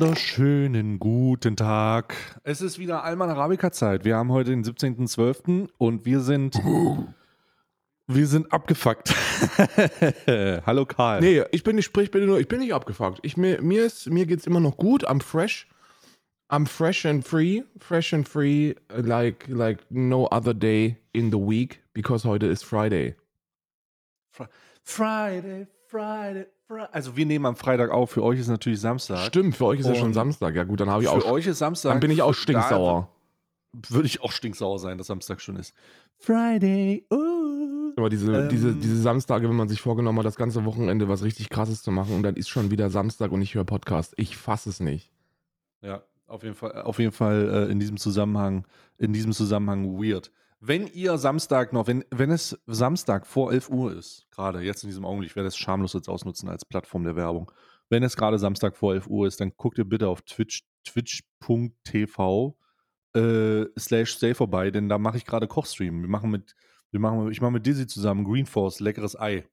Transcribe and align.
wunderschönen 0.00 0.98
guten 0.98 1.54
Tag. 1.54 2.16
Es 2.42 2.60
ist 2.60 2.80
wieder 2.80 3.04
Alman 3.04 3.30
Arabica 3.30 3.70
Zeit. 3.70 4.04
Wir 4.04 4.16
haben 4.16 4.32
heute 4.32 4.50
den 4.50 4.64
17.12. 4.64 5.68
und 5.78 6.04
wir 6.04 6.18
sind 6.18 6.56
wir 8.08 8.26
sind 8.26 8.52
abgefuckt. 8.52 9.14
Hallo 10.66 10.84
Karl. 10.84 11.20
Nee, 11.20 11.44
ich 11.52 11.62
bin 11.62 11.76
nicht, 11.76 11.84
sprich 11.84 12.10
bitte 12.10 12.26
nur, 12.26 12.40
ich 12.40 12.48
bin 12.48 12.58
nicht 12.58 12.74
abgefuckt. 12.74 13.20
Ich, 13.22 13.36
mir, 13.36 13.62
mir, 13.62 13.84
ist, 13.84 14.10
mir 14.10 14.26
geht's 14.26 14.48
immer 14.48 14.58
noch 14.58 14.76
gut. 14.76 15.08
I'm 15.08 15.22
fresh. 15.22 15.68
I'm 16.50 16.66
fresh 16.66 17.06
and 17.06 17.24
free. 17.24 17.62
Fresh 17.78 18.14
and 18.14 18.28
free 18.28 18.74
like, 18.92 19.46
like 19.46 19.78
no 19.90 20.26
other 20.32 20.54
day 20.54 20.96
in 21.12 21.30
the 21.30 21.38
week 21.38 21.84
because 21.92 22.26
heute 22.26 22.46
ist 22.46 22.64
Friday. 22.64 23.14
Fr 24.32 24.46
Friday, 24.82 25.68
Friday, 25.86 26.46
Friday. 26.50 26.53
Also 26.92 27.16
wir 27.16 27.26
nehmen 27.26 27.46
am 27.46 27.56
Freitag 27.56 27.90
auf. 27.90 28.10
Für 28.12 28.22
euch 28.22 28.40
ist 28.40 28.48
natürlich 28.48 28.80
Samstag. 28.80 29.18
Stimmt, 29.26 29.56
für 29.56 29.66
euch 29.66 29.80
ist 29.80 29.86
ja 29.86 29.94
schon 29.94 30.14
Samstag. 30.14 30.54
Ja 30.54 30.64
gut, 30.64 30.80
dann 30.80 30.88
habe 30.90 31.02
ich 31.02 31.08
Für 31.08 31.16
auch. 31.16 31.30
euch 31.30 31.46
ist 31.46 31.58
Samstag. 31.58 31.90
Dann 31.92 32.00
bin 32.00 32.10
ich 32.10 32.22
auch 32.22 32.34
stinksauer. 32.34 33.08
Würde 33.88 34.06
ich 34.06 34.22
auch 34.22 34.32
stinksauer 34.32 34.78
sein, 34.78 34.98
dass 34.98 35.08
Samstag 35.08 35.40
schon 35.40 35.56
ist. 35.56 35.74
Friday, 36.18 37.06
uh. 37.12 37.92
Aber 37.96 38.08
diese, 38.08 38.32
Ähm. 38.32 38.48
diese, 38.48 38.72
diese 38.74 39.00
Samstage, 39.00 39.48
wenn 39.48 39.56
man 39.56 39.68
sich 39.68 39.80
vorgenommen 39.80 40.18
hat, 40.18 40.26
das 40.26 40.36
ganze 40.36 40.64
Wochenende 40.64 41.08
was 41.08 41.22
richtig 41.22 41.50
krasses 41.50 41.82
zu 41.82 41.90
machen 41.90 42.14
und 42.14 42.22
dann 42.22 42.36
ist 42.36 42.48
schon 42.48 42.70
wieder 42.70 42.88
Samstag 42.90 43.30
und 43.32 43.42
ich 43.42 43.54
höre 43.54 43.64
Podcast. 43.64 44.14
Ich 44.16 44.36
fasse 44.36 44.70
es 44.70 44.80
nicht. 44.80 45.10
Ja, 45.82 46.02
auf 46.26 46.42
jeden 46.42 46.54
Fall, 46.54 46.82
auf 46.82 46.98
jeden 46.98 47.12
Fall 47.12 47.66
äh, 47.68 47.72
in 47.72 47.78
diesem 47.78 47.96
Zusammenhang, 47.98 48.64
in 48.98 49.12
diesem 49.12 49.32
Zusammenhang 49.32 49.98
weird. 50.00 50.30
Wenn 50.60 50.86
ihr 50.86 51.18
Samstag 51.18 51.72
noch, 51.72 51.86
wenn, 51.86 52.04
wenn 52.10 52.30
es 52.30 52.58
Samstag 52.66 53.26
vor 53.26 53.52
11 53.52 53.68
Uhr 53.68 53.92
ist, 53.92 54.26
gerade 54.30 54.60
jetzt 54.60 54.82
in 54.82 54.88
diesem 54.88 55.04
Augenblick, 55.04 55.30
ich 55.30 55.36
werde 55.36 55.48
es 55.48 55.56
schamlos 55.56 55.92
jetzt 55.92 56.08
ausnutzen 56.08 56.48
als 56.48 56.64
Plattform 56.64 57.04
der 57.04 57.16
Werbung. 57.16 57.50
Wenn 57.90 58.02
es 58.02 58.16
gerade 58.16 58.38
Samstag 58.38 58.76
vor 58.76 58.94
11 58.94 59.06
Uhr 59.08 59.26
ist, 59.26 59.40
dann 59.40 59.52
guckt 59.56 59.76
ihr 59.78 59.84
bitte 59.84 60.08
auf 60.08 60.22
Twitch, 60.22 60.64
twitch.tv 60.84 62.56
äh, 63.14 63.66
slash 63.78 64.12
stay 64.12 64.34
vorbei, 64.34 64.70
denn 64.70 64.88
da 64.88 64.98
mache 64.98 65.16
ich 65.16 65.24
gerade 65.24 65.46
Kochstream. 65.46 66.02
Wir 66.02 66.08
machen 66.08 66.30
mit, 66.30 66.56
wir 66.90 67.00
machen, 67.00 67.30
ich 67.30 67.40
mache 67.40 67.52
mit 67.52 67.66
Dizzy 67.66 67.86
zusammen 67.86 68.24
Green 68.24 68.46
Force, 68.46 68.80
leckeres 68.80 69.18
Ei. 69.18 69.44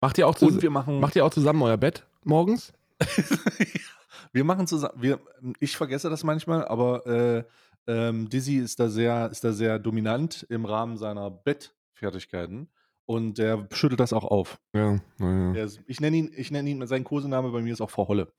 Macht 0.00 0.18
ihr 0.18 0.28
auch, 0.28 0.36
wir 0.40 0.70
machen, 0.70 1.00
macht 1.00 1.16
ihr 1.16 1.24
auch 1.24 1.32
zusammen 1.32 1.62
euer 1.62 1.76
Bett 1.76 2.06
morgens? 2.24 2.72
wir 4.32 4.44
machen 4.44 4.66
zusammen, 4.66 5.00
wir, 5.00 5.20
ich 5.60 5.76
vergesse 5.76 6.10
das 6.10 6.24
manchmal, 6.24 6.66
aber 6.66 7.06
äh, 7.06 7.44
ähm, 7.86 8.28
Dizzy 8.28 8.56
ist 8.56 8.80
da 8.80 8.88
sehr, 8.88 9.30
ist 9.30 9.44
da 9.44 9.52
sehr 9.52 9.78
dominant 9.78 10.46
im 10.48 10.64
Rahmen 10.64 10.96
seiner 10.96 11.30
Bettfertigkeiten 11.30 12.68
und 13.06 13.38
der 13.38 13.66
schüttelt 13.72 14.00
das 14.00 14.12
auch 14.12 14.24
auf. 14.24 14.58
Ja, 14.74 15.00
naja. 15.18 15.64
Ist, 15.64 15.80
ich 15.86 16.00
nenne 16.00 16.16
ihn, 16.16 16.30
ich 16.34 16.50
nenne 16.50 16.70
ihn, 16.70 16.86
sein 16.86 17.04
Kosename 17.04 17.50
bei 17.50 17.60
mir 17.60 17.72
ist 17.72 17.80
auch 17.80 17.90
Frau 17.90 18.08
Holle. 18.08 18.32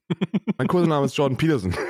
Mein 0.57 0.67
Kosename 0.67 1.05
ist 1.05 1.15
Jordan 1.15 1.37
Peterson. 1.37 1.73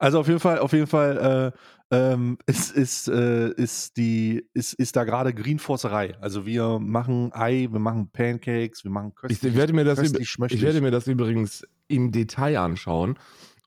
Also 0.00 0.20
auf 0.20 0.28
jeden 0.28 0.38
Fall, 0.38 0.60
auf 0.60 0.72
jeden 0.72 0.86
Fall 0.86 1.52
äh, 1.90 1.96
ähm, 1.96 2.38
ist, 2.46 2.70
ist, 2.70 3.08
äh, 3.08 3.50
ist, 3.54 3.96
die, 3.96 4.46
ist, 4.54 4.74
ist 4.74 4.94
da 4.94 5.02
gerade 5.02 5.34
Greenforcerei. 5.34 6.16
Also 6.20 6.46
wir 6.46 6.78
machen 6.78 7.32
Ei, 7.32 7.66
wir 7.70 7.80
machen 7.80 8.08
Pancakes, 8.12 8.84
wir 8.84 8.92
machen 8.92 9.10
Ich 9.10 9.16
köstlich, 9.16 9.56
werde, 9.56 9.72
mir 9.72 9.84
das, 9.84 9.98
ich 10.00 10.62
werde 10.62 10.80
mir 10.80 10.92
das 10.92 11.08
übrigens 11.08 11.66
im 11.88 12.12
Detail 12.12 12.58
anschauen 12.58 13.18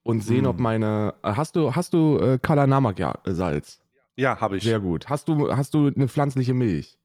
und 0.03 0.23
sehen, 0.23 0.43
Mm. 0.45 0.47
ob 0.47 0.59
meine. 0.59 1.13
Hast 1.23 1.55
du, 1.55 1.75
hast 1.75 1.93
du 1.93 2.17
äh, 2.19 2.39
Kalanamak 2.41 2.99
ja, 2.99 3.13
äh, 3.25 3.31
Salz? 3.33 3.79
Ja, 4.15 4.39
habe 4.41 4.57
ich. 4.57 4.63
Sehr 4.63 4.79
gut. 4.79 5.09
Hast 5.09 5.27
du, 5.27 5.55
hast 5.55 5.73
du 5.73 5.87
eine 5.87 6.07
pflanzliche 6.07 6.53
Milch? 6.53 6.97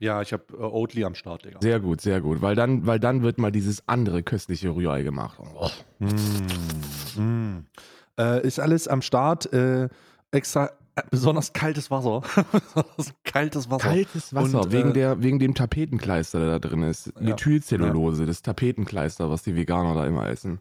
Ja, 0.00 0.22
ich 0.22 0.32
habe 0.32 0.44
äh, 0.52 0.62
Oatly 0.62 1.04
am 1.04 1.14
Start, 1.14 1.44
Digga. 1.44 1.58
Sehr 1.60 1.80
gut, 1.80 2.00
sehr 2.00 2.20
gut. 2.20 2.40
Weil 2.40 2.54
dann, 2.54 2.86
weil 2.86 3.00
dann 3.00 3.22
wird 3.22 3.38
mal 3.38 3.50
dieses 3.50 3.82
andere 3.88 4.22
köstliche 4.22 4.70
Rührei 4.74 5.02
gemacht. 5.02 5.38
Oh. 5.56 5.68
Mm, 5.98 7.20
mm. 7.20 7.66
Äh, 8.18 8.46
ist 8.46 8.60
alles 8.60 8.86
am 8.88 9.02
Start. 9.02 9.52
Äh, 9.52 9.88
extra 10.30 10.66
äh, 10.94 11.02
besonders 11.10 11.52
kaltes 11.52 11.90
Wasser. 11.90 12.22
besonders 12.52 13.12
kaltes 13.24 13.70
Wasser. 13.70 13.88
Kaltes 13.88 14.34
Wasser, 14.34 14.60
Und, 14.62 14.72
wegen, 14.72 14.90
äh, 14.90 14.94
der, 14.94 15.22
wegen 15.22 15.38
dem 15.40 15.54
Tapetenkleister, 15.54 16.38
der 16.38 16.58
da 16.58 16.68
drin 16.68 16.82
ist. 16.84 17.06
Ja. 17.16 17.30
Methylcellulose, 17.30 18.24
das 18.26 18.42
Tapetenkleister, 18.42 19.30
was 19.30 19.42
die 19.42 19.56
Veganer 19.56 19.94
da 19.94 20.06
immer 20.06 20.28
essen. 20.28 20.60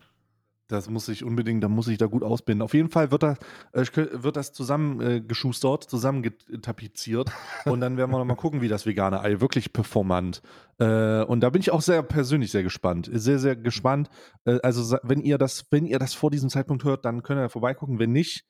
Das 0.68 0.90
muss 0.90 1.08
ich 1.08 1.24
unbedingt, 1.24 1.64
da 1.64 1.70
muss 1.70 1.88
ich 1.88 1.98
da 1.98 2.08
gut 2.08 2.24
ausbinden. 2.24 2.62
Auf 2.62 2.74
jeden 2.74 2.90
Fall 2.90 3.10
wird 3.12 3.24
das, 3.24 3.38
äh, 3.72 3.86
wird 4.12 4.36
das 4.36 4.52
zusammengeschustert, 4.52 5.84
zusammengetapeziert. 5.84 7.32
und 7.66 7.80
dann 7.80 7.96
werden 7.96 8.12
wir 8.12 8.26
mal 8.26 8.36
gucken, 8.36 8.62
wie 8.62 8.68
das 8.68 8.86
vegane 8.86 9.22
Ei 9.22 9.40
wirklich 9.40 9.72
performant. 9.72 10.42
Äh, 10.78 11.24
und 11.24 11.40
da 11.40 11.50
bin 11.50 11.62
ich 11.62 11.72
auch 11.72 11.82
sehr 11.82 12.04
persönlich 12.04 12.52
sehr 12.52 12.64
gespannt. 12.64 13.10
Sehr, 13.12 13.40
sehr 13.40 13.56
gespannt. 13.56 14.10
Äh, 14.44 14.60
also, 14.62 14.98
wenn 15.04 15.22
ihr 15.22 15.38
das, 15.38 15.68
wenn 15.72 15.86
ihr 15.86 16.00
das 16.00 16.14
vor 16.14 16.32
diesem 16.32 16.50
Zeitpunkt 16.50 16.84
hört, 16.84 17.06
dann 17.06 17.24
könnt 17.24 17.40
ihr 17.40 17.50
vorbeigucken. 17.50 18.00
Wenn 18.00 18.12
nicht, 18.12 18.46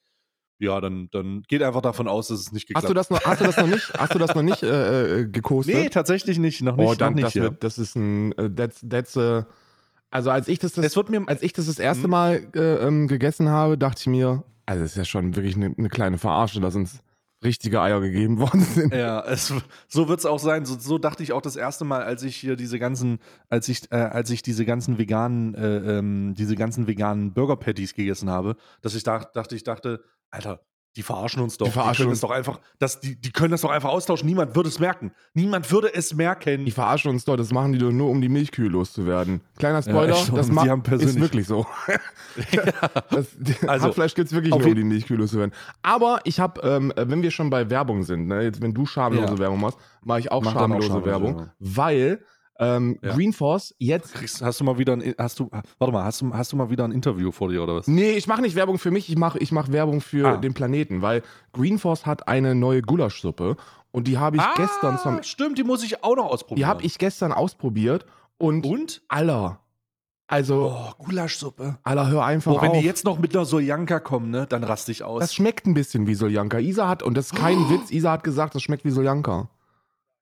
ja, 0.60 0.82
dann, 0.82 1.10
dann 1.12 1.44
geht 1.48 1.62
einfach 1.62 1.82
davon 1.82 2.08
aus, 2.08 2.30
dass 2.30 2.40
es 2.40 2.52
nicht 2.52 2.68
geklappt 2.68 2.86
Hast 2.86 2.90
du 2.90 2.96
das 2.96 3.10
noch, 3.12 3.24
hast 3.24 3.42
du 3.42 3.46
das 3.46 3.58
noch 3.58 3.68
nicht, 3.68 3.94
hast 3.94 4.16
du 4.16 4.20
das 4.20 4.34
noch 4.34 4.42
nicht 4.42 4.64
äh, 4.64 5.20
äh, 5.20 5.28
gekostet? 5.28 5.76
Nee, 5.76 5.90
tatsächlich 5.90 6.40
nicht. 6.40 6.64
Noch 6.64 6.78
nicht. 6.78 6.88
oh, 6.88 6.96
dann, 6.96 7.14
noch 7.14 7.16
nicht 7.18 7.28
das, 7.28 7.34
ja. 7.36 7.44
wird, 7.44 7.64
das 7.64 7.78
ist 7.78 7.96
ein, 7.96 8.32
äh, 8.34 8.50
that's, 8.50 8.84
that's 8.90 9.16
a, 9.18 9.46
also 10.12 10.32
als 10.32 10.48
ich 10.48 10.60
das, 10.60 10.74
das 10.74 10.96
wird 10.96 11.10
mir, 11.10 11.24
als 11.28 11.42
ich 11.44 11.54
das 11.54 11.66
das 11.68 11.80
erste 11.80 12.08
Mhm. 12.08 12.12
Mal 12.12 12.48
äh, 12.56 12.88
ähm, 12.88 13.08
gegessen 13.08 13.50
habe, 13.50 13.78
dachte 13.78 14.02
ich 14.02 14.08
mir, 14.08 14.44
also 14.66 14.84
das 14.84 14.92
ist 14.92 14.98
ja 14.98 15.06
schon 15.06 15.36
wirklich 15.36 15.56
eine, 15.56 15.74
eine 15.78 15.90
kleine 15.90 16.18
Verarsche, 16.18 16.60
dass 16.60 16.76
uns 16.76 17.00
richtige 17.44 17.82
Eier 17.82 18.02
gegeben 18.02 18.40
worden 18.40 18.62
sind. 18.62 18.94
Ja, 18.94 19.24
es, 19.26 19.54
so 19.88 20.08
wird 20.08 20.20
es 20.20 20.26
auch 20.26 20.40
sein. 20.40 20.66
So, 20.66 20.78
so 20.80 20.98
dachte 20.98 21.24
ich 21.24 21.34
auch 21.34 21.42
das 21.42 21.56
erste 21.56 21.86
Mal, 21.86 22.04
als 22.04 22.24
ich 22.24 22.36
hier 22.36 22.56
diese 22.56 22.80
ganzen, 22.80 23.20
als 23.50 23.68
ich, 23.70 23.92
äh, 23.92 23.96
als 23.96 24.30
ich 24.30 24.42
diese 24.42 24.66
ganzen 24.66 24.98
veganen, 24.98 25.54
äh, 25.56 25.98
ähm, 26.00 26.34
diese 26.36 26.56
ganzen 26.56 26.88
veganen 26.88 27.34
Burger 27.34 27.56
Patties 27.58 27.94
gegessen 27.94 28.30
habe, 28.30 28.56
dass 28.82 28.96
ich 28.96 29.04
dach, 29.04 29.26
dachte, 29.26 29.56
ich 29.56 29.64
dachte, 29.64 30.02
Alter, 30.32 30.62
die 30.98 31.04
verarschen 31.04 31.42
uns 31.42 31.58
doch. 31.58 31.68
Die 31.68 31.72
verarschen 31.72 32.04
können 32.04 32.10
uns. 32.10 32.20
das 32.22 32.30
doch 32.30 32.36
einfach, 32.36 32.60
das, 32.80 33.00
die, 33.00 33.16
die 33.16 33.32
können 33.32 33.52
das 33.52 33.62
doch 33.62 33.70
einfach 33.70 33.90
austauschen. 33.90 34.28
Niemand 34.28 34.56
würde 34.56 34.68
es 34.68 34.80
merken. 34.80 35.12
Niemand 35.34 35.72
würde 35.72 35.94
es 35.94 36.14
merken. 36.16 36.66
Die 36.66 36.72
verarschen 36.72 37.12
uns 37.12 37.24
doch, 37.24 37.38
das 37.38 37.52
machen 37.52 37.72
die 37.72 37.78
doch 37.80 37.92
nur, 37.92 38.10
um 38.10 38.20
die 38.20 38.28
Milchkühe 38.30 38.68
loszuwerden. 38.68 39.42
Kleiner 39.60 39.82
Spoiler, 39.84 40.10
echt, 40.16 40.36
das 40.36 40.50
ma- 40.50 40.64
die 40.64 40.70
haben 40.72 40.82
ist 40.82 40.88
persönlich- 40.88 41.22
wirklich 41.22 41.48
so. 41.48 41.66
das, 43.12 43.28
Also, 43.68 43.86
Hackfleisch 43.88 44.16
gibt 44.16 44.28
es 44.28 44.34
wirklich 44.34 44.54
nur, 44.54 44.66
um 44.68 44.76
die 44.76 44.84
Milchkühe 44.84 45.18
loszuwerden. 45.18 45.54
Aber 45.84 46.20
ich 46.24 46.40
habe, 46.40 46.62
ähm, 46.62 46.92
wenn 46.96 47.22
wir 47.22 47.32
schon 47.32 47.50
bei 47.50 47.70
Werbung 47.70 48.04
sind, 48.04 48.28
ne, 48.28 48.42
jetzt 48.44 48.62
wenn 48.62 48.74
du 48.74 48.86
schamlose 48.86 49.34
Ja. 49.34 49.38
Werbung 49.40 49.60
machst, 49.62 49.78
mache 50.04 50.20
ich 50.20 50.32
auch 50.32 50.44
Mach 50.44 50.54
dann 50.54 50.64
auch 50.64 50.82
schamlose 50.82 50.88
schamlose 50.88 51.06
Werbung, 51.06 51.36
Werbung. 51.38 51.50
weil 51.60 52.22
ähm, 52.60 52.98
Ja. 53.02 53.14
Green 53.14 53.34
Force 53.34 53.76
jetzt 53.78 54.14
Kriegst, 54.14 54.42
hast 54.42 54.60
du 54.60 54.64
mal 54.64 54.78
wieder 54.78 54.94
ein, 54.94 55.14
hast 55.18 55.40
du, 55.40 55.50
warte 55.80 55.94
mal, 55.94 56.04
hast 56.04 56.22
du, 56.22 56.34
hast 56.34 56.52
du 56.52 56.56
mal 56.58 56.70
wieder 56.70 56.84
ein 56.86 56.92
Interview 56.92 57.32
vor 57.32 57.50
dir 57.50 57.64
oder 57.64 57.76
was? 57.76 57.88
Nee, 57.88 58.12
ich 58.12 58.28
mache 58.28 58.42
nicht 58.42 58.56
Werbung 58.56 58.78
für 58.80 58.92
mich, 58.92 59.10
ich 59.10 59.18
mache 59.18 59.40
ich 59.40 59.52
mach 59.52 59.70
Werbung 59.72 60.02
für 60.02 60.28
Ah. 60.28 60.38
den 60.38 60.54
Planeten, 60.54 61.02
weil 61.02 61.24
Green 61.54 61.78
Force 61.80 62.06
hat 62.06 62.28
eine 62.28 62.56
neue 62.56 62.82
Gulaschsuppe 62.82 63.58
und 63.92 64.08
die 64.08 64.18
habe 64.18 64.38
ich 64.38 64.44
gestern 64.56 64.98
zum 64.98 65.24
Stimmt, 65.24 65.58
die 65.58 65.64
muss 65.64 65.84
ich 65.84 66.04
auch 66.04 66.16
noch 66.16 66.28
die 66.28 66.34
ausprobieren. 66.34 66.68
habe 66.70 66.84
ich 66.84 66.98
gestern 66.98 67.32
ausprobiert 67.32 68.06
und, 68.38 68.66
Und? 68.66 69.02
aller 69.08 69.60
also 70.30 70.74
Oh, 70.76 71.04
Gulaschsuppe. 71.06 71.78
aller 71.84 72.10
hör 72.10 72.26
einfach 72.26 72.52
Oh, 72.52 72.62
wenn 72.62 72.72
auf. 72.72 72.80
die 72.80 72.86
jetzt 72.86 73.06
noch 73.06 73.18
mit 73.18 73.34
einer 73.34 73.46
Soljanka 73.46 74.00
kommen, 74.02 74.30
ne, 74.30 74.46
dann 74.48 74.64
raste 74.64 74.92
ich 74.92 75.04
aus. 75.04 75.22
das 75.22 75.34
schmeckt 75.34 75.66
ein 75.66 75.74
bisschen 75.74 76.06
wie 76.06 76.16
Soljanka. 76.16 76.60
Isa 76.60 76.90
hat 76.90 77.02
und 77.02 77.16
das 77.16 77.28
ist 77.28 77.36
kein 77.36 77.70
Witz, 77.70 77.92
Isa 77.92 78.12
hat 78.12 78.24
gesagt, 78.26 78.54
das 78.56 78.62
schmeckt 78.62 78.84
wie 78.84 78.90
Soljanka. 78.92 79.48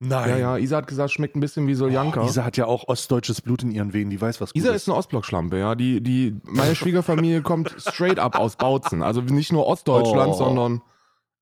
Nein. 0.08 0.30
Ja, 0.30 0.38
ja, 0.38 0.58
Isa 0.58 0.78
hat 0.78 0.88
gesagt, 0.88 1.12
schmeckt 1.12 1.36
ein 1.36 1.40
bisschen 1.40 1.68
wie 1.68 1.74
Soljanka. 1.76 2.22
Oh, 2.22 2.26
Isa 2.26 2.44
hat 2.44 2.58
ja 2.58 2.66
auch 2.66 2.88
ostdeutsches 2.88 3.42
Blut 3.42 3.64
in 3.64 3.72
ihren 3.72 3.94
Venen, 3.94 4.10
die 4.10 4.20
weiß, 4.22 4.40
was 4.42 4.54
gut 4.54 4.62
Isa 4.62 4.70
ist. 4.72 4.84
ist 4.84 4.90
eine 4.90 4.98
Ostblockschlampe, 4.98 5.58
ja. 5.58 5.76
Die, 5.76 6.02
die, 6.02 6.36
meine 6.44 6.76
Schwiegerfamilie 6.76 7.42
kommt 7.42 7.76
straight 7.80 8.20
up 8.20 8.36
aus 8.38 8.56
Bautzen. 8.56 9.02
Also 9.04 9.22
nicht 9.22 9.52
nur 9.52 9.66
Ostdeutschland, 9.68 10.34
Oh. 10.34 10.38
sondern, 10.38 10.82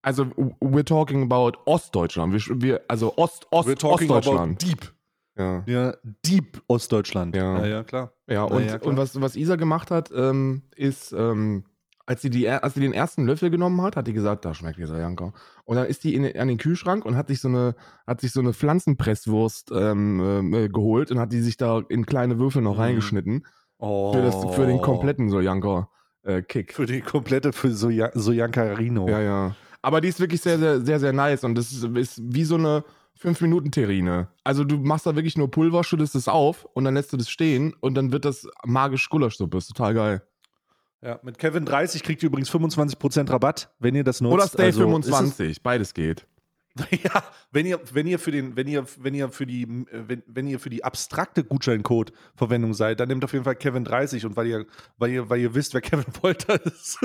also 0.01 0.24
we're 0.62 0.86
talking 0.86 1.24
about 1.24 1.57
Ostdeutschland. 1.65 2.33
Wir, 2.33 2.62
wir, 2.62 2.81
also 2.88 3.13
Ost, 3.18 3.48
Ost, 3.51 3.68
We're 3.69 3.75
talking 3.77 4.10
Ostdeutschland. 4.10 4.63
about 4.63 4.69
deep. 4.71 4.94
Ja, 5.38 5.63
Ja, 5.65 5.94
deep 6.25 6.62
Ostdeutschland. 6.68 7.36
Ja. 7.36 7.60
ja, 7.60 7.65
ja 7.65 7.83
klar. 7.83 8.12
ja, 8.27 8.44
und, 8.44 8.65
ja, 8.65 8.77
klar. 8.77 8.89
und 8.92 8.98
was, 8.98 9.19
was 9.19 9.36
Isa 9.36 9.56
gemacht 9.56 9.89
hat, 9.92 10.12
ähm, 10.15 10.62
ist, 10.75 11.12
ähm, 11.12 11.63
als 12.05 12.21
sie, 12.21 12.29
die, 12.29 12.50
als 12.50 12.73
sie 12.73 12.81
den 12.81 12.94
ersten 12.94 13.25
Löffel 13.25 13.50
genommen 13.50 13.81
hat, 13.81 13.95
hat 13.95 14.07
die 14.07 14.13
gesagt, 14.13 14.44
da 14.45 14.53
schmeckt 14.53 14.77
dieser 14.77 15.00
Janka. 15.00 15.31
Und 15.63 15.77
dann 15.77 15.85
ist 15.88 16.03
die 16.03 16.15
in, 16.15 16.38
an 16.38 16.47
den 16.50 16.57
Kühlschrank 16.57 17.05
und 17.05 17.15
hat 17.15 17.27
sich 17.29 17.39
so 17.39 17.47
eine, 17.47 17.75
hat 18.05 18.21
sich 18.21 18.31
so 18.31 18.41
eine 18.41 18.53
Pflanzenpresswurst 18.53 19.71
ähm, 19.73 20.19
ähm, 20.19 20.53
äh, 20.53 20.69
geholt 20.69 21.11
und 21.11 21.19
hat 21.19 21.31
die 21.31 21.41
sich 21.41 21.57
da 21.57 21.81
in 21.88 22.05
kleine 22.05 22.39
Würfel 22.39 22.61
noch 22.61 22.75
Mhm. 22.75 22.81
reingeschnitten. 22.81 23.45
Oh. 23.77 24.13
Für, 24.13 24.21
das, 24.21 24.55
für 24.55 24.65
den 24.65 24.81
kompletten 24.81 25.29
Soljanka-Kick. 25.29 26.73
Für 26.73 26.85
die 26.85 27.01
komplette, 27.01 27.53
für 27.53 27.71
Soja 27.71 28.11
Sojanka 28.13 28.63
Rino. 28.73 29.07
Ja, 29.07 29.21
ja. 29.21 29.55
Aber 29.81 30.00
die 30.00 30.07
ist 30.07 30.19
wirklich 30.19 30.41
sehr, 30.41 30.57
sehr, 30.59 30.81
sehr, 30.81 31.00
sehr 31.00 31.13
nice 31.13 31.44
und 31.44 31.55
das 31.55 31.71
ist, 31.71 31.83
ist 31.83 32.21
wie 32.23 32.45
so 32.45 32.55
eine 32.55 32.83
5-Minuten-Terrine. 33.21 34.27
Also 34.44 34.63
du 34.63 34.77
machst 34.77 35.05
da 35.05 35.15
wirklich 35.15 35.38
nur 35.38 35.51
Pulver, 35.51 35.83
schüttest 35.83 36.15
es 36.15 36.27
auf 36.27 36.65
und 36.73 36.83
dann 36.85 36.94
lässt 36.95 37.13
du 37.13 37.17
das 37.17 37.29
stehen 37.29 37.73
und 37.79 37.95
dann 37.95 38.11
wird 38.11 38.25
das 38.25 38.47
magisch 38.65 39.09
Gulaschsuppe. 39.09 39.57
Ist 39.57 39.67
total 39.67 39.94
geil. 39.94 40.21
Ja, 41.03 41.19
mit 41.23 41.38
Kevin 41.38 41.65
30 41.65 42.01
kriegt 42.03 42.23
ihr 42.23 42.27
übrigens 42.27 42.50
25% 42.51 43.29
Rabatt, 43.29 43.69
wenn 43.79 43.94
ihr 43.95 44.03
das 44.05 44.21
nutzt. 44.21 44.33
Oder 44.33 44.47
Stay 44.47 44.63
Also, 44.65 44.83
ist 44.97 45.05
es- 45.07 45.15
25, 45.17 45.61
beides 45.63 45.94
geht. 45.94 46.25
Ja, 47.03 47.23
wenn 47.51 47.67
ihr, 47.67 47.79
wenn 47.94 48.07
ihr 48.07 48.17
für 48.17 48.31
den, 48.31 48.55
wenn 48.55 48.67
ihr, 48.67 48.85
wenn 48.97 49.13
ihr 49.13 49.29
für 49.29 49.45
die, 49.45 49.67
wenn, 49.91 50.23
wenn 50.25 50.47
ihr 50.47 50.59
für 50.59 50.71
die 50.71 50.83
abstrakte 50.83 51.44
Gutscheincode-Verwendung 51.44 52.73
seid, 52.73 53.00
dann 53.00 53.09
nehmt 53.09 53.23
auf 53.23 53.31
jeden 53.33 53.45
Fall 53.45 53.55
Kevin 53.55 53.83
30 53.83 54.25
und 54.25 54.35
weil 54.35 54.47
ihr, 54.47 54.65
weil 54.97 55.11
ihr, 55.11 55.29
weil 55.29 55.39
ihr 55.39 55.53
wisst, 55.53 55.75
wer 55.75 55.81
Kevin 55.81 56.05
Wolter 56.23 56.65
ist. 56.65 56.97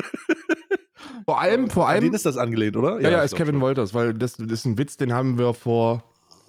Vor 1.27 1.41
allem, 1.41 1.69
vor 1.69 1.87
An 1.87 1.97
allem. 1.97 2.05
den 2.05 2.15
ist 2.15 2.25
das 2.25 2.39
angelehnt, 2.39 2.77
oder? 2.79 3.01
ja, 3.01 3.11
ja, 3.11 3.19
ich 3.19 3.27
ist 3.33 3.37
Kevin 3.37 3.57
schon. 3.57 3.61
Wolters, 3.61 3.93
weil 3.93 4.15
das, 4.15 4.37
das 4.39 4.47
ist 4.51 4.65
ein 4.65 4.79
Witz, 4.79 4.97
den 4.97 5.13
haben 5.13 5.37
wir 5.39 5.53
vor. 5.53 6.03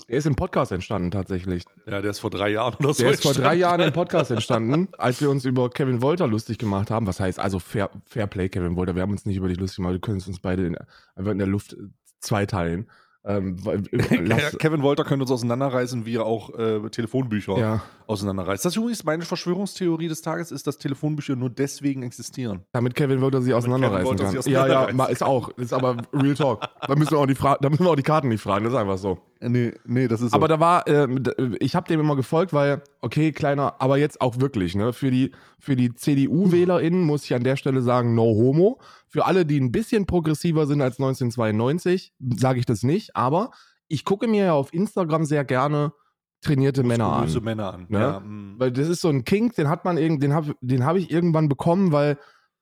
Er 0.10 0.18
ist 0.18 0.26
im 0.26 0.36
Podcast 0.36 0.72
entstanden 0.72 1.12
tatsächlich. 1.12 1.66
Ja, 1.86 2.02
der 2.02 2.10
ist 2.10 2.20
vor 2.20 2.32
drei 2.32 2.50
Jahren 2.50 2.74
oder 2.80 2.96
so. 2.96 3.04
Der 3.04 3.12
ist 3.12 3.22
vor 3.22 3.34
drei. 3.34 3.54
Jahren 3.54 3.80
im 3.82 3.94
Podcast 3.94 4.32
entstanden, 4.32 4.88
als 4.98 5.22
wir 5.22 5.30
uns 5.30 5.46
über 5.46 5.70
Kevin 5.70 6.02
Wolter 6.02 6.26
lustig 6.28 6.58
gemacht 6.58 6.90
haben. 6.90 7.06
Was 7.06 7.20
heißt 7.20 7.40
also 7.40 7.60
Fair, 7.60 7.92
Fairplay, 8.06 8.50
Kevin 8.50 8.76
Wolter? 8.76 8.96
Wir 8.96 9.04
haben 9.04 9.12
uns 9.12 9.28
nicht 9.28 9.38
über 9.38 9.50
dich 9.50 9.60
lustig 9.60 9.78
gemacht. 9.78 9.94
Wir 9.94 10.02
können 10.02 10.18
es 10.18 10.28
uns 10.28 10.40
beide 10.40 10.66
in, 10.66 10.76
einfach 11.16 11.32
in 11.32 11.38
der 11.38 11.46
Luft 11.46 11.74
äh, 11.74 11.78
zweiteilen. 12.22 12.90
Ähm, 13.26 13.58
lass, 14.24 14.58
Kevin 14.60 14.82
Wolter 14.82 15.04
könnte 15.04 15.24
uns 15.24 15.32
auseinanderreißen, 15.32 16.06
wie 16.06 16.16
er 16.16 16.26
auch 16.26 16.58
äh, 16.58 16.90
Telefonbücher 16.90 17.58
ja, 17.58 17.82
auseinanderreißt. 18.08 18.64
Das 18.64 18.72
ist 18.74 18.78
übrigens 18.78 19.04
meine 19.04 19.24
Verschwörungstheorie 19.24 20.08
des 20.08 20.22
Tages, 20.22 20.52
ist, 20.52 20.66
dass 20.68 20.78
Telefonbücher 20.78 21.36
nur 21.36 21.50
deswegen 21.50 22.04
existieren. 22.04 22.62
damit 22.72 22.96
Kevin 22.96 23.20
Wolter 23.20 23.42
sie 23.42 23.54
auseinanderreißen 23.54 24.06
Wolter 24.08 24.24
kann. 24.32 24.42
sie 24.42 24.52
ja, 24.52 24.66
ja, 24.68 24.94
ma- 24.94 25.08
ist 25.08 25.22
auch. 25.22 25.50
Ist 25.58 25.74
aber 25.74 25.98
Real 26.14 26.34
Talk. 26.34 26.62
Da 26.88 26.96
müssen 26.96 27.12
wir 27.12 27.18
auch 27.20 27.26
die, 27.28 27.36
Fra 27.36 27.58
da 27.60 27.70
müssen 27.70 27.84
wir 27.86 27.92
auch 27.92 27.96
die 27.98 28.04
Karten 28.04 28.30
nicht 28.30 28.42
fragen. 28.42 28.64
Das 28.64 28.74
ist 28.74 28.80
einfach 28.80 28.98
so. 28.98 29.18
Nee, 29.42 29.74
nee, 29.86 30.08
das 30.08 30.22
ist 30.22 30.34
Aber 30.34 30.48
da 30.50 30.60
war, 30.60 30.88
ähm, 30.88 31.24
d- 31.24 31.32
ich 31.60 31.76
habe 31.76 31.88
dem 31.88 32.00
immer 32.02 32.16
gefolgt, 32.18 32.52
weil, 32.52 32.82
okay, 33.02 33.32
kleiner, 33.32 33.76
aber 33.80 33.98
jetzt 33.98 34.20
auch 34.22 34.40
wirklich, 34.40 34.76
ne? 34.76 34.92
Für 34.92 35.12
die, 35.12 35.32
für 35.60 35.76
die 35.78 35.94
CDU-WählerInnen 35.94 37.02
muss 37.04 37.24
ich 37.26 37.34
an 37.34 37.44
der 37.44 37.56
Stelle 37.56 37.82
sagen, 37.82 38.16
no 38.16 38.24
homo. 38.24 38.80
Für 39.10 39.26
alle, 39.26 39.46
die 39.46 39.60
ein 39.60 39.72
bisschen 39.72 40.06
progressiver 40.06 40.68
sind 40.68 40.82
als 40.82 41.00
1992, 41.00 42.14
sage 42.38 42.60
ich 42.60 42.66
das 42.66 42.84
nicht, 42.84 43.16
aber 43.16 43.52
ich 43.88 44.06
gucke 44.06 44.28
mir 44.28 44.46
ja 44.46 44.54
auf 44.54 44.74
Instagram 44.74 45.26
sehr 45.26 45.44
gerne 45.44 45.94
trainierte 46.42 46.84
Männer 46.84 47.12
an. 47.12 47.44
Männer 47.44 47.74
an. 47.74 47.86
Ne? 47.90 48.00
Ja, 48.00 48.20
mm. 48.20 48.56
Weil 48.58 48.72
das 48.72 48.88
ist 48.88 49.02
so 49.02 49.10
ein 49.10 49.26
Kink, 49.26 49.56
den 49.56 49.68
hat 49.68 49.84
man 49.84 49.98
irgend, 49.98 50.24
den 50.24 50.34
habe 50.34 50.56
den 50.62 50.86
hab 50.86 50.96
ich 50.96 51.12
irgendwann 51.12 51.50
bekommen, 51.50 51.92
weil 51.92 52.18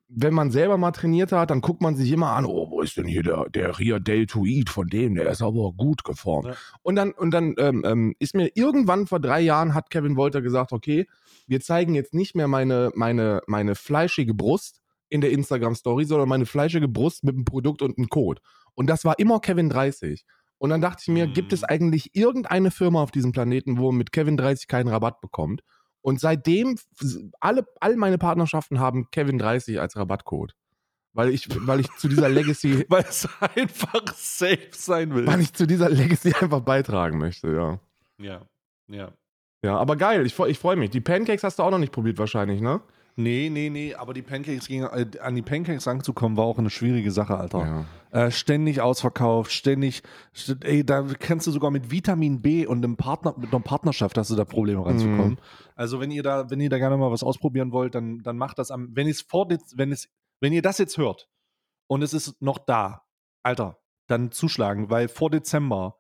wenn 0.09 0.33
man 0.33 0.51
selber 0.51 0.77
mal 0.77 0.91
trainiert 0.91 1.31
hat, 1.33 1.51
dann 1.51 1.61
guckt 1.61 1.81
man 1.81 1.95
sich 1.95 2.11
immer 2.11 2.31
an, 2.31 2.45
oh, 2.45 2.69
wo 2.71 2.81
ist 2.81 2.95
denn 2.95 3.05
hier 3.05 3.23
der, 3.23 3.49
der 3.49 3.77
Ria 3.77 3.99
Deltoid 3.99 4.69
von 4.69 4.87
dem, 4.87 5.15
der 5.15 5.29
ist 5.29 5.41
aber 5.41 5.73
gut 5.73 6.05
geformt. 6.05 6.47
Ja. 6.47 6.53
Und 6.81 6.95
dann, 6.95 7.11
und 7.11 7.31
dann 7.31 7.55
ähm, 7.57 7.83
ähm, 7.85 8.15
ist 8.17 8.33
mir 8.33 8.49
irgendwann 8.55 9.05
vor 9.05 9.19
drei 9.19 9.41
Jahren 9.41 9.73
hat 9.73 9.89
Kevin 9.89 10.15
Wolter 10.15 10.41
gesagt, 10.41 10.71
okay, 10.71 11.07
wir 11.47 11.59
zeigen 11.59 11.93
jetzt 11.93 12.13
nicht 12.13 12.35
mehr 12.35 12.47
meine, 12.47 12.91
meine, 12.95 13.41
meine 13.47 13.75
fleischige 13.75 14.33
Brust 14.33 14.76
in 15.09 15.21
der 15.21 15.31
Instagram-Story, 15.31 16.05
sondern 16.05 16.29
meine 16.29 16.45
fleischige 16.45 16.87
Brust 16.87 17.23
mit 17.23 17.35
einem 17.35 17.45
Produkt 17.45 17.81
und 17.81 17.97
einem 17.97 18.09
Code. 18.09 18.41
Und 18.75 18.87
das 18.87 19.05
war 19.05 19.17
immer 19.19 19.39
Kevin 19.39 19.69
30. 19.69 20.25
Und 20.59 20.69
dann 20.71 20.81
dachte 20.81 21.03
ich 21.03 21.07
mir, 21.09 21.27
Mhm. 21.27 21.33
gibt 21.33 21.53
es 21.53 21.63
eigentlich 21.63 22.15
irgendeine 22.15 22.71
Firma 22.71 23.01
auf 23.03 23.11
diesem 23.11 23.31
Planeten, 23.31 23.77
wo 23.77 23.91
man 23.91 23.97
mit 23.97 24.11
Kevin 24.11 24.37
30 24.37 24.67
keinen 24.67 24.87
Rabatt 24.87 25.21
bekommt? 25.21 25.61
Und 26.01 26.19
seitdem, 26.19 26.77
alle, 27.39 27.65
all 27.79 27.95
meine 27.97 28.17
Partnerschaften 28.17 28.79
haben 28.79 29.09
Kevin 29.11 29.37
30 29.37 29.79
als 29.79 29.95
Rabattcode. 29.97 30.53
Weil 31.13 31.29
ich, 31.29 31.47
weil 31.67 31.79
ich 31.79 31.91
zu 31.97 32.07
dieser 32.07 32.29
Legacy, 32.29 32.85
Weil 32.89 33.03
es 33.07 33.27
einfach 33.55 34.13
safe 34.15 34.69
sein 34.71 35.13
will. 35.15 35.25
weil 35.27 35.41
ich 35.41 35.53
zu 35.53 35.65
dieser 35.65 35.89
Legacy 35.89 36.33
einfach 36.39 36.61
beitragen 36.61 37.17
möchte, 37.17 37.51
ja. 37.51 37.79
Ja, 38.19 38.41
ja. 38.87 39.11
Ja, 39.63 39.77
aber 39.77 39.95
geil, 39.95 40.25
ich, 40.25 40.37
ich 40.39 40.59
freue 40.59 40.75
mich. 40.75 40.91
Die 40.91 41.01
Pancakes 41.01 41.43
hast 41.43 41.57
du 41.59 41.63
auch 41.63 41.71
noch 41.71 41.79
nicht 41.79 41.91
probiert 41.91 42.19
wahrscheinlich, 42.19 42.61
ne? 42.61 42.81
Nee, 43.19 43.49
nee, 43.51 43.71
nee, 43.71 43.95
aber 43.95 44.13
die 44.13 44.21
Pancakes 44.21 44.67
gegen, 44.67 44.83
äh, 44.83 45.07
an 45.19 45.33
die 45.33 45.41
Pancakes 45.41 45.87
ranzukommen, 45.87 46.37
war 46.37 46.45
auch 46.45 46.59
eine 46.59 46.69
schwierige 46.69 47.09
Sache, 47.09 47.35
Alter. 47.35 47.85
Äh, 48.11 48.29
ständig 48.29 48.79
ausverkauft, 48.79 49.51
ständig, 49.51 50.03
st 50.35 50.63
ey, 50.63 50.85
da 50.85 51.01
kannst 51.01 51.47
du 51.47 51.51
sogar 51.51 51.71
mit 51.71 51.89
Vitamin 51.89 52.43
B 52.43 52.67
und 52.67 52.85
einem 52.85 52.95
Partner, 52.95 53.33
mit 53.35 53.51
einer 53.51 53.63
Partnerschaft 53.63 54.19
hast 54.19 54.29
du 54.29 54.35
da 54.35 54.45
Probleme 54.45 54.85
ranzukommen. 54.85 55.31
Mhm. 55.31 55.37
Also 55.75 55.99
wenn 55.99 56.11
ihr 56.11 56.21
da, 56.21 56.51
wenn 56.51 56.61
ihr 56.61 56.69
da 56.69 56.77
gerne 56.77 56.95
mal 56.95 57.09
was 57.11 57.23
ausprobieren 57.23 57.71
wollt, 57.71 57.95
dann, 57.95 58.19
dann 58.21 58.37
macht 58.37 58.59
das 58.59 58.69
am, 58.69 58.95
wenn 58.95 59.07
es 59.07 59.21
vor, 59.21 59.49
wenn 59.49 59.91
es, 59.91 60.09
wenn 60.39 60.53
ihr 60.53 60.61
das 60.61 60.77
jetzt 60.77 60.99
hört 60.99 61.27
und 61.87 62.03
es 62.03 62.13
ist 62.13 62.39
noch 62.39 62.59
da, 62.59 63.01
Alter, 63.41 63.79
dann 64.05 64.31
zuschlagen, 64.31 64.91
weil 64.91 65.07
vor 65.07 65.31
Dezember, 65.31 65.97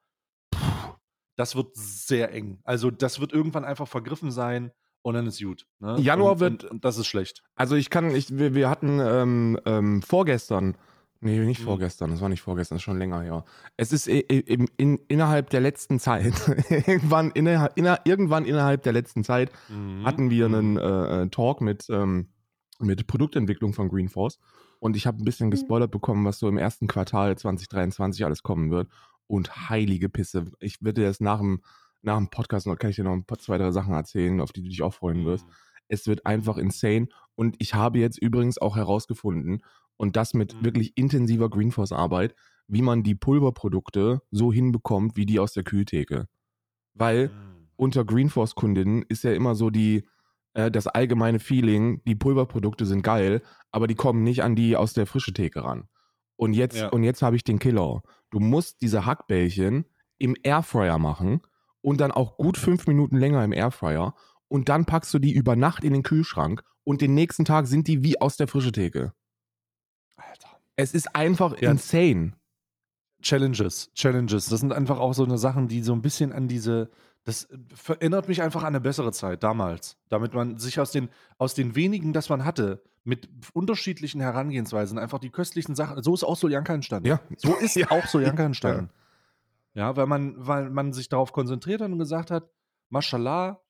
pff, 0.53 0.95
das 1.35 1.55
wird 1.55 1.75
sehr 1.75 2.31
eng. 2.31 2.59
Also 2.63 2.91
das 2.91 3.19
wird 3.19 3.33
irgendwann 3.33 3.65
einfach 3.65 3.87
vergriffen 3.87 4.29
sein 4.29 4.71
und 5.01 5.13
dann 5.15 5.27
ist 5.27 5.41
gut. 5.41 5.65
Ne? 5.79 5.97
Januar 5.99 6.33
und, 6.33 6.39
wird- 6.39 6.63
und, 6.65 6.71
und 6.71 6.85
das 6.85 6.97
ist 6.97 7.07
schlecht. 7.07 7.43
Also 7.55 7.75
ich 7.75 7.89
kann, 7.89 8.13
ich, 8.15 8.37
wir, 8.37 8.53
wir 8.55 8.69
hatten 8.69 8.99
ähm, 9.01 9.59
ähm, 9.65 10.01
vorgestern, 10.01 10.75
nee, 11.21 11.39
nicht 11.39 11.61
Mhm. 11.61 11.65
vorgestern, 11.65 12.11
das 12.11 12.21
war 12.21 12.29
nicht 12.29 12.41
vorgestern, 12.41 12.75
das 12.75 12.81
ist 12.81 12.85
schon 12.85 12.97
länger 12.99 13.21
her. 13.21 13.45
Es 13.77 13.91
ist 13.93 14.07
i- 14.07 14.25
i- 14.31 14.39
im, 14.39 14.67
in, 14.77 14.97
innerhalb 15.07 15.49
der 15.49 15.61
letzten 15.61 15.99
Zeit, 15.99 16.33
irgendwann, 16.69 17.31
innerhalb, 17.31 17.77
inner, 17.77 17.99
irgendwann 18.03 18.45
innerhalb 18.45 18.83
der 18.83 18.93
letzten 18.93 19.23
Zeit 19.23 19.51
Mhm. 19.69 20.05
hatten 20.05 20.29
wir 20.29 20.45
einen 20.45 20.77
äh, 20.77 21.23
äh, 21.23 21.29
Talk 21.29 21.61
mit, 21.61 21.87
ähm, 21.89 22.27
mit 22.79 23.07
Produktentwicklung 23.07 23.73
von 23.73 23.89
Greenforce 23.89 24.37
und 24.79 24.95
ich 24.95 25.07
habe 25.07 25.17
ein 25.21 25.25
bisschen 25.25 25.49
gespoilert 25.49 25.89
bekommen, 25.89 26.25
was 26.25 26.37
so 26.37 26.47
im 26.47 26.57
ersten 26.57 26.87
Quartal 26.87 27.35
2023 27.37 28.23
alles 28.25 28.43
kommen 28.43 28.69
wird. 28.71 28.87
Und 29.29 29.69
heilige 29.69 30.07
Pisse. 30.07 30.45
Ich 30.59 30.81
werde 30.81 31.01
jetzt 31.01 31.19
nach 31.19 31.39
dem, 31.39 31.61
nach 32.01 32.17
dem 32.17 32.29
Podcast 32.29 32.67
noch, 32.67 32.77
kann 32.77 32.89
ich 32.91 32.95
dir 32.95 33.03
noch 33.03 33.13
ein 33.13 33.25
paar, 33.25 33.39
zwei, 33.39 33.57
drei 33.57 33.71
Sachen 33.71 33.93
erzählen, 33.93 34.39
auf 34.41 34.51
die 34.51 34.61
du 34.63 34.69
dich 34.69 34.81
auch 34.81 34.93
freuen 34.93 35.25
wirst. 35.25 35.45
Es 35.89 36.07
wird 36.07 36.25
einfach 36.25 36.57
insane. 36.57 37.07
Und 37.35 37.55
ich 37.59 37.73
habe 37.73 37.99
jetzt 37.99 38.17
übrigens 38.17 38.57
auch 38.57 38.75
herausgefunden, 38.75 39.61
und 39.99 40.15
das 40.15 40.33
mit 40.35 40.53
Mhm. 40.59 40.65
wirklich 40.65 40.95
intensiver 40.97 41.49
Greenforce-Arbeit, 41.49 42.35
wie 42.67 42.83
man 42.83 43.01
die 43.01 43.15
Pulverprodukte 43.15 44.21
so 44.29 44.53
hinbekommt, 44.53 45.15
wie 45.17 45.25
die 45.25 45.39
aus 45.39 45.53
der 45.53 45.63
Kühltheke. 45.63 46.27
Weil 46.93 47.29
Mhm. 47.29 47.67
unter 47.77 48.05
Greenforce-Kundinnen 48.05 49.03
ist 49.09 49.23
ja 49.23 49.33
immer 49.33 49.55
so 49.55 49.69
die, 49.71 50.07
äh, 50.53 50.69
das 50.69 50.85
allgemeine 50.87 51.39
Feeling, 51.39 52.01
die 52.05 52.15
Pulverprodukte 52.15 52.85
sind 52.85 53.01
geil, 53.01 53.41
aber 53.71 53.87
die 53.87 53.95
kommen 53.95 54.23
nicht 54.23 54.43
an 54.43 54.55
die 54.55 54.75
aus 54.75 54.93
der 54.93 55.07
frische 55.07 55.33
Theke 55.33 55.63
ran. 55.63 55.87
Und 56.35 56.53
jetzt, 56.53 56.77
Ja. 56.77 56.89
und 56.89 57.03
jetzt 57.03 57.21
habe 57.23 57.35
ich 57.35 57.43
den 57.43 57.57
Killer. 57.57 58.03
Du 58.29 58.39
musst 58.39 58.81
diese 58.81 59.05
Hackbällchen 59.07 59.85
im 60.19 60.35
Airfryer 60.43 60.99
machen 60.99 61.41
und 61.81 61.99
dann 62.01 62.11
auch 62.11 62.37
gut 62.37 62.57
fünf 62.57 62.87
Minuten 62.87 63.17
länger 63.17 63.43
im 63.43 63.53
Airfryer 63.53 64.15
und 64.47 64.69
dann 64.69 64.85
packst 64.85 65.13
du 65.13 65.19
die 65.19 65.31
über 65.33 65.55
Nacht 65.55 65.83
in 65.83 65.93
den 65.93 66.03
Kühlschrank 66.03 66.63
und 66.83 67.01
den 67.01 67.13
nächsten 67.13 67.45
Tag 67.45 67.67
sind 67.67 67.87
die 67.87 68.03
wie 68.03 68.19
aus 68.21 68.37
der 68.37 68.47
frische 68.47 68.71
Theke. 68.71 69.13
Alter. 70.15 70.49
Es 70.75 70.93
ist 70.93 71.15
einfach 71.15 71.59
Ja. 71.61 71.71
insane. 71.71 72.33
Challenges, 73.21 73.91
Challenges. 73.95 74.45
Das 74.47 74.59
sind 74.59 74.71
einfach 74.71 74.99
auch 74.99 75.13
so 75.13 75.23
eine 75.23 75.37
Sachen, 75.37 75.67
die 75.67 75.81
so 75.81 75.91
ein 75.93 76.01
bisschen 76.03 76.31
an 76.31 76.47
diese, 76.47 76.89
das 77.23 77.47
erinnert 77.87 78.27
mich 78.27 78.41
einfach 78.43 78.61
an 78.61 78.67
eine 78.69 78.79
bessere 78.81 79.11
Zeit 79.11 79.43
damals. 79.43 79.97
Damit 80.07 80.33
man 80.33 80.59
sich 80.59 80.79
aus 80.79 80.91
den, 80.91 81.09
aus 81.39 81.55
den 81.55 81.75
wenigen, 81.75 82.13
das 82.13 82.29
man 82.29 82.45
hatte, 82.45 82.83
mit 83.03 83.27
unterschiedlichen 83.53 84.21
Herangehensweisen 84.21 84.99
einfach 84.99 85.17
die 85.19 85.31
köstlichen 85.31 85.73
Sachen, 85.75 86.03
so 86.03 86.13
ist 86.13 86.23
auch 86.23 86.35
Soljanka 86.37 86.73
entstanden. 86.73 87.07
Ja. 87.07 87.19
So 87.37 87.55
ist 87.55 87.75
Ja. 87.75 87.89
auch 87.89 88.05
Soljanka 88.05 88.43
entstanden. 88.43 88.89
Ja. 88.93 89.01
Weil 89.95 90.07
man, 90.07 90.33
weil 90.37 90.69
man 90.69 90.91
sich 90.93 91.07
darauf 91.09 91.31
konzentriert 91.31 91.81
hat 91.81 91.91
und 91.91 91.99
gesagt 91.99 92.31
hat, 92.31 92.49
Mashallah, 92.89 93.61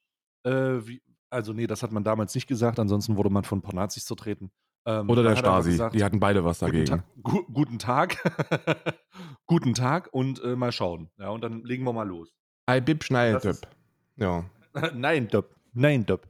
äh, 0.43 0.51
wie, 0.51 1.01
also 1.29 1.53
nee, 1.53 1.67
das 1.67 1.83
hat 1.83 1.91
man 1.91 2.03
damals 2.03 2.33
nicht 2.35 2.47
gesagt, 2.47 2.79
ansonsten 2.79 3.17
wurde 3.17 3.29
man 3.29 3.43
von 3.43 3.59
ein 3.59 3.61
paar 3.61 3.75
Nazis 3.75 4.05
zertreten. 4.05 4.51
Ähm, 4.85 5.09
Oder 5.09 5.21
der 5.23 5.35
Stasi. 5.35 5.71
gesagt, 5.71 5.95
die 5.95 6.03
hatten 6.03 6.19
beide 6.21 6.45
was 6.45 6.59
dagegen. 6.59 6.85
Ta 6.85 7.03
gu 7.21 7.43
guten 7.51 7.77
Tag. 7.77 8.17
guten 9.45 9.73
Tag 9.73 10.07
und 10.13 10.41
äh, 10.43 10.55
mal 10.55 10.71
schauen. 10.71 11.09
Ja, 11.17 11.29
und 11.29 11.43
dann 11.43 11.63
legen 11.63 11.83
wir 11.83 11.91
mal 11.93 12.07
los. 12.07 12.33
Ei, 12.67 12.79
Bib, 12.79 13.03
ist- 13.03 13.67
Ja. 14.15 14.45
Nein, 14.93 15.27
Döp. 15.27 15.55
Nein, 15.73 16.05
Döp. 16.05 16.29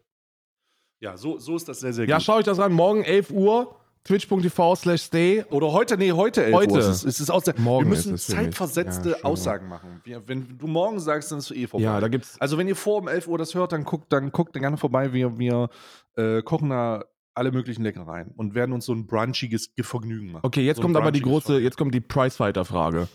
Ja, 1.00 1.17
so, 1.17 1.38
so 1.38 1.55
ist 1.55 1.67
das 1.69 1.79
sehr, 1.81 1.93
sehr 1.93 2.07
Ja, 2.07 2.17
gut. 2.17 2.24
schau 2.25 2.38
euch 2.38 2.46
das 2.46 2.60
an. 2.60 2.74
Morgen 2.74 3.03
11 3.03 3.29
Uhr, 3.29 3.75
twitch.tv 4.08 4.76
slash 4.76 5.02
stay. 5.04 5.44
Oder 5.52 5.72
heute, 5.72 5.98
nee, 5.98 6.12
heute 6.12 6.44
11 6.46 6.56
Heute. 6.56 6.72
Uhr. 6.74 6.80
Es 6.80 6.88
ist, 6.88 7.04
es 7.06 7.20
ist 7.20 7.30
aus 7.30 7.44
der, 7.44 7.60
Morgen 7.60 7.86
wir 7.86 7.90
müssen 7.90 8.18
zeitversetzte 8.18 9.10
Ja. 9.12 9.24
Aussagen 9.24 9.68
machen. 9.68 10.02
Wir, 10.04 10.28
wenn 10.28 10.58
du 10.58 10.68
morgen 10.68 11.00
sagst, 11.00 11.32
dann 11.32 11.40
ist 11.40 11.52
es 11.52 11.58
eh 11.58 11.68
vorbei. 11.68 11.84
Ja, 11.84 12.00
da 12.00 12.08
gibt's. 12.08 12.40
also 12.42 12.58
wenn 12.58 12.68
ihr 12.68 12.76
vor 12.76 12.98
um 13.02 13.08
11 13.08 13.28
Uhr 13.28 13.38
das 13.38 13.54
hört, 13.54 13.72
dann 13.72 13.84
guckt, 13.84 14.12
dann 14.12 14.32
guckt 14.32 14.54
gerne 14.54 14.78
vorbei. 14.78 15.14
Wir, 15.14 15.38
wir 15.38 15.70
äh, 16.16 16.42
kochen 16.42 16.70
da 16.70 17.06
alle 17.36 17.52
möglichen 17.52 17.84
Leckereien 17.84 18.32
und 18.36 18.56
werden 18.56 18.74
uns 18.74 18.86
so 18.86 18.94
ein 18.94 19.06
brunchiges 19.06 19.76
Ge- 19.76 19.84
Vergnügen 19.86 20.32
machen. 20.32 20.46
Okay, 20.46 20.66
jetzt 20.66 20.78
so 20.78 20.82
kommt 20.82 20.96
aber 20.98 21.12
die 21.12 21.22
große, 21.22 21.60
jetzt 21.60 21.78
kommt 21.78 21.94
die 21.94 22.02
Pricefighter-Frage. 22.02 23.08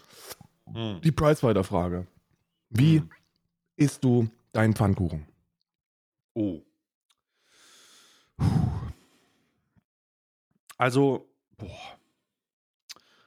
Vergnügen. 0.65 1.01
Die 1.03 1.11
Pricefighter-Frage. 1.11 2.07
Wie 2.71 2.99
Hm. 2.99 3.11
isst 3.77 4.05
du 4.05 4.29
deinen 4.53 4.75
Pfannkuchen? 4.75 5.27
Oh. 6.35 6.61
Also, 10.83 11.33
boah. 11.59 11.97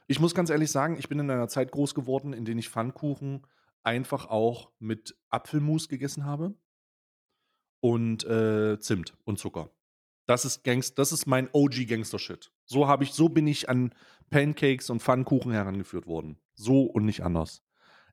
Ich 0.08 0.20
muss 0.20 0.36
ganz 0.36 0.50
ehrlich 0.50 0.70
sagen, 0.70 0.98
ich 1.00 1.08
bin 1.08 1.20
in 1.20 1.32
einer 1.32 1.48
Zeit 1.48 1.72
groß 1.72 1.96
geworden, 1.96 2.34
in 2.34 2.44
der 2.44 2.54
ich 2.58 2.68
Pfannkuchen 2.68 3.48
einfach 3.82 4.26
auch 4.26 4.74
mit 4.78 5.18
Apfelmus 5.30 5.88
gegessen 5.88 6.26
habe 6.26 6.54
und 7.80 8.26
äh, 8.26 8.78
Zimt 8.82 9.16
und 9.24 9.40
Zucker. 9.40 9.70
Das 10.26 10.44
ist 10.44 10.66
Gangst, 10.66 11.00
das 11.00 11.14
ist 11.14 11.28
mein 11.28 11.48
OG 11.54 11.88
Gangster 11.88 12.20
Shit. 12.20 12.52
So 12.66 12.90
habe 12.90 13.06
ich, 13.06 13.14
so 13.14 13.30
bin 13.30 13.48
ich 13.48 13.70
an 13.70 13.96
Pancakes 14.30 14.90
und 14.90 15.02
Pfannkuchen 15.02 15.54
herangeführt 15.54 16.08
worden. 16.08 16.38
So 16.56 16.82
und 16.82 17.06
nicht 17.06 17.24
anders. 17.24 17.64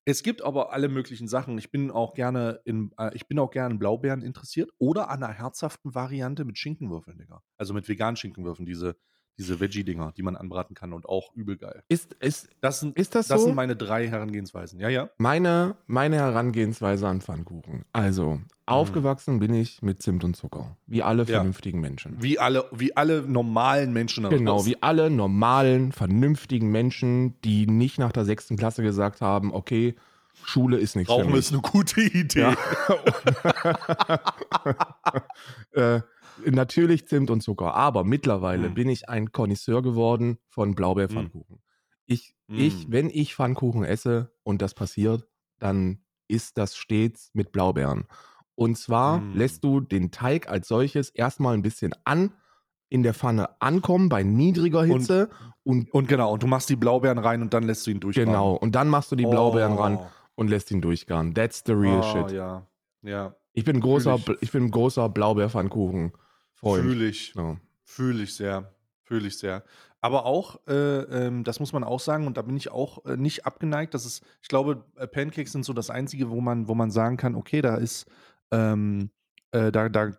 Es 0.05 0.23
gibt 0.23 0.43
aber 0.43 0.73
alle 0.73 0.89
möglichen 0.89 1.27
Sachen. 1.27 1.59
Ich 1.59 1.73
bin 1.73 1.91
auch 1.91 2.15
gerne 2.15 2.61
in, 2.65 2.93
äh, 2.97 3.11
ich 3.15 3.27
bin 3.27 3.41
auch 3.41 3.51
gerne 3.51 3.73
in 3.73 3.81
Blaubeeren 3.81 4.23
interessiert 4.23 4.71
oder 4.79 5.11
an 5.11 5.25
einer 5.25 5.33
herzhaften 5.33 5.97
Variante 5.97 6.45
mit 6.45 6.59
Schinkenwürfeln, 6.59 7.19
Digga. 7.19 7.43
Also 7.57 7.75
mit 7.75 7.89
veganen 7.89 8.15
Schinkenwürfeln, 8.15 8.67
diese, 8.67 8.97
diese 9.39 9.61
Veggie-Dinger, 9.61 10.12
die 10.17 10.23
man 10.23 10.37
anbraten 10.37 10.75
kann 10.75 10.93
und 10.93 11.07
auch 11.07 11.35
übel 11.35 11.57
geil. 11.57 11.83
Ist, 11.89 12.15
ist, 12.21 12.49
Das 12.61 12.81
sind, 12.81 12.97
ist 12.97 13.15
das, 13.15 13.29
das 13.29 13.41
so? 13.41 13.47
sind 13.47 13.55
meine 13.57 13.77
drei 13.77 14.07
Herangehensweisen. 14.09 14.79
Ja, 14.79 14.89
ja. 14.89 15.09
meine, 15.19 15.77
meine 15.87 16.17
Herangehensweise 16.17 17.09
an 17.09 17.21
Pfannkuchen. 17.21 17.85
Also, 17.93 18.41
aufgewachsen 18.67 19.39
bin 19.39 19.55
ich 19.55 19.83
mit 19.83 20.03
Zimt 20.03 20.23
und 20.25 20.37
Zucker. 20.37 20.77
Wie 20.87 21.03
alle 21.03 21.23
Mhm. 21.25 21.29
Ja. 21.29 21.35
vernünftigen 21.37 21.81
Menschen. 21.81 22.17
Wie 22.23 22.39
alle, 22.39 22.67
wie 22.73 22.97
alle 22.97 23.23
normalen 23.23 23.93
Menschen. 23.93 24.29
Genau, 24.29 24.67
wie 24.67 24.83
alle 24.83 25.11
normalen, 25.11 25.93
vernünftigen 25.93 26.71
Menschen, 26.71 27.41
die 27.43 27.67
nicht 27.67 27.99
nach 27.99 28.12
der 28.12 28.25
sechsten 28.25 28.57
Klasse 28.57 28.83
gesagt 28.83 29.21
haben, 29.21 29.53
okay, 29.53 29.95
Schule 30.45 30.77
ist 30.79 30.97
nichts 30.97 31.12
für 31.12 31.21
Rauchen 31.21 31.35
ist 31.35 31.53
eine 31.53 31.62
gute 31.62 32.01
Idee. 32.01 32.49
äh, 35.73 36.01
natürlich 36.45 37.07
Zimt 37.09 37.31
und 37.31 37.43
Zucker. 37.43 37.75
Aber 37.75 38.05
mittlerweile 38.05 38.71
Mm. 38.71 38.75
bin 38.75 38.89
ich 38.89 39.09
ein 39.09 39.33
Connoisseur 39.33 39.83
geworden 39.83 40.39
von 40.49 40.75
Blaubeerpfannkuchen. 40.75 41.62
Ich, 42.07 42.35
ich, 42.49 42.89
Mm. 42.89 42.93
wenn 42.93 43.11
ich 43.11 43.35
Pfannkuchen 43.35 43.85
esse 43.85 44.33
und 44.43 44.61
das 44.62 44.75
passiert, 44.75 45.27
dann 45.59 46.05
ist 46.29 46.59
das 46.59 46.77
stets 46.77 47.31
mit 47.35 47.53
Blaubeeren. 47.53 48.05
Und 48.55 48.77
zwar 48.77 49.19
Mm. 49.21 49.35
lässt 49.37 49.65
du 49.65 49.81
den 49.81 50.11
Teig 50.11 50.49
als 50.49 50.69
solches 50.69 51.11
erstmal 51.11 51.55
ein 51.55 51.62
bisschen 51.62 51.93
an 52.05 52.33
in 52.89 53.03
der 53.03 53.15
Pfanne 53.15 53.61
ankommen 53.61 54.09
bei 54.11 54.23
niedriger 54.23 54.85
Hitze 54.85 55.31
und, 55.65 55.91
Und 55.95 56.09
genau, 56.09 56.33
und 56.33 56.43
du 56.43 56.47
machst 56.47 56.69
die 56.69 56.77
Blaubeeren 56.77 57.19
rein 57.19 57.41
und 57.41 57.55
dann 57.55 57.62
lässt 57.62 57.87
du 57.87 57.91
ihn 57.91 58.01
durchgaren. 58.01 58.29
genau 58.29 58.53
und 58.55 58.75
dann 58.75 58.89
machst 58.89 59.11
du 59.12 59.17
die 59.17 59.25
Blaubeeren 59.27 59.73
Oh. 59.75 59.81
ran 59.81 59.99
und 60.35 60.49
lässt 60.51 60.71
ihn 60.71 60.81
durchgaren. 60.83 61.33
That's 61.35 61.62
the 61.65 61.73
real 61.73 62.01
oh, 62.01 62.03
shit. 62.03 62.33
Ja, 62.37 62.67
ja. 63.03 63.35
Ich 63.53 63.65
bin 63.65 63.77
ein 63.77 63.81
großer, 63.81 64.17
ich. 64.17 64.43
ich 64.43 64.53
bin 64.53 64.71
großer 64.71 65.09
Blaubeerpfannkuchen-Freund. 65.09 66.83
Fühle 66.83 67.07
ich. 67.07 67.35
Ja. 67.35 67.57
Fühle 67.85 68.23
ich 68.23 68.35
sehr. 68.35 68.73
Fühle 69.03 69.29
ich 69.29 69.39
sehr. 69.39 69.65
Aber 70.01 70.27
auch, 70.27 70.67
äh, 70.67 70.73
ähm, 70.73 71.45
das 71.45 71.61
muss 71.61 71.73
man 71.73 71.85
auch 71.85 72.01
sagen, 72.01 72.27
und 72.27 72.37
da 72.37 72.43
bin 72.43 72.57
ich 72.57 72.73
auch 72.73 73.05
äh, 73.05 73.17
nicht 73.17 73.47
abgeneigt. 73.47 73.95
Das 73.95 74.05
ist, 74.05 74.25
ich 74.43 74.49
glaube, 74.49 74.85
äh, 74.97 75.07
Pancakes 75.07 75.53
sind 75.53 75.65
so 75.65 75.73
das 75.73 75.91
Einzige, 75.91 76.31
wo 76.31 76.41
man, 76.41 76.67
wo 76.67 76.75
man 76.75 76.91
sagen 76.91 77.17
kann, 77.17 77.37
okay, 77.37 77.63
da 77.63 77.77
ist, 77.77 78.07
ähm, 78.51 79.11
äh, 79.53 79.71
da, 79.71 79.89
da 79.89 80.07
äh, 80.07 80.15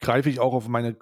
greife 0.00 0.28
ich 0.30 0.40
auch 0.40 0.54
auf 0.54 0.68
meine 0.68 0.96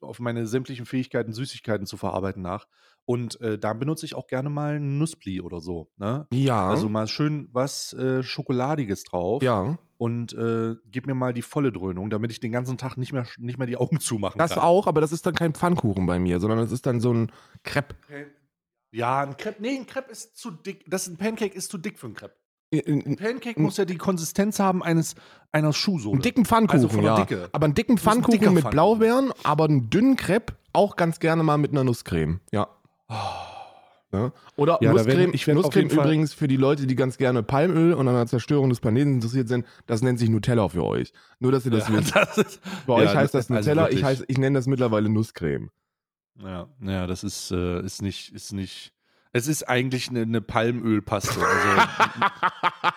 auf 0.00 0.20
meine 0.20 0.46
sämtlichen 0.46 0.86
Fähigkeiten, 0.86 1.32
Süßigkeiten 1.32 1.86
zu 1.86 1.96
verarbeiten 1.96 2.42
nach. 2.42 2.66
Und 3.06 3.38
äh, 3.42 3.58
da 3.58 3.74
benutze 3.74 4.06
ich 4.06 4.14
auch 4.14 4.26
gerne 4.26 4.48
mal 4.48 4.76
einen 4.76 4.98
Nusspli 4.98 5.42
oder 5.42 5.60
so. 5.60 5.90
Ne? 5.98 6.26
Ja. 6.32 6.68
Also 6.68 6.88
mal 6.88 7.06
schön 7.06 7.48
was 7.52 7.92
äh, 7.92 8.22
Schokoladiges 8.22 9.04
drauf. 9.04 9.42
ja. 9.42 9.78
Und 9.96 10.32
äh, 10.34 10.74
gib 10.86 11.06
mir 11.06 11.14
mal 11.14 11.32
die 11.32 11.40
volle 11.40 11.70
Dröhnung, 11.70 12.10
damit 12.10 12.32
ich 12.32 12.40
den 12.40 12.50
ganzen 12.50 12.76
Tag 12.76 12.96
nicht 12.96 13.12
mehr, 13.12 13.26
nicht 13.38 13.58
mehr 13.58 13.66
die 13.68 13.76
Augen 13.76 14.00
zumachen 14.00 14.38
Das 14.38 14.50
kann. 14.54 14.62
auch, 14.62 14.86
aber 14.88 15.00
das 15.00 15.12
ist 15.12 15.24
dann 15.24 15.34
kein 15.34 15.54
Pfannkuchen 15.54 16.04
bei 16.04 16.18
mir, 16.18 16.40
sondern 16.40 16.58
das 16.58 16.72
ist 16.72 16.84
dann 16.84 17.00
so 17.00 17.12
ein 17.14 17.30
Crepe. 17.62 17.94
Ja, 18.90 19.20
ein 19.22 19.36
Crepe, 19.36 19.62
nee, 19.62 19.76
ein 19.78 19.86
Crepe 19.86 20.10
ist 20.10 20.36
zu 20.36 20.50
dick. 20.50 20.84
Das 20.88 21.06
ein 21.06 21.16
Pancake 21.16 21.54
ist 21.54 21.70
zu 21.70 21.78
dick 21.78 21.98
für 21.98 22.08
ein 22.08 22.14
Crepe. 22.14 22.34
Ein, 22.80 23.00
Ein 23.00 23.06
ein, 23.06 23.16
Pancake 23.16 23.58
Ein- 23.58 23.62
muss 23.62 23.76
ja 23.76 23.84
die 23.84 23.96
Konsistenz 23.98 24.58
haben 24.58 24.82
eines 24.82 25.14
einer 25.52 25.72
Schuhsohle. 25.72 26.14
einen 26.14 26.22
dicken 26.22 26.44
Pfannkuchen, 26.44 26.84
Also 26.84 27.00
ja. 27.00 27.16
Dicke. 27.16 27.48
Aber 27.52 27.64
einen 27.66 27.74
dicken 27.74 27.92
ein 27.94 27.98
Pfannkuchen 27.98 28.38
dicker 28.40 28.50
mit 28.50 28.62
Pfannkuchen. 28.64 28.70
Blaubeeren, 28.70 29.32
aber 29.42 29.64
einen 29.64 29.90
dünnen 29.90 30.16
Crepe 30.16 30.54
auch 30.72 30.96
ganz 30.96 31.20
gerne 31.20 31.42
mal 31.42 31.58
mit 31.58 31.70
einer 31.72 31.84
Nusscreme. 31.84 32.40
Ja. 32.52 32.68
Ja. 34.12 34.32
Oder 34.56 34.78
Ja, 34.80 34.92
Nusscreme, 34.92 35.32
ich 35.34 35.46
werd 35.48 35.58
auf 35.58 35.64
Nusscreme 35.64 35.88
übrigens 35.90 36.32
für 36.32 36.46
die 36.46 36.56
Leute, 36.56 36.86
die 36.86 36.94
ganz 36.94 37.16
gerne 37.18 37.42
Palmöl 37.42 37.94
und 37.94 38.06
an 38.06 38.14
der 38.14 38.26
Zerstörung 38.28 38.68
des 38.68 38.78
Planeten 38.78 39.14
interessiert 39.14 39.48
sind, 39.48 39.66
das 39.86 40.02
nennt 40.02 40.20
sich 40.20 40.28
Nutella 40.28 40.68
für 40.68 40.84
euch. 40.84 41.12
Nur, 41.40 41.50
dass 41.50 41.64
ihr 41.64 41.72
das 41.72 41.88
Ja, 41.88 41.96
wisst. 41.98 42.14
das 42.16 42.38
ist, 42.38 42.60
Bei 42.86 42.94
euch 42.94 43.14
heißt 43.14 43.34
das 43.34 43.50
also 43.50 43.54
Nutella, 43.54 43.86
ich, 43.88 43.96
wirklich. 43.96 44.04
heiß, 44.04 44.24
ich 44.28 44.38
nenne 44.38 44.56
das 44.58 44.66
mittlerweile 44.68 45.08
Nusscreme. 45.08 45.70
ja, 46.40 46.68
ja, 46.80 47.06
das 47.08 47.24
ist, 47.24 47.50
äh, 47.50 47.80
ist 47.84 48.02
nicht, 48.02 48.32
ist 48.32 48.52
nicht. 48.52 48.92
Es 49.36 49.48
ist 49.48 49.68
eigentlich 49.68 50.08
eine, 50.08 50.22
eine 50.22 50.40
Palmölpaste. 50.40 51.40
Also, 51.44 51.82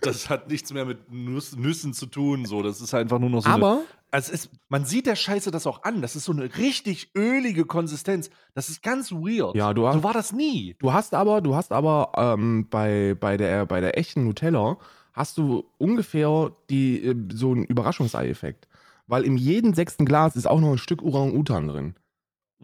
das 0.00 0.28
hat 0.30 0.48
nichts 0.50 0.72
mehr 0.72 0.84
mit 0.84 1.10
Nuss, 1.12 1.56
Nüssen 1.56 1.92
zu 1.92 2.06
tun. 2.06 2.44
So, 2.46 2.62
das 2.62 2.80
ist 2.80 2.94
einfach 2.94 3.18
nur 3.18 3.30
noch 3.30 3.40
so. 3.42 3.46
eine, 3.48 3.54
Aber 3.56 3.80
Also 4.10 4.32
es 4.32 4.44
ist, 4.44 4.50
man 4.68 4.84
sieht 4.84 5.06
der 5.06 5.16
Scheiße 5.16 5.50
das 5.50 5.66
auch 5.66 5.82
an. 5.82 6.02
Das 6.02 6.14
ist 6.14 6.24
so 6.26 6.32
eine 6.32 6.56
richtig 6.56 7.10
ölige 7.16 7.64
Konsistenz. 7.64 8.30
Das 8.54 8.68
ist 8.68 8.82
ganz 8.82 9.10
weird. 9.12 9.56
Ja, 9.56 9.72
du 9.74 9.86
hast- 9.88 9.94
so 9.94 10.02
war 10.04 10.12
das 10.12 10.32
nie. 10.32 10.76
Du 10.78 10.92
hast 10.92 11.14
aber, 11.14 11.40
du 11.40 11.56
hast 11.56 11.72
aber 11.72 12.12
ähm, 12.16 12.68
bei, 12.70 13.16
bei, 13.18 13.36
der, 13.36 13.66
bei 13.66 13.80
der 13.80 13.98
echten 13.98 14.24
Nutella 14.24 14.76
hast 15.14 15.38
du 15.38 15.64
ungefähr 15.78 16.52
die, 16.70 17.04
äh, 17.04 17.14
so 17.32 17.52
einen 17.52 17.64
Überraschungsei-Effekt. 17.64 18.68
Weil 19.06 19.24
in 19.24 19.36
jedem 19.36 19.74
sechsten 19.74 20.04
Glas 20.06 20.36
ist 20.36 20.46
auch 20.46 20.60
noch 20.60 20.70
ein 20.72 20.78
Stück 20.78 21.02
Orang-Utan 21.02 21.66
drin. 21.68 21.94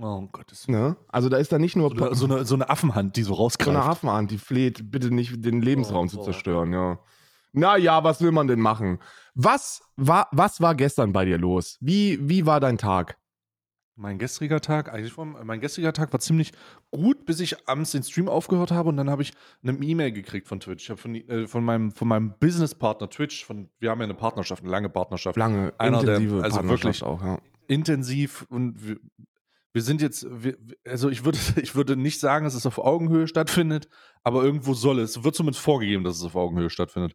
Oh 0.03 0.27
Gottes 0.33 0.67
Ne? 0.69 0.97
Also 1.09 1.29
da 1.29 1.37
ist 1.37 1.53
da 1.53 1.59
nicht 1.59 1.77
nur 1.77 1.91
So 1.91 2.05
eine, 2.05 2.15
so, 2.15 2.25
eine, 2.27 2.45
so 2.45 2.55
eine 2.55 2.71
Affenhand, 2.71 3.17
die 3.17 3.23
so 3.23 3.29
so 3.29 3.35
eine 3.35 3.43
rausgreift. 3.45 3.79
Hafenhand, 3.85 4.31
die 4.31 4.39
fleht, 4.39 4.91
bitte 4.91 5.13
nicht 5.15 5.45
den 5.45 5.61
Lebensraum 5.63 6.07
Oh, 6.07 6.11
zu 6.11 6.17
boah. 6.17 6.25
zerstören, 6.25 6.73
ja. 6.73 6.99
Naja, 7.53 8.03
was 8.05 8.21
will 8.23 8.31
man 8.33 8.47
denn 8.47 8.61
machen? 8.61 8.99
Was 9.35 9.83
war, 9.97 10.29
was 10.33 10.61
war 10.61 10.75
gestern 10.75 11.13
bei 11.13 11.25
dir 11.25 11.37
los? 11.39 11.77
Wie, 11.81 12.19
wie 12.29 12.47
war 12.47 12.61
dein 12.61 12.79
Tag? 12.79 13.19
Mein 13.97 14.19
gestriger 14.19 14.61
Tag, 14.63 14.91
eigentlich 14.95 15.13
vom, 15.13 15.37
mein 15.45 15.61
gestriger 15.61 15.93
Tag 15.93 16.11
war 16.13 16.21
ziemlich 16.21 16.53
gut, 16.91 17.27
bis 17.27 17.39
ich 17.41 17.69
abends 17.69 17.91
den 17.91 18.03
Stream 18.03 18.29
aufgehört 18.31 18.71
habe 18.71 18.89
und 18.89 18.97
dann 18.97 19.11
habe 19.11 19.21
ich 19.21 19.33
eine 19.63 19.73
E-Mail 19.77 20.13
gekriegt 20.13 20.49
von 20.49 20.59
Twitch. 20.61 20.85
Ich 20.85 20.91
habe 20.91 20.99
von, 21.01 21.15
äh, 21.15 21.47
von 21.47 21.63
meinem, 21.63 21.91
von 21.91 22.09
meinem 22.09 22.33
Businesspartner 22.39 23.11
Twitch, 23.11 23.45
von, 23.45 23.69
wir 23.79 23.91
haben 23.91 23.99
ja 23.99 24.05
eine 24.05 24.15
Partnerschaft, 24.15 24.63
eine 24.63 24.71
lange 24.71 24.89
Partnerschaft. 24.89 25.37
Lange, 25.37 25.75
Einer 25.77 26.03
der- 26.03 26.17
intensive 26.17 26.43
also 26.43 26.57
Partnerschaft 26.57 26.85
wirklich- 26.85 27.03
auch, 27.03 27.23
ja. 27.23 27.39
intensiv 27.67 28.47
und 28.49 28.77
wir, 29.73 29.83
sind 29.83 30.03
jetzt, 30.03 30.27
wir, 30.31 30.57
also 30.87 31.09
ich 31.09 31.25
würde, 31.25 31.39
ich 31.63 31.75
würde 31.75 31.97
nicht 31.97 32.21
sagen, 32.21 32.45
dass 32.45 32.55
es 32.55 32.67
auf 32.67 32.79
Augenhöhe 32.79 33.27
stattfindet, 33.27 33.89
aber 34.23 34.43
irgendwo 34.43 34.75
soll 34.75 34.99
es, 35.01 35.23
wird 35.23 35.35
zumindest 35.35 35.63
vorgegeben, 35.63 36.05
dass 36.05 36.17
es 36.17 36.25
auf 36.25 36.37
Augenhöhe 36.37 36.71
stattfindet. 36.71 37.15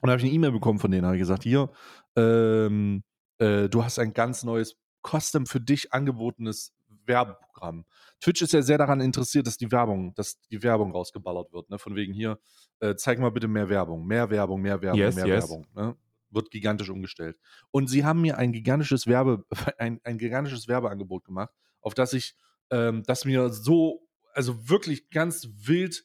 Und 0.00 0.06
da 0.06 0.12
habe 0.12 0.20
ich 0.20 0.26
eine 0.26 0.34
E-Mail 0.34 0.52
bekommen 0.52 0.78
von 0.78 0.90
denen, 0.90 1.06
habe 1.06 1.16
ich 1.16 1.20
gesagt, 1.20 1.42
hier, 1.42 1.70
ähm, 2.16 3.02
äh, 3.38 3.68
du 3.68 3.82
hast 3.82 3.98
ein 3.98 4.12
ganz 4.12 4.44
neues, 4.44 4.76
custom 5.02 5.46
für 5.46 5.60
dich 5.60 5.92
angebotenes 5.92 6.72
Werbeprogramm. 7.06 7.84
Twitch 8.20 8.42
ist 8.42 8.52
ja 8.52 8.62
sehr 8.62 8.78
daran 8.78 9.00
interessiert, 9.00 9.46
dass 9.46 9.56
die 9.56 9.70
Werbung, 9.72 10.14
dass 10.14 10.38
die 10.50 10.62
Werbung 10.62 10.92
rausgeballert 10.92 11.52
wird, 11.52 11.70
ne? 11.70 11.78
Von 11.78 11.96
wegen 11.96 12.12
hier, 12.12 12.38
äh, 12.80 12.94
zeig 12.94 13.18
mal 13.18 13.30
bitte 13.30 13.48
mehr 13.48 13.68
Werbung, 13.68 14.06
mehr 14.06 14.30
Werbung, 14.30 14.60
mehr 14.60 14.80
Werbung, 14.82 15.00
Yes, 15.00 15.16
mehr 15.16 15.26
yes. 15.26 15.48
Werbung. 15.48 15.66
Ne? 15.74 15.96
Wird 16.30 16.50
gigantisch 16.50 16.90
umgestellt. 16.90 17.38
Und 17.70 17.88
sie 17.88 18.04
haben 18.04 18.20
mir 18.20 18.36
ein 18.36 18.52
gigantisches 18.52 19.06
Werbe, 19.06 19.44
ein, 19.78 20.00
ein 20.04 20.18
gigantisches 20.18 20.68
Werbeangebot 20.68 21.24
gemacht, 21.24 21.50
auf 21.80 21.94
das 21.94 22.12
ich, 22.12 22.36
ähm, 22.70 23.02
das 23.06 23.24
mir 23.24 23.50
so, 23.50 24.06
also 24.32 24.68
wirklich 24.68 25.10
ganz 25.10 25.48
wild, 25.56 26.04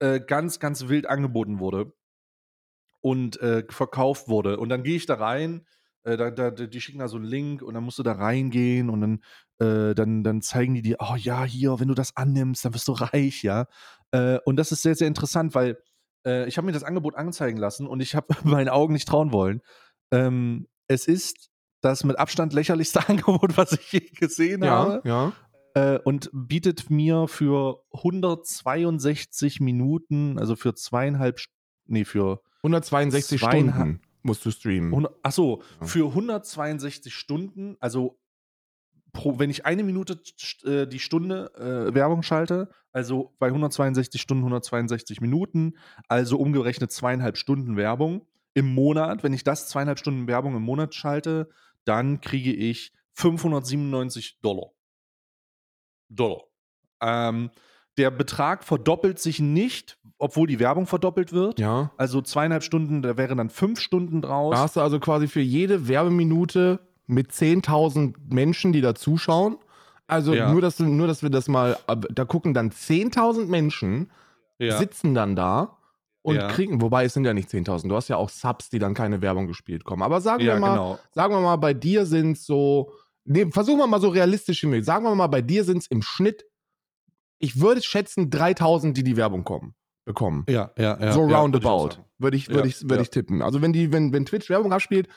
äh, 0.00 0.20
ganz, 0.20 0.60
ganz 0.60 0.88
wild 0.88 1.06
angeboten 1.06 1.58
wurde 1.58 1.92
und 3.00 3.40
äh, 3.40 3.64
verkauft 3.68 4.28
wurde. 4.28 4.58
Und 4.58 4.68
dann 4.68 4.82
gehe 4.82 4.96
ich 4.96 5.06
da 5.06 5.14
rein, 5.14 5.66
äh, 6.04 6.16
da, 6.16 6.30
da, 6.30 6.50
die 6.50 6.80
schicken 6.80 6.98
da 6.98 7.08
so 7.08 7.16
einen 7.16 7.26
Link 7.26 7.62
und 7.62 7.74
dann 7.74 7.84
musst 7.84 7.98
du 7.98 8.02
da 8.02 8.12
reingehen 8.12 8.90
und 8.90 9.00
dann, 9.00 9.22
äh, 9.58 9.94
dann, 9.94 10.24
dann 10.24 10.42
zeigen 10.42 10.74
die 10.74 10.82
dir, 10.82 10.96
oh 11.00 11.16
ja, 11.16 11.44
hier, 11.44 11.78
wenn 11.80 11.88
du 11.88 11.94
das 11.94 12.16
annimmst, 12.16 12.64
dann 12.64 12.74
wirst 12.74 12.88
du 12.88 12.92
reich, 12.92 13.42
ja. 13.42 13.66
Äh, 14.10 14.38
und 14.44 14.56
das 14.56 14.72
ist 14.72 14.82
sehr, 14.82 14.94
sehr 14.94 15.08
interessant, 15.08 15.54
weil 15.54 15.78
äh, 16.26 16.46
ich 16.48 16.56
habe 16.56 16.66
mir 16.66 16.72
das 16.72 16.84
Angebot 16.84 17.14
anzeigen 17.14 17.58
lassen 17.58 17.86
und 17.86 18.00
ich 18.00 18.14
habe 18.14 18.28
meinen 18.44 18.68
Augen 18.68 18.92
nicht 18.92 19.08
trauen 19.08 19.32
wollen. 19.32 19.62
Ähm, 20.12 20.68
es 20.88 21.06
ist 21.06 21.51
das 21.82 22.04
mit 22.04 22.18
Abstand 22.18 22.52
lächerlichste 22.54 23.00
Angebot, 23.08 23.56
was 23.56 23.72
ich 23.72 23.92
je 23.92 24.00
gesehen 24.00 24.64
habe 24.64 25.02
Ja, 25.06 25.32
ja. 25.74 25.94
äh, 25.96 25.98
und 25.98 26.30
bietet 26.32 26.88
mir 26.90 27.28
für 27.28 27.82
162 27.92 29.60
Minuten, 29.60 30.38
also 30.38 30.56
für 30.56 30.74
zweieinhalb, 30.74 31.38
nee, 31.86 32.04
für 32.04 32.40
162 32.62 33.40
Zweieinhalb- 33.40 33.72
Stunden 33.74 34.00
musst 34.22 34.44
du 34.46 34.50
streamen. 34.52 34.90
100, 34.90 35.12
achso, 35.22 35.62
Ja. 35.80 35.86
für 35.86 36.06
162 36.14 37.12
Stunden, 37.14 37.76
also 37.80 38.18
pro, 39.12 39.38
wenn 39.40 39.50
ich 39.50 39.66
eine 39.66 39.82
Minute 39.82 40.20
äh, 40.64 40.86
die 40.86 41.00
Stunde 41.00 41.52
äh, 41.56 41.92
Werbung 41.94 42.22
schalte, 42.22 42.70
also 42.92 43.34
bei 43.40 43.48
162 43.48 44.20
Stunden 44.20 44.42
162 44.44 45.20
Minuten, 45.20 45.74
also 46.08 46.38
umgerechnet 46.38 46.92
zweieinhalb 46.92 47.36
Stunden 47.36 47.76
Werbung 47.76 48.26
im 48.54 48.72
Monat, 48.74 49.22
wenn 49.24 49.32
ich 49.32 49.44
das 49.44 49.68
zweieinhalb 49.68 49.98
Stunden 49.98 50.28
Werbung 50.28 50.54
im 50.54 50.62
Monat 50.62 50.94
schalte, 50.94 51.48
dann 51.84 52.20
kriege 52.20 52.52
ich 52.52 52.92
597 53.14 54.40
Dollar. 54.42 54.70
Dollar. 56.08 56.42
Ähm, 57.00 57.50
der 57.98 58.10
Betrag 58.10 58.64
verdoppelt 58.64 59.18
sich 59.18 59.38
nicht, 59.40 59.98
obwohl 60.18 60.46
die 60.46 60.58
Werbung 60.60 60.86
verdoppelt 60.86 61.32
wird. 61.32 61.58
Ja. 61.58 61.90
Also 61.98 62.22
zweieinhalb 62.22 62.62
Stunden, 62.62 63.02
da 63.02 63.16
wären 63.16 63.38
dann 63.38 63.50
fünf 63.50 63.80
Stunden 63.80 64.22
draus. 64.22 64.54
Da 64.54 64.60
hast 64.62 64.76
du 64.76 64.80
also 64.80 64.98
quasi 64.98 65.28
für 65.28 65.40
jede 65.40 65.88
Werbeminute 65.88 66.80
mit 67.06 67.32
10.000 67.32 68.14
Menschen, 68.32 68.72
die 68.72 68.80
da 68.80 68.94
zuschauen. 68.94 69.58
Also 70.06 70.34
Ja. 70.34 70.50
nur, 70.50 70.60
dass, 70.60 70.78
nur, 70.78 71.06
dass 71.06 71.22
wir 71.22 71.30
das 71.30 71.48
mal, 71.48 71.76
da 71.86 72.24
gucken 72.24 72.54
dann 72.54 72.70
10.000 72.70 73.46
Menschen 73.46 74.10
Ja. 74.58 74.78
sitzen 74.78 75.14
dann 75.14 75.36
da 75.36 75.78
und 76.22 76.36
Ja. 76.36 76.48
kriegen, 76.48 76.80
wobei 76.80 77.04
es 77.04 77.14
sind 77.14 77.24
ja 77.24 77.34
nicht 77.34 77.48
10.000, 77.50 77.88
du 77.88 77.96
hast 77.96 78.08
ja 78.08 78.16
auch 78.16 78.28
Subs, 78.30 78.70
die 78.70 78.78
dann 78.78 78.94
keine 78.94 79.20
Werbung 79.20 79.46
gespielt 79.46 79.84
kommen. 79.84 80.02
Aber 80.02 80.20
sagen 80.20 80.42
Ja, 80.42 80.54
wir 80.54 80.60
mal, 80.60 80.70
genau. 80.70 80.98
sagen 81.12 81.34
wir 81.34 81.40
mal, 81.40 81.56
bei 81.56 81.74
dir 81.74 82.06
sind 82.06 82.32
es 82.32 82.46
so, 82.46 82.92
nee, 83.24 83.46
versuchen 83.50 83.78
wir 83.78 83.86
mal 83.86 84.00
so 84.00 84.08
realistisch 84.08 84.62
wie 84.62 84.68
möglich. 84.68 84.86
Sagen 84.86 85.04
wir 85.04 85.14
mal, 85.14 85.26
bei 85.26 85.42
dir 85.42 85.64
sind 85.64 85.78
es 85.78 85.86
im 85.88 86.02
Schnitt, 86.02 86.44
ich 87.38 87.60
würde 87.60 87.82
schätzen, 87.82 88.30
3000, 88.30 88.96
die 88.96 89.02
die 89.02 89.16
Werbung 89.16 89.42
kommen, 89.44 89.74
bekommen. 90.04 90.44
Ja, 90.48 90.70
ja, 90.78 90.98
ja. 91.00 91.12
so 91.12 91.22
roundabout, 91.22 91.96
würde 92.18 92.36
ich, 92.36 92.48
würde 92.48 92.68
ich, 92.68 92.88
würde 92.88 93.02
ich 93.02 93.10
tippen. 93.10 93.42
Also 93.42 93.60
wenn 93.60 93.72
die, 93.72 93.92
wenn, 93.92 94.12
wenn 94.12 94.24
Twitch 94.24 94.48
Werbung 94.48 94.72
abspielt, 94.72 95.08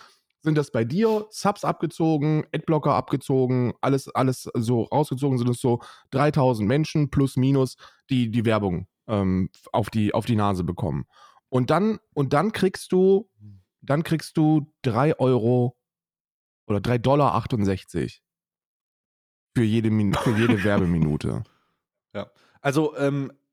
sind 0.41 0.57
das 0.57 0.71
bei 0.71 0.83
dir 0.83 1.25
Subs 1.29 1.63
abgezogen, 1.63 2.45
Adblocker 2.53 2.93
abgezogen, 2.93 3.73
alles, 3.81 4.07
alles 4.09 4.49
so 4.55 4.83
rausgezogen, 4.83 5.37
sind 5.37 5.49
es 5.49 5.59
so 5.59 5.81
3000 6.11 6.67
Menschen 6.67 7.09
plus 7.09 7.35
minus, 7.35 7.75
die 8.09 8.29
die 8.29 8.45
Werbung 8.45 8.87
ähm, 9.07 9.49
auf, 9.71 9.89
die, 9.89 10.13
auf 10.13 10.25
die 10.25 10.35
Nase 10.35 10.63
bekommen. 10.63 11.05
Und 11.49 11.69
dann, 11.69 11.99
und 12.13 12.33
dann 12.33 12.51
kriegst 12.51 12.91
du, 12.91 13.29
dann 13.81 14.03
kriegst 14.03 14.37
du 14.37 14.73
3 14.81 15.19
Euro 15.19 15.77
oder 16.67 16.79
3,68 16.79 16.99
Dollar 16.99 17.41
für 19.55 19.63
jede, 19.63 19.89
Min 19.89 20.13
für 20.13 20.35
jede 20.35 20.63
Werbeminute. 20.63 21.43
Also, 22.61 22.97
ähm, 22.97 23.31
äh, 23.31 23.44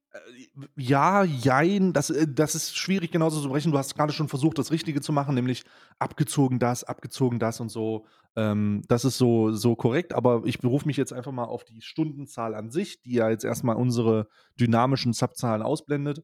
ja, 0.76 1.24
jein, 1.24 1.92
das, 1.92 2.10
äh, 2.10 2.26
das 2.28 2.54
ist 2.54 2.76
schwierig 2.76 3.10
genauso 3.10 3.40
zu 3.40 3.48
brechen. 3.48 3.72
Du 3.72 3.78
hast 3.78 3.94
gerade 3.94 4.12
schon 4.12 4.28
versucht, 4.28 4.58
das 4.58 4.70
Richtige 4.70 5.00
zu 5.00 5.12
machen, 5.12 5.34
nämlich 5.34 5.64
abgezogen 5.98 6.58
das, 6.58 6.84
abgezogen 6.84 7.38
das 7.38 7.60
und 7.60 7.70
so. 7.70 8.06
Ähm, 8.36 8.82
das 8.88 9.04
ist 9.04 9.18
so, 9.18 9.52
so 9.52 9.74
korrekt, 9.74 10.14
aber 10.14 10.42
ich 10.44 10.58
berufe 10.58 10.86
mich 10.86 10.96
jetzt 10.96 11.12
einfach 11.12 11.32
mal 11.32 11.44
auf 11.44 11.64
die 11.64 11.80
Stundenzahl 11.80 12.54
an 12.54 12.70
sich, 12.70 13.00
die 13.02 13.14
ja 13.14 13.30
jetzt 13.30 13.44
erstmal 13.44 13.76
unsere 13.76 14.28
dynamischen 14.58 15.12
Subzahlen 15.12 15.62
ausblendet. 15.62 16.22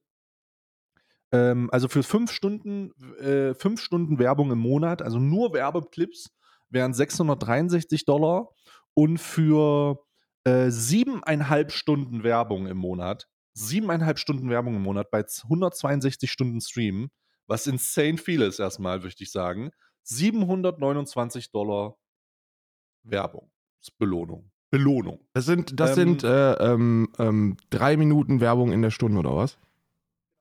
Ähm, 1.32 1.68
also 1.72 1.88
für 1.88 2.02
fünf 2.02 2.32
Stunden, 2.32 2.92
äh, 3.20 3.54
fünf 3.54 3.80
Stunden 3.80 4.18
Werbung 4.18 4.50
im 4.50 4.58
Monat, 4.58 5.02
also 5.02 5.18
nur 5.18 5.52
Werbeclips, 5.52 6.30
wären 6.70 6.92
663 6.92 8.04
Dollar 8.04 8.48
und 8.94 9.18
für 9.18 10.04
äh, 10.44 10.70
siebeneinhalb 10.70 11.72
Stunden 11.72 12.22
Werbung 12.22 12.66
im 12.66 12.76
Monat, 12.76 13.28
siebeneinhalb 13.58 14.18
Stunden 14.18 14.48
Werbung 14.50 14.76
im 14.76 14.82
Monat 14.82 15.10
bei 15.10 15.24
162 15.24 16.30
Stunden 16.30 16.60
Stream, 16.60 17.10
was 17.46 17.66
insane 17.66 18.18
viel 18.18 18.42
ist 18.42 18.58
erstmal, 18.58 19.00
möchte 19.00 19.24
ich 19.24 19.32
sagen, 19.32 19.70
729 20.04 21.50
Dollar 21.50 21.96
Werbung. 23.02 23.50
Belohnung. 23.98 24.50
Belohnung. 24.70 25.26
Das 25.32 25.46
sind, 25.46 25.80
das 25.80 25.90
Ähm, 25.90 25.94
sind 25.94 26.24
äh, 26.24 26.52
ähm, 26.54 27.08
ähm, 27.18 27.56
drei 27.70 27.96
Minuten 27.96 28.40
Werbung 28.40 28.72
in 28.72 28.82
der 28.82 28.90
Stunde, 28.90 29.18
oder 29.18 29.34
was? 29.34 29.58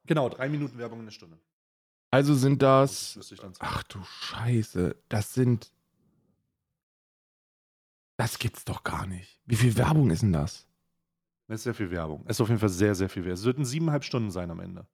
Genau, 0.05 0.27
drei 0.29 0.49
Minuten 0.49 0.77
Werbung 0.77 0.99
in 0.99 1.05
der 1.05 1.11
Stunde. 1.11 1.39
Also 2.11 2.33
sind 2.33 2.61
Das 2.61 3.15
das. 3.15 3.33
Ach 3.59 3.83
du 3.83 4.03
Scheiße, 4.03 4.95
das 5.09 5.33
sind. 5.33 5.71
Das 8.17 8.39
gibt's 8.39 8.65
doch 8.65 8.83
gar 8.83 9.05
nicht. 9.05 9.39
Wie 9.45 9.55
viel 9.55 9.77
Werbung 9.77 10.09
ist 10.09 10.23
denn 10.23 10.33
das? 10.33 10.66
Das 11.47 11.61
ist 11.61 11.63
sehr 11.63 11.73
viel 11.73 11.91
Werbung. 11.91 12.23
Es 12.25 12.37
ist 12.37 12.41
auf 12.41 12.49
jeden 12.49 12.59
Fall 12.59 12.69
sehr, 12.69 12.93
sehr 12.93 13.09
viel 13.09 13.23
Werbung. 13.23 13.39
Es 13.39 13.45
würden 13.45 13.65
siebeneinhalb 13.65 14.03
Stunden 14.03 14.31
sein 14.31 14.51
am 14.51 14.59
Ende. 14.59 14.87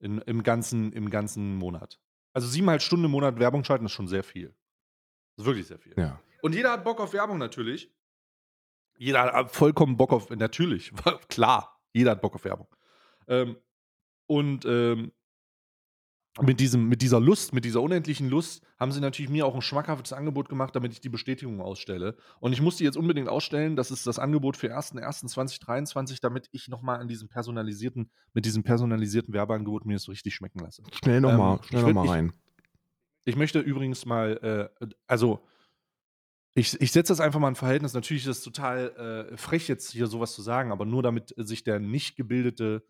In, 0.00 0.18
im, 0.18 0.42
ganzen, 0.42 0.92
Im 0.92 1.10
ganzen 1.10 1.56
Monat. 1.56 2.00
Also 2.32 2.48
siebeneinhalb 2.48 2.82
Stunden 2.82 3.04
im 3.04 3.10
Monat 3.10 3.38
Werbung 3.38 3.64
schalten 3.64 3.86
ist 3.86 3.92
schon 3.92 4.08
sehr 4.08 4.24
viel. 4.24 4.48
Das 5.36 5.44
ist 5.44 5.46
wirklich 5.46 5.66
sehr 5.66 5.78
viel. 5.78 5.94
Ja. 5.96 6.20
Und 6.42 6.54
jeder 6.54 6.72
hat 6.72 6.84
Bock 6.84 7.00
auf 7.00 7.12
Werbung 7.12 7.38
natürlich. 7.38 7.92
Jeder 8.98 9.32
hat 9.32 9.50
vollkommen 9.50 9.96
Bock 9.96 10.12
auf, 10.12 10.28
natürlich, 10.30 10.92
klar, 11.28 11.80
jeder 11.92 12.10
hat 12.12 12.20
Bock 12.20 12.34
auf 12.34 12.44
Werbung. 12.44 12.68
Ähm, 13.28 13.56
und 14.26 14.64
ähm, 14.66 15.12
mit, 16.42 16.60
diesem, 16.60 16.88
mit 16.88 17.02
dieser 17.02 17.20
Lust, 17.20 17.52
mit 17.52 17.64
dieser 17.64 17.82
unendlichen 17.82 18.28
Lust, 18.28 18.62
haben 18.78 18.92
sie 18.92 19.00
natürlich 19.00 19.30
mir 19.30 19.46
auch 19.46 19.54
ein 19.54 19.62
schmackhaftes 19.62 20.12
Angebot 20.12 20.48
gemacht, 20.48 20.74
damit 20.74 20.92
ich 20.92 21.00
die 21.00 21.08
Bestätigung 21.08 21.60
ausstelle. 21.60 22.16
Und 22.40 22.52
ich 22.52 22.60
muss 22.60 22.76
die 22.76 22.84
jetzt 22.84 22.96
unbedingt 22.96 23.28
ausstellen. 23.28 23.76
Das 23.76 23.90
ist 23.90 24.06
das 24.06 24.18
Angebot 24.18 24.56
für 24.56 24.74
1.1.2023, 24.76 26.18
damit 26.20 26.48
ich 26.52 26.68
nochmal 26.68 27.00
an 27.00 27.08
diesem 27.08 27.28
personalisierten, 27.28 28.10
mit 28.34 28.44
diesem 28.44 28.62
personalisierten 28.62 29.34
Werbeangebot 29.34 29.84
mir 29.86 29.94
das 29.94 30.02
so 30.04 30.12
richtig 30.12 30.34
schmecken 30.34 30.60
lasse. 30.60 30.82
Schnell 31.02 31.20
nochmal, 31.20 31.56
Ähm, 31.58 31.62
schnell 31.64 31.80
ich 31.82 31.86
würd- 31.88 31.92
noch 31.92 31.94
mal 31.94 32.04
ich- 32.04 32.10
rein. 32.10 32.32
Ich 33.24 33.36
möchte 33.36 33.60
übrigens 33.60 34.06
mal, 34.06 34.70
äh, 34.80 34.86
also 35.06 35.44
ich, 36.54 36.80
ich 36.80 36.90
setze 36.90 37.12
das 37.12 37.20
einfach 37.20 37.38
mal 37.38 37.48
in 37.48 37.54
Verhältnis. 37.54 37.92
Natürlich 37.94 38.24
ist 38.26 38.38
es 38.38 38.42
total 38.42 39.28
äh, 39.32 39.36
frech, 39.36 39.68
jetzt 39.68 39.90
hier 39.92 40.06
sowas 40.06 40.34
zu 40.34 40.42
sagen, 40.42 40.72
aber 40.72 40.84
nur 40.84 41.02
damit 41.02 41.32
sich 41.36 41.62
der 41.62 41.78
nicht 41.78 42.16
gebildete 42.16 42.82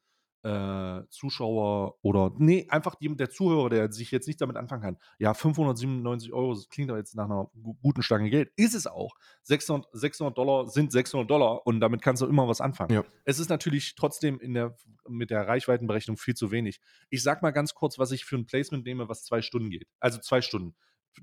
äh, 0.42 1.02
Zuschauer 1.10 1.96
oder, 2.02 2.32
nee, 2.38 2.66
einfach 2.70 2.94
die, 2.94 3.14
der 3.14 3.28
Zuhörer, 3.30 3.68
der 3.68 3.92
sich 3.92 4.10
jetzt 4.10 4.26
nicht 4.26 4.40
damit 4.40 4.56
anfangen 4.56 4.82
kann. 4.82 4.98
Ja, 5.18 5.34
597 5.34 6.32
Euro, 6.32 6.54
das 6.54 6.68
klingt 6.68 6.90
doch 6.90 6.96
jetzt 6.96 7.14
nach 7.14 7.26
einer 7.26 7.50
gu- 7.62 7.74
guten 7.82 8.02
Stange 8.02 8.30
Geld. 8.30 8.50
Ist 8.56 8.74
es 8.74 8.86
auch. 8.86 9.14
600, 9.42 9.86
600 9.92 10.36
Dollar 10.36 10.66
sind 10.68 10.92
600 10.92 11.28
Dollar 11.30 11.66
und 11.66 11.80
damit 11.80 12.02
kannst 12.02 12.22
du 12.22 12.26
immer 12.26 12.48
was 12.48 12.60
anfangen. 12.60 12.92
Ja. 12.94 13.04
Es 13.24 13.38
ist 13.38 13.50
natürlich 13.50 13.94
trotzdem 13.94 14.40
in 14.40 14.54
der, 14.54 14.74
mit 15.08 15.30
der 15.30 15.46
Reichweitenberechnung 15.46 16.16
viel 16.16 16.34
zu 16.34 16.50
wenig. 16.50 16.80
Ich 17.10 17.22
sag 17.22 17.42
mal 17.42 17.50
ganz 17.50 17.74
kurz, 17.74 17.98
was 17.98 18.10
ich 18.12 18.24
für 18.24 18.36
ein 18.36 18.46
Placement 18.46 18.84
nehme, 18.86 19.08
was 19.08 19.24
zwei 19.24 19.42
Stunden 19.42 19.70
geht. 19.70 19.86
Also 20.00 20.18
zwei 20.20 20.40
Stunden. 20.40 20.74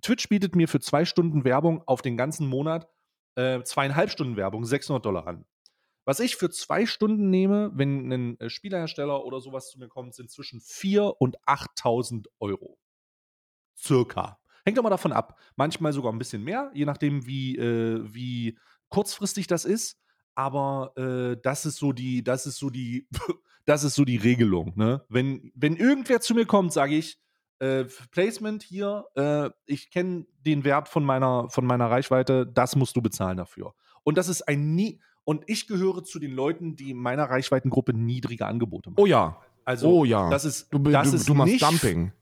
Twitch 0.01 0.29
bietet 0.29 0.55
mir 0.55 0.67
für 0.67 0.79
zwei 0.79 1.05
Stunden 1.05 1.43
Werbung 1.43 1.81
auf 1.87 2.01
den 2.01 2.17
ganzen 2.17 2.47
Monat 2.47 2.87
äh, 3.35 3.63
zweieinhalb 3.63 4.09
Stunden 4.11 4.35
Werbung 4.35 4.65
600 4.65 5.03
Dollar 5.05 5.25
an. 5.27 5.45
Was 6.07 6.21
ich 6.21 6.37
für 6.37 6.49
zwei 6.49 6.85
Stunden 6.85 7.29
nehme, 7.29 7.69
wenn 7.73 8.13
ein 8.13 8.39
äh, 8.39 8.49
Spielerhersteller 8.49 9.25
oder 9.25 9.41
sowas 9.41 9.69
zu 9.69 9.77
mir 9.77 9.89
kommt, 9.89 10.15
sind 10.15 10.31
zwischen 10.31 10.61
4.000 10.61 11.09
und 11.19 11.37
8.000 11.41 12.27
Euro. 12.39 12.79
Circa. 13.77 14.39
Hängt 14.63 14.77
immer 14.77 14.89
davon 14.89 15.11
ab. 15.11 15.37
Manchmal 15.57 15.91
sogar 15.91 16.13
ein 16.13 16.17
bisschen 16.17 16.45
mehr, 16.45 16.71
je 16.73 16.85
nachdem, 16.85 17.27
wie, 17.27 17.57
äh, 17.57 18.01
wie 18.05 18.57
kurzfristig 18.87 19.47
das 19.47 19.65
ist. 19.65 19.99
Aber 20.33 20.93
äh, 20.95 21.41
das 21.43 21.65
ist 21.65 21.75
so 21.75 21.91
die, 21.91 22.23
das 22.23 22.45
ist 22.45 22.55
so 22.55 22.69
die, 22.69 23.09
das 23.65 23.83
ist 23.83 23.95
so 23.95 24.05
die 24.05 24.15
Regelung. 24.15 24.77
Ne? 24.77 25.03
Wenn, 25.09 25.51
wenn 25.55 25.75
irgendwer 25.75 26.21
zu 26.21 26.35
mir 26.35 26.45
kommt, 26.45 26.71
sage 26.71 26.95
ich, 26.95 27.19
äh, 27.59 27.83
Placement 28.11 28.63
hier, 28.63 29.03
äh, 29.15 29.49
ich 29.65 29.91
kenne 29.91 30.25
den 30.45 30.63
Wert 30.63 30.87
von 30.87 31.03
meiner, 31.03 31.49
von 31.49 31.65
meiner 31.65 31.91
Reichweite, 31.91 32.47
das 32.47 32.77
musst 32.77 32.95
du 32.95 33.01
bezahlen 33.01 33.35
dafür. 33.35 33.73
Und 34.03 34.17
das 34.17 34.29
ist 34.29 34.43
ein 34.43 34.73
nie, 34.73 35.01
und 35.27 35.43
ich 35.47 35.67
gehöre 35.67 36.05
zu 36.05 36.19
den 36.19 36.31
Leuten, 36.31 36.77
die 36.77 36.91
in 36.91 36.97
meiner 36.97 37.25
Reichweitengruppe 37.25 37.93
niedrige 37.93 38.45
Angebote 38.45 38.91
machen. 38.91 39.01
Oh 39.01 39.05
ja, 39.05 39.41
Also, 39.65 39.89
oh 39.89 40.05
ja. 40.05 40.29
das 40.29 40.45
ist, 40.45 40.73
du, 40.73 40.79
das 40.79 41.09
du, 41.09 41.17
ist 41.17 41.27
du 41.27 41.33
machst 41.33 41.51
nicht, 41.51 41.61
Dumping. 41.61 42.13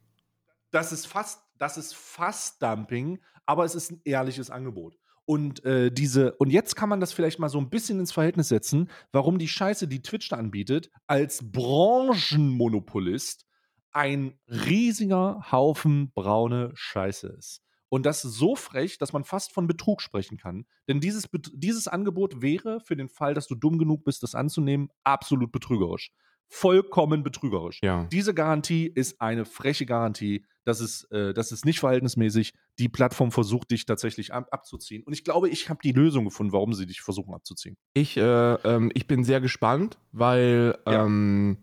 Das 0.71 0.91
ist 0.91 1.05
fast, 1.05 1.43
das 1.59 1.77
ist 1.77 1.93
fast 1.93 2.63
Dumping, 2.63 3.19
aber 3.45 3.63
es 3.63 3.75
ist 3.75 3.91
ein 3.91 4.01
ehrliches 4.05 4.49
Angebot. 4.49 4.97
Und 5.25 5.63
äh, 5.65 5.91
diese, 5.91 6.31
und 6.37 6.49
jetzt 6.49 6.75
kann 6.75 6.89
man 6.89 6.99
das 6.99 7.13
vielleicht 7.13 7.37
mal 7.37 7.49
so 7.49 7.59
ein 7.59 7.69
bisschen 7.69 7.99
ins 7.99 8.11
Verhältnis 8.11 8.47
setzen, 8.47 8.89
warum 9.11 9.37
die 9.37 9.49
Scheiße, 9.49 9.87
die 9.87 10.01
Twitch 10.01 10.29
da 10.29 10.37
anbietet, 10.37 10.89
als 11.05 11.51
Branchenmonopolist 11.51 13.45
ein 13.91 14.33
riesiger 14.47 15.45
Haufen 15.51 16.11
braune 16.11 16.71
Scheiße 16.73 17.27
ist. 17.27 17.64
Und 17.95 18.05
das 18.05 18.21
so 18.21 18.57
frech, 18.57 18.97
dass 18.97 19.13
man 19.13 19.23
fast 19.23 19.53
von 19.53 19.67
Betrug 19.67 20.01
sprechen 20.01 20.35
kann. 20.37 20.65
Denn 20.89 20.99
dieses, 20.99 21.29
dieses 21.53 21.87
Angebot 21.87 22.41
wäre 22.41 22.81
für 22.81 22.97
den 22.97 23.07
Fall, 23.07 23.33
dass 23.33 23.47
du 23.47 23.55
dumm 23.55 23.77
genug 23.77 24.03
bist, 24.03 24.21
das 24.21 24.35
anzunehmen, 24.35 24.89
absolut 25.05 25.53
betrügerisch. 25.53 26.11
Vollkommen 26.49 27.23
betrügerisch. 27.23 27.79
Ja. 27.81 28.03
Diese 28.11 28.33
Garantie 28.33 28.85
ist 28.93 29.21
eine 29.21 29.45
freche 29.45 29.85
Garantie. 29.85 30.45
Das 30.65 30.81
ist, 30.81 31.05
äh, 31.11 31.33
das 31.33 31.53
ist 31.53 31.63
nicht 31.63 31.79
verhältnismäßig. 31.79 32.53
Die 32.79 32.89
Plattform 32.89 33.31
versucht 33.31 33.71
dich 33.71 33.85
tatsächlich 33.85 34.33
ab 34.33 34.49
abzuziehen. 34.51 35.01
Und 35.03 35.13
ich 35.13 35.23
glaube, 35.23 35.47
ich 35.47 35.69
habe 35.69 35.79
die 35.81 35.93
Lösung 35.93 36.25
gefunden, 36.25 36.51
warum 36.51 36.73
sie 36.73 36.85
dich 36.85 36.99
versuchen 36.99 37.33
abzuziehen. 37.33 37.77
Ich, 37.93 38.17
äh, 38.17 38.53
ähm, 38.55 38.91
ich 38.93 39.07
bin 39.07 39.23
sehr 39.23 39.39
gespannt, 39.39 39.97
weil 40.11 40.77
Ja. 40.85 41.05
ähm, 41.05 41.59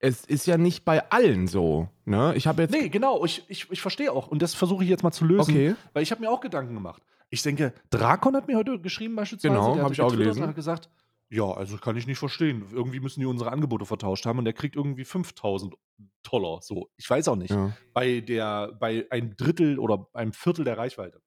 es 0.00 0.24
ist 0.24 0.46
ja 0.46 0.58
nicht 0.58 0.84
bei 0.84 1.10
allen 1.10 1.46
so. 1.46 1.88
Ne? 2.04 2.34
Ich 2.36 2.46
habe 2.46 2.62
jetzt. 2.62 2.72
Nee, 2.72 2.88
genau. 2.88 3.24
Ich, 3.24 3.44
ich, 3.48 3.70
ich 3.70 3.80
verstehe 3.80 4.12
auch. 4.12 4.28
Und 4.28 4.42
das 4.42 4.54
versuche 4.54 4.84
ich 4.84 4.90
jetzt 4.90 5.02
mal 5.02 5.12
zu 5.12 5.24
lösen. 5.24 5.50
Okay. 5.50 5.74
Weil 5.92 6.02
ich 6.02 6.10
habe 6.10 6.20
mir 6.20 6.30
auch 6.30 6.40
Gedanken 6.40 6.74
gemacht. 6.74 7.02
Ich 7.30 7.42
denke, 7.42 7.74
Drakon 7.90 8.34
hat 8.36 8.46
mir 8.46 8.56
heute 8.56 8.80
geschrieben 8.80 9.16
beispielsweise. 9.16 9.54
Genau, 9.54 9.74
der 9.74 9.82
hab 9.82 9.90
hat 9.90 9.92
ich 9.92 10.00
auch 10.00 10.10
gelesen. 10.10 10.42
und 10.42 10.48
hat 10.48 10.54
gesagt, 10.54 10.88
ja, 11.30 11.44
also 11.44 11.76
kann 11.76 11.96
ich 11.96 12.06
nicht 12.06 12.18
verstehen. 12.18 12.64
Irgendwie 12.72 13.00
müssen 13.00 13.20
die 13.20 13.26
unsere 13.26 13.52
Angebote 13.52 13.84
vertauscht 13.84 14.24
haben 14.24 14.38
und 14.38 14.44
der 14.46 14.54
kriegt 14.54 14.76
irgendwie 14.76 15.04
5000 15.04 15.74
Dollar. 16.22 16.62
So, 16.62 16.88
ich 16.96 17.08
weiß 17.08 17.28
auch 17.28 17.36
nicht. 17.36 17.50
Ja. 17.50 17.76
Bei 17.92 18.20
der, 18.20 18.72
bei 18.80 19.06
einem 19.10 19.36
Drittel 19.36 19.78
oder 19.78 20.08
einem 20.14 20.32
Viertel 20.32 20.64
der 20.64 20.78
Reichweite. 20.78 21.20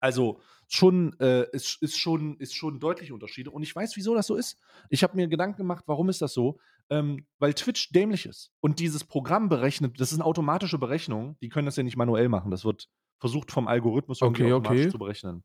Also 0.00 0.40
schon, 0.68 1.18
äh, 1.20 1.46
ist, 1.52 1.80
ist 1.82 1.98
schon, 1.98 2.36
ist 2.38 2.54
schon 2.54 2.80
deutliche 2.80 3.14
Unterschiede. 3.14 3.50
Und 3.50 3.62
ich 3.62 3.74
weiß, 3.74 3.96
wieso 3.96 4.14
das 4.14 4.26
so 4.26 4.34
ist. 4.34 4.58
Ich 4.90 5.02
habe 5.02 5.16
mir 5.16 5.28
Gedanken 5.28 5.58
gemacht, 5.58 5.84
warum 5.86 6.08
ist 6.08 6.20
das 6.20 6.32
so? 6.32 6.58
Ähm, 6.88 7.26
weil 7.38 7.54
Twitch 7.54 7.90
dämlich 7.90 8.26
ist. 8.26 8.52
Und 8.60 8.78
dieses 8.78 9.04
Programm 9.04 9.48
berechnet, 9.48 10.00
das 10.00 10.12
ist 10.12 10.18
eine 10.18 10.24
automatische 10.24 10.78
Berechnung, 10.78 11.36
die 11.42 11.48
können 11.48 11.66
das 11.66 11.76
ja 11.76 11.82
nicht 11.82 11.96
manuell 11.96 12.28
machen. 12.28 12.50
Das 12.50 12.64
wird 12.64 12.88
versucht 13.18 13.50
vom 13.50 13.66
Algorithmus 13.66 14.20
irgendwie 14.20 14.44
Okay, 14.44 14.52
automatisch 14.52 14.82
okay. 14.82 14.90
zu 14.90 14.98
berechnen. 14.98 15.44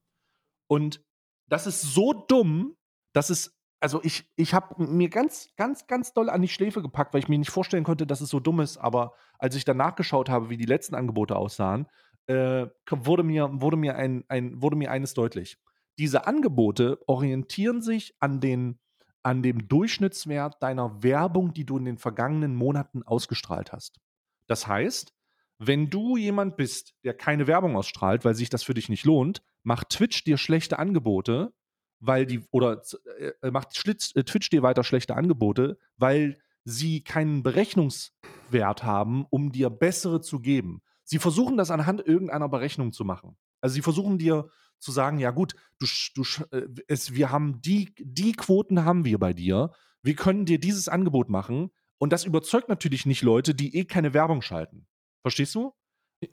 Und 0.68 1.04
das 1.48 1.66
ist 1.68 1.82
so 1.82 2.14
dumm, 2.14 2.76
dass 3.14 3.30
es 3.30 3.58
also 3.82 4.00
ich, 4.04 4.30
ich 4.36 4.54
habe 4.54 4.76
mir 4.84 5.10
ganz, 5.10 5.50
ganz, 5.58 5.88
ganz 5.88 6.14
doll 6.14 6.30
an 6.30 6.42
die 6.42 6.48
Schläfe 6.48 6.84
gepackt, 6.84 7.14
weil 7.14 7.20
ich 7.22 7.28
mir 7.28 7.40
nicht 7.40 7.50
vorstellen 7.50 7.84
konnte, 7.84 8.06
dass 8.06 8.22
es 8.22 8.30
so 8.30 8.40
dumm 8.40 8.60
ist. 8.60 8.78
Aber 8.78 9.14
als 9.40 9.56
ich 9.56 9.66
dann 9.66 9.78
nachgeschaut 9.78 10.30
habe, 10.30 10.50
wie 10.50 10.58
die 10.58 10.66
letzten 10.66 10.94
Angebote 10.94 11.36
aussahen, 11.36 11.88
äh, 12.28 12.68
wurde, 12.90 13.24
mir, 13.24 13.50
wurde, 13.52 13.78
mir 13.78 13.96
ein, 13.96 14.24
ein, 14.28 14.62
wurde 14.62 14.76
mir 14.76 14.92
eines 14.92 15.16
deutlich. 15.16 15.58
Diese 15.98 16.28
Angebote 16.28 17.00
orientieren 17.08 17.82
sich 17.82 18.16
an, 18.20 18.40
den, 18.40 18.80
an 19.24 19.44
dem 19.44 19.68
Durchschnittswert 19.68 20.62
deiner 20.62 21.04
Werbung, 21.04 21.54
die 21.54 21.66
du 21.66 21.78
in 21.78 21.86
den 21.86 21.98
vergangenen 21.98 22.56
Monaten 22.56 23.04
ausgestrahlt 23.04 23.72
hast. 23.72 24.00
Das 24.48 24.68
heißt, 24.68 25.14
wenn 25.60 25.90
du 25.90 26.18
jemand 26.18 26.58
bist, 26.58 26.96
der 27.04 27.14
keine 27.14 27.46
Werbung 27.46 27.76
ausstrahlt, 27.76 28.26
weil 28.26 28.34
sich 28.34 28.50
das 28.50 28.64
für 28.64 28.74
dich 28.74 28.90
nicht 28.90 29.06
lohnt, 29.06 29.44
macht 29.64 29.90
Twitch 29.90 30.24
dir 30.24 30.38
schlechte 30.38 30.80
Angebote, 30.80 31.54
weil 32.00 32.26
die, 32.26 32.44
oder 32.50 32.82
äh, 33.20 33.32
äh, 33.42 33.52
macht 33.52 33.78
Schlitz, 33.78 34.12
äh, 34.16 34.24
Twitch 34.24 34.50
dir 34.50 34.64
weiter 34.64 34.84
schlechte 34.84 35.16
Angebote, 35.16 35.78
weil 35.98 36.40
sie 36.64 37.04
keinen 37.04 37.44
Berechnungswert 37.44 38.84
haben, 38.84 39.26
um 39.30 39.52
dir 39.52 39.70
bessere 39.70 40.22
zu 40.22 40.40
geben. 40.40 40.82
Sie 41.04 41.20
versuchen 41.20 41.58
das 41.58 41.72
anhand 41.72 42.06
irgendeiner 42.06 42.50
Berechnung 42.50 42.92
zu 42.92 43.06
machen. 43.06 43.38
Also 43.62 43.74
sie 43.76 43.82
versuchen 43.82 44.18
dir 44.18 44.50
zu 44.80 44.92
sagen, 44.92 45.20
ja 45.20 45.32
gut, 45.32 45.54
du, 45.80 45.86
du, 46.16 46.24
äh, 46.52 46.68
es, 46.88 47.14
wir 47.14 47.32
haben 47.32 47.62
die, 47.62 47.94
die 48.00 48.32
Quoten 48.34 48.84
haben 48.84 49.06
wir 49.06 49.20
bei 49.20 49.34
dir. 49.34 49.72
Wir 50.02 50.16
können 50.16 50.46
dir 50.46 50.60
dieses 50.60 50.88
Angebot 50.90 51.30
machen. 51.30 51.70
Und 52.00 52.12
das 52.12 52.26
überzeugt 52.26 52.68
natürlich 52.68 53.06
nicht 53.06 53.22
Leute, 53.22 53.54
die 53.54 53.76
eh 53.78 53.86
keine 53.86 54.14
Werbung 54.16 54.42
schalten. 54.42 54.88
Verstehst 55.22 55.54
du? 55.54 55.74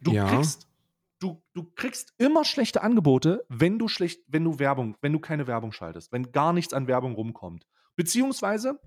Du 0.00 0.12
Ja. 0.12 0.26
kriegst, 0.26 0.66
du, 1.18 1.42
du 1.52 1.64
kriegst 1.74 2.14
immer 2.16 2.44
schlechte 2.46 2.82
Angebote, 2.82 3.44
wenn 3.50 3.78
du 3.78 3.88
schlecht, 3.88 4.22
wenn 4.28 4.44
du 4.44 4.58
Werbung, 4.58 4.96
wenn 5.02 5.12
du 5.12 5.18
keine 5.18 5.46
Werbung 5.46 5.72
schaltest, 5.72 6.10
wenn 6.12 6.32
gar 6.32 6.54
nichts 6.54 6.72
an 6.72 6.86
Werbung 6.86 7.14
rumkommt. 7.14 7.66
Beziehungsweise 7.96 8.80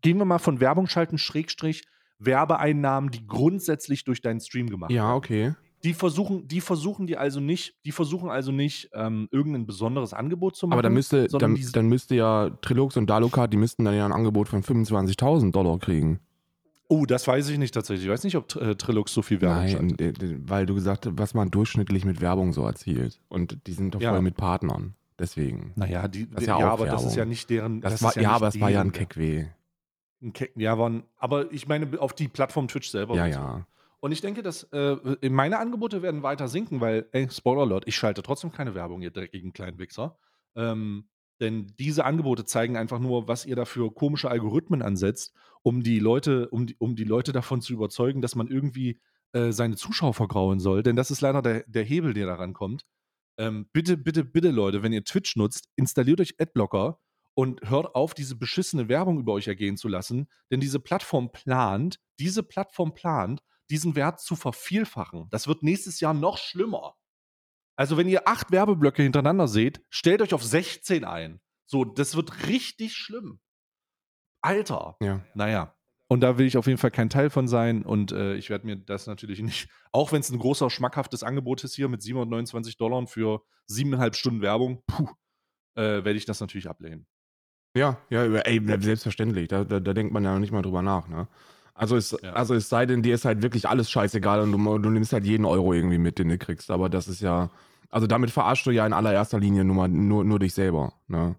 gehen 0.00 0.18
wir 0.18 0.24
mal 0.24 0.38
von 0.38 0.60
Werbung 0.60 0.88
schalten, 0.88 1.18
Schrägstrich, 1.18 1.84
Werbeeinnahmen, 2.18 3.10
die 3.10 3.26
grundsätzlich 3.26 4.04
durch 4.04 4.20
deinen 4.20 4.40
Stream 4.40 4.68
gemacht 4.68 4.90
Ja, 4.90 5.12
werden. 5.12 5.22
Die 5.82 5.94
versuchen, 5.94 6.46
die 6.46 6.60
versuchen 6.60 7.06
die 7.06 7.16
also 7.16 7.40
nicht, 7.40 7.74
die 7.86 7.92
versuchen 7.92 8.28
also 8.28 8.52
nicht, 8.52 8.90
ähm, 8.92 9.28
irgendein 9.30 9.64
besonderes 9.66 10.12
Angebot 10.12 10.54
zu 10.56 10.66
machen. 10.66 10.74
Aber 10.74 10.82
dann 10.82 10.92
müsste, 10.92 11.26
dann, 11.28 11.58
dann 11.72 11.86
müsste 11.86 12.14
ja 12.14 12.50
Trilux 12.60 12.96
und 12.98 13.08
Dalukat, 13.08 13.52
die 13.52 13.56
müssten 13.56 13.84
dann 13.86 13.94
ja 13.94 14.04
ein 14.04 14.12
Angebot 14.12 14.48
von 14.48 14.62
25.000 14.62 15.52
Dollar 15.52 15.78
kriegen. 15.78 16.20
Oh, 16.88 17.06
das 17.06 17.26
weiß 17.26 17.48
ich 17.48 17.56
nicht 17.58 17.72
tatsächlich. 17.72 18.04
Ich 18.06 18.10
weiß 18.12 18.24
nicht, 18.24 18.36
ob 18.36 18.54
äh, 18.56 18.74
Trilux 18.74 19.14
so 19.14 19.22
viel 19.22 19.40
Werbung 19.40 19.58
Nein, 19.62 19.70
schaltet. 19.70 20.00
d- 20.00 20.12
d- 20.12 20.36
weil 20.44 20.66
du 20.66 20.74
gesagt 20.74 21.06
hast, 21.06 21.16
was 21.16 21.34
man 21.34 21.50
durchschnittlich 21.50 22.04
mit 22.04 22.20
Werbung 22.20 22.52
so 22.52 22.64
erzielt. 22.66 23.20
Und 23.28 23.58
die 23.66 23.72
sind 23.72 23.94
doch 23.94 24.00
Ja. 24.00 24.10
voll 24.10 24.22
mit 24.22 24.36
Partnern. 24.36 24.94
Deswegen. 25.18 25.72
Naja, 25.76 26.08
die, 26.08 26.28
Das 26.28 26.42
ist 26.42 26.48
ja, 26.48 26.58
ja 26.58 26.68
auch 26.68 26.72
aber 26.72 26.86
das 26.86 27.02
ist 27.02 27.08
Werbung. 27.10 27.18
ja 27.18 27.24
nicht 27.26 27.48
deren. 27.50 27.80
Das, 27.80 27.94
ist 27.94 28.02
war, 28.02 28.14
ja, 28.16 28.20
nicht 28.22 28.28
aber 28.30 28.48
es 28.48 28.60
war 28.60 28.70
ja 28.70 28.80
ein 28.80 28.90
Keckweh. 28.92 29.46
ein 30.20 30.32
Ke- 30.32 30.50
Ja, 30.56 30.76
aber 31.18 31.52
ich 31.52 31.68
meine 31.68 31.98
auf 32.00 32.12
die 32.12 32.26
Plattform 32.28 32.68
Twitch 32.68 32.90
selber. 32.90 33.14
Ja, 33.14 33.26
ja. 33.26 33.66
Und 34.00 34.12
ich 34.12 34.22
denke, 34.22 34.42
dass 34.42 34.64
äh, 34.72 35.28
meine 35.28 35.58
Angebote 35.58 36.02
werden 36.02 36.22
weiter 36.22 36.48
sinken, 36.48 36.80
weil, 36.80 37.08
ey, 37.12 37.28
Spoiler 37.30 37.62
Alert, 37.62 37.84
ich 37.86 37.96
schalte 37.96 38.22
trotzdem 38.22 38.50
keine 38.50 38.74
Werbung, 38.74 39.02
ihr 39.02 39.10
dreckigen 39.10 39.52
kleinen 39.52 39.78
Wichser. 39.78 40.18
Ähm, 40.56 41.08
denn 41.40 41.72
diese 41.78 42.04
Angebote 42.04 42.44
zeigen 42.44 42.76
einfach 42.76 42.98
nur, 42.98 43.28
was 43.28 43.46
ihr 43.46 43.56
da 43.56 43.64
für 43.64 43.92
komische 43.92 44.30
Algorithmen 44.30 44.82
ansetzt, 44.82 45.34
um 45.62 45.82
die 45.82 45.98
Leute, 45.98 46.48
um 46.50 46.66
die, 46.66 46.76
um 46.78 46.96
die 46.96 47.04
Leute 47.04 47.32
davon 47.32 47.62
zu 47.62 47.72
überzeugen, 47.72 48.20
dass 48.20 48.34
man 48.34 48.48
irgendwie 48.48 49.00
äh, 49.32 49.52
seine 49.52 49.76
Zuschauer 49.76 50.14
vergrauen 50.14 50.60
soll. 50.60 50.82
Denn 50.82 50.96
das 50.96 51.10
ist 51.10 51.20
leider 51.20 51.40
der, 51.40 51.64
der 51.66 51.84
Hebel, 51.84 52.14
der 52.14 52.26
daran 52.26 52.52
kommt. 52.52 52.84
Ähm, 53.38 53.68
bitte, 53.72 53.96
bitte, 53.96 54.24
bitte, 54.24 54.50
Leute, 54.50 54.82
wenn 54.82 54.92
ihr 54.92 55.04
Twitch 55.04 55.36
nutzt, 55.36 55.68
installiert 55.76 56.20
euch 56.20 56.34
Adblocker 56.38 56.98
und 57.34 57.70
hört 57.70 57.94
auf, 57.94 58.12
diese 58.12 58.36
beschissene 58.36 58.88
Werbung 58.88 59.18
über 59.18 59.32
euch 59.32 59.48
ergehen 59.48 59.78
zu 59.78 59.88
lassen. 59.88 60.28
Denn 60.50 60.60
diese 60.60 60.78
Plattform 60.78 61.32
plant, 61.32 62.00
diese 62.18 62.42
Plattform 62.42 62.92
plant, 62.92 63.40
diesen 63.70 63.96
Wert 63.96 64.20
zu 64.20 64.36
vervielfachen. 64.36 65.28
Das 65.30 65.46
wird 65.48 65.62
nächstes 65.62 66.00
Jahr 66.00 66.14
noch 66.14 66.38
schlimmer. 66.38 66.96
Also, 67.76 67.96
wenn 67.96 68.08
ihr 68.08 68.28
acht 68.28 68.50
Werbeblöcke 68.50 69.02
hintereinander 69.02 69.48
seht, 69.48 69.80
stellt 69.88 70.20
euch 70.20 70.34
auf 70.34 70.44
16 70.44 71.04
ein. 71.04 71.40
So, 71.66 71.84
das 71.84 72.16
wird 72.16 72.46
richtig 72.46 72.94
schlimm. 72.94 73.40
Alter. 74.42 74.96
Ja. 75.00 75.24
Naja. 75.34 75.76
Und 76.08 76.20
da 76.22 76.38
will 76.38 76.46
ich 76.46 76.56
auf 76.56 76.66
jeden 76.66 76.78
Fall 76.78 76.90
kein 76.90 77.08
Teil 77.08 77.30
von 77.30 77.46
sein. 77.46 77.84
Und 77.84 78.10
äh, 78.10 78.34
ich 78.34 78.50
werde 78.50 78.66
mir 78.66 78.76
das 78.76 79.06
natürlich 79.06 79.40
nicht, 79.42 79.68
auch 79.92 80.12
wenn 80.12 80.20
es 80.20 80.30
ein 80.30 80.38
großer, 80.38 80.68
schmackhaftes 80.68 81.22
Angebot 81.22 81.62
ist 81.64 81.76
hier 81.76 81.88
mit 81.88 82.02
729 82.02 82.76
Dollar 82.76 83.06
für 83.06 83.42
siebeneinhalb 83.66 84.16
Stunden 84.16 84.42
Werbung, 84.42 84.82
puh, 84.86 85.08
äh, 85.76 86.04
werde 86.04 86.16
ich 86.16 86.24
das 86.24 86.40
natürlich 86.40 86.68
ablehnen. 86.68 87.06
Ja, 87.76 87.98
ja, 88.10 88.24
ey, 88.24 88.60
selbstverständlich. 88.80 89.46
Da, 89.46 89.62
da, 89.62 89.78
da 89.78 89.94
denkt 89.94 90.12
man 90.12 90.24
ja 90.24 90.32
noch 90.32 90.40
nicht 90.40 90.50
mal 90.50 90.62
drüber 90.62 90.82
nach, 90.82 91.06
ne? 91.06 91.28
Also 91.74 91.96
es, 91.96 92.16
Ja. 92.22 92.32
also 92.32 92.54
es 92.54 92.68
sei 92.68 92.86
denn, 92.86 93.02
dir 93.02 93.14
ist 93.14 93.24
halt 93.24 93.42
wirklich 93.42 93.68
alles 93.68 93.90
scheißegal 93.90 94.40
und 94.40 94.52
du, 94.52 94.78
du 94.78 94.90
nimmst 94.90 95.12
halt 95.12 95.24
jeden 95.24 95.44
Euro 95.44 95.72
irgendwie 95.72 95.98
mit, 95.98 96.18
den 96.18 96.28
du 96.28 96.38
kriegst. 96.38 96.70
Aber 96.70 96.88
das 96.88 97.08
ist 97.08 97.20
ja, 97.22 97.50
also 97.88 98.06
damit 98.06 98.30
verarschst 98.30 98.66
du 98.66 98.70
ja 98.70 98.86
in 98.86 98.92
allererster 98.92 99.40
Linie 99.40 99.64
nur, 99.64 99.76
mal, 99.76 99.88
nur, 99.88 100.24
nur 100.24 100.38
dich 100.38 100.54
selber, 100.54 100.92
ne? 101.08 101.36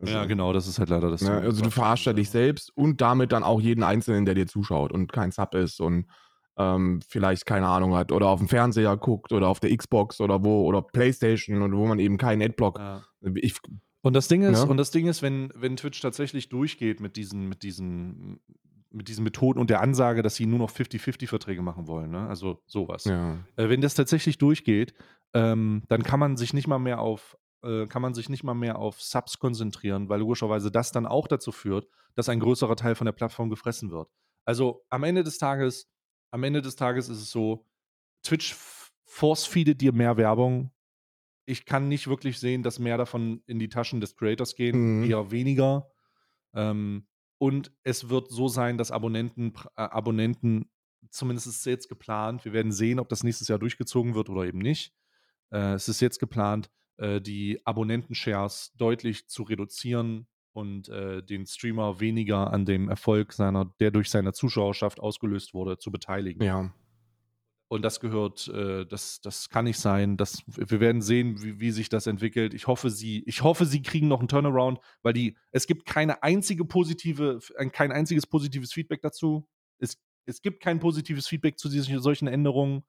Also, 0.00 0.12
ja, 0.12 0.24
genau, 0.26 0.52
das 0.52 0.68
ist 0.68 0.78
halt 0.78 0.90
leider 0.90 1.10
das. 1.10 1.22
Ne? 1.22 1.32
Also 1.32 1.62
du 1.62 1.70
verarschst 1.70 2.06
ja 2.06 2.12
dich 2.12 2.30
selbst 2.30 2.70
und 2.76 3.00
damit 3.00 3.32
dann 3.32 3.42
auch 3.42 3.60
jeden 3.60 3.82
Einzelnen, 3.82 4.24
der 4.26 4.34
dir 4.34 4.46
zuschaut 4.46 4.92
und 4.92 5.12
kein 5.12 5.32
Sub 5.32 5.54
ist 5.56 5.80
und 5.80 6.06
ähm, 6.56 7.00
vielleicht 7.08 7.46
keine 7.46 7.66
Ahnung 7.68 7.94
hat 7.96 8.12
oder 8.12 8.26
auf 8.28 8.38
dem 8.38 8.48
Fernseher 8.48 8.96
guckt 8.96 9.32
oder 9.32 9.48
auf 9.48 9.58
der 9.60 9.76
Xbox 9.76 10.20
oder 10.20 10.44
wo 10.44 10.62
oder 10.66 10.82
Playstation 10.82 11.62
und 11.62 11.74
wo 11.76 11.86
man 11.86 11.98
eben 11.98 12.16
keinen 12.16 12.42
Adblock. 12.42 12.78
Ja. 12.78 13.02
Ich, 13.34 13.56
Und 14.02 14.12
das 14.14 14.28
Ding 14.28 14.42
ist, 14.42 14.62
Ne? 14.64 14.70
und 14.70 14.76
das 14.76 14.90
Ding 14.92 15.06
ist, 15.08 15.20
wenn, 15.22 15.50
wenn 15.56 15.76
Twitch 15.76 16.00
tatsächlich 16.00 16.48
durchgeht 16.48 17.00
mit 17.00 17.16
diesen, 17.16 17.48
mit 17.48 17.62
diesen, 17.64 18.38
mit 18.90 19.08
diesen 19.08 19.24
Methoden 19.24 19.58
und 19.58 19.70
der 19.70 19.80
Ansage, 19.80 20.22
dass 20.22 20.36
sie 20.36 20.46
nur 20.46 20.58
noch 20.58 20.70
50-50-Verträge 20.70 21.60
machen 21.62 21.86
wollen, 21.86 22.10
ne? 22.10 22.26
Also 22.28 22.62
sowas. 22.66 23.04
ja. 23.04 23.34
Äh, 23.56 23.68
wenn 23.68 23.80
das 23.80 23.94
tatsächlich 23.94 24.38
durchgeht, 24.38 24.94
ähm, 25.34 25.82
dann 25.88 26.02
kann 26.02 26.18
man 26.20 26.36
sich 26.36 26.54
nicht 26.54 26.66
mal 26.66 26.78
mehr 26.78 27.00
auf 27.00 27.36
äh, 27.64 27.86
kann 27.88 28.02
man 28.02 28.14
sich 28.14 28.28
nicht 28.28 28.44
mal 28.44 28.54
mehr 28.54 28.78
auf 28.78 29.02
Subs 29.02 29.38
konzentrieren, 29.40 30.08
weil 30.08 30.20
logischerweise 30.20 30.70
das 30.70 30.92
dann 30.92 31.06
auch 31.06 31.26
dazu 31.26 31.50
führt, 31.50 31.88
dass 32.14 32.28
ein 32.28 32.38
größerer 32.38 32.76
Teil 32.76 32.94
von 32.94 33.04
der 33.04 33.12
Plattform 33.12 33.50
gefressen 33.50 33.90
wird. 33.90 34.08
Also 34.44 34.84
am 34.90 35.02
Ende 35.02 35.24
des 35.24 35.38
Tages, 35.38 35.90
am 36.30 36.44
Ende 36.44 36.62
des 36.62 36.76
Tages 36.76 37.08
ist 37.08 37.18
es 37.20 37.30
so, 37.32 37.66
Twitch 38.22 38.54
force-feedet 39.06 39.80
dir 39.80 39.92
mehr 39.92 40.16
Werbung. 40.16 40.70
Ich 41.46 41.64
kann 41.64 41.88
nicht 41.88 42.06
wirklich 42.06 42.38
sehen, 42.38 42.62
dass 42.62 42.78
mehr 42.78 42.96
davon 42.96 43.42
in 43.46 43.58
die 43.58 43.68
Taschen 43.68 44.00
des 44.00 44.14
Creators 44.14 44.54
gehen, 44.54 45.00
Mhm. 45.00 45.10
eher 45.10 45.30
weniger. 45.32 45.90
Ähm, 46.54 47.06
und 47.38 47.72
es 47.84 48.08
wird 48.08 48.30
so 48.30 48.48
sein, 48.48 48.78
dass 48.78 48.90
Abonnenten, 48.90 49.54
äh, 49.76 49.82
Abonnenten, 49.82 50.70
zumindest 51.10 51.46
ist 51.46 51.58
es 51.60 51.64
jetzt 51.64 51.88
geplant, 51.88 52.44
wir 52.44 52.52
werden 52.52 52.72
sehen, 52.72 52.98
ob 52.98 53.08
das 53.08 53.22
nächstes 53.22 53.48
Jahr 53.48 53.58
durchgezogen 53.58 54.14
wird 54.14 54.28
oder 54.28 54.44
eben 54.44 54.58
nicht. 54.58 54.92
Äh, 55.50 55.74
es 55.74 55.88
ist 55.88 56.00
jetzt 56.00 56.18
geplant, 56.18 56.70
äh, 56.96 57.20
die 57.20 57.64
Abonnentenshares 57.64 58.72
deutlich 58.76 59.28
zu 59.28 59.44
reduzieren 59.44 60.26
und 60.52 60.88
äh, 60.88 61.22
den 61.22 61.46
Streamer 61.46 62.00
weniger 62.00 62.52
an 62.52 62.66
dem 62.66 62.88
Erfolg 62.88 63.32
seiner, 63.32 63.72
der 63.78 63.92
durch 63.92 64.10
seine 64.10 64.32
Zuschauerschaft 64.32 64.98
ausgelöst 64.98 65.54
wurde, 65.54 65.78
zu 65.78 65.92
beteiligen. 65.92 66.42
ja. 66.42 66.72
Und 67.70 67.82
das 67.82 68.00
gehört, 68.00 68.48
äh, 68.48 68.86
das, 68.86 69.20
das 69.20 69.50
kann 69.50 69.66
nicht 69.66 69.78
sein. 69.78 70.16
Das, 70.16 70.42
wir 70.46 70.80
werden 70.80 71.02
sehen, 71.02 71.42
wie, 71.42 71.60
wie 71.60 71.70
sich 71.70 71.90
das 71.90 72.06
entwickelt. 72.06 72.54
Ich 72.54 72.66
hoffe, 72.66 72.88
sie, 72.88 73.22
ich 73.26 73.42
hoffe, 73.42 73.66
sie 73.66 73.82
kriegen 73.82 74.08
noch 74.08 74.20
einen 74.20 74.28
Turnaround, 74.28 74.78
weil 75.02 75.12
die, 75.12 75.36
es 75.52 75.66
gibt 75.66 75.84
keine 75.84 76.22
einzige 76.22 76.64
positive, 76.64 77.40
ein- 77.58 77.70
kein 77.70 77.92
einziges 77.92 78.26
positives 78.26 78.72
Feedback 78.72 79.02
dazu. 79.02 79.46
Es, 79.78 79.98
es 80.24 80.40
gibt 80.40 80.62
kein 80.62 80.80
positives 80.80 81.26
Feedback 81.28 81.58
zu 81.58 81.68
diesen, 81.68 82.00
solchen 82.00 82.26
Änderungen. 82.26 82.84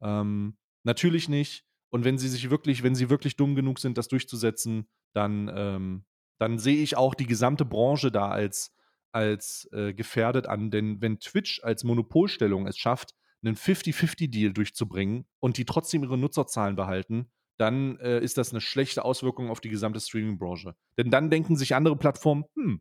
Ähm, 0.00 0.56
natürlich 0.84 1.28
nicht. 1.28 1.64
Und 1.90 2.04
wenn 2.04 2.16
sie 2.18 2.28
sich 2.28 2.48
wirklich, 2.50 2.82
wenn 2.82 2.94
sie 2.94 3.10
wirklich 3.10 3.36
dumm 3.36 3.54
genug 3.54 3.78
sind, 3.78 3.98
das 3.98 4.08
durchzusetzen, 4.08 4.88
dann, 5.12 5.50
ähm, 5.54 6.04
dann 6.38 6.58
sehe 6.58 6.82
ich 6.82 6.96
auch 6.96 7.14
die 7.14 7.26
gesamte 7.26 7.64
Branche 7.66 8.10
da 8.10 8.30
als, 8.30 8.74
als 9.12 9.68
äh, 9.72 9.92
gefährdet 9.92 10.46
an. 10.46 10.70
Denn 10.70 11.02
wenn 11.02 11.20
Twitch 11.20 11.62
als 11.62 11.84
Monopolstellung 11.84 12.66
es 12.66 12.78
schafft, 12.78 13.14
einen 13.44 13.56
50-50-Deal 13.56 14.52
durchzubringen 14.52 15.24
und 15.40 15.56
die 15.58 15.64
trotzdem 15.64 16.02
ihre 16.02 16.18
Nutzerzahlen 16.18 16.76
behalten, 16.76 17.26
dann 17.58 17.98
äh, 17.98 18.20
ist 18.20 18.38
das 18.38 18.50
eine 18.50 18.60
schlechte 18.60 19.04
Auswirkung 19.04 19.50
auf 19.50 19.60
die 19.60 19.68
gesamte 19.68 20.00
Streaming-Branche. 20.00 20.74
Denn 20.98 21.10
dann 21.10 21.30
denken 21.30 21.56
sich 21.56 21.74
andere 21.74 21.96
Plattformen, 21.96 22.44
hm, 22.56 22.80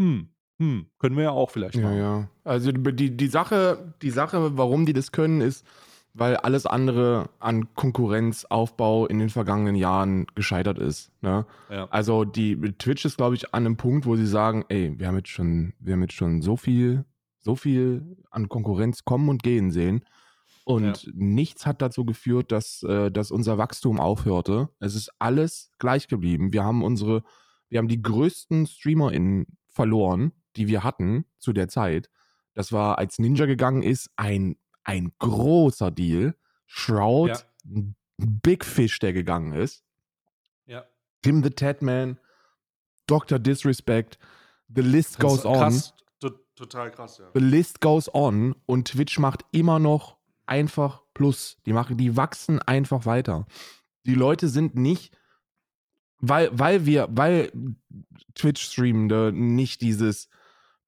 hm, 0.00 0.34
hm, 0.60 0.86
können 0.98 1.16
wir 1.16 1.24
ja 1.24 1.30
auch 1.30 1.50
vielleicht 1.50 1.74
Ja, 1.76 1.82
machen. 1.82 1.98
ja. 1.98 2.28
Also 2.44 2.70
die, 2.70 3.16
die, 3.16 3.26
Sache, 3.26 3.94
die 4.02 4.10
Sache, 4.10 4.56
warum 4.56 4.86
die 4.86 4.92
das 4.92 5.10
können, 5.10 5.40
ist, 5.40 5.66
weil 6.12 6.36
alles 6.36 6.64
andere 6.64 7.28
an 7.40 7.74
Konkurrenzaufbau 7.74 9.06
in 9.06 9.18
den 9.18 9.30
vergangenen 9.30 9.74
Jahren 9.74 10.26
gescheitert 10.36 10.78
ist. 10.78 11.10
Ne? 11.22 11.44
Ja. 11.70 11.88
Also 11.90 12.24
die 12.24 12.56
Twitch 12.78 13.04
ist, 13.04 13.16
glaube 13.16 13.34
ich, 13.34 13.52
an 13.52 13.66
einem 13.66 13.76
Punkt, 13.76 14.06
wo 14.06 14.14
sie 14.14 14.26
sagen, 14.26 14.64
ey, 14.68 14.96
wir 14.96 15.08
haben 15.08 15.16
jetzt 15.16 15.30
schon, 15.30 15.72
wir 15.80 15.94
haben 15.94 16.02
jetzt 16.02 16.14
schon 16.14 16.40
so 16.40 16.56
viel, 16.56 17.04
so 17.44 17.54
viel 17.56 18.16
an 18.30 18.48
Konkurrenz 18.48 19.04
kommen 19.04 19.28
und 19.28 19.42
gehen 19.42 19.70
sehen. 19.70 20.04
Und 20.64 21.02
Ja. 21.04 21.12
nichts 21.14 21.66
hat 21.66 21.82
dazu 21.82 22.04
geführt, 22.06 22.50
dass, 22.50 22.82
äh, 22.82 23.10
dass 23.10 23.30
unser 23.30 23.58
Wachstum 23.58 24.00
aufhörte. 24.00 24.70
Es 24.80 24.94
ist 24.94 25.10
alles 25.18 25.70
gleich 25.78 26.08
geblieben. 26.08 26.52
Wir 26.54 26.64
haben 26.64 26.82
unsere, 26.82 27.22
wir 27.68 27.78
haben 27.78 27.88
die 27.88 28.00
größten 28.00 28.66
StreamerInnen 28.66 29.46
verloren, 29.68 30.32
die 30.56 30.66
wir 30.68 30.82
hatten 30.82 31.26
zu 31.38 31.52
der 31.52 31.68
Zeit. 31.68 32.08
Das 32.54 32.72
war, 32.72 32.98
als 32.98 33.18
Ninja 33.18 33.44
gegangen 33.46 33.82
ist, 33.82 34.08
ein, 34.16 34.56
ein 34.84 35.12
großer 35.18 35.90
Deal. 35.90 36.34
Shroud, 36.66 37.28
Ja. 37.28 37.38
ein 37.66 37.94
Big 38.16 38.64
Fish, 38.64 38.98
der 39.00 39.12
gegangen 39.12 39.52
ist. 39.52 39.84
Ja. 40.66 40.84
Tim 41.20 41.42
the 41.42 41.50
Tatman, 41.50 42.18
Dr. 43.06 43.38
Disrespect, 43.38 44.18
the 44.74 44.80
list 44.82 45.18
goes 45.20 45.44
on. 45.44 45.54
Krass, 45.58 45.92
total 46.54 46.90
krass, 46.90 47.18
ja. 47.18 47.30
The 47.34 47.40
list 47.40 47.80
goes 47.80 48.12
on 48.12 48.54
und 48.66 48.88
Twitch 48.88 49.18
macht 49.18 49.44
immer 49.52 49.78
noch 49.78 50.16
einfach 50.46 51.02
Plus. 51.14 51.58
Die 51.64 51.72
machen, 51.72 51.96
die 51.96 52.16
wachsen 52.16 52.60
einfach 52.60 53.06
weiter. 53.06 53.46
Die 54.04 54.14
Leute 54.14 54.48
sind 54.48 54.74
nicht, 54.74 55.16
weil, 56.18 56.50
weil 56.52 56.86
wir, 56.86 57.08
weil 57.10 57.52
Twitch-Streamende 58.34 59.32
nicht 59.32 59.80
dieses 59.80 60.28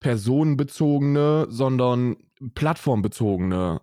personenbezogene, 0.00 1.46
sondern 1.48 2.16
plattformbezogene 2.54 3.80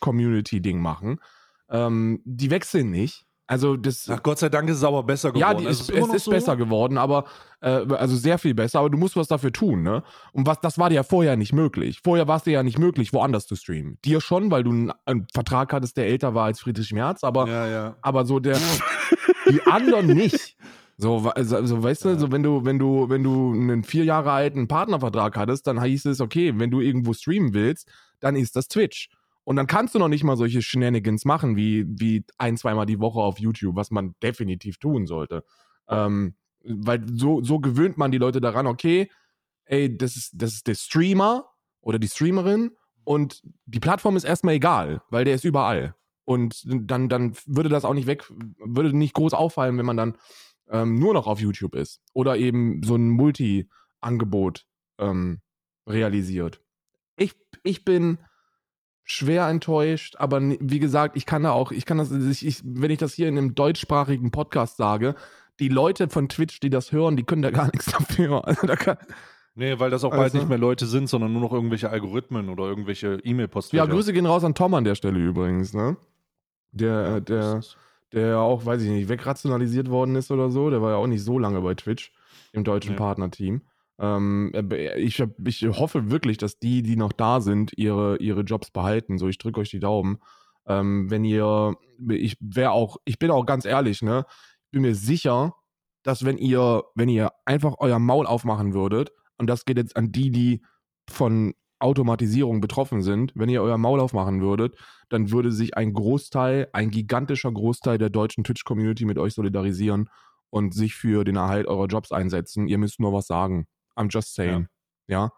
Community-Ding 0.00 0.80
machen. 0.80 1.20
Ähm, 1.68 2.20
die 2.24 2.50
wechseln 2.50 2.90
nicht. 2.90 3.26
Also 3.46 3.76
das, 3.76 4.08
Ach 4.08 4.22
Gott 4.22 4.38
sei 4.38 4.48
Dank 4.48 4.70
ist 4.70 4.78
es 4.78 4.84
aber 4.84 5.02
besser 5.02 5.30
geworden. 5.30 5.40
ja, 5.40 5.54
die 5.54 5.66
Also 5.66 5.92
es 5.92 6.00
noch 6.00 6.14
ist 6.14 6.24
so. 6.24 6.30
besser 6.30 6.56
geworden, 6.56 6.96
aber 6.96 7.24
äh, 7.60 7.84
also 7.94 8.16
sehr 8.16 8.38
viel 8.38 8.54
besser, 8.54 8.78
aber 8.80 8.88
du 8.88 8.96
musst 8.96 9.16
was 9.16 9.28
dafür 9.28 9.52
tun, 9.52 9.82
ne? 9.82 10.02
Und 10.32 10.46
was, 10.46 10.60
das 10.60 10.78
war 10.78 10.88
dir 10.88 10.94
ja 10.96 11.02
vorher 11.02 11.36
nicht 11.36 11.52
möglich. 11.52 12.00
Vorher 12.02 12.26
war 12.26 12.38
es 12.38 12.44
dir 12.44 12.52
ja 12.52 12.62
nicht 12.62 12.78
möglich, 12.78 13.12
woanders 13.12 13.46
zu 13.46 13.54
streamen. 13.54 13.98
Dir 14.02 14.22
schon, 14.22 14.50
weil 14.50 14.64
du 14.64 14.70
einen, 14.70 14.92
einen 15.04 15.26
Vertrag 15.34 15.72
hattest, 15.74 15.98
der 15.98 16.06
älter 16.06 16.34
war 16.34 16.46
als 16.46 16.60
Friedrich 16.60 16.92
Merz, 16.94 17.22
aber, 17.22 17.46
Ja, 17.46 17.66
ja. 17.66 17.96
aber 18.00 18.24
so 18.24 18.40
der 18.40 18.58
die 19.50 19.60
anderen 19.66 20.06
nicht. 20.06 20.56
So, 20.96 21.28
also, 21.34 21.56
also 21.56 21.82
weißt 21.82 22.04
du, 22.04 22.18
so 22.18 22.30
wenn 22.32 22.42
du, 22.44 22.64
wenn 22.64 22.78
du, 22.78 23.08
wenn 23.10 23.22
du 23.24 23.52
einen 23.52 23.82
vier 23.84 24.04
Jahre 24.04 24.30
alten 24.30 24.68
Partnervertrag 24.68 25.36
hattest, 25.36 25.66
dann 25.66 25.82
hieß 25.82 26.06
es, 26.06 26.20
okay, 26.20 26.54
wenn 26.56 26.70
du 26.70 26.80
irgendwo 26.80 27.12
streamen 27.12 27.52
willst, 27.52 27.90
dann 28.20 28.36
ist 28.36 28.54
das 28.56 28.68
Twitch. 28.68 29.08
Und 29.44 29.56
dann 29.56 29.66
kannst 29.66 29.94
du 29.94 29.98
noch 29.98 30.08
nicht 30.08 30.24
mal 30.24 30.36
solche 30.36 30.62
Shenanigans 30.62 31.24
machen, 31.24 31.56
wie, 31.56 31.84
wie 31.86 32.24
ein, 32.38 32.56
zweimal 32.56 32.86
die 32.86 33.00
Woche 33.00 33.20
auf 33.20 33.38
YouTube, 33.38 33.76
was 33.76 33.90
man 33.90 34.14
definitiv 34.22 34.78
tun 34.78 35.06
sollte. 35.06 35.44
Ähm, 35.88 36.34
weil 36.64 37.04
so, 37.06 37.42
so 37.42 37.60
gewöhnt 37.60 37.98
man 37.98 38.10
die 38.10 38.18
Leute 38.18 38.40
daran, 38.40 38.66
okay, 38.66 39.10
ey, 39.66 39.96
das 39.96 40.16
ist, 40.16 40.32
das 40.34 40.54
ist 40.54 40.66
der 40.66 40.74
Streamer 40.74 41.50
oder 41.82 41.98
die 41.98 42.08
Streamerin 42.08 42.70
und 43.04 43.42
die 43.66 43.80
Plattform 43.80 44.16
ist 44.16 44.24
erstmal 44.24 44.54
egal, 44.54 45.02
weil 45.10 45.24
der 45.26 45.34
ist 45.34 45.44
überall. 45.44 45.94
Und 46.24 46.62
dann, 46.64 47.10
dann 47.10 47.36
würde 47.44 47.68
das 47.68 47.84
auch 47.84 47.92
nicht 47.92 48.06
weg, 48.06 48.24
würde 48.58 48.96
nicht 48.96 49.12
groß 49.12 49.34
auffallen, 49.34 49.76
wenn 49.76 49.84
man 49.84 49.98
dann 49.98 50.16
ähm, 50.70 50.98
nur 50.98 51.12
noch 51.12 51.26
auf 51.26 51.38
YouTube 51.38 51.74
ist 51.74 52.00
oder 52.14 52.38
eben 52.38 52.82
so 52.82 52.96
ein 52.96 53.10
Multi-Angebot 53.10 54.66
ähm, 54.98 55.42
realisiert. 55.86 56.62
Ich, 57.16 57.34
ich 57.62 57.84
bin 57.84 58.18
schwer 59.04 59.46
enttäuscht, 59.48 60.16
aber 60.18 60.40
wie 60.40 60.78
gesagt, 60.80 61.16
ich 61.16 61.26
kann 61.26 61.42
da 61.42 61.52
auch, 61.52 61.70
ich 61.72 61.84
kann 61.86 61.98
das, 61.98 62.10
ich, 62.10 62.44
ich, 62.46 62.60
wenn 62.64 62.90
ich 62.90 62.98
das 62.98 63.14
hier 63.14 63.28
in 63.28 63.36
einem 63.38 63.54
deutschsprachigen 63.54 64.30
Podcast 64.30 64.76
sage, 64.78 65.14
die 65.60 65.68
Leute 65.68 66.08
von 66.08 66.28
Twitch, 66.28 66.58
die 66.60 66.70
das 66.70 66.90
hören, 66.90 67.16
die 67.16 67.22
können 67.24 67.42
da 67.42 67.50
gar 67.50 67.66
nichts 67.72 67.86
dafür. 67.92 68.46
Also 68.46 68.66
da 68.66 68.76
kann, 68.76 68.96
Nee, 69.56 69.78
weil 69.78 69.88
das 69.90 70.02
auch 70.02 70.10
bald 70.10 70.22
Also- 70.22 70.38
nicht 70.38 70.48
mehr 70.48 70.58
Leute 70.58 70.86
sind, 70.86 71.08
sondern 71.08 71.32
nur 71.32 71.40
noch 71.42 71.52
irgendwelche 71.52 71.88
Algorithmen 71.88 72.48
oder 72.48 72.64
irgendwelche 72.64 73.20
E-Mail-Postfächer. 73.22 73.84
ja, 73.84 73.88
Grüße 73.88 74.12
gehen 74.12 74.26
raus 74.26 74.42
an 74.42 74.54
Tom 74.56 74.74
an 74.74 74.82
der 74.82 74.96
Stelle 74.96 75.20
übrigens, 75.20 75.74
ne? 75.74 75.96
Der, 76.72 77.20
der, 77.20 77.60
der 78.12 78.40
auch, 78.40 78.66
weiß 78.66 78.82
ich 78.82 78.90
nicht, 78.90 79.08
wegrationalisiert 79.08 79.90
worden 79.90 80.16
ist 80.16 80.32
oder 80.32 80.50
so. 80.50 80.70
Der 80.70 80.82
war 80.82 80.90
ja 80.90 80.96
auch 80.96 81.06
nicht 81.06 81.22
so 81.22 81.38
lange 81.38 81.60
bei 81.60 81.74
Twitch 81.74 82.12
im 82.52 82.64
deutschen 82.64 82.92
Nee. 82.92 82.98
Partnerteam. 82.98 83.62
Ähm, 83.98 84.52
äh, 84.54 84.98
ich, 84.98 85.22
ich 85.44 85.62
hoffe 85.62 86.10
wirklich, 86.10 86.38
dass 86.38 86.58
die, 86.58 86.82
die 86.82 86.96
noch 86.96 87.12
da 87.12 87.40
sind, 87.40 87.72
ihre, 87.76 88.16
ihre 88.18 88.42
Jobs 88.42 88.70
behalten. 88.70 89.18
So, 89.18 89.28
ich 89.28 89.38
drücke 89.38 89.60
euch 89.60 89.70
die 89.70 89.80
Daumen. 89.80 90.18
Ähm, 90.66 91.10
wenn 91.10 91.24
ihr, 91.24 91.76
ich 92.08 92.36
wäre 92.40 92.72
auch, 92.72 92.96
ich 93.04 93.18
bin 93.18 93.30
auch 93.30 93.46
ganz 93.46 93.64
ehrlich, 93.64 94.02
ne? 94.02 94.24
Ich 94.66 94.70
bin 94.72 94.82
mir 94.82 94.94
sicher, 94.94 95.54
dass 96.02 96.24
wenn 96.24 96.38
ihr, 96.38 96.84
wenn 96.94 97.08
ihr 97.08 97.32
einfach 97.44 97.76
euer 97.78 97.98
Maul 97.98 98.26
aufmachen 98.26 98.74
würdet, 98.74 99.12
und 99.38 99.48
das 99.48 99.64
geht 99.64 99.78
jetzt 99.78 99.96
an 99.96 100.12
die, 100.12 100.30
die 100.30 100.62
von 101.08 101.54
Automatisierung 101.78 102.60
betroffen 102.60 103.02
sind, 103.02 103.32
wenn 103.34 103.48
ihr 103.48 103.62
euer 103.62 103.78
Maul 103.78 104.00
aufmachen 104.00 104.40
würdet, 104.40 104.76
dann 105.10 105.30
würde 105.30 105.52
sich 105.52 105.76
ein 105.76 105.92
Großteil, 105.92 106.68
ein 106.72 106.90
gigantischer 106.90 107.52
Großteil 107.52 107.98
der 107.98 108.10
deutschen 108.10 108.42
Twitch-Community 108.42 109.04
mit 109.04 109.18
euch 109.18 109.34
solidarisieren 109.34 110.08
und 110.50 110.72
sich 110.72 110.94
für 110.94 111.24
den 111.24 111.36
Erhalt 111.36 111.66
eurer 111.66 111.86
Jobs 111.86 112.10
einsetzen. 112.10 112.68
Ihr 112.68 112.78
müsst 112.78 113.00
nur 113.00 113.12
was 113.12 113.26
sagen. 113.26 113.66
I'm 113.96 114.08
just 114.10 114.34
saying. 114.34 114.68
Ja. 115.06 115.30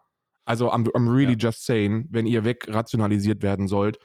Also 0.45 0.71
I'm, 0.73 0.85
I'm 0.95 1.09
really 1.12 1.33
Ja. 1.33 1.38
just 1.51 1.64
saying, 1.64 2.07
wenn 2.11 2.27
ihr 2.27 2.45
wegrationalisiert 2.45 3.42
werden 3.42 3.66
sollt, 3.69 3.99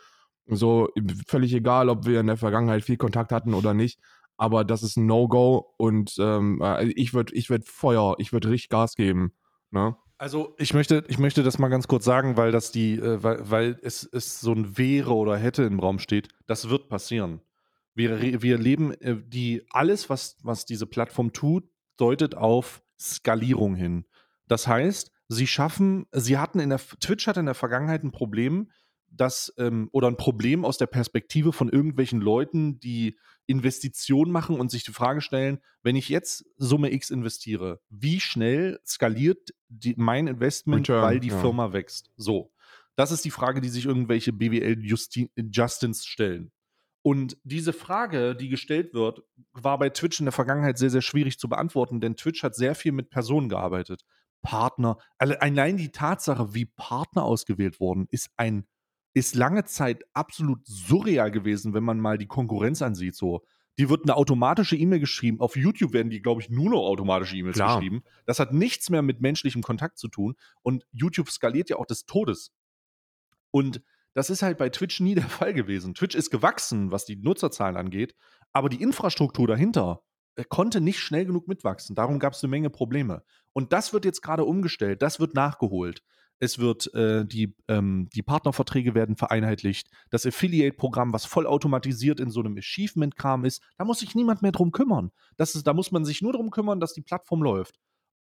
so 0.48 0.90
völlig 1.28 1.54
egal, 1.54 1.88
ob 1.90 2.06
wir 2.06 2.20
in 2.20 2.28
der 2.28 2.38
Vergangenheit 2.38 2.84
viel 2.84 2.98
Kontakt 2.98 3.32
hatten 3.32 3.54
oder 3.54 3.74
nicht, 3.74 4.00
aber 4.38 4.64
das 4.66 4.82
ist 4.82 4.98
ein 4.98 5.06
No-Go 5.06 5.74
und 5.78 6.16
ähm, 6.20 6.60
äh, 6.64 6.86
ich 6.88 7.14
würde 7.14 7.34
ich 7.36 7.50
würd 7.50 7.68
Feuer, 7.68 8.16
ich 8.18 8.34
würde 8.34 8.50
richtig 8.50 8.70
Gas 8.70 8.96
geben. 8.96 9.34
Ne? 9.70 9.96
Also 10.18 10.56
ich 10.58 10.74
möchte, 10.74 11.04
ich 11.08 11.20
möchte 11.20 11.44
das 11.44 11.60
mal 11.60 11.70
ganz 11.70 11.88
kurz 11.88 12.06
sagen, 12.06 12.38
weil 12.38 12.52
das 12.52 12.72
die, 12.72 12.94
äh, 12.96 13.24
weil, 13.24 13.50
weil 13.50 13.80
es, 13.84 14.04
es 14.12 14.40
so 14.42 14.52
ein 14.54 14.78
wäre 14.78 15.14
oder 15.14 15.38
hätte 15.38 15.64
im 15.64 15.80
Raum 15.80 16.00
steht. 16.00 16.30
Das 16.48 16.70
wird 16.70 16.90
passieren. 16.90 17.42
Wir, 17.94 18.42
wir 18.42 18.58
leben, 18.58 18.94
äh, 19.02 19.18
die, 19.24 19.64
alles, 19.70 20.10
was, 20.10 20.38
was 20.42 20.66
diese 20.66 20.86
Plattform 20.88 21.34
tut, 21.34 21.66
deutet 21.98 22.36
auf 22.36 22.82
Skalierung 23.00 23.76
hin. 23.76 24.06
Das 24.52 24.68
heißt, 24.68 25.14
sie 25.30 25.48
schaffen, 25.48 26.08
sie 26.12 26.38
hatten 26.38 26.60
in 26.60 26.68
der, 26.68 26.82
Twitch 27.00 27.26
hatte 27.26 27.40
in 27.40 27.46
der 27.46 27.56
Vergangenheit 27.56 28.04
ein 28.04 28.12
Problem, 28.12 28.70
das, 29.08 29.54
ähm, 29.58 29.88
oder 29.94 30.10
ein 30.10 30.18
Problem 30.18 30.66
aus 30.66 30.78
der 30.78 30.88
Perspektive 30.88 31.54
von 31.54 31.70
irgendwelchen 31.70 32.20
Leuten, 32.20 32.78
die 32.78 33.18
Investitionen 33.46 34.30
machen 34.30 34.60
und 34.60 34.70
sich 34.70 34.84
die 34.84 34.92
Frage 34.92 35.22
stellen, 35.22 35.60
wenn 35.84 35.96
ich 35.96 36.10
jetzt 36.10 36.44
Summe 36.58 36.92
X 36.92 37.12
investiere, 37.12 37.80
wie 37.90 38.20
schnell 38.20 38.82
skaliert 38.86 39.52
die, 39.70 39.96
mein 39.96 40.28
Investment, 40.28 40.90
Return, 40.90 41.02
weil 41.02 41.22
die 41.22 41.30
ja. 41.30 41.40
Firma 41.40 41.72
wächst? 41.72 42.12
So. 42.18 42.52
Das 42.98 43.14
ist 43.14 43.24
die 43.24 43.32
Frage, 43.32 43.62
die 43.62 43.70
sich 43.70 43.86
irgendwelche 43.86 44.34
BWL-Justins 44.34 46.06
stellen. 46.06 46.52
Und 47.04 47.38
diese 47.46 47.72
Frage, 47.72 48.36
die 48.36 48.50
gestellt 48.50 48.94
wird, 48.94 49.24
war 49.54 49.80
bei 49.80 49.92
Twitch 49.92 50.20
in 50.20 50.26
der 50.26 50.34
Vergangenheit 50.34 50.78
sehr, 50.78 50.90
sehr 50.90 51.02
schwierig 51.02 51.40
zu 51.40 51.48
beantworten, 51.48 52.02
denn 52.02 52.18
Twitch 52.18 52.44
hat 52.44 52.54
sehr 52.54 52.76
viel 52.76 52.92
mit 52.92 53.10
Personen 53.10 53.48
gearbeitet. 53.48 54.04
Partner, 54.42 54.98
alle- 55.18 55.42
allein 55.42 55.78
die 55.78 55.92
Tatsache, 55.92 56.54
wie 56.54 56.66
Partner 56.66 57.24
ausgewählt 57.24 57.80
wurden, 57.80 58.08
ist 58.10 58.30
ein, 58.38 58.66
ist 59.14 59.36
lange 59.36 59.66
Zeit 59.66 60.04
absolut 60.14 60.66
surreal 60.66 61.32
gewesen, 61.32 61.74
wenn 61.74 61.84
man 61.84 62.00
mal 62.00 62.18
die 62.18 62.28
Konkurrenz 62.28 62.82
ansieht. 62.82 63.16
So, 63.16 63.42
die 63.78 63.90
wird 63.90 64.04
eine 64.04 64.16
automatische 64.16 64.76
E-Mail 64.76 65.00
geschrieben. 65.00 65.40
Auf 65.40 65.56
YouTube 65.56 65.94
werden 65.94 66.10
die, 66.10 66.22
glaube 66.22 66.42
ich, 66.42 66.50
nur 66.50 66.70
noch 66.70 66.82
automatische 66.86 67.36
E-Mails 67.38 67.58
geschrieben. 67.76 68.04
Das 68.26 68.40
hat 68.40 68.54
nichts 68.54 68.90
mehr 68.90 69.02
mit 69.02 69.22
menschlichem 69.22 69.62
Kontakt 69.64 69.98
zu 69.98 70.08
tun. 70.08 70.36
Und 70.62 70.86
YouTube 70.92 71.30
skaliert 71.30 71.70
ja 71.70 71.78
auch 71.78 71.86
des 71.86 72.06
Todes. 72.06 72.52
Und 73.52 73.82
das 74.14 74.30
ist 74.30 74.42
halt 74.42 74.58
bei 74.58 74.70
Twitch 74.70 75.00
nie 75.00 75.16
der 75.16 75.24
Fall 75.30 75.54
gewesen. 75.54 75.94
Twitch 75.94 76.16
ist 76.16 76.30
gewachsen, 76.32 76.92
was 76.92 77.06
die 77.06 77.16
Nutzerzahlen 77.16 77.78
angeht, 77.78 78.16
aber 78.54 78.70
die 78.70 78.82
Infrastruktur 78.82 79.48
dahinter 79.48 80.02
äh, 80.36 80.44
konnte 80.48 80.82
nicht 80.82 81.00
schnell 81.00 81.26
genug 81.26 81.48
mitwachsen. 81.48 81.96
Darum 81.96 82.20
gab 82.20 82.34
es 82.34 82.44
eine 82.44 82.50
Menge 82.50 82.70
Probleme. 82.70 83.24
Und 83.54 83.74
das 83.74 83.94
wird 83.94 84.06
jetzt 84.06 84.22
gerade 84.22 84.46
umgestellt, 84.46 85.02
das 85.02 85.20
wird 85.20 85.34
nachgeholt. 85.34 86.04
Es 86.44 86.58
wird, 86.58 86.92
äh, 86.96 87.24
die, 87.24 87.56
ähm, 87.68 88.10
die 88.16 88.24
Partnerverträge 88.24 88.96
werden 88.96 89.16
vereinheitlicht. 89.16 89.90
Das 90.10 90.26
Affiliate-Programm, 90.26 91.14
was 91.14 91.26
voll 91.26 91.46
automatisiert 91.46 92.20
in 92.20 92.32
so 92.32 92.40
einem 92.40 92.58
Achievement-Kram 92.58 93.46
ist, 93.46 93.62
da 93.78 93.86
muss 93.86 94.00
sich 94.00 94.16
niemand 94.16 94.42
mehr 94.42 94.52
drum 94.52 94.72
kümmern. 94.72 95.12
Das 95.38 95.54
ist, 95.54 95.68
da 95.68 95.74
muss 95.74 95.92
man 95.92 96.04
sich 96.04 96.24
nur 96.24 96.32
darum 96.34 96.50
kümmern, 96.50 96.80
dass 96.80 96.94
die 96.94 97.04
Plattform 97.04 97.44
läuft. 97.44 97.80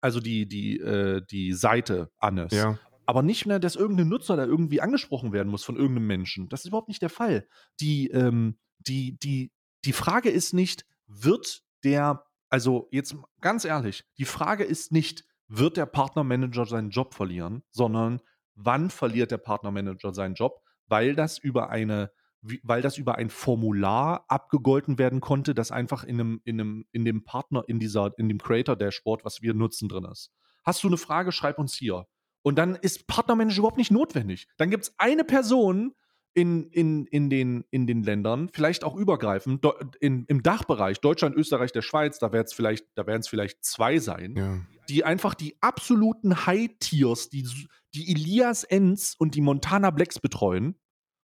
Also 0.02 0.20
die, 0.22 0.48
die, 0.48 0.80
äh, 0.80 1.22
die 1.30 1.54
Seite 1.54 2.10
Annes 2.18 2.52
Ja. 2.54 2.80
aber 3.06 3.22
nicht 3.22 3.46
mehr, 3.46 3.60
dass 3.60 3.76
irgendein 3.76 4.08
Nutzer 4.08 4.38
da 4.38 4.46
irgendwie 4.46 4.82
angesprochen 4.82 5.32
werden 5.32 5.50
muss 5.50 5.64
von 5.64 5.76
irgendeinem 5.76 6.08
Menschen. 6.08 6.50
Das 6.50 6.62
ist 6.62 6.68
überhaupt 6.68 6.88
nicht 6.88 7.04
der 7.04 7.10
Fall. 7.10 7.48
Die, 7.80 8.08
ähm, 8.08 8.58
die, 8.80 9.20
die, 9.20 9.52
die 9.86 9.94
Frage 9.94 10.30
ist 10.30 10.54
nicht, 10.54 10.84
wird 11.06 11.62
der, 11.84 12.26
also 12.50 12.88
jetzt 12.92 13.16
ganz 13.42 13.66
ehrlich, 13.66 14.06
die 14.18 14.26
Frage 14.26 14.64
ist 14.64 14.92
nicht, 14.92 15.26
wird 15.48 15.78
der 15.78 15.86
Partnermanager 15.86 16.66
seinen 16.66 16.92
Job 16.92 17.14
verlieren, 17.14 17.64
sondern 17.72 18.22
wann 18.56 18.90
verliert 18.90 19.32
der 19.32 19.38
Partnermanager 19.38 20.14
seinen 20.14 20.36
Job, 20.36 20.62
weil 20.88 21.16
das 21.16 21.38
über 21.38 21.70
eine 21.70 22.12
weil 22.42 22.82
das 22.82 22.98
über 22.98 23.16
ein 23.16 23.30
Formular 23.30 24.26
abgegolten 24.30 24.98
werden 24.98 25.20
konnte, 25.20 25.54
das 25.54 25.72
einfach 25.72 26.04
in 26.04 26.20
einem, 26.20 26.42
in 26.46 26.60
einem, 26.60 26.86
in 26.92 27.04
dem 27.04 27.24
Partner, 27.24 27.64
in 27.68 27.80
dieser, 27.80 28.18
in 28.18 28.30
dem 28.30 28.38
Creator-Dashboard, 28.38 29.26
was 29.26 29.42
wir 29.42 29.54
nutzen, 29.54 29.90
drin 29.90 30.06
ist. 30.06 30.32
Hast 30.64 30.84
du 30.84 30.88
eine 30.88 30.98
Frage, 30.98 31.32
schreib 31.32 31.60
uns 31.60 31.74
hier. 31.74 32.06
Und 32.42 32.58
dann 32.58 32.76
ist 32.76 33.08
Partnermanager 33.08 33.60
überhaupt 33.60 33.78
nicht 33.78 33.92
notwendig. 33.92 34.48
Dann 34.58 34.70
gibt 34.70 34.86
es 34.86 34.94
eine 34.98 35.26
Person, 35.26 35.96
in, 36.34 36.70
in, 36.70 37.06
in, 37.08 37.30
den, 37.30 37.66
in 37.72 37.88
den 37.88 38.04
Ländern, 38.04 38.50
vielleicht 38.54 38.84
auch 38.84 38.96
übergreifend, 38.96 39.66
in, 40.00 40.26
im 40.26 40.44
Dachbereich, 40.44 41.00
Deutschland, 41.00 41.36
Österreich, 41.36 41.72
der 41.72 41.82
Schweiz, 41.82 42.20
da 42.20 42.32
werden 42.32 42.46
es 42.46 42.54
vielleicht, 42.54 42.86
vielleicht 43.28 43.64
zwei 43.64 44.00
sein, 44.00 44.36
Ja. 44.38 44.60
die 44.88 45.04
einfach 45.04 45.34
die 45.34 45.58
absoluten 45.62 46.46
High-Tiers, 46.46 47.30
die, 47.30 47.48
die 47.96 48.12
Elias 48.12 48.64
Enz 48.64 49.16
und 49.18 49.36
die 49.36 49.42
Montana 49.42 49.90
Blacks 49.90 50.20
betreuen, 50.20 50.76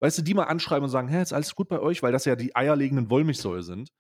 weißt 0.01 0.19
du, 0.19 0.23
die 0.23 0.35
mal 0.35 0.45
anschreiben 0.45 0.85
und 0.85 0.91
sagen, 0.91 1.09
hä, 1.09 1.21
ist 1.21 1.33
alles 1.33 1.55
gut 1.55 1.69
bei 1.69 1.81
euch, 1.81 2.03
weil 2.03 2.13
das 2.13 2.25
ja 2.25 2.37
die 2.37 2.55
eierlegenden 2.57 3.11
Wollmilchsäue 3.11 3.63
sind. 3.63 3.91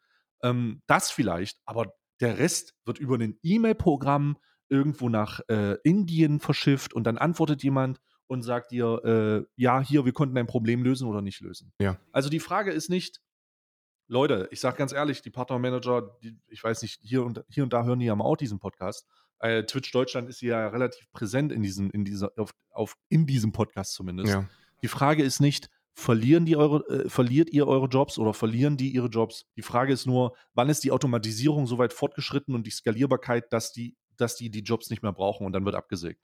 Ähm, 0.43 0.83
das 0.87 1.11
vielleicht, 1.11 1.59
aber 1.65 1.95
der 2.21 2.38
Rest 2.38 2.75
wird 2.85 2.99
über 2.99 3.17
ein 3.19 3.38
E-Mail-Programm 3.43 4.37
irgendwo 4.69 5.09
nach 5.09 5.41
äh, 5.49 5.77
Indien 5.85 6.41
verschifft 6.41 6.95
und 6.95 7.05
dann 7.05 7.19
antwortet 7.19 7.62
jemand 7.62 8.01
und 8.33 8.40
sagt 8.40 8.71
dir, 8.71 9.05
äh, 9.05 9.47
ja, 9.57 9.83
hier, 9.83 10.07
wir 10.07 10.12
konnten 10.12 10.38
ein 10.38 10.47
Problem 10.47 10.83
lösen 10.83 11.07
oder 11.07 11.21
nicht 11.21 11.40
lösen. 11.40 11.71
Ja. 11.79 11.99
Also 12.12 12.31
die 12.31 12.40
Frage 12.40 12.73
ist 12.73 12.88
nicht, 12.88 13.21
Leute, 14.09 14.49
ich 14.51 14.59
sage 14.59 14.79
ganz 14.79 14.92
ehrlich, 14.92 15.21
die 15.21 15.29
Partnermanager, 15.29 16.16
die, 16.23 16.38
ich 16.49 16.64
weiß 16.64 16.81
nicht, 16.81 16.99
hier 17.03 17.25
und, 17.25 17.45
hier 17.51 17.62
und 17.62 17.75
da 17.75 17.85
hören 17.85 17.99
die 17.99 18.07
ja 18.07 18.16
mal 18.16 18.25
auch 18.25 18.38
diesen 18.38 18.59
Podcast. 18.59 19.07
Äh, 19.38 19.64
Twitch 19.64 19.92
Deutschland 19.92 20.31
ist 20.31 20.40
ja 20.40 20.66
relativ 20.68 21.12
präsent 21.12 21.53
in 21.53 21.62
diesem, 21.62 21.90
in 21.90 22.07
dieser, 22.07 22.33
auf, 22.38 22.53
auf, 22.71 22.97
in 23.11 23.27
diesem 23.27 23.53
Podcast 23.53 23.92
zumindest. 23.92 24.33
Ja. 24.33 24.49
Die 24.81 24.88
Frage 24.88 25.23
ist 25.23 25.40
nicht, 25.40 25.68
verlieren 25.92 26.47
die 26.47 26.57
eure, 26.57 26.88
äh, 26.88 27.11
verliert 27.11 27.51
ihr 27.51 27.68
eure 27.68 27.87
Jobs 27.87 28.18
oder 28.18 28.33
verlieren 28.33 28.79
die 28.79 28.92
ihre 28.92 29.09
Jobs? 29.09 29.45
Die 29.57 29.62
Frage 29.62 29.92
ist 29.92 30.07
nur, 30.07 30.35
wann 30.55 30.71
ist 30.71 30.85
die 30.85 30.90
Automatisierung 30.90 31.66
so 31.66 31.77
weit 31.77 31.92
fortgeschritten 31.92 32.55
und 32.55 32.66
die 32.66 32.71
Skalierbarkeit, 32.71 33.53
dass 33.53 33.73
die, 33.73 33.95
dass 34.16 34.37
die 34.37 34.49
die 34.49 34.62
Jobs 34.62 34.88
nicht 34.88 35.03
mehr 35.03 35.12
brauchen 35.12 35.45
und 35.45 35.53
dann 35.53 35.66
wird 35.66 35.75
abgesägt. 35.75 36.23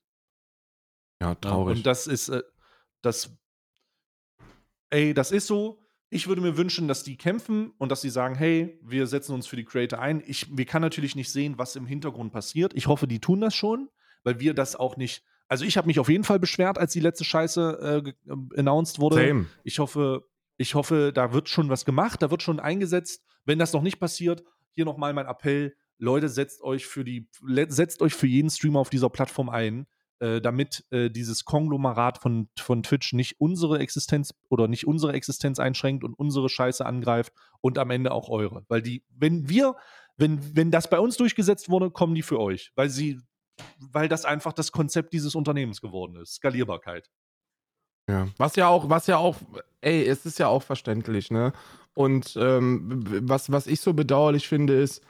Ja, 1.21 1.29
Ja, 1.29 1.35
traurig. 1.35 1.79
Und 1.79 1.87
das 1.87 2.07
ist, 2.07 2.29
äh, 2.29 2.43
das, 3.03 3.37
ey, 4.91 5.15
das 5.15 5.33
ist 5.33 5.47
so. 5.47 5.85
Ich 6.11 6.27
würde 6.27 6.41
mir 6.41 6.57
wünschen, 6.57 6.89
dass 6.89 7.05
die 7.05 7.19
kämpfen 7.19 7.73
und 7.77 7.93
dass 7.93 8.01
sie 8.01 8.09
sagen, 8.09 8.35
hey, 8.35 8.81
wir 8.83 9.07
setzen 9.07 9.35
uns 9.35 9.47
für 9.47 9.57
die 9.57 9.65
Creator 9.65 9.99
ein. 9.99 10.23
Ich, 10.27 10.57
wir 10.57 10.65
kann 10.65 10.81
natürlich 10.81 11.15
nicht 11.17 11.31
sehen, 11.31 11.59
was 11.59 11.77
im 11.77 11.87
Hintergrund 11.87 12.33
passiert. 12.33 12.73
Ich 12.75 12.87
hoffe, 12.87 13.07
die 13.07 13.21
tun 13.21 13.43
das 13.43 13.55
schon, 13.55 13.91
weil 14.25 14.41
wir 14.41 14.55
das 14.55 14.75
auch 14.75 14.97
nicht. 14.97 15.23
Also 15.49 15.65
ich 15.67 15.77
habe 15.77 15.87
mich 15.87 15.99
auf 15.99 16.09
jeden 16.09 16.25
Fall 16.25 16.39
beschwert, 16.39 16.79
als 16.79 16.93
die 16.93 17.01
letzte 17.01 17.25
Scheiße 17.25 18.03
äh, 18.07 18.31
äh, 18.31 18.59
announced 18.59 19.01
wurde. 19.01 19.17
Same. 19.17 19.47
Ich 19.65 19.79
hoffe, 19.79 20.27
ich 20.57 20.75
hoffe, 20.75 21.13
da 21.15 21.33
wird 21.35 21.49
schon 21.51 21.69
was 21.69 21.85
gemacht, 21.85 22.23
da 22.23 22.31
wird 22.31 22.43
schon 22.43 22.59
eingesetzt. 22.59 23.23
Wenn 23.45 23.59
das 23.59 23.73
noch 23.75 23.83
nicht 23.83 24.01
passiert, 24.01 24.43
hier 24.75 24.87
nochmal 24.87 25.13
mein 25.13 25.27
Appell: 25.27 25.75
Leute, 25.99 26.31
setzt 26.31 26.63
euch 26.63 26.87
für 26.87 27.05
die, 27.05 27.29
setzt 27.69 28.01
euch 28.01 28.15
für 28.15 28.27
jeden 28.27 28.49
Streamer 28.49 28.81
auf 28.81 28.91
dieser 28.91 29.11
Plattform 29.11 29.51
ein, 29.51 29.87
äh, 30.21 30.41
damit 30.41 30.85
äh, 30.91 31.11
dieses 31.11 31.45
Konglomerat 31.45 32.19
von, 32.19 32.49
von 32.59 32.83
Twitch 32.83 33.13
nicht 33.13 33.41
unsere 33.41 33.79
Existenz 33.79 34.35
oder 34.49 34.69
nicht 34.69 34.87
unsere 34.87 35.13
Existenz 35.13 35.59
einschränkt 35.59 36.05
und 36.05 36.15
unsere 36.15 36.49
Scheiße 36.49 36.85
angreift 36.85 37.33
und 37.61 37.79
am 37.79 37.91
Ende 37.91 38.13
auch 38.13 38.29
eure. 38.29 38.65
Weil 38.69 38.83
die, 38.83 39.05
wenn 39.11 39.49
wir, 39.49 39.77
wenn, 40.17 40.57
wenn 40.57 40.71
das 40.71 40.91
bei 40.91 40.99
uns 40.99 41.17
durchgesetzt 41.17 41.69
wurde, 41.71 41.91
kommen 41.91 42.15
die 42.15 42.23
für 42.23 42.41
euch, 42.41 42.73
weil 42.75 42.91
sie, 42.91 43.21
weil 43.79 44.09
das 44.09 44.25
einfach 44.25 44.53
das 44.53 44.73
Konzept 44.73 45.13
dieses 45.13 45.35
Unternehmens 45.35 45.81
geworden 45.81 46.17
ist. 46.17 46.35
Skalierbarkeit. 46.35 47.09
Ja. 48.09 48.29
Was 48.39 48.57
ja 48.57 48.69
auch, 48.69 48.89
was 48.89 49.07
ja 49.07 49.19
auch, 49.19 49.37
ey, 49.83 50.05
es 50.05 50.25
ist 50.27 50.39
ja 50.39 50.49
auch 50.49 50.63
verständlich, 50.63 51.31
ne? 51.31 51.53
Und 51.95 52.37
ähm, 52.41 53.05
was, 53.29 53.53
was 53.53 53.67
ich 53.67 53.81
so 53.81 53.93
bedauerlich 53.93 54.49
finde, 54.49 54.81
ist, 54.81 55.03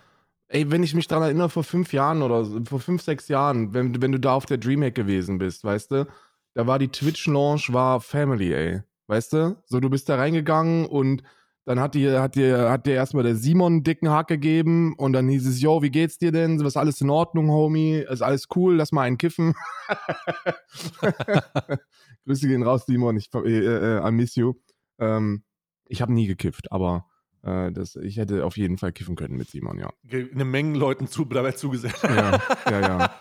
ey, 0.48 0.70
wenn 0.70 0.82
ich 0.82 0.94
mich 0.94 1.06
daran 1.06 1.24
erinnere, 1.24 1.48
vor 1.48 1.64
fünf 1.64 1.92
Jahren 1.92 2.22
oder 2.22 2.44
so, 2.44 2.61
vor 2.64 2.80
fünf, 2.80 3.02
sechs 3.02 3.28
Jahren, 3.28 3.74
wenn, 3.74 4.00
wenn 4.00 4.12
du 4.12 4.20
da 4.20 4.34
auf 4.34 4.46
der 4.46 4.58
Dreamhack 4.58 4.94
gewesen 4.94 5.38
bist, 5.38 5.64
weißt 5.64 5.92
du, 5.92 6.06
da 6.54 6.66
war 6.66 6.78
die 6.78 6.88
Twitch-Launch, 6.88 7.72
war 7.72 8.00
Family, 8.00 8.52
ey. 8.52 8.82
Weißt 9.06 9.32
du? 9.32 9.56
So, 9.66 9.80
du 9.80 9.88
bist 9.88 10.08
da 10.08 10.16
reingegangen 10.16 10.87
und 10.87 11.22
dann 11.64 11.80
hat 11.80 11.94
dir, 11.94 12.22
hat 12.22 12.34
dir, 12.34 12.70
hat 12.70 12.87
dir 12.87 12.94
erstmal 12.94 13.24
der 13.24 13.37
Simon 13.37 13.74
einen 13.74 13.84
dicken 13.84 14.11
Hack 14.11 14.28
gegeben 14.28 14.94
und 14.96 15.12
dann 15.12 15.28
hieß 15.28 15.46
es, 15.46 15.61
yo, 15.61 15.82
wie 15.82 15.90
geht's 15.90 16.18
dir 16.18 16.32
denn? 16.32 16.62
Was 16.64 16.78
alles 16.78 17.00
in 17.02 17.11
Ordnung, 17.11 17.50
Homie? 17.50 18.04
Ist 18.08 18.22
alles 18.22 18.46
cool? 18.56 18.76
Lass 18.76 18.90
mal 18.90 19.02
einen 19.02 19.18
kiffen. 19.18 19.54
Grüße 22.24 22.48
gehen 22.48 22.62
raus, 22.62 22.84
Simon. 22.87 23.18
Ich 23.18 23.28
äh, 23.34 23.98
äh, 23.98 24.08
I 24.08 24.11
miss 24.11 24.34
you. 24.34 24.54
Ähm, 24.98 25.44
ich 25.88 26.00
habe 26.00 26.12
nie 26.12 26.26
gekifft, 26.26 26.72
aber 26.72 27.06
äh, 27.48 27.72
das, 27.72 27.96
ich 27.96 28.16
hätte 28.16 28.44
auf 28.44 28.56
jeden 28.56 28.78
Fall 28.78 28.92
kiffen 28.92 29.16
können 29.16 29.37
mit 29.37 29.48
Simon, 29.48 29.78
ja. 29.78 29.90
Eine 30.11 30.44
Menge 30.44 30.78
Leuten 30.78 31.06
zu, 31.06 31.24
dabei 31.24 31.52
zugesetzt. 31.52 32.02
Ja, 32.02 32.40
ja, 32.70 32.80
ja. 32.80 33.14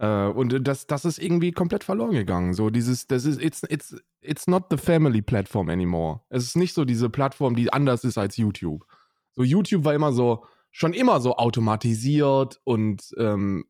Äh, 0.00 0.28
und 0.28 0.64
das, 0.64 0.86
das 0.86 1.04
ist 1.04 1.18
irgendwie 1.18 1.50
komplett 1.50 1.82
verloren 1.82 2.12
gegangen. 2.12 2.54
So 2.54 2.70
dieses, 2.70 3.08
das 3.08 3.24
ist, 3.24 3.42
it's, 3.42 3.64
it's, 3.68 3.96
it's 4.20 4.46
not 4.46 4.66
the 4.70 4.76
family 4.76 5.22
platform 5.22 5.68
anymore. 5.68 6.20
Es 6.28 6.44
ist 6.44 6.56
nicht 6.56 6.72
so 6.72 6.84
diese 6.84 7.10
Plattform, 7.10 7.56
die 7.56 7.72
anders 7.72 8.04
ist 8.04 8.16
als 8.16 8.36
YouTube. 8.36 8.84
So 9.32 9.42
YouTube 9.42 9.84
war 9.84 9.94
immer 9.94 10.12
so, 10.12 10.44
schon 10.70 10.92
immer 10.92 11.20
so 11.20 11.34
automatisiert 11.34 12.60
und 12.62 13.12
ähm, 13.18 13.64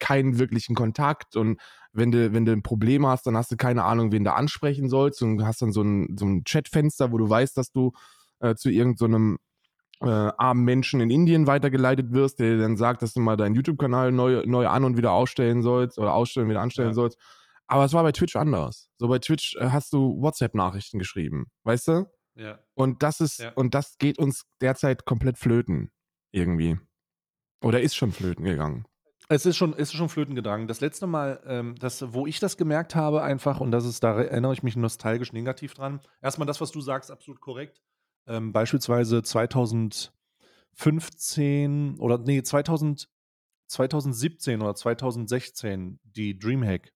keinen 0.00 0.40
wirklichen 0.40 0.74
Kontakt 0.74 1.36
und 1.36 1.60
wenn 1.92 2.10
du, 2.10 2.32
wenn 2.32 2.44
du 2.44 2.52
ein 2.52 2.62
Problem 2.62 3.06
hast, 3.06 3.26
dann 3.26 3.36
hast 3.36 3.50
du 3.50 3.56
keine 3.56 3.84
Ahnung, 3.84 4.12
wen 4.12 4.24
du 4.24 4.32
ansprechen 4.32 4.88
sollst 4.88 5.22
und 5.22 5.44
hast 5.44 5.62
dann 5.62 5.72
so 5.72 5.82
ein, 5.82 6.16
so 6.18 6.26
ein 6.26 6.44
Chatfenster, 6.44 7.12
wo 7.12 7.18
du 7.18 7.28
weißt, 7.28 7.56
dass 7.56 7.72
du 7.72 7.92
äh, 8.40 8.54
zu 8.54 8.70
irgendeinem 8.70 9.38
so 10.00 10.06
äh, 10.06 10.30
armen 10.36 10.64
Menschen 10.64 11.00
in 11.00 11.10
Indien 11.10 11.46
weitergeleitet 11.46 12.12
wirst, 12.12 12.38
der 12.38 12.50
dir 12.56 12.58
dann 12.62 12.76
sagt, 12.76 13.00
dass 13.02 13.14
du 13.14 13.20
mal 13.20 13.36
deinen 13.36 13.54
YouTube-Kanal 13.54 14.12
neu, 14.12 14.42
neu 14.46 14.66
an 14.68 14.84
und 14.84 14.96
wieder 14.98 15.12
ausstellen 15.12 15.62
sollst 15.62 15.98
oder 15.98 16.12
ausstellen, 16.12 16.48
wieder 16.50 16.60
anstellen 16.60 16.88
Ja. 16.88 16.94
sollst. 16.94 17.18
Aber 17.66 17.84
es 17.84 17.92
war 17.94 18.02
bei 18.02 18.12
Twitch 18.12 18.36
anders. 18.36 18.90
So 18.98 19.08
bei 19.08 19.18
Twitch 19.18 19.56
äh, 19.56 19.70
hast 19.70 19.92
du 19.92 20.20
WhatsApp-Nachrichten 20.20 20.98
geschrieben, 20.98 21.46
weißt 21.64 21.88
du? 21.88 22.06
Ja. 22.34 22.58
Und 22.74 23.02
das 23.02 23.20
ist, 23.20 23.38
Ja. 23.38 23.52
und 23.54 23.74
das 23.74 23.96
geht 23.98 24.18
uns 24.18 24.42
derzeit 24.60 25.06
komplett 25.06 25.38
flöten. 25.38 25.90
Irgendwie. 26.30 26.78
Oder 27.62 27.80
ist 27.80 27.96
schon 27.96 28.12
flöten 28.12 28.44
gegangen. 28.44 28.84
Es 29.28 29.46
ist 29.46 29.56
schon, 29.56 29.72
es 29.72 29.88
ist 29.88 29.94
schon 29.94 30.10
flöten 30.10 30.34
gegangen. 30.34 30.68
Das 30.68 30.80
letzte 30.80 31.06
Mal, 31.06 31.42
ähm, 31.46 31.74
das, 31.80 32.12
wo 32.12 32.26
ich 32.26 32.38
das 32.38 32.56
gemerkt 32.58 32.94
habe, 32.94 33.22
einfach, 33.22 33.60
und 33.60 33.70
das 33.72 33.86
ist, 33.86 34.04
da 34.04 34.20
erinnere 34.20 34.52
ich 34.52 34.62
mich 34.62 34.76
nostalgisch 34.76 35.32
negativ 35.32 35.72
dran. 35.74 36.00
Erstmal 36.20 36.46
das, 36.46 36.60
was 36.60 36.70
du 36.70 36.80
sagst, 36.82 37.10
absolut 37.10 37.40
korrekt. 37.40 37.80
Ähm, 38.28 38.52
beispielsweise 38.52 39.22
2015 40.74 41.98
oder 41.98 42.18
nee, 42.18 42.42
2000, 42.42 43.08
2017 43.68 44.62
oder 44.62 44.74
2016 44.74 45.98
die 46.04 46.38
Dreamhack 46.38 46.92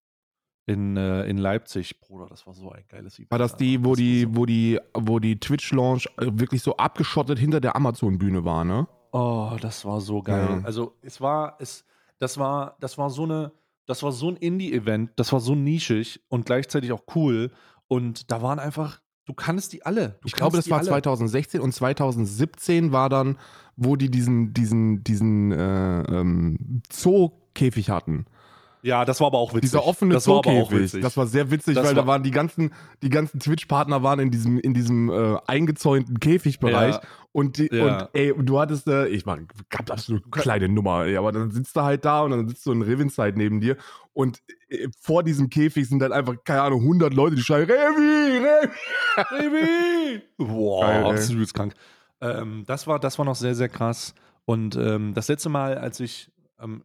in, 0.67 0.95
äh, 0.97 1.23
in 1.25 1.37
Leipzig. 1.37 1.99
Bruder, 1.99 2.27
das 2.29 2.45
war 2.47 2.53
so 2.53 2.71
ein 2.71 2.83
geiles 2.87 3.15
Event. 3.15 3.31
War 3.31 3.39
das 3.39 3.55
die, 3.55 3.83
wo 3.83 3.91
Das 3.91 3.97
die, 3.99 4.21
so- 4.21 4.35
wo 4.35 4.45
die, 4.45 4.79
wo 4.93 5.19
die 5.19 5.39
Twitch-Launch 5.39 6.07
äh, 6.17 6.27
wirklich 6.33 6.61
so 6.61 6.77
abgeschottet 6.77 7.39
hinter 7.39 7.59
der 7.59 7.75
Amazon-Bühne 7.75 8.45
war, 8.45 8.63
ne? 8.63 8.87
Oh, 9.13 9.57
das 9.59 9.83
war 9.83 9.99
so 9.99 10.21
geil. 10.21 10.59
Ja. 10.59 10.61
Also 10.63 10.95
es 11.01 11.19
war, 11.19 11.57
es, 11.59 11.83
das 12.19 12.37
war, 12.37 12.77
das 12.79 12.97
war 12.97 13.09
so 13.09 13.23
eine, 13.23 13.51
das 13.85 14.03
war 14.03 14.11
so 14.13 14.29
ein 14.29 14.37
Indie-Event, 14.37 15.11
das 15.17 15.33
war 15.33 15.41
so 15.41 15.53
nischig 15.55 16.21
und 16.29 16.45
gleichzeitig 16.45 16.91
auch 16.93 17.03
cool. 17.15 17.51
Und 17.89 18.31
da 18.31 18.41
waren 18.41 18.59
einfach, 18.59 19.01
du 19.25 19.33
kannst 19.33 19.73
die 19.73 19.85
alle. 19.85 20.19
Du 20.21 20.27
Ich 20.27 20.33
glaube, 20.33 20.57
das 20.57 20.69
war 20.69 20.79
alle. 20.79 20.87
2016 20.87 21.61
und 21.61 21.73
2017 21.73 22.91
war 22.91 23.09
dann, 23.09 23.37
wo 23.75 23.95
die 23.95 24.09
diesen, 24.09 24.53
diesen, 24.53 25.03
diesen 25.03 25.51
äh, 25.51 26.01
ähm, 26.03 26.81
Zoo-Käfig 26.91 27.89
hatten. 27.89 28.25
Ja, 28.83 29.05
das 29.05 29.19
war 29.19 29.27
aber 29.27 29.37
auch 29.37 29.51
witzig. 29.53 29.69
Dieser 29.71 29.85
offene 29.85 30.13
das 30.15 30.27
war 30.27 30.37
aber 30.39 30.49
auch 30.51 30.71
witzig. 30.71 31.01
Das 31.03 31.15
war 31.17 31.27
sehr 31.27 31.51
witzig, 31.51 31.75
Das 31.75 31.85
weil 31.85 31.93
da 31.93 32.01
war- 32.01 32.07
waren 32.07 32.23
die 32.23 32.31
ganzen, 32.31 32.73
die 33.03 33.09
ganzen 33.09 33.39
Twitch-Partner 33.39 34.01
waren 34.01 34.19
in 34.19 34.31
diesem, 34.31 34.59
in 34.59 34.73
diesem 34.73 35.09
äh, 35.09 35.37
eingezäunten 35.47 36.19
Käfigbereich. 36.19 36.95
Ja. 36.95 37.01
Und, 37.31 37.57
die, 37.57 37.69
Ja. 37.71 37.85
und 38.03 38.09
ey, 38.13 38.33
du 38.37 38.59
hattest, 38.59 38.87
äh, 38.87 39.07
ich 39.07 39.25
war, 39.25 39.37
gab 39.69 39.89
absolut 39.91 40.23
eine 40.23 40.41
kleine 40.41 40.67
Nummer, 40.69 41.05
ey, 41.05 41.15
aber 41.15 41.31
dann 41.31 41.51
sitzt 41.51 41.75
du 41.75 41.81
halt 41.81 42.03
da 42.05 42.21
und 42.21 42.31
dann 42.31 42.47
sitzt 42.49 42.63
so 42.63 42.71
ein 42.71 42.81
Rivinside 42.81 43.33
neben 43.37 43.61
dir 43.61 43.77
und 44.13 44.41
äh, 44.69 44.87
vor 44.99 45.23
diesem 45.23 45.49
Käfig 45.49 45.87
sind 45.87 45.99
dann 45.99 46.11
einfach, 46.11 46.35
keine 46.43 46.63
Ahnung, 46.63 46.81
100 46.81 47.13
Leute, 47.13 47.35
die 47.35 47.41
schreien, 47.43 47.69
Revi, 47.69 48.45
Revi. 48.45 48.69
Baby! 49.29 50.21
Boah, 50.37 50.81
Geil, 51.13 51.29
übelst 51.31 51.53
krank. 51.53 51.73
Ähm, 52.19 52.63
das, 52.67 52.87
war, 52.87 52.99
das 52.99 53.17
war 53.17 53.25
noch 53.25 53.35
sehr, 53.35 53.55
sehr 53.55 53.69
krass. 53.69 54.13
Und 54.45 54.75
ähm, 54.75 55.13
das 55.13 55.27
letzte 55.27 55.49
Mal, 55.49 55.77
als 55.77 55.99
ich 55.99 56.31
ähm, 56.61 56.83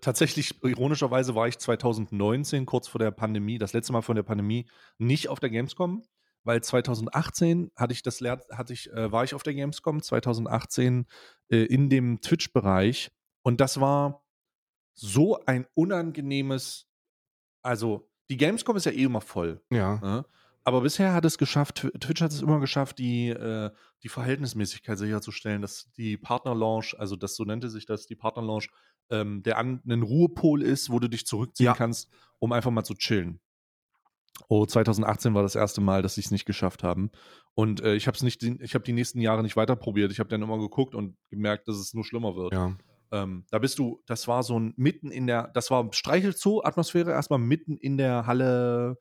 tatsächlich, 0.00 0.62
ironischerweise 0.62 1.34
war 1.34 1.48
ich 1.48 1.58
2019, 1.58 2.66
kurz 2.66 2.88
vor 2.88 2.98
der 2.98 3.10
Pandemie, 3.10 3.58
das 3.58 3.72
letzte 3.72 3.92
Mal 3.92 4.02
vor 4.02 4.14
der 4.14 4.22
Pandemie, 4.22 4.68
nicht 4.98 5.28
auf 5.28 5.40
der 5.40 5.50
Gamescom, 5.50 6.02
weil 6.44 6.62
2018 6.62 7.70
hatte 7.76 7.92
ich 7.92 8.02
das 8.02 8.20
hatte 8.20 8.72
ich, 8.72 8.90
äh, 8.90 9.12
war 9.12 9.24
ich 9.24 9.34
auf 9.34 9.42
der 9.42 9.54
Gamescom, 9.54 10.02
2018 10.02 11.06
äh, 11.48 11.64
in 11.64 11.88
dem 11.88 12.20
Twitch-Bereich. 12.20 13.10
Und 13.42 13.60
das 13.60 13.80
war 13.80 14.24
so 14.94 15.44
ein 15.46 15.66
unangenehmes, 15.74 16.86
also 17.62 18.08
die 18.30 18.36
Gamescom 18.36 18.76
ist 18.76 18.86
ja 18.86 18.92
eh 18.92 19.04
immer 19.04 19.20
voll. 19.20 19.62
Ja. 19.70 19.98
Ne? 20.00 20.24
Aber 20.64 20.80
bisher 20.82 21.12
hat 21.12 21.24
es 21.24 21.38
geschafft, 21.38 21.80
Tw- 21.82 21.98
Twitch 21.98 22.20
hat 22.22 22.30
es 22.30 22.40
immer 22.42 22.60
geschafft, 22.60 22.98
die, 22.98 23.28
äh, 23.30 23.70
die 24.02 24.08
Verhältnismäßigkeit 24.08 24.96
sicherzustellen, 24.96 25.60
dass 25.62 25.90
die 25.96 26.16
Partner-Launch, 26.16 26.94
also 26.98 27.16
das 27.16 27.34
so 27.34 27.44
nannte 27.44 27.68
sich 27.68 27.84
das, 27.86 28.06
die 28.06 28.14
Partner-Launch, 28.14 28.68
ähm, 29.10 29.42
der 29.42 29.58
an, 29.58 29.82
ein 29.88 30.02
Ruhepol 30.02 30.62
ist, 30.62 30.90
wo 30.90 30.98
du 31.00 31.08
dich 31.08 31.26
zurückziehen 31.26 31.66
Ja. 31.66 31.74
kannst, 31.74 32.08
um 32.38 32.52
einfach 32.52 32.70
mal 32.70 32.84
zu 32.84 32.94
chillen. 32.94 33.40
Oh, 34.48 34.64
2018 34.64 35.34
war 35.34 35.42
das 35.42 35.54
erste 35.56 35.80
Mal, 35.80 36.02
dass 36.02 36.14
sie 36.14 36.20
es 36.22 36.30
nicht 36.30 36.46
geschafft 36.46 36.82
haben. 36.82 37.10
Und 37.54 37.80
äh, 37.82 37.94
ich 37.94 38.06
habe 38.06 38.16
es 38.16 38.22
nicht, 38.22 38.42
ich 38.42 38.74
habe 38.74 38.84
die 38.84 38.92
nächsten 38.92 39.20
Jahre 39.20 39.42
nicht 39.42 39.56
weiter 39.56 39.76
probiert. 39.76 40.10
Ich 40.12 40.20
habe 40.20 40.30
dann 40.30 40.42
immer 40.42 40.58
geguckt 40.58 40.94
und 40.94 41.16
gemerkt, 41.28 41.68
dass 41.68 41.76
es 41.76 41.92
nur 41.92 42.04
schlimmer 42.04 42.34
wird. 42.34 42.52
Ja. 42.54 42.76
Ähm, 43.12 43.44
da 43.50 43.58
bist 43.58 43.78
du, 43.78 44.00
das 44.06 44.26
war 44.28 44.42
so 44.42 44.58
ein 44.58 44.72
mitten 44.76 45.10
in 45.10 45.26
der, 45.26 45.48
das 45.48 45.70
war 45.70 45.92
Streichelzoo-Atmosphäre, 45.92 47.10
erstmal 47.10 47.38
mitten 47.40 47.76
in 47.76 47.98
der 47.98 48.26
Halle, 48.26 48.96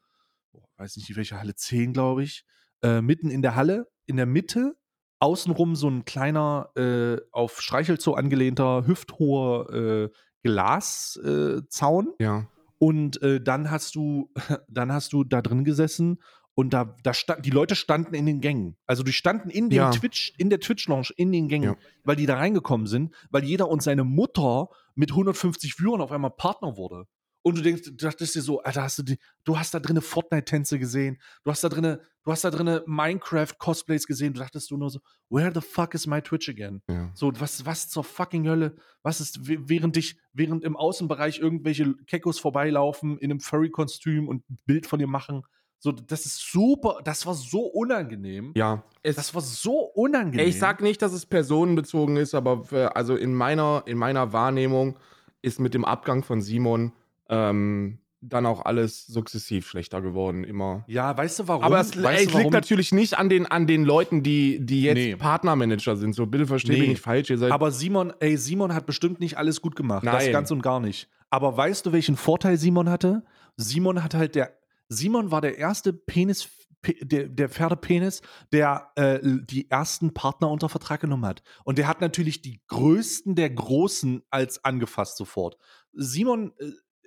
oh, 0.53 0.63
weiß 0.77 0.97
nicht 0.97 1.15
welche 1.15 1.37
Halle 1.39 1.55
10, 1.55 1.93
glaube 1.93 2.23
ich. 2.23 2.45
Äh, 2.83 3.01
mitten 3.01 3.29
in 3.29 3.41
der 3.41 3.55
Halle, 3.55 3.87
in 4.05 4.17
der 4.17 4.25
Mitte, 4.25 4.75
außenrum 5.19 5.75
so 5.75 5.87
ein 5.89 6.05
kleiner, 6.05 6.69
äh, 6.75 7.17
auf 7.31 7.61
Streichelzoo 7.61 8.13
angelehnter, 8.13 8.87
hüfthoher 8.87 9.69
äh, 9.73 10.09
Glaszaun. 10.43 12.13
Ja. 12.19 12.47
Und 12.79 13.21
äh, 13.21 13.39
dann 13.41 13.69
hast 13.69 13.95
du, 13.95 14.31
dann 14.67 14.91
hast 14.91 15.13
du 15.13 15.23
da 15.23 15.41
drin 15.41 15.63
gesessen 15.63 16.21
und 16.55 16.73
da, 16.73 16.95
da 17.03 17.13
stand, 17.13 17.45
die 17.45 17.49
Leute 17.51 17.75
standen 17.75 18.13
in 18.15 18.25
den 18.25 18.41
Gängen. 18.41 18.75
Also 18.87 19.03
die 19.03 19.13
standen 19.13 19.49
in 19.49 19.69
dem 19.69 19.77
Ja. 19.77 19.91
Twitch, 19.91 20.33
in 20.37 20.49
der 20.49 20.59
Twitch-Lounge, 20.59 21.09
in 21.15 21.31
den 21.31 21.47
Gängen, 21.47 21.71
Ja. 21.73 21.77
weil 22.03 22.15
die 22.15 22.25
da 22.25 22.37
reingekommen 22.37 22.87
sind, 22.87 23.13
weil 23.29 23.43
jeder 23.43 23.69
und 23.69 23.81
seine 23.83 24.03
Mutter 24.03 24.69
mit 24.95 25.11
150 25.11 25.75
Viewern 25.79 26.01
auf 26.01 26.11
einmal 26.11 26.31
Partner 26.31 26.75
wurde. 26.75 27.05
Und 27.43 27.57
du 27.57 27.61
denkst, 27.61 27.83
du 27.83 27.91
dachtest 27.91 28.35
dir 28.35 28.41
so, 28.41 28.61
Alter, 28.61 28.83
hast 28.83 28.99
du 28.99 29.03
die, 29.03 29.17
du 29.43 29.57
hast 29.57 29.73
da 29.73 29.79
drinnen 29.79 30.01
Fortnite-Tänze 30.01 30.77
gesehen, 30.77 31.19
du 31.43 31.51
hast 31.51 31.63
da 31.63 31.69
drinnen, 31.69 31.97
du 32.23 32.31
hast 32.31 32.43
da 32.43 32.51
drinnen 32.51 32.81
Minecraft-Cosplays 32.85 34.05
gesehen, 34.05 34.33
du 34.33 34.39
dachtest 34.39 34.69
du 34.69 34.77
nur 34.77 34.89
so, 34.89 34.99
where 35.29 35.51
the 35.53 35.61
fuck 35.61 35.95
is 35.95 36.05
my 36.05 36.21
Twitch 36.21 36.49
again? 36.49 36.81
ja. 36.87 37.09
So, 37.15 37.31
was, 37.39 37.65
was 37.65 37.89
zur 37.89 38.03
fucking 38.03 38.47
Hölle? 38.47 38.75
Was 39.01 39.21
ist, 39.21 39.39
während 39.47 39.95
dich, 39.95 40.19
während 40.33 40.63
im 40.63 40.77
Außenbereich 40.77 41.39
irgendwelche 41.39 41.95
Kekos 42.05 42.39
vorbeilaufen 42.39 43.17
in 43.17 43.31
einem 43.31 43.39
Furry-Kostüm 43.39 44.27
und 44.27 44.47
ein 44.49 44.59
Bild 44.65 44.85
von 44.85 44.99
dir 44.99 45.07
machen? 45.07 45.43
So, 45.83 45.91
das 45.91 46.27
ist 46.27 46.51
super, 46.51 46.99
das 47.03 47.25
war 47.25 47.33
so 47.33 47.61
unangenehm. 47.61 48.51
Ja. 48.55 48.83
Das 49.01 49.33
war 49.33 49.41
so 49.41 49.79
unangenehm. 49.79 50.47
ich 50.47 50.59
sag 50.59 50.79
nicht, 50.79 51.01
dass 51.01 51.11
es 51.11 51.25
personenbezogen 51.25 52.17
ist, 52.17 52.35
aber 52.35 52.65
für, 52.65 52.95
also 52.95 53.15
in 53.15 53.33
meiner, 53.33 53.81
in 53.87 53.97
meiner 53.97 54.31
Wahrnehmung 54.31 54.99
ist 55.41 55.59
mit 55.59 55.73
dem 55.73 55.83
Abgang 55.83 56.23
von 56.23 56.39
Simon 56.39 56.93
ähm, 57.31 57.97
dann 58.23 58.45
auch 58.45 58.63
alles 58.65 59.07
sukzessiv 59.07 59.67
schlechter 59.67 59.99
geworden, 59.99 60.43
immer. 60.43 60.83
Ja, 60.87 61.17
weißt 61.17 61.39
du 61.39 61.47
warum? 61.47 61.63
Aber 61.63 61.79
es, 61.79 62.01
weißt 62.01 62.27
es 62.27 62.33
liegt 62.35 62.51
natürlich 62.51 62.91
nicht 62.91 63.17
an 63.17 63.29
den, 63.29 63.47
an 63.47 63.65
den 63.65 63.83
Leuten, 63.83 64.21
die, 64.21 64.63
die 64.63 64.83
jetzt 64.83 64.95
Nee. 64.97 65.15
Partnermanager 65.15 65.95
sind. 65.95 66.13
So, 66.13 66.27
bitte 66.27 66.45
versteht 66.45 66.73
Nee. 66.73 66.79
mich 66.81 66.89
nicht 66.89 67.01
falsch. 67.01 67.31
Ihr 67.31 67.39
seid 67.39 67.51
Aber 67.51 67.71
Simon, 67.71 68.13
ey, 68.19 68.37
Simon 68.37 68.75
hat 68.75 68.85
bestimmt 68.85 69.19
nicht 69.19 69.39
alles 69.39 69.59
gut 69.61 69.75
gemacht. 69.75 70.05
Das 70.05 70.23
Nein. 70.23 70.31
ganz 70.33 70.51
und 70.51 70.61
gar 70.61 70.79
nicht. 70.79 71.09
Aber 71.31 71.57
weißt 71.57 71.87
du, 71.87 71.93
welchen 71.93 72.15
Vorteil 72.15 72.57
Simon 72.57 72.89
hatte? 72.89 73.23
Simon 73.57 74.03
hat 74.03 74.13
halt 74.13 74.35
der, 74.35 74.51
Simon 74.87 75.31
war 75.31 75.41
der 75.41 75.57
erste 75.57 75.91
Penis, 75.91 76.47
Pe- 76.83 76.95
der, 77.03 77.27
der 77.27 77.49
Pferdepenis, 77.49 78.21
der 78.53 78.91
äh, 78.97 79.19
die 79.23 79.69
ersten 79.71 80.13
Partner 80.13 80.49
unter 80.51 80.67
Vertrag 80.69 80.99
genommen 81.01 81.25
hat. 81.25 81.41
Und 81.63 81.77
der 81.79 81.87
hat 81.87 82.01
natürlich 82.01 82.41
die 82.43 82.59
größten 82.67 83.33
der 83.35 83.49
Großen 83.49 84.21
als 84.29 84.63
angefasst 84.63 85.17
sofort. 85.17 85.57
Simon, 85.93 86.53
äh, 86.59 86.65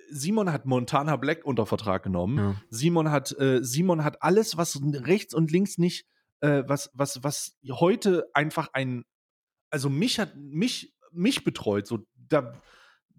Simon 0.09 0.51
hat 0.51 0.65
Montana 0.65 1.15
Black 1.15 1.45
unter 1.45 1.65
Vertrag 1.65 2.03
genommen. 2.03 2.37
Ja. 2.37 2.55
Simon 2.69 3.11
hat, 3.11 3.37
äh, 3.39 3.63
Simon 3.63 4.03
hat 4.03 4.21
alles, 4.21 4.57
was 4.57 4.79
rechts 4.81 5.33
und 5.33 5.51
links 5.51 5.77
nicht, 5.77 6.05
äh, 6.41 6.63
was, 6.67 6.89
was, 6.93 7.23
was 7.23 7.57
heute 7.69 8.25
einfach 8.33 8.69
ein, 8.73 9.03
also 9.69 9.89
mich 9.89 10.19
hat, 10.19 10.35
mich, 10.35 10.93
mich 11.11 11.43
betreut. 11.43 11.87
So, 11.87 12.05
da, 12.15 12.53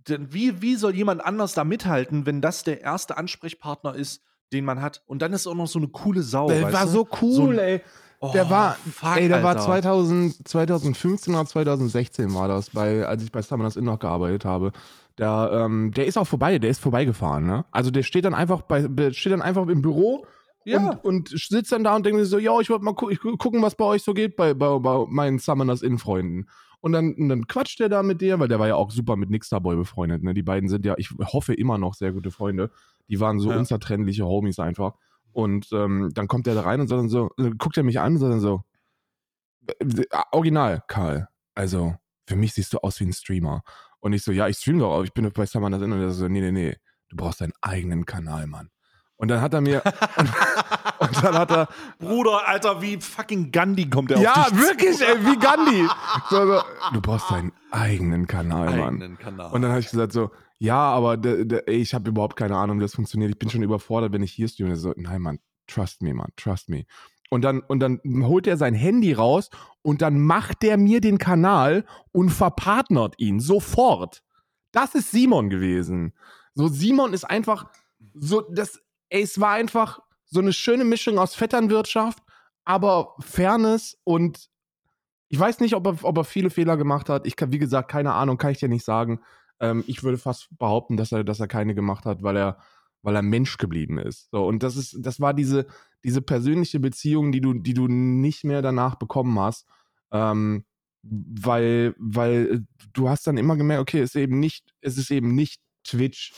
denn 0.08 0.32
wie, 0.32 0.62
wie 0.62 0.76
soll 0.76 0.94
jemand 0.94 1.24
anders 1.24 1.54
da 1.54 1.64
mithalten, 1.64 2.26
wenn 2.26 2.40
das 2.40 2.62
der 2.64 2.80
erste 2.82 3.16
Ansprechpartner 3.16 3.94
ist, 3.94 4.22
den 4.52 4.64
man 4.64 4.80
hat? 4.80 5.02
Und 5.06 5.22
dann 5.22 5.32
ist 5.32 5.46
auch 5.46 5.54
noch 5.54 5.66
so 5.66 5.78
eine 5.78 5.88
coole 5.88 6.22
Sau. 6.22 6.48
der 6.48 6.72
war 6.72 6.84
du? 6.86 6.90
so 6.90 7.08
cool, 7.20 7.32
So 7.34 7.48
ein- 7.50 7.58
ey. 7.58 7.80
Oh, 8.20 8.30
Der 8.32 8.48
war, 8.48 8.74
fuck, 8.92 9.16
ey, 9.16 9.28
der 9.28 9.42
war 9.42 9.50
Alter. 9.50 9.62
2000, 9.64 10.48
2015 10.48 11.34
oder 11.34 11.44
2016 11.44 12.32
war 12.34 12.48
das, 12.48 12.70
bei, 12.70 13.06
als 13.06 13.22
ich 13.22 13.30
bei 13.30 13.42
Summoners 13.42 13.76
Inn 13.76 13.84
noch 13.84 13.98
gearbeitet 13.98 14.44
habe. 14.44 14.72
Der, 15.18 15.50
ähm, 15.52 15.92
der 15.92 16.06
ist 16.06 16.16
auch 16.18 16.26
vorbei, 16.26 16.58
der 16.58 16.70
ist 16.70 16.80
vorbeigefahren, 16.80 17.46
ne? 17.46 17.64
Also 17.72 17.90
der 17.90 18.02
steht 18.02 18.24
dann 18.24 18.34
einfach 18.34 18.62
bei, 18.62 18.86
steht 19.12 19.32
dann 19.32 19.42
einfach 19.42 19.66
im 19.68 19.82
Büro 19.82 20.26
Ja. 20.64 20.78
und, 20.90 21.04
und 21.04 21.28
sitzt 21.28 21.72
dann 21.72 21.84
da 21.84 21.96
und 21.96 22.04
denkt 22.06 22.20
sich 22.20 22.28
so, 22.30 22.38
ja, 22.38 22.58
ich 22.60 22.70
wollte 22.70 22.84
mal 22.84 22.94
gu 22.94 23.10
ich 23.10 23.20
gu- 23.20 23.36
gucken, 23.36 23.62
was 23.62 23.74
bei 23.74 23.84
euch 23.84 24.02
so 24.02 24.12
geht, 24.14 24.36
bei, 24.36 24.54
bei, 24.54 24.78
bei 24.78 25.04
meinen 25.08 25.38
Summoners 25.38 25.82
Inn-Freunden. 25.82 26.48
Und 26.80 26.92
dann, 26.92 27.14
und 27.14 27.28
dann 27.30 27.46
quatscht 27.46 27.80
der 27.80 27.88
da 27.88 28.02
mit 28.02 28.20
dir, 28.20 28.38
weil 28.38 28.48
der 28.48 28.58
war 28.58 28.68
ja 28.68 28.76
auch 28.76 28.90
super 28.90 29.16
mit 29.16 29.30
Nixterboy 29.30 29.76
befreundet, 29.76 30.22
ne? 30.22 30.34
Die 30.34 30.42
beiden 30.42 30.68
sind 30.68 30.84
ja, 30.84 30.94
ich 30.98 31.10
hoffe, 31.32 31.52
immer 31.54 31.78
noch 31.78 31.94
sehr 31.94 32.12
gute 32.12 32.30
Freunde. 32.30 32.70
Die 33.08 33.18
waren 33.20 33.40
so 33.40 33.50
Ja. 33.50 33.58
unzertrennliche 33.58 34.24
Homies 34.26 34.58
einfach. 34.58 34.94
Und 35.36 35.70
ähm, 35.72 36.08
dann 36.14 36.28
kommt 36.28 36.46
der 36.46 36.54
da 36.54 36.62
rein 36.62 36.80
und 36.80 36.88
sagt 36.88 36.98
dann 36.98 37.10
so, 37.10 37.28
äh, 37.36 37.50
guckt 37.58 37.76
er 37.76 37.82
mich 37.82 38.00
an 38.00 38.14
und 38.14 38.20
sagt 38.20 38.32
dann 38.32 38.40
so, 38.40 38.62
äh, 39.66 40.06
original, 40.32 40.82
Karl. 40.88 41.28
Also, 41.54 41.94
für 42.26 42.36
mich 42.36 42.54
siehst 42.54 42.72
du 42.72 42.78
aus 42.78 42.98
wie 43.00 43.04
ein 43.04 43.12
Streamer. 43.12 43.62
Und 44.00 44.14
ich 44.14 44.22
so, 44.22 44.32
ja, 44.32 44.48
ich 44.48 44.56
stream 44.56 44.78
doch, 44.78 44.94
aber 44.94 45.04
ich 45.04 45.12
bin 45.12 45.24
doch 45.24 45.32
bei 45.34 45.44
Summoners 45.44 45.82
Inn. 45.82 45.92
Und 45.92 46.00
er 46.00 46.10
so, 46.12 46.26
nee, 46.26 46.40
nee, 46.40 46.52
nee, 46.52 46.76
du 47.10 47.16
brauchst 47.18 47.42
deinen 47.42 47.52
eigenen 47.60 48.06
Kanal, 48.06 48.46
Mann. 48.46 48.70
Und 49.16 49.28
dann 49.28 49.42
hat 49.42 49.52
er 49.52 49.60
mir, 49.60 49.82
und, 49.84 50.30
und 51.00 51.22
dann 51.22 51.34
hat 51.34 51.50
er, 51.50 51.68
Bruder, 51.98 52.48
Alter, 52.48 52.80
wie 52.80 52.98
fucking 52.98 53.52
Gandhi 53.52 53.90
kommt 53.90 54.08
der 54.08 54.18
ja, 54.18 54.32
auf 54.32 54.50
dich 54.52 54.58
wirklich, 54.58 55.02
ey, 55.02 55.22
wie 55.26 55.38
Gandhi. 55.38 55.86
So, 56.30 56.46
so, 56.46 56.62
du 56.94 57.00
brauchst 57.02 57.30
deinen 57.30 57.52
eigenen 57.70 58.26
Kanal. 58.26 58.70
Mann. 58.70 58.94
eigenen 58.94 59.18
Kanal. 59.18 59.52
Und 59.52 59.60
dann 59.60 59.70
habe 59.70 59.80
ich 59.80 59.90
gesagt 59.90 60.12
so, 60.12 60.30
ja, 60.58 60.78
aber 60.78 61.18
ich 61.66 61.94
habe 61.94 62.10
überhaupt 62.10 62.36
keine 62.36 62.56
Ahnung, 62.56 62.78
wie 62.78 62.82
das 62.82 62.94
funktioniert. 62.94 63.30
Ich 63.30 63.38
bin 63.38 63.50
schon 63.50 63.62
überfordert, 63.62 64.12
wenn 64.12 64.22
ich 64.22 64.32
hier 64.32 64.48
streame. 64.48 64.76
So, 64.76 64.92
nein, 64.96 65.20
Mann, 65.20 65.38
trust 65.66 66.02
me, 66.02 66.14
Mann, 66.14 66.30
trust 66.36 66.68
me. 66.68 66.84
Und 67.28 67.42
dann, 67.42 67.60
und 67.60 67.80
dann 67.80 68.00
holt 68.04 68.46
er 68.46 68.56
sein 68.56 68.74
Handy 68.74 69.12
raus 69.12 69.50
und 69.82 70.00
dann 70.00 70.20
macht 70.20 70.62
der 70.62 70.76
mir 70.76 71.00
den 71.00 71.18
Kanal 71.18 71.84
und 72.12 72.30
verpartnert 72.30 73.14
ihn 73.18 73.40
sofort. 73.40 74.22
Das 74.72 74.94
ist 74.94 75.10
Simon 75.10 75.50
gewesen. 75.50 76.14
So, 76.54 76.68
Simon 76.68 77.12
ist 77.12 77.24
einfach 77.24 77.66
so, 78.14 78.42
das, 78.42 78.80
ey, 79.08 79.22
es 79.22 79.40
war 79.40 79.52
einfach 79.52 80.00
so 80.24 80.40
eine 80.40 80.52
schöne 80.52 80.84
Mischung 80.84 81.18
aus 81.18 81.34
Vetternwirtschaft, 81.34 82.22
aber 82.64 83.14
Fairness 83.20 83.98
und 84.04 84.48
ich 85.28 85.38
weiß 85.38 85.60
nicht, 85.60 85.74
ob 85.74 85.86
er, 85.86 86.04
ob 86.04 86.18
er 86.18 86.24
viele 86.24 86.50
Fehler 86.50 86.76
gemacht 86.76 87.08
hat. 87.08 87.26
Ich 87.26 87.34
kann, 87.34 87.52
wie 87.52 87.58
gesagt, 87.58 87.90
keine 87.90 88.12
Ahnung, 88.12 88.38
kann 88.38 88.52
ich 88.52 88.58
dir 88.58 88.68
nicht 88.68 88.84
sagen. 88.84 89.20
Ähm, 89.60 89.84
ich 89.86 90.02
würde 90.02 90.18
fast 90.18 90.48
behaupten, 90.58 90.96
dass 90.96 91.12
er, 91.12 91.24
dass 91.24 91.40
er 91.40 91.48
keine 91.48 91.74
gemacht 91.74 92.04
hat, 92.04 92.22
weil 92.22 92.36
er, 92.36 92.58
weil 93.02 93.16
er 93.16 93.22
Mensch 93.22 93.58
geblieben 93.58 93.98
ist. 93.98 94.30
So, 94.30 94.46
und 94.46 94.62
das 94.62 94.76
ist, 94.76 94.96
das 95.00 95.20
war 95.20 95.34
diese, 95.34 95.66
diese 96.04 96.22
persönliche 96.22 96.80
Beziehung, 96.80 97.32
die 97.32 97.40
du, 97.40 97.54
die 97.54 97.74
du 97.74 97.88
nicht 97.88 98.44
mehr 98.44 98.62
danach 98.62 98.96
bekommen 98.96 99.38
hast. 99.38 99.66
Ähm, 100.12 100.64
weil, 101.08 101.94
weil 101.98 102.66
du 102.92 103.08
hast 103.08 103.26
dann 103.26 103.36
immer 103.36 103.56
gemerkt, 103.56 103.82
okay, 103.82 104.00
es 104.00 104.14
ist 104.14 104.20
eben 104.20 104.40
nicht, 104.40 104.72
es 104.80 104.98
ist 104.98 105.10
eben 105.10 105.34
nicht 105.34 105.60
Twitch 105.84 106.32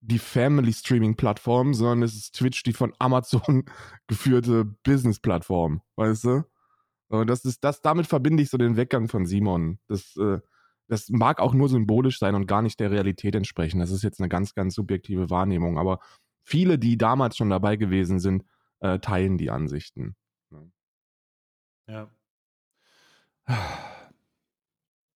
die 0.00 0.18
Family 0.18 0.72
Streaming 0.72 1.16
Plattform, 1.16 1.74
sondern 1.74 2.02
es 2.02 2.14
ist 2.14 2.34
Twitch 2.34 2.62
die 2.62 2.72
von 2.72 2.94
Amazon 2.98 3.64
geführte 4.06 4.64
Business 4.64 5.18
Plattform, 5.20 5.82
weißt 5.96 6.24
du? 6.24 6.44
Und 7.08 7.28
das 7.28 7.44
ist, 7.44 7.62
das, 7.62 7.82
damit 7.82 8.06
verbinde 8.06 8.42
ich 8.42 8.50
so 8.50 8.58
den 8.58 8.76
Weggang 8.76 9.08
von 9.08 9.26
Simon. 9.26 9.78
Das, 9.86 10.16
äh, 10.16 10.40
das 10.88 11.08
mag 11.08 11.40
auch 11.40 11.54
nur 11.54 11.68
symbolisch 11.68 12.18
sein 12.18 12.34
und 12.34 12.46
gar 12.46 12.62
nicht 12.62 12.78
der 12.78 12.90
Realität 12.90 13.34
entsprechen. 13.34 13.80
Das 13.80 13.90
ist 13.90 14.02
jetzt 14.02 14.20
eine 14.20 14.28
ganz, 14.28 14.54
ganz 14.54 14.74
subjektive 14.74 15.30
Wahrnehmung. 15.30 15.78
Aber 15.78 16.00
viele, 16.42 16.78
die 16.78 16.96
damals 16.96 17.36
schon 17.36 17.50
dabei 17.50 17.76
gewesen 17.76 18.20
sind, 18.20 18.44
äh, 18.80 18.98
teilen 18.98 19.38
die 19.38 19.50
Ansichten. 19.50 20.14
ja. 21.88 22.08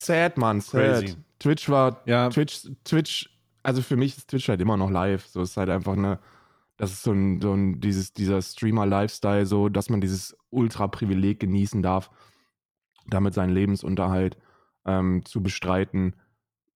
Sad, 0.03 0.39
Mann, 0.39 0.61
sad. 0.61 1.03
Crazy. 1.03 1.17
Twitch 1.39 1.69
war, 1.69 2.03
Ja, 2.07 2.29
Twitch, 2.31 2.71
Twitch, 2.85 3.31
also 3.63 3.83
für 3.83 3.97
mich 3.97 4.17
ist 4.17 4.29
Twitch 4.29 4.49
halt 4.49 4.61
immer 4.61 4.77
noch 4.77 4.91
live. 4.91 5.27
So 5.27 5.43
ist 5.43 5.57
halt 5.57 5.71
einfach 5.71 5.95
eine, 5.95 6.19
das 6.77 6.93
ist 6.93 7.03
so 7.03 7.13
ein, 7.13 7.41
so 7.41 7.53
ein 7.53 7.81
dieses, 7.81 8.13
dieser 8.13 8.41
Streamer-Lifestyle, 8.41 9.47
so, 9.47 9.69
dass 9.69 9.91
man 9.91 10.01
dieses 10.01 10.37
Ultra-Privileg 10.51 11.41
genießen 11.41 11.83
darf, 11.83 12.11
damit 13.09 13.35
seinen 13.35 13.51
Lebensunterhalt 13.51 14.37
ähm, 14.87 15.25
zu 15.25 15.43
bestreiten. 15.43 16.17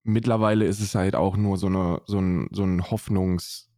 Mittlerweile 0.02 0.66
ist 0.66 0.80
es 0.80 0.94
halt 0.94 1.16
auch 1.16 1.36
nur 1.36 1.56
so, 1.56 1.66
eine, 1.66 2.02
so 2.06 2.18
ein, 2.18 2.48
so 2.52 2.64
ein 2.64 2.82
Hoffnungs- 2.82 3.68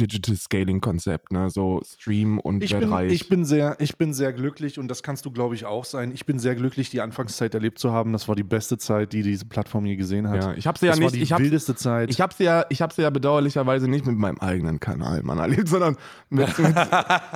Digital 0.00 0.36
Scaling 0.36 0.80
Konzept, 0.80 1.32
ne? 1.32 1.50
So 1.50 1.80
Stream 1.84 2.38
und 2.38 2.62
ich 2.62 2.76
bin, 2.76 2.92
reich. 2.92 3.12
ich, 3.12 3.28
bin 3.28 3.44
sehr, 3.44 3.76
ich 3.80 3.96
bin 3.96 4.14
sehr 4.14 4.32
glücklich 4.32 4.78
und 4.78 4.88
das 4.88 5.02
kannst 5.02 5.26
du, 5.26 5.30
glaube 5.30 5.54
ich, 5.54 5.66
auch 5.66 5.84
sein. 5.84 6.10
Ich 6.12 6.26
bin 6.26 6.38
sehr 6.38 6.54
glücklich, 6.54 6.90
die 6.90 7.00
Anfangszeit 7.00 7.54
erlebt 7.54 7.78
zu 7.78 7.92
haben. 7.92 8.12
Das 8.12 8.28
war 8.28 8.34
die 8.34 8.42
beste 8.42 8.78
Zeit, 8.78 9.12
die 9.12 9.22
diese 9.22 9.44
Plattform 9.44 9.86
je 9.86 9.96
gesehen 9.96 10.28
hat. 10.28 10.42
ja, 10.42 10.54
ich 10.54 10.66
habe 10.66 10.78
sie 10.78 10.86
ja 10.86 10.92
das 10.92 11.00
war 11.00 11.06
nicht, 11.06 11.16
die 11.16 11.22
ich 11.22 11.32
habe 11.32 11.44
wildeste 11.44 11.74
Zeit. 11.74 12.10
Ich 12.10 12.20
habe 12.20 12.34
sie 12.34 12.44
ja, 12.44 12.64
ich 12.70 12.82
habe 12.82 12.94
sie 12.94 13.02
ja 13.02 13.10
bedauerlicherweise 13.10 13.88
nicht 13.88 14.06
mit 14.06 14.16
meinem 14.16 14.38
eigenen 14.38 14.80
Kanal, 14.80 15.22
Mann, 15.22 15.38
erlebt, 15.38 15.68
sondern 15.68 15.96
mit, 16.30 16.58
mit, 16.58 16.74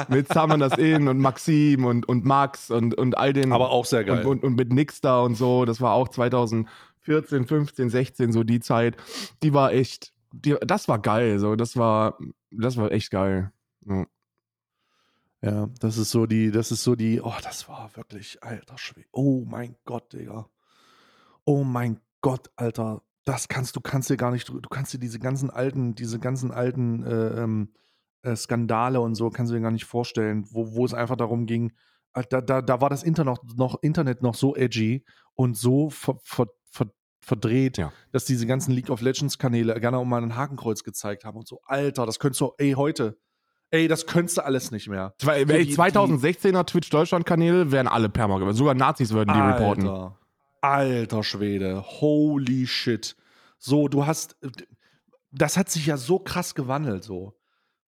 mit 0.08 0.28
Saman 0.28 0.60
das 0.60 0.76
In 0.78 1.08
und 1.08 1.18
Maxim 1.18 1.84
und, 1.84 2.08
und 2.08 2.24
Max 2.24 2.70
und, 2.70 2.94
und 2.94 3.18
all 3.18 3.32
den 3.32 3.52
aber 3.52 3.70
auch 3.70 3.84
sehr 3.84 4.04
geil. 4.04 4.20
und, 4.20 4.26
und, 4.26 4.44
und 4.44 4.56
mit 4.56 4.72
Nix 4.72 5.00
da 5.00 5.20
und 5.20 5.34
so. 5.34 5.64
Das 5.64 5.80
war 5.80 5.92
auch 5.92 6.08
2014, 6.08 7.46
15, 7.46 7.90
16 7.90 8.32
so 8.32 8.42
die 8.42 8.60
Zeit. 8.60 8.96
Die 9.42 9.52
war 9.52 9.72
echt, 9.72 10.13
die, 10.34 10.56
das 10.60 10.88
war 10.88 10.98
geil. 10.98 11.38
So, 11.38 11.56
das 11.56 11.76
war, 11.76 12.18
das 12.50 12.76
war 12.76 12.90
echt 12.92 13.10
geil. 13.10 13.52
Ja. 13.86 14.06
Ja, 15.42 15.68
das 15.78 15.98
ist 15.98 16.10
so 16.10 16.24
die, 16.24 16.50
das 16.50 16.72
ist 16.72 16.84
so 16.84 16.94
die, 16.94 17.20
oh, 17.20 17.34
das 17.42 17.68
war 17.68 17.94
wirklich, 17.96 18.42
alter 18.42 18.78
Schwede. 18.78 19.08
Oh 19.12 19.44
mein 19.46 19.76
Gott, 19.84 20.10
Digga. 20.14 20.48
Oh 21.44 21.64
mein 21.64 22.00
Gott, 22.22 22.50
Alter. 22.56 23.02
Das 23.26 23.48
kannst 23.48 23.76
du, 23.76 23.82
kannst 23.82 24.08
dir 24.08 24.16
gar 24.16 24.30
nicht, 24.30 24.48
du 24.48 24.68
kannst 24.70 24.94
dir 24.94 24.98
diese 24.98 25.18
ganzen 25.18 25.50
alten, 25.50 25.94
diese 25.94 26.18
ganzen 26.18 26.50
alten 26.50 27.02
äh, 27.02 27.42
ähm, 27.42 27.74
äh, 28.22 28.34
Skandale 28.36 29.02
und 29.02 29.16
so, 29.16 29.28
kannst 29.28 29.52
du 29.52 29.56
dir 29.56 29.60
gar 29.60 29.70
nicht 29.70 29.84
vorstellen, 29.84 30.46
wo, 30.50 30.74
wo 30.74 30.86
es 30.86 30.94
einfach 30.94 31.16
darum 31.16 31.44
ging, 31.44 31.72
da, 32.14 32.40
da, 32.40 32.62
da 32.62 32.80
war 32.80 32.88
das 32.88 33.02
Internet 33.02 33.40
noch, 33.56 33.82
Internet 33.82 34.22
noch 34.22 34.34
so 34.34 34.56
edgy 34.56 35.04
und 35.34 35.58
so 35.58 35.90
ver, 35.90 36.16
ver, 36.22 36.46
verdreht, 37.24 37.78
Ja. 37.78 37.92
dass 38.12 38.24
diese 38.24 38.46
ganzen 38.46 38.72
League 38.72 38.90
of 38.90 39.00
Legends 39.00 39.38
Kanäle 39.38 39.78
gerne 39.80 39.98
auch 39.98 40.04
mal 40.04 40.22
ein 40.22 40.36
Hakenkreuz 40.36 40.84
gezeigt 40.84 41.24
haben 41.24 41.36
und 41.38 41.48
so, 41.48 41.60
Alter, 41.64 42.06
das 42.06 42.18
könntest 42.18 42.40
du, 42.40 42.52
ey, 42.58 42.72
heute, 42.72 43.16
ey, 43.70 43.88
das 43.88 44.06
könntest 44.06 44.36
du 44.38 44.44
alles 44.44 44.70
nicht 44.70 44.88
mehr. 44.88 45.14
Zwei, 45.18 45.44
So 45.44 45.52
ey, 45.52 45.66
die- 45.66 45.74
2016er 45.74 46.64
Twitch 46.66 46.90
Deutschland 46.90 47.26
Kanäle 47.26 47.72
wären 47.72 47.88
alle 47.88 48.08
perma 48.08 48.38
gewesen. 48.38 48.56
Sogar 48.56 48.74
Nazis 48.74 49.12
würden 49.12 49.32
die 49.34 49.40
reporten. 49.40 49.88
Alter, 49.88 50.18
alter 50.60 51.22
Schwede, 51.24 51.82
holy 52.00 52.66
shit. 52.66 53.16
So, 53.58 53.88
du 53.88 54.06
hast, 54.06 54.36
das 55.30 55.56
hat 55.56 55.70
sich 55.70 55.86
ja 55.86 55.96
so 55.96 56.18
krass 56.18 56.54
gewandelt, 56.54 57.02
so. 57.04 57.34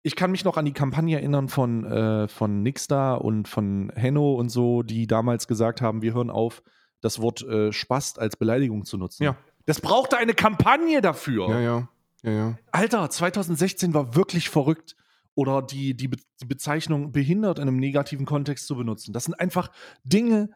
Ich 0.04 0.16
kann 0.16 0.32
mich 0.32 0.44
noch 0.44 0.56
an 0.56 0.64
die 0.64 0.72
Kampagne 0.72 1.16
erinnern 1.16 1.48
von, 1.48 1.84
äh, 1.84 2.26
von 2.28 2.62
Nixstar 2.62 3.24
und 3.24 3.46
von 3.46 3.92
Henno 3.94 4.34
und 4.34 4.48
so, 4.48 4.82
die 4.82 5.06
damals 5.06 5.46
gesagt 5.46 5.80
haben, 5.80 6.02
wir 6.02 6.12
hören 6.12 6.28
auf, 6.28 6.62
das 7.02 7.20
Wort 7.20 7.42
äh, 7.42 7.72
Spast 7.72 8.18
als 8.18 8.36
Beleidigung 8.36 8.86
zu 8.86 8.96
nutzen. 8.96 9.24
Ja. 9.24 9.36
Das 9.66 9.80
brauchte 9.80 10.16
eine 10.16 10.32
Kampagne 10.32 11.02
dafür. 11.02 11.50
Ja, 11.50 11.60
ja. 11.60 11.88
Ja, 12.22 12.30
ja. 12.30 12.58
Alter, 12.70 13.10
2016 13.10 13.92
war 13.92 14.14
wirklich 14.14 14.48
verrückt. 14.48 14.96
Oder 15.34 15.62
die, 15.62 15.94
die, 15.94 16.08
Be 16.08 16.18
die 16.42 16.46
Bezeichnung 16.46 17.10
behindert 17.10 17.58
in 17.58 17.66
einem 17.66 17.78
negativen 17.78 18.26
Kontext 18.26 18.66
zu 18.66 18.76
benutzen. 18.76 19.14
Das 19.14 19.24
sind 19.24 19.34
einfach 19.34 19.70
Dinge, 20.04 20.50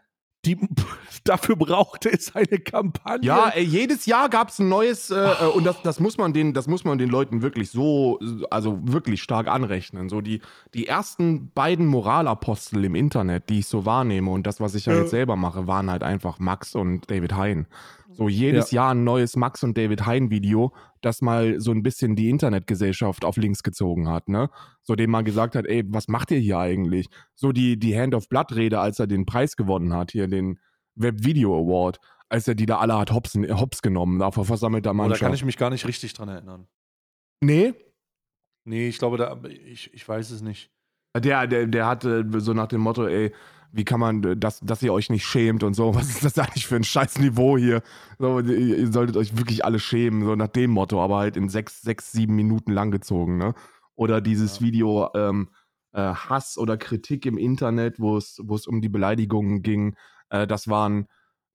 die 0.47 0.57
dafür 1.25 1.57
brauchte 1.57 2.09
es 2.09 2.35
eine 2.35 2.59
Kampagne. 2.59 3.27
Ja, 3.27 3.49
ey, 3.49 3.65
jedes 3.65 4.07
Jahr 4.07 4.29
gab 4.29 4.49
es 4.49 4.59
ein 4.59 4.69
neues, 4.69 5.11
äh, 5.11 5.17
äh, 5.17 5.47
und 5.55 5.65
das, 5.65 5.83
das, 5.83 6.01
muss 6.01 6.17
man 6.17 6.33
den, 6.33 6.55
das 6.55 6.69
muss 6.69 6.85
man 6.85 6.99
den 6.99 7.11
Leuten 7.11 7.43
wirklich 7.43 7.71
so, 7.71 8.19
also 8.51 8.79
wirklich 8.83 9.23
stark 9.23 9.49
anrechnen. 9.49 10.09
So 10.09 10.21
die, 10.21 10.41
die 10.75 10.87
ersten 10.87 11.51
beiden 11.53 11.87
Moralapostel 11.87 12.85
im 12.85 12.95
Internet, 12.95 13.49
die 13.51 13.59
ich 13.61 13.67
so 13.67 13.85
wahrnehme 13.85 14.31
und 14.31 14.47
das, 14.47 14.61
was 14.61 14.75
ich 14.75 14.87
ja, 14.87 14.95
Ja. 14.95 15.01
jetzt 15.01 15.11
selber 15.11 15.37
mache, 15.37 15.67
waren 15.67 15.91
halt 15.91 16.03
einfach 16.03 16.39
Max 16.39 16.75
und 16.75 17.11
David 17.11 17.35
Hein. 17.35 17.67
So 18.17 18.29
jedes 18.29 18.71
Jahr 18.71 18.93
ein 18.95 19.05
neues 19.05 19.37
Max 19.37 19.63
und 19.63 19.77
David 19.77 20.07
Hein 20.07 20.31
Video, 20.31 20.75
das 21.03 21.21
mal 21.23 21.61
so 21.61 21.71
ein 21.71 21.83
bisschen 21.83 22.17
die 22.17 22.31
Internetgesellschaft 22.31 23.25
auf 23.25 23.37
links 23.37 23.63
gezogen 23.63 24.09
hat, 24.09 24.29
ne? 24.29 24.51
So 24.83 24.95
dem 24.95 25.11
mal 25.11 25.23
gesagt 25.23 25.55
hat, 25.55 25.67
ey, 25.67 25.85
was 25.87 26.09
macht 26.09 26.31
ihr 26.31 26.39
hier 26.39 26.59
eigentlich? 26.59 27.09
So 27.35 27.53
die, 27.53 27.79
die 27.79 27.99
Hand 27.99 28.15
of 28.15 28.29
Blood 28.29 28.55
Rede, 28.55 28.81
als 28.81 28.99
er 28.99 29.07
den 29.07 29.27
Preis 29.27 29.57
gewonnen 29.57 29.93
hat, 29.95 30.13
hier 30.13 30.29
den 30.29 30.59
Web 30.95 31.25
Video 31.25 31.55
Award, 31.59 31.99
als 32.29 32.49
er 32.49 32.55
die 32.55 32.67
da 32.67 32.79
alle 32.79 32.99
hat 32.99 33.13
hops, 33.13 33.35
hops 33.35 33.83
genommen, 33.83 34.19
da 34.19 34.31
vor 34.31 34.45
versammelter 34.47 34.91
Oh, 34.91 34.95
da 34.95 34.97
Mannschaft. 34.97 35.21
kann 35.21 35.35
ich 35.35 35.45
mich 35.45 35.59
gar 35.59 35.71
nicht 35.71 35.87
richtig 35.87 36.13
dran 36.15 36.29
erinnern. 36.29 36.67
nee, 37.43 37.75
Nee, 38.69 38.89
ich 38.89 38.99
glaube, 38.99 39.17
da, 39.17 39.41
ich, 39.49 39.95
ich 39.95 40.09
weiß 40.09 40.31
es 40.33 40.43
nicht. 40.43 40.73
der, 41.17 41.47
der, 41.47 41.67
der 41.69 41.87
hatte 41.87 42.27
so 42.41 42.53
nach 42.53 42.67
dem 42.67 42.81
Motto, 42.81 43.07
ey, 43.07 43.33
wie 43.77 43.85
kann 43.85 44.01
man, 44.01 44.25
äh, 44.25 44.37
dass, 44.37 44.61
dass 44.61 44.83
ihr 44.83 44.93
euch 44.93 45.11
nicht 45.11 45.25
schämt 45.25 45.63
und 45.63 45.75
so, 45.75 45.95
was 45.95 46.09
ist 46.09 46.25
das 46.25 46.39
eigentlich 46.39 46.67
für 46.67 46.77
ein 46.77 46.85
scheiß 46.85 47.19
Niveau 47.19 47.59
hier? 47.59 47.83
So, 48.19 48.41
ihr, 48.41 48.79
ihr 48.79 48.93
solltet 48.93 49.17
euch 49.17 49.37
wirklich 49.37 49.65
alle 49.65 49.79
schämen, 49.79 50.25
so 50.25 50.35
nach 50.35 50.49
dem 50.49 50.71
Motto, 50.71 51.03
aber 51.03 51.19
halt 51.19 51.37
in 51.37 51.49
sechs, 51.49 51.83
sechs, 51.83 52.13
sieben 52.13 52.35
Minuten 52.35 52.73
langgezogen, 52.73 53.37
ne? 53.37 53.55
Oder 53.95 54.21
dieses 54.21 54.61
Ja. 54.61 54.67
Video 54.67 55.09
ähm, 55.15 55.49
äh, 55.93 56.01
Hass 56.01 56.59
oder 56.59 56.77
Kritik 56.77 57.25
im 57.27 57.39
Internet, 57.39 57.99
wo 57.99 58.17
es, 58.17 58.41
wo 58.43 58.55
es 58.55 58.67
um 58.67 58.81
die 58.83 58.89
Beleidigungen 58.91 59.63
ging, 59.63 59.97
äh, 60.31 60.47
das 60.47 60.69
waren, 60.69 61.07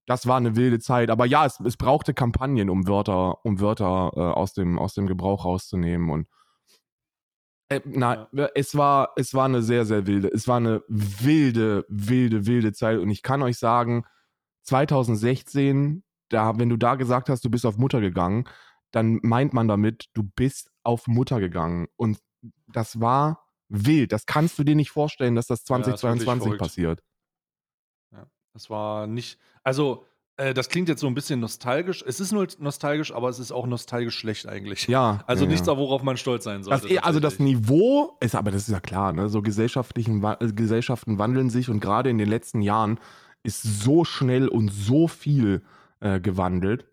das 0.07 0.27
war 0.27 0.37
eine 0.37 0.55
wilde 0.55 0.79
Zeit. 0.79 1.09
Aber 1.11 1.25
ja, 1.25 1.45
es, 1.45 1.59
es 1.59 1.77
brauchte 1.77 2.13
Kampagnen, 2.13 2.69
um 2.69 2.87
Wörter, 2.87 3.45
um 3.45 3.59
Wörter 3.59 4.11
äh, 4.15 4.19
aus, 4.19 4.53
dem, 4.53 4.79
aus 4.79 4.95
dem 4.95 5.07
Gebrauch 5.07 5.45
rauszunehmen 5.45 6.09
und 6.09 6.27
äh, 7.71 7.79
na, 7.85 8.27
es 8.53 8.75
war, 8.75 9.13
es 9.15 9.33
war 9.33 9.45
eine 9.45 9.61
sehr, 9.61 9.85
sehr 9.85 10.05
wilde, 10.05 10.27
es 10.27 10.45
war 10.47 10.57
eine 10.57 10.83
wilde, 10.89 11.85
wilde, 11.87 12.45
wilde 12.45 12.73
Zeit. 12.73 12.99
Und 12.99 13.09
ich 13.09 13.23
kann 13.23 13.41
euch 13.41 13.57
sagen, 13.57 14.03
2016, 14.63 16.03
da, 16.27 16.59
wenn 16.59 16.67
du 16.67 16.75
da 16.75 16.95
gesagt 16.95 17.29
hast, 17.29 17.45
du 17.45 17.49
bist 17.49 17.65
auf 17.65 17.77
Mutter 17.77 18.01
gegangen, 18.01 18.43
dann 18.91 19.19
meint 19.23 19.53
man 19.53 19.69
damit, 19.69 20.09
du 20.13 20.23
bist 20.23 20.69
auf 20.83 21.07
Mutter 21.07 21.39
gegangen. 21.39 21.87
Und 21.95 22.19
das 22.67 22.99
war 22.99 23.47
wild. 23.69 24.11
Das 24.11 24.25
kannst 24.25 24.59
du 24.59 24.65
dir 24.65 24.75
nicht 24.75 24.91
vorstellen, 24.91 25.35
dass 25.35 25.47
das 25.47 25.65
Ja, 25.69 25.77
das 25.77 26.01
2022 26.01 26.59
passiert. 26.59 27.01
Ja, 28.11 28.27
das 28.53 28.69
war 28.69 29.07
nicht. 29.07 29.39
Also, 29.63 30.05
äh, 30.37 30.53
das 30.53 30.69
klingt 30.69 30.89
jetzt 30.89 31.01
so 31.01 31.07
ein 31.07 31.13
bisschen 31.13 31.39
nostalgisch. 31.39 32.03
Es 32.07 32.19
ist 32.19 32.31
nur 32.31 32.47
nostalgisch, 32.59 33.13
aber 33.13 33.29
es 33.29 33.39
ist 33.39 33.51
auch 33.51 33.67
nostalgisch 33.67 34.17
schlecht 34.17 34.47
eigentlich. 34.47 34.87
Ja. 34.87 35.23
Also 35.27 35.43
ja, 35.45 35.51
nichts, 35.51 35.67
ja. 35.67 35.77
worauf 35.77 36.03
man 36.03 36.17
stolz 36.17 36.43
sein 36.45 36.63
Das, 36.63 36.81
sollte. 36.81 36.93
eh- 36.95 36.99
also 36.99 37.19
das. 37.19 37.39
Niveau 37.39 38.17
ist, 38.19 38.35
aber 38.35 38.51
das 38.51 38.63
ist 38.67 38.73
ja 38.73 38.79
klar, 38.79 39.13
ne? 39.13 39.29
So 39.29 39.41
gesellschaftlichen 39.41 40.23
äh, 40.23 40.37
Gesellschaften 40.53 41.17
wandeln 41.19 41.49
sich 41.49 41.69
und 41.69 41.79
gerade 41.79 42.09
in 42.09 42.17
den 42.17 42.29
letzten 42.29 42.61
Jahren 42.61 42.99
ist 43.43 43.63
so 43.63 44.03
schnell 44.05 44.47
und 44.47 44.69
so 44.71 45.07
viel 45.07 45.63
äh, 45.99 46.19
gewandelt, 46.19 46.85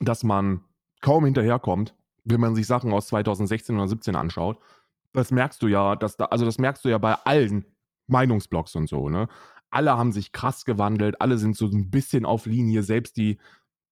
dass 0.00 0.22
man 0.24 0.62
kaum 1.00 1.24
hinterherkommt, 1.26 1.94
wenn 2.24 2.40
man 2.40 2.54
sich 2.54 2.66
Sachen 2.66 2.92
aus 2.92 3.08
2016 3.08 3.76
oder 3.76 3.88
17 3.88 4.16
anschaut. 4.16 4.58
Das 5.12 5.30
merkst 5.30 5.62
du 5.62 5.66
ja, 5.68 5.94
dass 5.94 6.16
da, 6.16 6.24
also 6.26 6.44
das 6.44 6.58
merkst 6.58 6.84
du 6.84 6.88
ja 6.88 6.98
bei 6.98 7.14
allen 7.24 7.66
Meinungsblogs 8.06 8.74
und 8.76 8.88
so, 8.88 9.08
ne? 9.08 9.28
Alle 9.74 9.96
haben 9.96 10.12
sich 10.12 10.32
krass 10.32 10.64
gewandelt, 10.64 11.20
alle 11.20 11.36
sind 11.36 11.56
so 11.56 11.66
ein 11.66 11.90
bisschen 11.90 12.24
auf 12.24 12.46
Linie, 12.46 12.84
selbst 12.84 13.16
die, 13.16 13.38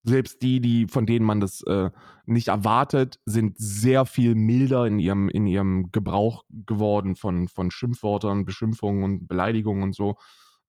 selbst 0.05 0.43
die, 0.43 0.61
die, 0.61 0.87
von 0.87 1.07
denen 1.07 1.27
man 1.27 1.41
das 1.41 1.63
äh, 1.63 1.91
nicht 2.25 2.49
erwartet, 2.49 3.19
sind 3.25 3.57
sehr 3.59 4.07
viel 4.07 4.35
milder 4.35 4.87
in 4.87 4.99
ihrem, 4.99 5.29
in 5.29 5.47
ihrem 5.47 5.91
Gebrauch 5.91 6.45
geworden 6.51 7.17
von, 7.17 7.49
von 7.49 7.71
Schimpfwörtern, 7.71 8.45
Beschimpfungen 8.45 9.03
und 9.03 9.27
Beleidigungen 9.27 9.83
und 9.83 9.95
so. 9.95 10.17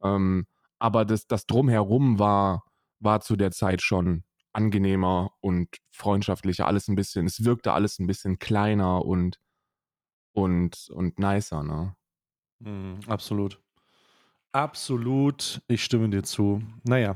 Ähm, 0.03 0.45
aber 0.79 1.05
das, 1.05 1.27
das 1.27 1.45
Drumherum 1.45 2.19
war, 2.19 2.63
war 2.99 3.21
zu 3.21 3.35
der 3.35 3.51
Zeit 3.51 3.81
schon 3.81 4.23
angenehmer 4.51 5.31
und 5.41 5.69
freundschaftlicher, 5.91 6.67
alles 6.67 6.87
ein 6.87 6.95
bisschen, 6.95 7.25
es 7.25 7.43
wirkte 7.43 7.73
alles 7.73 7.99
ein 7.99 8.07
bisschen 8.07 8.39
kleiner 8.39 9.03
und, 9.05 9.39
und, 10.33 10.89
und 10.91 11.19
nicer, 11.19 11.63
ne? 11.63 11.95
Mhm, 12.59 12.99
absolut. 13.07 13.59
Absolut. 14.53 15.61
Ich 15.67 15.83
stimme 15.83 16.09
dir 16.09 16.23
zu. 16.23 16.61
Naja. 16.83 17.15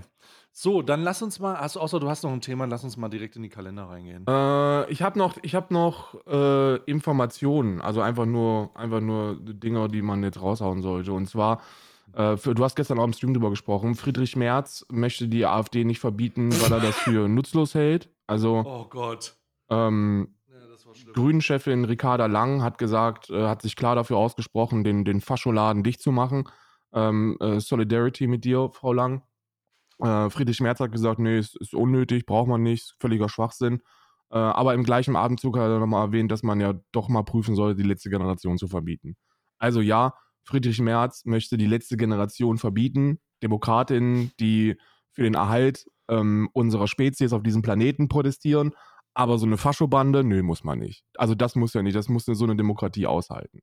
So, 0.52 0.82
dann 0.82 1.04
lass 1.04 1.22
uns 1.22 1.40
mal, 1.40 1.56
also 1.56 1.80
außer 1.80 2.00
du 2.00 2.10
hast 2.10 2.24
noch 2.24 2.32
ein 2.32 2.42
Thema, 2.42 2.66
lass 2.66 2.84
uns 2.84 2.98
mal 2.98 3.10
direkt 3.10 3.36
in 3.36 3.44
die 3.44 3.50
Kalender 3.50 3.84
reingehen. 3.84 4.26
Äh, 4.28 4.90
ich 4.92 5.04
habe 5.04 5.20
noch, 5.20 5.38
ich 5.44 5.54
hab 5.54 5.70
noch 5.70 6.16
äh, 6.26 6.78
Informationen, 6.90 7.80
also 7.80 8.02
einfach 8.02 8.26
nur, 8.26 8.72
einfach 8.76 9.00
nur 9.00 9.38
Dinge, 9.40 9.88
die 9.88 10.02
man 10.02 10.24
jetzt 10.24 10.42
raushauen 10.42 10.82
sollte. 10.82 11.14
Und 11.14 11.30
zwar, 11.30 11.62
äh, 12.14 12.38
für, 12.38 12.56
du 12.56 12.64
hast 12.64 12.76
gestern 12.76 12.98
auch 12.98 13.04
im 13.04 13.14
Stream 13.14 13.36
drüber 13.36 13.52
gesprochen, 13.52 13.94
Friedrich 13.94 14.36
Merz 14.36 14.84
möchte 14.90 15.28
die 15.28 15.46
AfD 15.46 15.84
nicht 15.84 16.00
verbieten, 16.00 16.50
weil 16.60 16.72
er 16.72 16.80
das 16.80 16.96
für 16.96 17.28
nutzlos 17.30 17.76
hält. 17.76 18.10
Also 18.26 18.64
Oh 18.66 18.86
Gott. 18.90 19.36
ähm. 19.70 20.34
Grünen-Chefin 21.14 21.86
Ricarda 21.86 22.26
Lang 22.26 22.64
hat 22.64 22.80
gesagt, 22.80 23.30
äh, 23.30 23.48
hat 23.48 23.62
sich 23.62 23.76
klar 23.76 23.94
dafür 23.94 24.18
ausgesprochen, 24.18 24.84
den, 24.84 25.06
den 25.06 25.22
Fascholaden 25.22 25.84
dicht 25.84 26.02
zu 26.02 26.12
machen. 26.12 26.46
Ähm, 26.94 27.38
äh, 27.40 27.60
Solidarity 27.60 28.28
mit 28.28 28.46
dir, 28.46 28.70
Frau 28.72 28.94
Lang. 28.94 29.24
Äh, 30.00 30.30
Friedrich 30.30 30.62
Merz 30.62 30.80
hat 30.80 30.92
gesagt, 30.92 31.20
nee, 31.20 31.38
es 31.38 31.56
ist 31.56 31.74
unnötig, 31.74 32.26
braucht 32.26 32.48
man 32.48 32.64
nicht, 32.64 32.84
ist 32.84 32.96
völliger 33.00 33.30
Schwachsinn. 33.30 33.82
Äh, 34.30 34.38
aber 34.38 34.74
im 34.74 34.84
gleichen 34.84 35.16
Atemzug 35.16 35.58
hat 35.58 35.70
er 35.70 35.80
nochmal 35.80 36.08
erwähnt, 36.08 36.32
dass 36.32 36.44
man 36.44 36.60
ja 36.60 36.74
doch 36.92 37.10
mal 37.10 37.24
prüfen 37.24 37.56
soll, 37.56 37.76
die 37.76 37.84
letzte 37.84 38.10
Generation 38.10 38.58
zu 38.58 38.68
verbieten. 38.68 39.16
Also 39.58 39.82
ja, 39.82 40.14
Friedrich 40.44 40.80
Merz 40.80 41.26
möchte 41.26 41.58
die 41.58 41.66
letzte 41.66 41.98
Generation 41.98 42.58
verbieten. 42.58 43.20
Demokratinnen, 43.44 44.32
die 44.40 44.76
für 45.12 45.24
den 45.24 45.34
Erhalt 45.34 45.86
ähm, 46.10 46.50
unserer 46.54 46.88
Spezies 46.88 47.34
auf 47.34 47.44
diesem 47.44 47.62
Planeten 47.62 48.08
protestieren. 48.08 48.74
Aber 49.14 49.40
so 49.40 49.46
eine 49.46 49.58
Faschobande, 49.58 50.24
nö, 50.24 50.44
muss 50.44 50.64
man 50.64 50.80
nicht. 50.80 51.04
Also 51.16 51.34
das 51.34 51.56
muss 51.56 51.74
ja 51.74 51.82
nicht, 51.82 51.96
das 51.96 52.08
muss 52.08 52.26
so 52.26 52.44
eine 52.44 52.56
Demokratie 52.56 53.08
aushalten. 53.08 53.62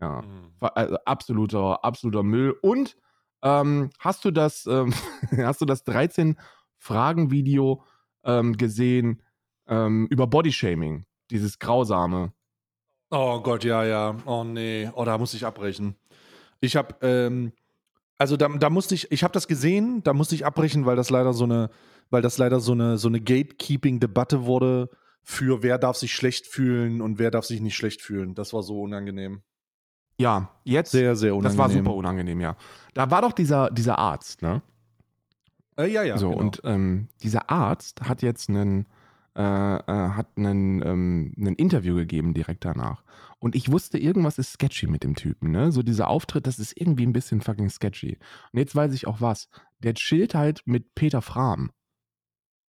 Ja, 0.00 0.22
Mhm. 0.22 0.52
Also 0.60 0.96
absoluter, 1.04 1.84
absoluter 1.84 2.22
Müll. 2.22 2.54
Und 2.62 2.96
ähm, 3.42 3.90
hast 3.98 4.24
du 4.24 4.30
das, 4.30 4.66
ähm, 4.66 4.92
hast 5.36 5.60
du 5.60 5.64
das 5.64 5.84
13 5.84 6.36
Fragen 6.78 7.30
Video 7.30 7.84
ähm, 8.24 8.56
gesehen 8.56 9.22
ähm, 9.66 10.06
über 10.10 10.26
Bodyshaming, 10.26 11.06
dieses 11.30 11.58
grausame? 11.58 12.32
Oh 13.10 13.40
Gott, 13.40 13.64
ja, 13.64 13.84
ja. 13.84 14.16
Oh 14.26 14.44
nee. 14.44 14.90
Oh, 14.94 15.04
da 15.04 15.16
muss 15.18 15.34
ich 15.34 15.46
abbrechen. 15.46 15.96
Ich 16.60 16.76
habe, 16.76 16.96
ähm, 17.02 17.52
also 18.18 18.36
da, 18.36 18.48
da 18.48 18.70
musste 18.70 18.94
ich, 18.94 19.12
ich 19.12 19.22
habe 19.22 19.32
das 19.32 19.46
gesehen, 19.46 20.02
da 20.02 20.12
musste 20.12 20.34
ich 20.34 20.44
abbrechen, 20.44 20.86
weil 20.86 20.96
das 20.96 21.10
leider 21.10 21.32
so 21.32 21.44
eine, 21.44 21.70
weil 22.10 22.22
das 22.22 22.38
leider 22.38 22.60
so 22.60 22.72
eine, 22.72 22.98
so 22.98 23.08
eine 23.08 23.20
Gatekeeping-Debatte 23.20 24.44
wurde 24.44 24.90
für 25.22 25.62
wer 25.62 25.78
darf 25.78 25.96
sich 25.96 26.14
schlecht 26.14 26.46
fühlen 26.46 27.00
und 27.00 27.18
wer 27.18 27.30
darf 27.30 27.44
sich 27.44 27.60
nicht 27.60 27.76
schlecht 27.76 28.00
fühlen. 28.00 28.34
Das 28.34 28.52
war 28.52 28.62
so 28.62 28.82
unangenehm. 28.82 29.42
Ja, 30.18 30.50
jetzt. 30.64 30.92
Sehr, 30.92 31.16
sehr 31.16 31.34
unangenehm. 31.34 31.58
das 31.58 31.58
war 31.58 31.70
super 31.70 31.94
unangenehm, 31.94 32.40
ja. 32.40 32.56
Da 32.94 33.10
war 33.10 33.22
doch 33.22 33.32
dieser, 33.32 33.70
dieser 33.70 33.98
Arzt, 33.98 34.42
ne? 34.42 34.62
Äh, 35.78 35.92
ja, 35.92 36.02
ja. 36.02 36.16
so, 36.16 36.30
genau. 36.30 36.40
und 36.40 36.60
ähm, 36.64 37.08
dieser 37.22 37.50
Arzt 37.50 38.02
hat 38.02 38.22
jetzt 38.22 38.48
einen, 38.48 38.86
äh, 39.36 39.42
äh, 39.42 39.82
hat 39.86 40.28
einen, 40.36 40.82
ähm, 40.82 41.34
ein 41.36 41.54
Interview 41.56 41.94
gegeben 41.94 42.32
direkt 42.32 42.64
danach. 42.64 43.02
Und 43.38 43.54
ich 43.54 43.70
wusste, 43.70 43.98
irgendwas 43.98 44.38
ist 44.38 44.54
sketchy 44.54 44.86
mit 44.86 45.04
dem 45.04 45.14
Typen, 45.14 45.50
ne? 45.50 45.70
So 45.70 45.82
dieser 45.82 46.08
Auftritt, 46.08 46.46
das 46.46 46.58
ist 46.58 46.72
irgendwie 46.80 47.04
ein 47.04 47.12
bisschen 47.12 47.42
fucking 47.42 47.68
sketchy. 47.68 48.18
Und 48.52 48.58
jetzt 48.58 48.74
weiß 48.74 48.94
ich 48.94 49.06
auch 49.06 49.20
was. 49.20 49.50
Der 49.80 49.92
chillt 49.92 50.34
halt 50.34 50.62
mit 50.64 50.94
Peter 50.94 51.20
Fram. 51.20 51.70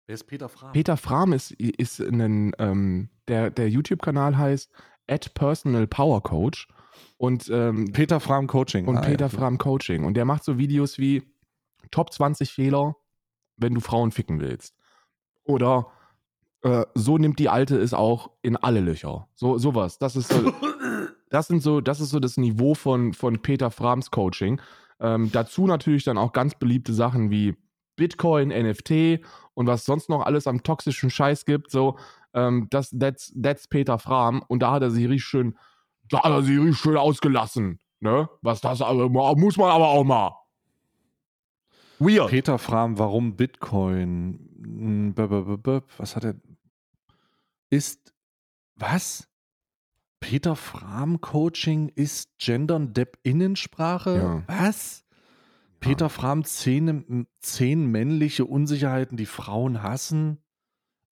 Wer 0.08 0.16
ist 0.16 0.24
Peter 0.24 0.50
Fram? 0.50 0.72
Peter 0.72 0.98
Fram 0.98 1.34
ist, 1.34 1.52
ist 1.52 2.00
ein, 2.00 2.54
ähm, 2.58 3.10
der, 3.28 3.52
der 3.52 3.70
YouTube-Kanal 3.70 4.38
heißt 4.38 4.72
at 5.08 5.34
Personal 5.36 5.86
Power 5.86 6.24
Coach. 6.24 6.68
Und, 7.18 7.50
ähm, 7.50 7.92
Peter 7.94 8.20
Fram 8.20 8.48
Coaching. 8.48 8.88
und 8.88 8.98
Ah, 8.98 9.02
Peter 9.02 9.26
ja. 9.26 9.30
Fram 9.30 9.58
Coaching. 9.58 10.04
Und 10.04 10.14
der 10.16 10.26
macht 10.26 10.44
so 10.44 10.58
Videos 10.58 10.98
wie 10.98 11.24
Top 11.92 12.14
20 12.14 12.52
Fehler, 12.52 12.96
wenn 13.58 13.74
du 13.74 13.80
Frauen 13.82 14.12
ficken 14.12 14.40
willst. 14.40 14.76
Oder 15.44 15.88
äh, 16.62 16.86
so 16.94 17.18
nimmt 17.18 17.40
die 17.40 17.50
Alte 17.50 17.78
es 17.78 17.94
auch 17.94 18.32
in 18.42 18.56
alle 18.58 18.82
Löcher. 18.82 19.28
So, 19.36 19.58
sowas. 19.58 19.98
Das 19.98 20.16
ist 20.16 20.32
so, 20.32 20.52
das 21.30 21.48
sind 21.48 21.62
so, 21.62 21.82
das 21.82 22.00
ist 22.02 22.10
so 22.10 22.20
das 22.20 22.38
Niveau 22.38 22.74
von, 22.76 23.14
von 23.14 23.42
Peter 23.42 23.72
Frams 23.72 24.12
Coaching. 24.12 24.62
Ähm, 25.00 25.32
dazu 25.32 25.68
natürlich 25.68 26.04
dann 26.04 26.18
auch 26.18 26.34
ganz 26.34 26.56
beliebte 26.56 26.94
Sachen 26.94 27.30
wie 27.32 27.56
Bitcoin, 27.96 28.50
NFT 28.50 29.22
und 29.54 29.68
was 29.68 29.86
sonst 29.86 30.10
noch 30.10 30.26
alles 30.26 30.46
am 30.48 30.62
toxischen 30.64 31.10
Scheiß 31.10 31.46
gibt. 31.46 31.72
So, 31.72 31.98
ähm, 32.34 32.68
das, 32.70 32.96
that's, 32.98 33.34
that's 33.42 33.68
Peter 33.68 33.98
Fram. 33.98 34.44
Und 34.48 34.60
da 34.62 34.72
hat 34.72 34.84
er 34.84 34.92
sich 34.92 35.08
richtig 35.08 35.26
schön, 35.26 35.58
da 36.10 36.24
hat 36.24 36.32
er 36.32 36.42
sich 36.42 36.58
richtig 36.58 36.78
schön 36.78 36.98
ausgelassen. 36.98 37.80
Ne? 38.00 38.30
Was 38.42 38.62
das 38.62 38.82
also, 38.82 39.10
muss 39.10 39.58
man 39.58 39.70
aber 39.70 39.88
auch 39.88 40.04
mal. 40.04 40.36
Weird. 42.00 42.30
Peter 42.30 42.60
Fram, 42.60 43.00
warum 43.00 43.36
Bitcoin? 43.36 44.50
Hm, 44.62 45.14
Was 45.98 46.16
hat 46.16 46.24
er? 46.24 46.36
Ist 47.70 48.14
was? 48.76 49.28
Peter 50.20 50.56
Fram 50.56 51.22
Coaching 51.22 51.90
ist 51.90 52.38
Gendern 52.38 52.94
Depp 52.94 53.18
Innensprache? 53.24 54.18
Ja. 54.18 54.44
Was? 54.48 55.06
Peter 55.80 56.10
Fram 56.10 56.44
zehn, 56.44 57.28
zehn 57.40 57.86
männliche 57.86 58.46
Unsicherheiten, 58.46 59.18
die 59.18 59.26
Frauen 59.26 59.84
hassen? 59.84 60.44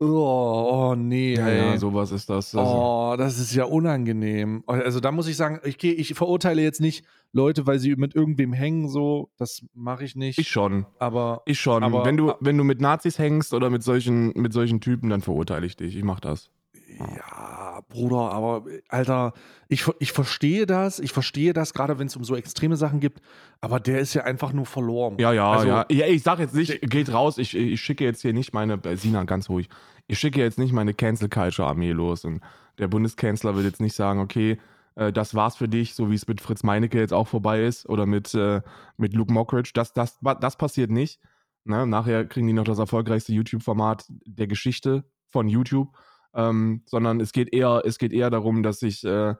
Oh, 0.04 0.89
oh 0.91 0.95
nee, 0.95 1.36
Ja, 1.36 1.47
ja, 1.49 1.78
sowas 1.78 2.12
ist 2.12 2.28
das. 2.28 2.52
das 2.52 2.68
Oh, 2.68 3.14
das 3.18 3.38
ist 3.38 3.54
ja 3.54 3.66
unangenehm. 3.66 4.64
Also 4.66 4.99
da 4.99 5.12
muss 5.12 5.28
ich 5.28 5.38
sagen, 5.38 5.60
ich, 5.64 5.78
geh, 5.78 5.91
ich 5.91 6.16
verurteile 6.16 6.64
jetzt 6.64 6.82
nicht 6.82 7.06
Leute, 7.34 7.68
weil 7.68 7.78
sie 7.78 7.95
mit 7.95 8.16
irgendwem 8.16 8.52
hängen, 8.52 8.89
so. 8.89 9.30
Das 9.38 9.62
mache 9.76 10.04
ich 10.04 10.16
nicht. 10.16 10.39
ich 10.39 10.47
schon. 10.49 10.88
aber 10.97 11.43
Ich 11.45 11.60
schon. 11.60 11.84
Aber- 11.84 12.04
wenn, 12.04 12.18
du, 12.18 12.34
wenn 12.39 12.58
du 12.58 12.64
mit 12.64 12.82
Nazis 12.82 13.20
hängst 13.20 13.54
oder 13.54 13.70
mit 13.70 13.84
solchen, 13.84 14.30
mit 14.36 14.54
solchen 14.54 14.82
Typen, 14.82 15.10
dann 15.12 15.22
verurteile 15.22 15.68
ich 15.68 15.76
dich. 15.78 15.95
Ich 15.95 16.04
mach 16.04 16.20
das. 16.20 16.49
ja, 16.97 17.70
Bruder, 17.92 18.32
aber 18.32 18.64
Alter, 18.89 19.34
ich, 19.68 19.86
ich 20.00 20.12
verstehe 20.12 20.66
das. 20.66 21.00
Ich 21.00 21.12
verstehe 21.14 21.54
das, 21.54 21.74
gerade 21.74 22.00
wenn 22.00 22.08
es 22.08 22.16
um 22.16 22.24
so 22.24 22.36
extreme 22.36 22.76
Sachen 22.78 23.00
gibt. 23.00 23.22
Aber 23.62 23.80
der 23.80 24.00
ist 24.00 24.14
ja 24.16 24.24
einfach 24.24 24.52
nur 24.54 24.66
verloren. 24.66 25.18
Ja, 25.20 25.32
ja, 25.32 25.52
Also- 25.52 25.68
ja. 25.68 25.86
ja. 25.89 26.08
Ich 26.08 26.24
sag 26.24 26.39
jetzt 26.39 26.56
nicht, 26.56 26.82
geht 26.89 27.14
raus, 27.14 27.38
ich, 27.38 27.56
ich 27.56 27.80
schicke 27.80 28.04
jetzt 28.04 28.22
hier 28.22 28.34
nicht 28.34 28.54
meine, 28.54 28.84
äh, 28.84 28.98
Sina, 28.98 29.24
ganz 29.26 29.50
ruhig, 29.50 29.70
ich 30.08 30.18
schicke 30.20 30.39
jetzt 30.39 30.58
nicht 30.58 30.74
meine 30.74 30.94
Cancel 30.94 31.30
Culture 31.30 31.68
Armee 31.68 31.92
los 31.92 32.26
und 32.26 32.42
der 32.80 32.88
Bundeskanzler 32.88 33.56
will 33.56 33.64
jetzt 33.64 33.80
nicht 33.82 33.96
sagen, 33.96 34.20
okay, 34.20 34.58
äh, 34.96 35.14
das 35.14 35.36
war's 35.36 35.56
für 35.56 35.68
dich, 35.70 35.94
so 35.94 36.10
wie 36.10 36.16
es 36.16 36.28
mit 36.28 36.42
Fritz 36.42 36.64
Meinecke 36.64 37.00
jetzt 37.00 37.14
auch 37.14 37.28
vorbei 37.28 37.64
ist 37.64 37.88
oder 37.88 38.06
mit, 38.06 38.34
äh, 38.34 38.62
mit 38.98 39.14
Luke 39.14 39.32
Mockridge. 39.32 39.72
Das, 39.74 39.94
das, 39.94 40.18
das 40.39 40.58
passiert 40.58 40.89
nicht. 40.89 41.20
Ne? 41.64 41.86
Nachher 41.86 42.26
kriegen 42.26 42.48
die 42.48 42.54
noch 42.54 42.64
das 42.64 42.80
erfolgreichste 42.80 43.34
YouTube-Format 43.34 44.06
der 44.26 44.48
Geschichte 44.48 45.04
von 45.30 45.48
YouTube. 45.48 45.89
Ähm, 46.34 46.84
sondern 46.86 47.20
es 47.20 47.32
geht 47.34 47.54
eher, 47.54 47.84
es 47.86 47.98
geht 47.98 48.14
eher 48.14 48.30
darum, 48.30 48.64
dass 48.64 48.82
ich 48.82 49.04
äh, 49.04 49.36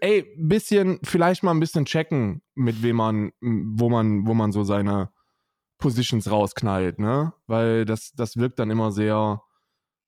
ey, 0.00 0.26
bisschen, 0.36 1.00
vielleicht 1.02 1.42
mal 1.42 1.52
ein 1.52 1.60
bisschen 1.60 1.84
checken, 1.84 2.42
mit 2.54 2.82
wem 2.82 2.96
man, 2.96 3.32
wo 3.40 3.88
man, 3.88 4.26
wo 4.26 4.34
man 4.34 4.52
so 4.52 4.64
seine 4.64 5.10
Positions 5.78 6.30
rausknallt, 6.30 6.98
ne? 6.98 7.32
Weil 7.46 7.84
das, 7.84 8.12
das 8.12 8.36
wirkt 8.36 8.58
dann 8.58 8.70
immer 8.70 8.92
sehr. 8.92 9.42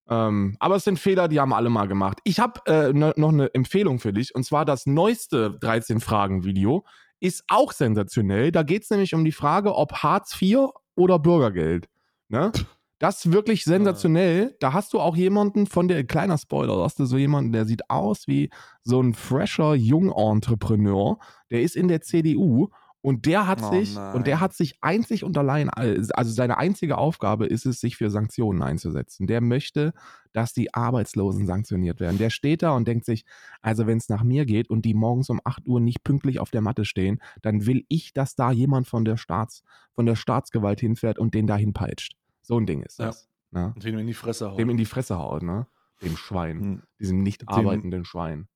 Ähm, 0.09 0.57
aber 0.61 0.77
es 0.77 0.85
sind 0.85 0.99
Fehler, 0.99 1.29
die 1.29 1.41
haben 1.41 1.53
alle 1.53 1.71
mal 1.71 1.89
gemacht. 1.89 2.19
Ich 2.25 2.41
habe 2.41 2.61
äh, 2.67 2.93
ne, 2.93 3.15
noch 3.17 3.31
eine 3.31 3.53
Empfehlung 3.55 3.99
für 3.99 4.13
dich 4.13 4.35
und 4.35 4.45
zwar 4.45 4.65
das 4.65 4.87
neueste 4.87 5.59
13-Fragen-Video 5.61 6.85
ist 7.21 7.45
auch 7.49 7.73
sensationell. 7.73 8.51
Da 8.51 8.65
geht 8.65 8.83
es 8.83 8.91
nämlich 8.91 9.15
um 9.15 9.25
die 9.25 9.33
Frage, 9.33 9.75
ob 9.75 9.93
Hartz 9.95 10.37
IV 10.41 10.71
oder 10.97 11.19
Bürgergeld. 11.19 11.89
Ne? 12.29 12.53
Das 13.03 13.25
ist 13.25 13.33
wirklich 13.33 13.65
sensationell. 13.65 14.55
Da 14.61 14.75
hast 14.75 14.93
du 14.93 15.01
auch 15.01 15.17
jemanden 15.17 15.67
von 15.67 15.89
der, 15.89 16.05
kleiner 16.05 16.39
Spoiler, 16.39 16.77
da 16.77 16.85
hast 16.85 17.01
du 17.01 17.05
so 17.05 17.17
jemanden, 17.19 17.51
der 17.51 17.65
sieht 17.67 17.91
aus 17.91 18.29
wie 18.29 18.49
so 18.85 19.01
ein 19.03 19.13
fresher 19.13 19.75
Jungentrepreneur, 19.75 21.19
der 21.51 21.63
ist 21.63 21.75
in 21.75 21.89
der 21.89 22.03
CDU 22.03 22.69
und 23.01 23.27
der 23.27 23.49
hat 23.49 23.61
Oh 23.61 23.71
sich, 23.73 23.97
nein. 23.97 24.15
und 24.15 24.29
der 24.29 24.39
hat 24.39 24.55
sich 24.55 24.77
einzig 24.83 25.25
und 25.25 25.37
allein, 25.37 25.69
also 25.69 26.31
seine 26.33 26.59
einzige 26.59 26.97
Aufgabe 26.97 27.47
ist 27.47 27.67
es, 27.67 27.81
sich 27.81 27.97
für 27.97 28.09
Sanktionen 28.09 28.63
einzusetzen. 28.63 29.27
Der 29.27 29.41
möchte, 29.41 29.95
dass 30.33 30.53
die 30.53 30.73
Arbeitslosen 30.73 31.45
sanktioniert 31.45 31.99
werden. 31.99 32.19
Der 32.19 32.31
steht 32.31 32.63
da 32.63 32.71
und 32.77 32.87
denkt 32.87 33.05
sich, 33.05 33.25
also 33.63 33.89
wenn 33.89 33.99
es 33.99 34.09
nach 34.09 34.23
mir 34.23 34.47
geht 34.47 34.71
und 34.71 34.85
die 34.85 34.95
morgens 34.95 35.29
um 35.29 35.41
8 35.43 35.67
Uhr 35.67 35.81
nicht 35.81 36.05
pünktlich 36.05 36.39
auf 36.39 36.53
der 36.53 36.61
Matte 36.61 36.85
stehen, 36.85 37.21
dann 37.43 37.67
will 37.67 37.85
ich, 37.89 38.13
dass 38.13 38.37
da 38.37 38.53
jemand 38.53 38.87
von 38.87 39.05
der 39.05 39.17
Staats, 39.17 39.65
von 39.93 40.07
der 40.07 40.15
Staatsgewalt 40.15 40.79
hinfährt 40.79 41.19
und 41.19 41.35
den 41.35 41.49
dahin 41.49 41.73
peitscht. 41.73 42.22
So 42.43 42.59
ein 42.59 42.67
Ding 42.67 42.83
ist 42.83 42.99
Ja. 42.99 43.07
das. 43.07 43.29
Ne? 43.51 43.73
Und 43.75 43.85
den 43.85 43.99
in 43.99 44.07
die 44.07 44.15
Fresse 44.15 44.49
hauen. 44.51 44.59
Dem 44.59 44.71
in 44.71 44.77
die 44.77 44.85
Fresse 44.87 45.19
haut, 45.19 45.43
ne? 45.43 45.67
Dem 46.03 46.17
Schwein. 46.17 46.61
Hm. 46.61 46.83
Diesem 46.99 47.23
nicht 47.23 47.43
Dem- 47.43 47.49
arbeitenden 47.49 48.05
Schwein. 48.05 48.49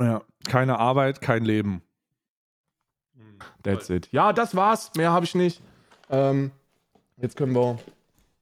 Ja, 0.00 0.22
keine 0.48 0.78
Arbeit, 0.78 1.20
kein 1.20 1.44
Leben. 1.44 1.82
That's 3.62 3.90
it. 3.90 4.08
Ja, 4.12 4.32
das 4.32 4.54
war's. 4.54 4.92
Mehr 4.96 5.10
habe 5.10 5.24
ich 5.26 5.34
nicht. 5.34 5.60
Ähm, 6.08 6.52
jetzt 7.16 7.36
können 7.36 7.54
wir. 7.54 7.78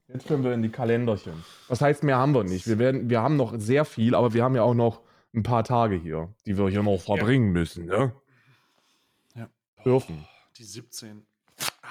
Jetzt 0.08 0.28
können 0.28 0.44
wir 0.44 0.52
in 0.52 0.62
die 0.62 0.68
Kalenderchen. 0.68 1.44
Was 1.66 1.80
heißt, 1.80 2.04
mehr 2.04 2.18
haben 2.18 2.32
wir 2.34 2.44
nicht? 2.44 2.68
Wir, 2.68 2.78
werden, 2.78 3.10
wir 3.10 3.20
haben 3.22 3.36
noch 3.36 3.54
sehr 3.58 3.84
viel, 3.84 4.14
aber 4.14 4.34
wir 4.34 4.44
haben 4.44 4.54
ja 4.54 4.62
auch 4.62 4.74
noch 4.74 5.00
ein 5.34 5.42
paar 5.42 5.64
Tage 5.64 5.96
hier, 5.96 6.32
die 6.46 6.56
wir 6.56 6.68
hier 6.68 6.82
noch 6.84 6.98
verbringen 7.00 7.50
müssen. 7.52 7.86
Ne? 7.86 8.12
Ja. 9.34 9.48
Dürfen. 9.84 10.24
Die 10.58 10.62
17. 10.64 11.26
Ah. 11.82 11.88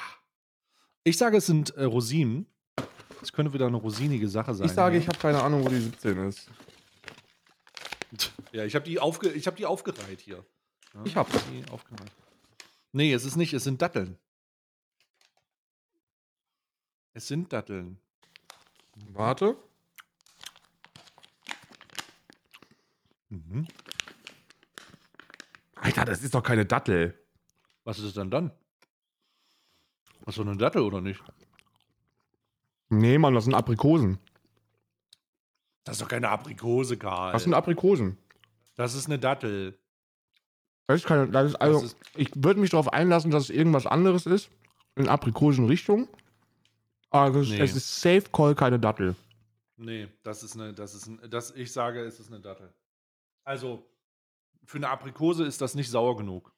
Ich 1.03 1.17
sage, 1.17 1.37
es 1.37 1.45
sind 1.45 1.75
äh, 1.75 1.83
Rosinen. 1.83 2.45
Es 3.25 3.33
könnte 3.33 3.51
wieder 3.53 3.65
eine 3.65 3.77
rosinige 3.77 4.29
Sache 4.29 4.53
sein. 4.53 4.67
Ich 4.67 4.73
sage, 4.73 4.97
ja. 4.97 5.01
ich 5.01 5.07
habe 5.07 5.17
keine 5.17 5.41
Ahnung, 5.41 5.65
wo 5.65 5.69
die 5.69 5.79
17 5.79 6.15
ist. 6.27 6.47
Ja, 8.51 8.65
ich 8.65 8.75
habe 8.75 8.85
die, 8.85 8.99
aufge 8.99 9.31
ich 9.31 9.47
hab 9.47 9.55
die 9.55 9.65
aufgereiht 9.65 10.21
hier. 10.21 10.45
Ja, 10.93 11.01
Ich 11.05 11.15
hab. 11.15 11.27
die 11.31 11.67
aufgereiht. 11.71 12.11
Nee, 12.91 13.11
es 13.11 13.25
ist 13.25 13.35
nicht, 13.35 13.51
es 13.53 13.63
sind 13.63 13.81
Datteln. 13.81 14.19
Es 17.13 17.27
sind 17.27 17.51
Datteln. 17.51 17.97
Warte. 19.11 19.57
Mhm. 23.29 23.67
Alter, 25.73 26.05
das 26.05 26.21
ist 26.21 26.35
doch 26.35 26.43
keine 26.43 26.67
Dattel. 26.67 27.19
Was 27.85 27.97
ist 27.97 28.05
es 28.05 28.13
denn 28.13 28.29
dann? 28.29 28.51
Was 30.21 30.35
so 30.35 30.43
eine 30.43 30.55
Dattel 30.55 30.83
oder 30.83 31.01
nicht? 31.01 31.23
Nee, 32.89 33.17
Mann, 33.17 33.33
das 33.33 33.45
sind 33.45 33.53
Aprikosen. 33.53 34.19
Das 35.83 35.97
ist 35.97 36.01
doch 36.01 36.07
keine 36.07 36.29
Aprikose, 36.29 36.97
Karl. 36.97 37.33
Das 37.33 37.43
sind 37.43 37.53
Aprikosen. 37.53 38.17
Das 38.75 38.93
ist 38.95 39.05
eine 39.07 39.19
Dattel. 39.19 39.77
Das 40.87 41.01
ist 41.01 41.07
keine, 41.07 41.27
das 41.29 41.51
ist 41.51 41.55
also, 41.55 41.81
Das 41.81 41.93
ist- 41.93 41.97
ich 42.15 42.31
würde 42.35 42.59
mich 42.59 42.69
darauf 42.71 42.91
einlassen, 42.93 43.31
dass 43.31 43.43
es 43.45 43.49
irgendwas 43.49 43.85
anderes 43.87 44.25
ist. 44.25 44.49
In 44.95 45.07
Aprikosenrichtung. 45.09 46.07
Aber 47.09 47.39
es, 47.41 47.49
Nee. 47.49 47.59
es 47.61 47.75
ist 47.75 48.01
safe 48.01 48.23
call 48.31 48.55
keine 48.55 48.79
Dattel. 48.79 49.15
Nee, 49.77 50.07
das 50.23 50.43
ist 50.43 50.55
eine, 50.55 50.73
das 50.73 50.93
ist 50.95 51.07
ein, 51.07 51.19
das, 51.29 51.51
ich 51.51 51.71
sage, 51.71 52.01
es 52.01 52.19
ist 52.19 52.27
eine 52.31 52.39
Dattel. 52.39 52.73
Also, 53.43 53.85
für 54.65 54.77
eine 54.77 54.89
Aprikose 54.89 55.45
ist 55.45 55.61
das 55.61 55.75
nicht 55.75 55.89
sauer 55.89 56.15
genug. 56.17 56.51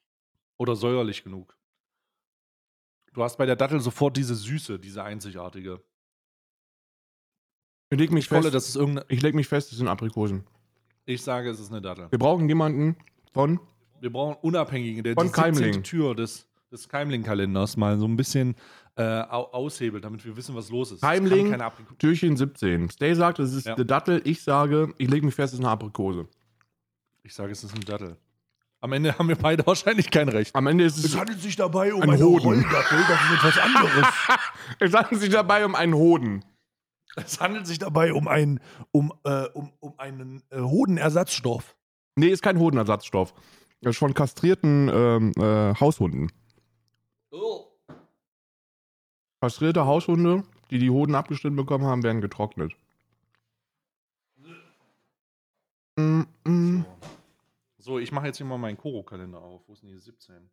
Oder 0.56 0.74
säuerlich 0.76 1.22
genug. 1.22 1.56
Du 3.12 3.22
hast 3.22 3.36
bei 3.38 3.46
der 3.46 3.56
Dattel 3.56 3.80
sofort 3.80 4.16
diese 4.16 4.34
Süße, 4.34 4.78
diese 4.78 5.02
einzigartige. 5.04 5.82
Ich 7.90 7.98
leg 7.98 8.10
mich 8.12 8.24
Ich, 8.24 8.28
volle, 8.28 8.42
fest, 8.42 8.54
das 8.54 8.68
ist 8.68 8.76
irgendeine, 8.76 9.06
ich 9.08 9.22
leg 9.22 9.34
mich 9.34 9.48
fest, 9.48 9.72
es 9.72 9.78
sind 9.78 9.88
Aprikosen. 9.88 10.44
ich 11.06 11.22
sage, 11.22 11.48
es 11.50 11.58
ist 11.60 11.70
eine 11.70 11.80
Dattel. 11.80 12.06
Wir 12.10 12.18
brauchen 12.18 12.48
jemanden 12.48 12.96
von. 13.32 13.60
Wir 14.00 14.12
brauchen 14.12 14.36
Unabhängigen, 14.42 15.02
der 15.02 15.14
Von 15.14 15.26
die 15.26 15.32
17. 15.34 15.42
Keimling. 15.54 15.82
Tür 15.82 16.14
des, 16.14 16.46
des 16.70 16.88
Keimling-Kalenders 16.88 17.76
mal 17.76 17.98
so 17.98 18.04
ein 18.06 18.16
bisschen 18.16 18.54
äh, 18.96 19.02
au- 19.02 19.50
aushebelt, 19.52 20.04
damit 20.04 20.24
wir 20.24 20.36
wissen, 20.36 20.54
was 20.54 20.70
los 20.70 20.88
ist. 20.92 20.96
Es 20.98 21.00
Keimling. 21.00 21.56
Türchen 21.98 22.36
17. 22.36 22.90
Stay 22.90 23.14
sagt, 23.14 23.38
es 23.40 23.52
ist 23.54 23.66
Ja. 23.66 23.74
eine 23.74 23.84
Dattel. 23.86 24.20
Ich 24.24 24.42
sage, 24.42 24.92
ich 24.98 25.08
lege 25.10 25.24
mich 25.26 25.34
fest, 25.34 25.54
es 25.54 25.58
ist 25.58 25.64
eine 25.64 25.72
Aprikose. 25.72 26.28
Ich 27.24 27.34
sage, 27.34 27.52
es 27.52 27.64
ist 27.64 27.74
eine 27.74 27.84
Dattel. 27.84 28.16
Am 28.80 28.92
Ende 28.92 29.18
haben 29.18 29.28
wir 29.28 29.36
beide 29.36 29.64
wahrscheinlich 29.66 30.10
kein 30.10 30.28
Recht. 30.28 30.54
Am 30.54 30.66
Ende 30.68 30.84
ist 30.84 30.98
es, 31.02 31.16
handelt 31.16 31.40
sich 31.40 31.56
dabei 31.56 31.92
um 31.92 32.02
Ein 32.02 32.10
eine 32.10 32.24
Hoden. 32.24 32.44
Rollgattel, 32.44 32.98
das 33.08 33.20
ist 33.24 33.32
etwas 33.38 33.58
anderes. 33.58 34.06
es 34.78 34.94
handelt 34.94 35.20
sich 35.22 35.30
dabei 35.30 35.64
um 35.64 35.74
einen 35.74 35.94
Hoden. 35.94 36.44
Es 37.24 37.40
handelt 37.40 37.66
sich 37.66 37.78
dabei 37.78 38.12
um, 38.12 38.28
ein, 38.28 38.60
um, 38.92 39.12
äh, 39.24 39.46
um, 39.48 39.72
um 39.80 39.98
einen 39.98 40.42
äh, 40.50 40.60
Hodenersatzstoff. 40.60 41.76
Nee, 42.16 42.28
ist 42.28 42.42
kein 42.42 42.58
Hodenersatzstoff. 42.58 43.34
Das 43.80 43.92
ist 43.92 43.98
von 43.98 44.14
kastrierten 44.14 44.90
ähm, 44.92 45.32
äh, 45.36 45.74
Haushunden. 45.78 46.32
Kastrierte 49.40 49.86
Haushunde, 49.86 50.42
die 50.70 50.80
die 50.80 50.90
Hoden 50.90 51.14
abgeschnitten 51.14 51.56
bekommen 51.56 51.84
haben, 51.84 52.02
werden 52.02 52.20
getrocknet. 52.20 52.72
Mm, 55.96 56.22
mm. 56.44 56.84
So, 57.78 58.00
ich 58.00 58.10
mache 58.10 58.26
jetzt 58.26 58.38
hier 58.38 58.46
mal 58.46 58.58
meinen 58.58 58.76
Koro-Kalender 58.76 59.40
auf. 59.40 59.62
Wo 59.68 59.72
ist 59.72 59.82
denn 59.82 59.90
hier 59.90 60.00
17? 60.00 60.50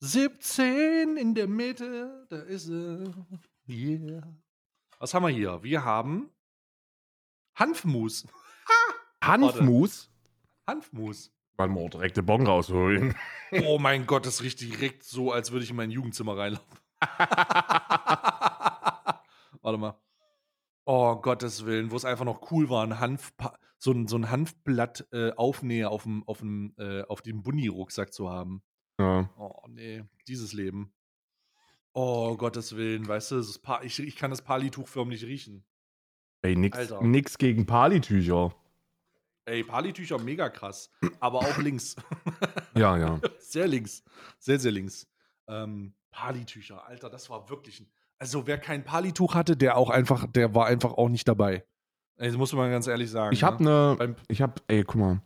17 0.00 1.18
in 1.18 1.34
der 1.34 1.46
Mitte, 1.46 2.26
da 2.30 2.38
ist 2.40 2.68
er. 2.70 3.04
Yeah. 3.68 4.22
Was 5.00 5.12
haben 5.14 5.22
wir 5.22 5.30
hier? 5.30 5.62
Wir 5.62 5.82
haben 5.82 6.30
Hanfmus. 7.54 8.26
Hanfmus? 9.22 10.10
Hanfmus. 10.66 11.32
Wir 11.56 11.70
auch 11.70 11.88
direkt 11.88 12.18
den 12.18 12.26
Bon 12.26 12.46
rausholen. 12.46 13.16
Oh 13.64 13.78
mein 13.78 14.06
Gott, 14.06 14.26
das 14.26 14.42
riecht 14.42 14.60
direkt 14.60 15.02
so, 15.02 15.32
als 15.32 15.52
würde 15.52 15.64
ich 15.64 15.70
in 15.70 15.76
mein 15.76 15.90
Jugendzimmer 15.90 16.36
reinlaufen. 16.36 16.78
Warte 19.62 19.78
mal. 19.78 19.98
Oh, 20.84 21.16
Gottes 21.16 21.64
Willen, 21.64 21.90
wo 21.90 21.96
es 21.96 22.04
einfach 22.04 22.26
noch 22.26 22.52
cool 22.52 22.68
war, 22.68 22.84
ein 22.84 23.00
Hanf, 23.00 23.32
so 23.78 23.92
ein, 23.92 24.06
so 24.06 24.16
ein 24.16 24.30
Hanfblatt 24.30 25.08
äh, 25.12 25.32
Aufnäher 25.32 25.90
auf 25.90 26.02
dem, 26.02 26.28
auf 26.28 26.40
dem, 26.40 26.74
äh, 26.76 27.02
auf 27.04 27.22
dem 27.22 27.42
Bunny-Rucksack 27.42 28.12
zu 28.12 28.28
haben. 28.28 28.62
Ja. 28.98 29.30
Oh, 29.38 29.66
nee, 29.66 30.04
dieses 30.28 30.52
Leben. 30.52 30.92
Oh, 31.92 32.36
Gottes 32.36 32.76
Willen, 32.76 33.06
weißt 33.08 33.32
du, 33.32 33.42
Pa- 33.62 33.82
ich, 33.82 33.98
ich 33.98 34.16
kann 34.16 34.30
das 34.30 34.42
Palituch 34.42 34.86
förmlich 34.88 35.24
riechen. 35.24 35.64
Ey, 36.42 36.56
nix, 36.56 36.78
Alter. 36.78 37.02
nix 37.02 37.36
gegen 37.36 37.66
Palitücher. 37.66 38.54
Ey, 39.44 39.64
Palitücher 39.64 40.18
mega 40.18 40.48
krass, 40.48 40.90
aber 41.18 41.40
auch 41.40 41.58
links. 41.58 41.96
Ja, 42.76 42.96
ja. 42.96 43.20
sehr 43.40 43.66
links. 43.66 44.04
Sehr, 44.38 44.60
sehr 44.60 44.70
links. 44.70 45.08
Ähm, 45.48 45.94
Palitücher, 46.10 46.86
Alter, 46.86 47.10
das 47.10 47.28
war 47.30 47.50
wirklich 47.50 47.80
ein. 47.80 47.90
Also, 48.18 48.46
wer 48.46 48.58
kein 48.58 48.84
Palituch 48.84 49.34
hatte, 49.34 49.56
der 49.56 49.76
auch 49.76 49.90
einfach, 49.90 50.26
der 50.26 50.54
war 50.54 50.66
einfach 50.66 50.92
auch 50.92 51.08
nicht 51.08 51.26
dabei. 51.26 51.64
Ey, 52.16 52.28
Das 52.28 52.36
muss 52.36 52.52
man 52.52 52.70
ganz 52.70 52.86
ehrlich 52.86 53.10
sagen. 53.10 53.32
Ich 53.32 53.42
habe 53.42 53.64
ne? 53.64 53.96
eine, 53.98 54.16
ich 54.28 54.42
habe, 54.42 54.54
ey, 54.68 54.84
guck 54.84 54.96
mal, 54.96 55.22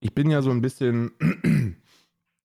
ich 0.00 0.14
bin 0.14 0.30
ja 0.30 0.40
so 0.40 0.50
ein 0.50 0.60
bisschen, 0.60 1.10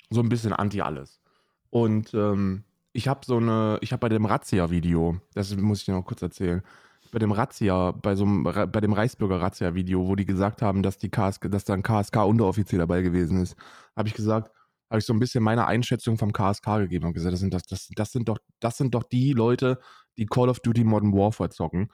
so 0.10 0.22
ein 0.22 0.30
bisschen 0.30 0.52
anti 0.52 0.82
alles. 0.82 1.22
Und 1.70 2.14
ähm, 2.14 2.64
ich 2.98 3.08
habe 3.08 3.22
so 3.24 3.38
eine, 3.38 3.78
ich 3.82 3.92
habe 3.92 4.00
bei 4.00 4.10
dem 4.10 4.26
Razzia-Video, 4.26 5.22
das 5.36 5.56
muss 5.56 5.82
ich 5.82 5.86
dir 5.86 5.92
noch 5.92 6.04
kurz 6.04 6.24
erzählen, 6.24 6.64
bei 7.12 7.20
dem 7.20 7.32
Razzia, 7.32 7.92
bei 7.92 8.16
so 8.16 8.26
einem, 8.26 8.44
bei 8.44 8.82
dem 8.82 8.92
Reichsbürger 8.92 9.40
Razzia-Video, 9.40 10.08
wo 10.08 10.16
die 10.16 10.26
gesagt 10.26 10.64
haben, 10.64 10.82
dass 10.82 10.98
die 10.98 11.12
KSK, 11.12 11.52
dass 11.52 11.64
da 11.64 11.76
ein 11.76 11.84
KSK-Unteroffizier 11.84 12.80
dabei 12.80 13.04
gewesen 13.04 13.40
ist, 13.40 13.56
habe 13.96 14.08
ich 14.08 14.16
gesagt, 14.16 14.52
habe 14.90 14.98
ich 14.98 15.06
so 15.06 15.14
ein 15.14 15.20
bisschen 15.20 15.44
meine 15.44 15.68
Einschätzung 15.68 16.18
vom 16.18 16.34
KSK 16.34 16.80
gegeben 16.80 17.06
und 17.06 17.14
gesagt, 17.14 17.34
das 17.34 17.40
sind, 17.40 17.54
das, 17.54 17.68
das, 17.68 17.88
das 17.96 18.12
sind 18.12 18.28
doch, 18.30 18.40
das 18.60 18.78
sind 18.78 18.96
doch 18.96 19.04
die 19.04 19.34
Leute, 19.34 19.80
die 20.18 20.26
Call 20.26 20.50
of 20.50 20.62
Duty 20.62 20.84
Modern 20.84 21.14
Warfare 21.14 21.52
zocken, 21.52 21.92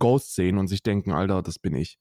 Ghost 0.00 0.34
sehen 0.34 0.58
und 0.58 0.66
sich 0.66 0.82
denken, 0.82 1.12
Alter, 1.12 1.42
das 1.42 1.60
bin 1.60 1.76
ich. 1.76 1.96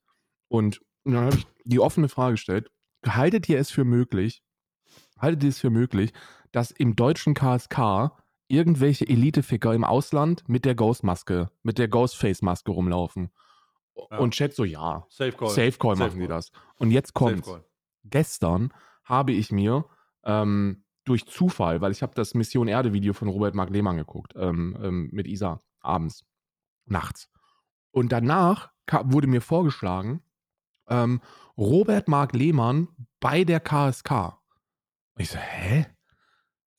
Und 0.48 0.82
dann 1.04 1.18
habe 1.18 1.36
ich 1.36 1.46
die 1.66 1.80
offene 1.80 2.10
Frage 2.10 2.34
gestellt: 2.34 2.72
Haltet 3.06 3.48
ihr 3.48 3.60
es 3.60 3.70
für 3.70 3.86
möglich, 3.86 4.42
haltet 5.20 5.44
ihr 5.44 5.50
es 5.50 5.60
für 5.60 5.70
möglich, 5.70 6.14
dass 6.52 6.72
im 6.72 6.96
deutschen 6.96 7.36
KSK 7.36 8.10
irgendwelche 8.50 9.08
Eliteficker 9.08 9.74
im 9.74 9.84
Ausland 9.84 10.44
mit 10.50 10.66
der 10.66 10.76
Ghost-Maske, 10.76 11.50
mit 11.64 11.78
der 11.78 11.88
Ghostface-Maske 11.88 12.72
rumlaufen? 12.72 13.32
Ja. 14.12 14.18
Und 14.18 14.34
Chat 14.34 14.54
so, 14.54 14.64
ja. 14.66 15.06
Safe 15.10 15.32
Call. 15.32 15.50
Safe 15.50 15.72
Call 15.74 15.96
Safe 15.96 16.10
machen 16.10 16.20
die 16.20 16.28
Call. 16.28 16.36
das. 16.38 16.52
Und 16.78 16.92
jetzt 16.92 17.14
Safe 17.18 17.34
kommt 17.42 17.64
gestern 18.06 18.74
habe 19.04 19.32
ich 19.34 19.52
mir 19.52 19.86
ähm, 20.24 20.84
durch 21.06 21.26
Zufall, 21.28 21.82
weil 21.82 21.92
ich 21.92 22.02
habe 22.02 22.14
das 22.16 22.34
Mission 22.34 22.68
Erde 22.68 22.94
Video 22.94 23.14
von 23.14 23.28
Robert 23.28 23.56
Mark 23.56 23.70
Lehmann 23.72 23.98
geguckt, 23.98 24.34
ähm, 24.36 24.78
ähm, 24.82 25.10
mit 25.12 25.28
Isa, 25.28 25.60
abends, 25.82 26.26
nachts. 26.86 27.30
Und 27.92 28.12
danach 28.12 28.72
ka- 28.86 29.04
wurde 29.12 29.28
mir 29.28 29.42
vorgeschlagen, 29.42 30.22
ähm, 30.88 31.22
Robert 31.58 32.08
Mark 32.08 32.34
Lehmann 32.34 32.88
bei 33.20 33.44
der 33.44 33.60
KSK. 33.60 34.12
Und 35.16 35.22
ich 35.24 35.30
so, 35.30 35.38
hä? 35.40 35.86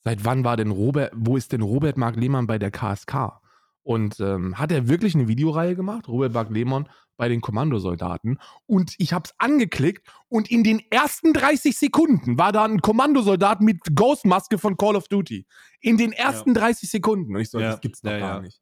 Seit 0.04 0.24
wann 0.24 0.44
war 0.44 0.56
denn 0.56 0.70
Robert, 0.70 1.12
wo 1.14 1.36
ist 1.36 1.52
denn 1.52 1.60
Robert 1.60 1.96
Mark 1.96 2.16
Lehmann 2.16 2.46
bei 2.46 2.58
der 2.58 2.70
KSK? 2.70 3.40
Und 3.82 4.20
ähm, 4.20 4.58
hat 4.58 4.72
er 4.72 4.88
wirklich 4.88 5.14
eine 5.14 5.26
Videoreihe 5.28 5.74
gemacht, 5.74 6.06
Robert 6.08 6.32
Mark 6.32 6.50
Lehmann 6.50 6.88
bei 7.16 7.28
den 7.28 7.40
Kommandosoldaten? 7.40 8.38
Und 8.66 8.94
ich 8.98 9.12
habe 9.12 9.24
es 9.26 9.34
angeklickt 9.38 10.06
und 10.28 10.50
in 10.50 10.64
den 10.64 10.80
ersten 10.90 11.32
30 11.32 11.76
Sekunden 11.76 12.38
war 12.38 12.52
da 12.52 12.64
ein 12.64 12.80
Kommandosoldat 12.82 13.60
mit 13.62 13.78
Ghostmaske 13.94 14.58
von 14.58 14.76
Call 14.76 14.96
of 14.96 15.08
Duty. 15.08 15.46
In 15.80 15.96
den 15.96 16.12
ersten 16.12 16.54
30 16.54 16.90
Sekunden. 16.90 17.34
Und 17.34 17.40
ich 17.40 17.50
so, 17.50 17.58
Ja, 17.58 17.72
das 17.72 17.80
gibt's 17.80 18.00
doch 18.02 18.10
ja, 18.10 18.18
gar 18.18 18.34
ja. 18.36 18.40
nicht. 18.42 18.60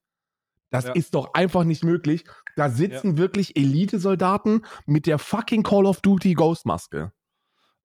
Das 0.70 0.84
Ja. 0.86 0.92
ist 0.92 1.14
doch 1.14 1.34
einfach 1.34 1.64
nicht 1.64 1.82
möglich. 1.82 2.24
Da 2.56 2.68
sitzen 2.68 3.16
wirklich 3.16 3.56
Elite-Soldaten 3.56 4.62
mit 4.86 5.06
der 5.06 5.18
fucking 5.18 5.62
Call 5.62 5.86
of 5.86 6.00
Duty 6.00 6.34
Ghostmaske. 6.34 7.12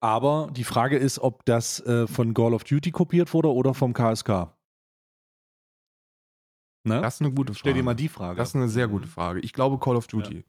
Aber 0.04 0.50
die 0.52 0.64
Frage 0.64 0.98
ist, 0.98 1.18
ob 1.18 1.46
das 1.46 1.80
äh, 1.80 2.06
von 2.06 2.34
Call 2.34 2.52
of 2.52 2.64
Duty 2.64 2.90
kopiert 2.90 3.32
wurde 3.32 3.50
oder 3.50 3.72
vom 3.72 3.94
KSK. 3.94 4.52
Ne? 6.86 7.00
Das 7.00 7.14
ist 7.14 7.20
eine 7.22 7.30
gute 7.30 7.54
Frage. 7.54 7.58
Stell 7.60 7.72
dir 7.72 7.82
mal 7.82 7.94
die 7.94 8.10
Frage. 8.10 8.36
Das 8.36 8.50
ist 8.50 8.56
eine 8.56 8.68
sehr 8.68 8.86
gute 8.86 9.08
Frage. 9.08 9.40
Ich 9.40 9.54
glaube 9.54 9.78
Call 9.78 9.96
of 9.96 10.06
Duty. 10.06 10.44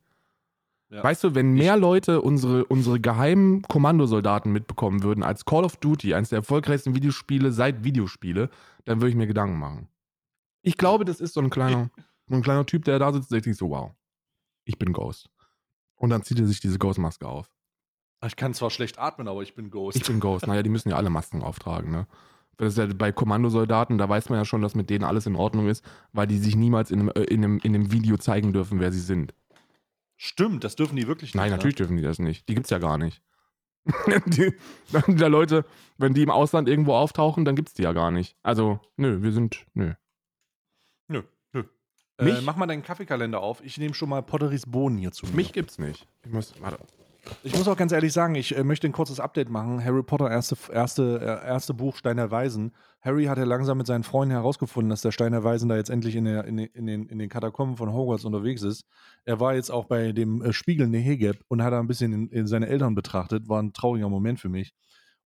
Ja. 0.90 1.02
Weißt 1.02 1.24
du, 1.24 1.36
wenn 1.36 1.54
mehr 1.54 1.78
Leute 1.78 2.22
unsere, 2.22 2.66
unsere 2.66 3.00
geheimen 3.00 3.62
Kommandosoldaten 3.62 4.52
mitbekommen 4.52 5.04
würden 5.04 5.24
als 5.24 5.46
Call 5.46 5.64
of 5.64 5.78
Duty, 5.78 6.14
eines 6.16 6.32
der 6.32 6.40
erfolgreichsten 6.40 6.94
Videospiele 6.94 7.54
seit 7.54 7.86
Videospiele, 7.86 8.50
dann 8.84 9.00
würde 9.00 9.12
ich 9.12 9.16
mir 9.16 9.26
Gedanken 9.26 9.58
machen. 9.58 9.88
Ich 10.64 10.76
glaube, 10.76 11.06
das 11.06 11.22
ist 11.22 11.34
so 11.34 11.40
ein 11.40 11.50
kleiner, 11.50 11.92
so 12.28 12.36
ein 12.36 12.42
kleiner 12.42 12.66
Typ, 12.66 12.84
der 12.84 13.00
da 13.00 13.14
sitzt 13.14 13.32
und 13.32 13.36
denkt 13.36 13.46
sich 13.46 13.56
so, 13.56 13.70
wow, 13.70 13.94
ich 14.66 14.78
bin 14.78 14.92
Ghost. 14.92 15.30
Und 15.96 16.10
dann 16.10 16.24
zieht 16.24 16.42
er 16.42 16.46
sich 16.46 16.60
diese 16.60 16.78
Ghost-Maske 16.78 17.26
auf. 17.26 17.55
Ich 18.28 18.36
kann 18.36 18.54
zwar 18.54 18.70
schlecht 18.70 19.00
atmen, 19.00 19.28
aber 19.28 19.42
ich 19.42 19.56
bin 19.56 19.70
Ghost. 19.70 19.98
Ich 19.98 20.06
bin 20.06 20.20
Ghost. 20.20 20.48
Naja, 20.48 20.64
die 20.64 20.70
müssen 20.70 20.90
ja 20.90 20.96
alle 20.96 21.10
Masken 21.10 21.42
auftragen, 21.44 21.92
ne? 21.92 22.08
Das 22.58 22.70
ist 22.70 22.78
ja 22.78 22.86
bei 22.86 23.12
Kommandosoldaten, 23.12 23.98
da 23.98 24.08
weiß 24.08 24.30
man 24.30 24.40
ja 24.40 24.46
schon, 24.46 24.62
dass 24.62 24.76
mit 24.76 24.90
denen 24.90 25.04
alles 25.04 25.26
in 25.26 25.36
Ordnung 25.36 25.68
ist, 25.68 25.84
weil 26.14 26.28
die 26.28 26.38
sich 26.38 26.56
niemals 26.56 26.90
in 26.90 27.02
einem, 27.02 27.10
äh, 27.10 27.24
in 27.24 27.44
einem, 27.44 27.60
in 27.60 27.76
einem 27.76 27.92
Video 27.92 28.18
zeigen 28.18 28.54
dürfen, 28.54 28.80
wer 28.80 28.92
sie 28.92 29.02
sind. 29.02 29.34
Stimmt, 30.16 30.64
das 30.64 30.76
dürfen 30.76 30.96
die 30.96 31.08
wirklich 31.08 31.34
nicht. 31.34 31.36
Nein, 31.36 31.50
ne? 31.50 31.58
natürlich 31.58 31.76
dürfen 31.76 31.98
die 31.98 32.04
das 32.04 32.20
nicht. 32.20 32.48
Die 32.48 32.56
gibt's 32.56 32.70
ja 32.70 32.80
gar 32.80 32.98
nicht. 32.98 33.22
die, 34.26 34.54
der 35.08 35.30
Leute, 35.30 35.66
wenn 35.98 36.14
die 36.14 36.24
im 36.24 36.30
Ausland 36.30 36.70
irgendwo 36.70 36.94
auftauchen, 36.94 37.44
dann 37.44 37.56
gibt's 37.56 37.74
die 37.74 37.84
ja 37.84 37.92
gar 37.92 38.12
nicht. 38.12 38.38
Also, 38.42 38.80
nö, 38.96 39.22
wir 39.22 39.34
sind, 39.34 39.66
nö. 39.74 39.94
Nö, 41.10 41.24
nö. 41.52 41.64
Äh, 42.18 42.42
mach 42.42 42.56
mal 42.56 42.68
deinen 42.68 42.84
Kaffeekalender 42.84 43.42
auf. 43.42 43.62
Ich 43.64 43.78
nehme 43.78 43.94
schon 43.94 44.08
mal 44.08 44.24
Potterys 44.24 44.66
Bohnen 44.66 44.98
hier 44.98 45.12
zu. 45.12 45.28
Mich 45.28 45.52
gibt's 45.52 45.78
nicht. 45.78 46.08
Ich 46.24 46.32
muss, 46.32 46.54
warte. 46.62 46.80
Ich 47.44 47.56
muss 47.56 47.68
auch 47.68 47.78
ganz 47.78 47.92
ehrlich 47.92 48.14
sagen, 48.14 48.36
ich 48.36 48.56
äh, 48.56 48.64
möchte 48.64 48.88
ein 48.88 48.92
kurzes 48.92 49.20
Update 49.20 49.50
machen. 49.50 49.84
Harry 49.84 50.04
Potter, 50.04 50.30
erste, 50.30 50.56
erste, 50.72 51.20
äh, 51.20 51.48
erste 51.48 51.74
Buch 51.74 51.96
Stein 51.96 52.18
der 52.18 52.32
Weisen. 52.32 52.72
Harry 53.02 53.26
hat 53.26 53.38
ja 53.38 53.44
langsam 53.44 53.78
mit 53.78 53.88
seinen 53.88 54.04
Freunden 54.04 54.32
herausgefunden, 54.34 54.90
dass 54.90 55.02
der 55.02 55.12
Stein 55.12 55.32
der 55.32 55.44
Weisen 55.44 55.70
da 55.70 55.76
jetzt 55.76 55.90
endlich 55.90 56.16
in, 56.16 56.26
der, 56.26 56.46
in, 56.46 56.58
den- 56.58 56.70
in, 56.74 56.86
den, 56.88 57.06
in 57.08 57.20
den 57.20 57.30
Katakomben 57.30 57.78
von 57.78 57.94
Hogwarts 57.94 58.26
unterwegs 58.26 58.62
ist. 58.64 58.86
Er 59.26 59.40
war 59.40 59.56
jetzt 59.56 59.70
auch 59.72 59.86
bei 59.86 60.12
dem 60.12 60.42
äh, 60.42 60.54
Spiegel 60.54 60.88
Nehegeb 60.88 61.44
und 61.48 61.64
hat 61.64 61.74
da 61.74 61.80
ein 61.80 61.88
bisschen 61.88 62.14
in, 62.14 62.30
in 62.30 62.48
seine 62.48 62.68
Eltern 62.68 62.96
betrachtet. 62.96 63.48
War 63.48 63.62
ein 63.62 63.74
trauriger 63.74 64.10
Moment 64.10 64.40
für 64.40 64.50
mich. 64.50 64.74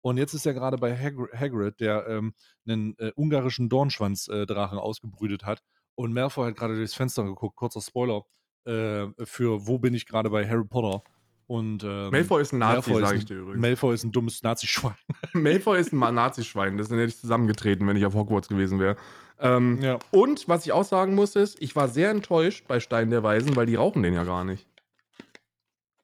Und 0.00 0.16
jetzt 0.18 0.34
ist 0.34 0.46
er 0.46 0.54
gerade 0.54 0.76
bei 0.78 0.96
Hagr 0.96 1.28
Hagrid, 1.36 1.80
der 1.80 2.06
ähm, 2.08 2.32
einen 2.66 2.94
äh, 2.98 3.10
ungarischen 3.16 3.68
Dornschwanz-Drachen 3.68 4.78
ausgebrütet 4.78 5.44
hat. 5.44 5.60
Und 5.96 6.12
Malfoy 6.12 6.46
hat 6.48 6.56
gerade 6.56 6.76
durchs 6.76 6.94
Fenster 6.94 7.24
geguckt. 7.24 7.56
Kurzer 7.56 7.80
Spoiler 7.80 8.22
äh, 8.64 9.06
für 9.24 9.66
Wo 9.66 9.78
bin 9.78 9.94
ich 9.94 10.06
gerade 10.06 10.30
bei 10.30 10.48
Harry 10.48 10.64
Potter. 10.64 11.02
Und 11.48 11.82
ähm, 11.82 12.10
Malfoy 12.10 12.42
ist 12.42 12.52
ein 12.52 12.58
Nazi, 12.58 12.92
sage 12.94 13.16
ich 13.16 13.24
dir 13.24 13.38
übrigens. 13.38 13.62
Malfoy 13.62 13.94
ist 13.94 14.04
ein 14.04 14.12
dummes 14.12 14.42
Nazi-Schwein. 14.42 14.94
Malfoy 15.32 15.80
ist 15.80 15.94
ein 15.94 15.98
Nazi-Schwein. 16.14 16.76
Das 16.76 16.90
hätte 16.90 17.02
ich 17.04 17.18
zusammengetreten, 17.18 17.86
wenn 17.88 17.96
ich 17.96 18.04
auf 18.04 18.12
Hogwarts 18.12 18.48
gewesen 18.48 18.78
wäre. 18.78 18.96
Ähm, 19.40 19.80
Ja. 19.80 19.98
Und 20.10 20.46
was 20.46 20.66
ich 20.66 20.72
auch 20.72 20.84
sagen 20.84 21.14
muss, 21.14 21.36
ist, 21.36 21.60
ich 21.62 21.74
war 21.74 21.88
sehr 21.88 22.10
enttäuscht 22.10 22.66
bei 22.68 22.80
Stein 22.80 23.08
der 23.08 23.22
Weisen, 23.22 23.56
weil 23.56 23.64
die 23.64 23.76
rauchen 23.76 24.02
den 24.02 24.12
ja 24.12 24.24
gar 24.24 24.44
nicht. 24.44 24.66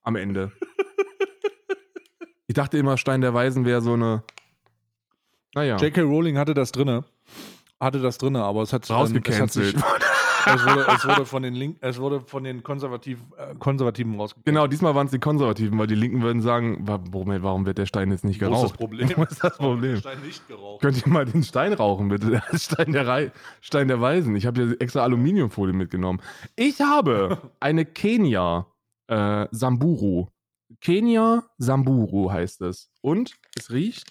Am 0.03 0.17
Ende. 0.17 0.51
ich 2.47 2.55
dachte 2.55 2.79
immer, 2.79 2.97
Stein 2.97 3.21
der 3.21 3.35
Weisen 3.35 3.67
wäre 3.67 3.83
so 3.83 3.93
eine. 3.93 4.23
Naja. 5.55 5.77
J.K. 5.77 6.01
Rowling 6.01 6.39
hatte 6.39 6.55
das 6.55 6.73
drinne. 6.73 7.05
Hatte 7.79 8.01
das 8.01 8.17
drinne, 8.17 8.43
aber 8.43 8.63
es 8.63 8.73
hat, 8.73 8.89
ähm, 8.89 8.97
es 10.47 10.65
wurde, 10.65 10.87
es 10.95 11.05
wurde 11.07 11.27
von 11.27 11.43
den 11.43 11.55
Link, 11.55 11.79
es 11.81 11.99
wurde 11.99 12.21
von 12.21 12.45
den 12.45 12.63
Konservativ, 12.63 13.19
äh, 13.37 13.55
Konservativen 13.57 14.15
rausgegeben. 14.19 14.45
Genau, 14.55 14.67
diesmal 14.67 14.95
waren 14.95 15.07
es 15.07 15.13
die 15.13 15.19
Konservativen, 15.19 15.79
weil 15.79 15.87
die 15.87 15.95
Linken 15.95 16.23
würden 16.23 16.43
sagen, 16.43 16.85
Moment, 17.11 17.43
warum 17.43 17.67
wird 17.67 17.79
der 17.79 17.87
Stein 17.87 18.11
jetzt 18.11 18.25
nicht 18.25 18.41
Wo 18.41 18.47
ist 18.47 18.53
das 18.53 18.61
geraucht? 18.63 18.79
Problem? 18.79 19.11
Wo 19.17 19.23
ist 19.23 19.43
das 19.45 19.57
Problem? 19.57 19.97
Stein 19.99 20.21
nicht 20.23 20.47
geraucht. 20.49 20.81
Könnt 20.83 21.07
ihr 21.07 21.13
mal 21.13 21.25
den 21.25 21.43
Stein 21.43 21.73
rauchen, 21.73 22.09
bitte? 22.09 22.31
Der 22.53 22.59
Stein 22.59 22.93
der, 22.93 23.07
Rei 23.07 23.33
Stein 23.61 23.89
der 23.89 24.01
Weisen. 24.01 24.37
Ich 24.37 24.47
habe 24.47 24.65
hier 24.65 24.81
extra 24.81 25.03
Aluminiumfolie 25.03 25.75
mitgenommen. 25.75 26.21
Ich 26.57 26.81
habe 26.81 27.39
eine 27.61 27.85
Kenia 27.85 28.67
äh, 29.07 29.47
Samburu. 29.51 30.29
Kenia 30.81 31.45
Samburu 31.59 32.31
heißt 32.33 32.63
es. 32.63 32.91
Und 33.01 33.35
es 33.57 33.71
riecht, 33.71 34.11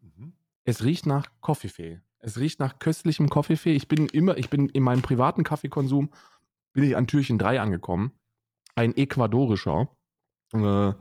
Mhm. 0.00 0.32
es 0.64 0.84
riecht 0.84 1.06
nach 1.06 1.26
Koffeefee. 1.40 2.00
Es 2.26 2.38
riecht 2.38 2.58
nach 2.58 2.80
köstlichem 2.80 3.28
Koffeefee. 3.28 3.76
Ich 3.76 3.86
bin 3.86 4.08
immer, 4.08 4.36
ich 4.36 4.50
bin 4.50 4.68
in 4.68 4.82
meinem 4.82 5.00
privaten 5.00 5.44
Kaffeekonsum, 5.44 6.10
bin 6.72 6.82
ich 6.82 6.96
an 6.96 7.06
Türchen 7.06 7.38
3 7.38 7.60
angekommen. 7.60 8.18
Ein 8.74 8.96
ecuadorischer. 8.96 9.96
Äh, 10.52 10.92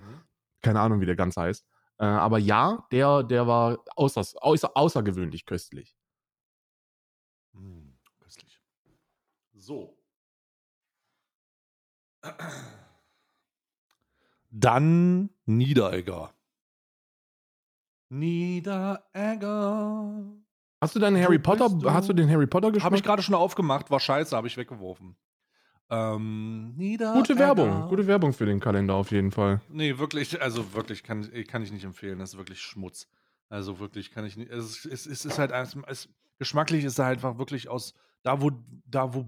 keine 0.61 0.79
Ahnung, 0.79 1.01
wie 1.01 1.07
der 1.07 1.15
ganz 1.15 1.35
heißt. 1.35 1.65
Äh, 1.97 2.05
aber 2.05 2.37
ja, 2.37 2.85
der, 2.91 3.23
der 3.23 3.47
war 3.47 3.83
außer, 3.95 4.23
außer, 4.39 4.77
außergewöhnlich 4.77 5.47
köstlich. 5.47 5.97
Mm, 7.53 7.89
köstlich. 8.19 8.61
So. 9.55 9.97
Dann 14.51 15.31
Niederegger. 15.47 16.35
Niederegger. 18.09 19.05
Hast 20.85 20.95
du 20.95 20.99
deinen 20.99 21.19
Harry 21.19 21.39
Potter, 21.39 21.67
du? 21.67 21.91
hast 21.91 22.07
du 22.07 22.13
den 22.13 22.29
Harry 22.29 22.45
Potter 22.45 22.67
geschmeckt? 22.67 22.85
Habe 22.85 22.95
ich 22.95 23.01
gerade 23.03 23.23
schon 23.23 23.33
aufgemacht, 23.33 23.89
war 23.89 23.99
scheiße, 23.99 24.35
habe 24.37 24.45
ich 24.45 24.55
weggeworfen. 24.55 25.15
Ähm. 25.89 26.75
Gute 27.13 27.37
Werbung, 27.39 27.87
gute 27.89 28.05
Werbung 28.05 28.33
für 28.33 28.45
den 28.45 28.59
Kalender 28.59 28.93
auf 28.93 29.09
jeden 29.11 29.31
Fall. 29.31 29.61
Nee, 29.67 29.97
wirklich, 29.97 30.39
also 30.41 30.73
wirklich 30.75 31.01
kann, 31.03 31.27
kann 31.47 31.63
ich 31.63 31.71
nicht 31.71 31.85
empfehlen. 31.85 32.19
Das 32.19 32.33
ist 32.33 32.37
wirklich 32.37 32.61
Schmutz. 32.61 33.07
Also 33.49 33.79
wirklich 33.79 34.11
kann 34.11 34.25
ich 34.25 34.37
nicht. 34.37 34.51
Es, 34.51 34.85
ist- 34.85 34.85
es, 34.85 35.05
es 35.07 35.25
ist 35.25 35.39
halt 35.39 35.51
es, 35.51 35.75
es, 35.87 36.09
geschmacklich 36.37 36.83
ist 36.83 36.99
er 36.99 37.05
halt 37.05 37.17
einfach 37.17 37.39
wirklich 37.39 37.67
aus 37.67 37.93
da 38.21 38.41
wo 38.41 38.51
da 38.85 39.11
wo 39.13 39.25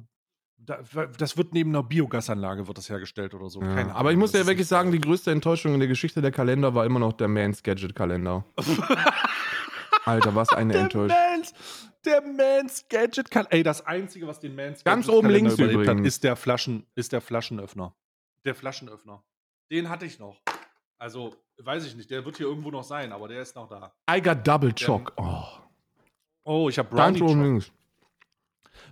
da, 0.59 0.79
das 1.17 1.37
wird 1.37 1.53
neben 1.53 1.69
einer 1.69 1.83
Biogasanlage 1.83 2.67
wird 2.67 2.77
das 2.77 2.89
hergestellt 2.89 3.33
oder 3.35 3.49
so. 3.49 3.61
Ja. 3.61 3.73
Keine 3.75 3.91
Aber 3.95 4.09
ich 4.09 4.13
Ahnung, 4.15 4.19
muss 4.21 4.33
ja 4.33 4.45
wirklich 4.45 4.67
sagen, 4.67 4.91
die 4.91 4.99
größte 5.01 5.31
Enttäuschung 5.31 5.73
in 5.73 5.79
der 5.79 5.87
Geschichte 5.87 6.21
der 6.21 6.31
Kalender 6.31 6.73
war 6.75 6.85
immer 6.85 6.99
noch 6.99 7.13
der 7.13 7.27
Mans 7.27 7.63
Gadget 7.63 7.95
Kalender. 7.95 8.43
Alter, 10.05 10.33
was 10.35 10.49
eine 10.49 10.73
Enttäuschung. 10.75 11.17
Mans, 11.37 11.53
der 12.05 12.21
Mans 12.21 12.85
Gadget 12.89 13.31
kann. 13.31 13.45
Ey, 13.49 13.63
das 13.63 13.85
einzige, 13.85 14.27
was 14.27 14.39
den 14.39 14.55
Mans 14.55 14.83
Ganz 14.83 15.05
Gadget 15.05 15.17
oben 15.17 15.27
Kalender 15.27 15.49
links 15.49 15.59
überlebt 15.59 15.89
hat, 15.89 16.05
ist 16.05 16.23
der 16.23 16.35
Flaschen, 16.35 16.85
ist 16.95 17.11
der 17.11 17.21
Flaschenöffner. 17.21 17.95
Der 18.45 18.55
Flaschenöffner. 18.55 19.23
Den 19.71 19.89
hatte 19.89 20.05
ich 20.05 20.19
noch. 20.19 20.41
Also 20.97 21.35
weiß 21.57 21.85
ich 21.85 21.95
nicht. 21.95 22.09
Der 22.09 22.25
wird 22.25 22.37
hier 22.37 22.47
irgendwo 22.47 22.71
noch 22.71 22.83
sein, 22.83 23.11
aber 23.11 23.27
der 23.27 23.41
ist 23.41 23.55
noch 23.55 23.67
da. 23.67 23.93
I 24.09 24.21
got 24.21 24.47
double 24.47 24.73
chock. 24.73 25.13
Oh. 25.17 25.43
Oh, 26.43 26.69
ich 26.69 26.79
habe 26.79 26.95
Ganz 26.95 27.19
Brownie. 27.19 27.31
oben 27.31 27.41
Choc. 27.41 27.49
links. 27.49 27.71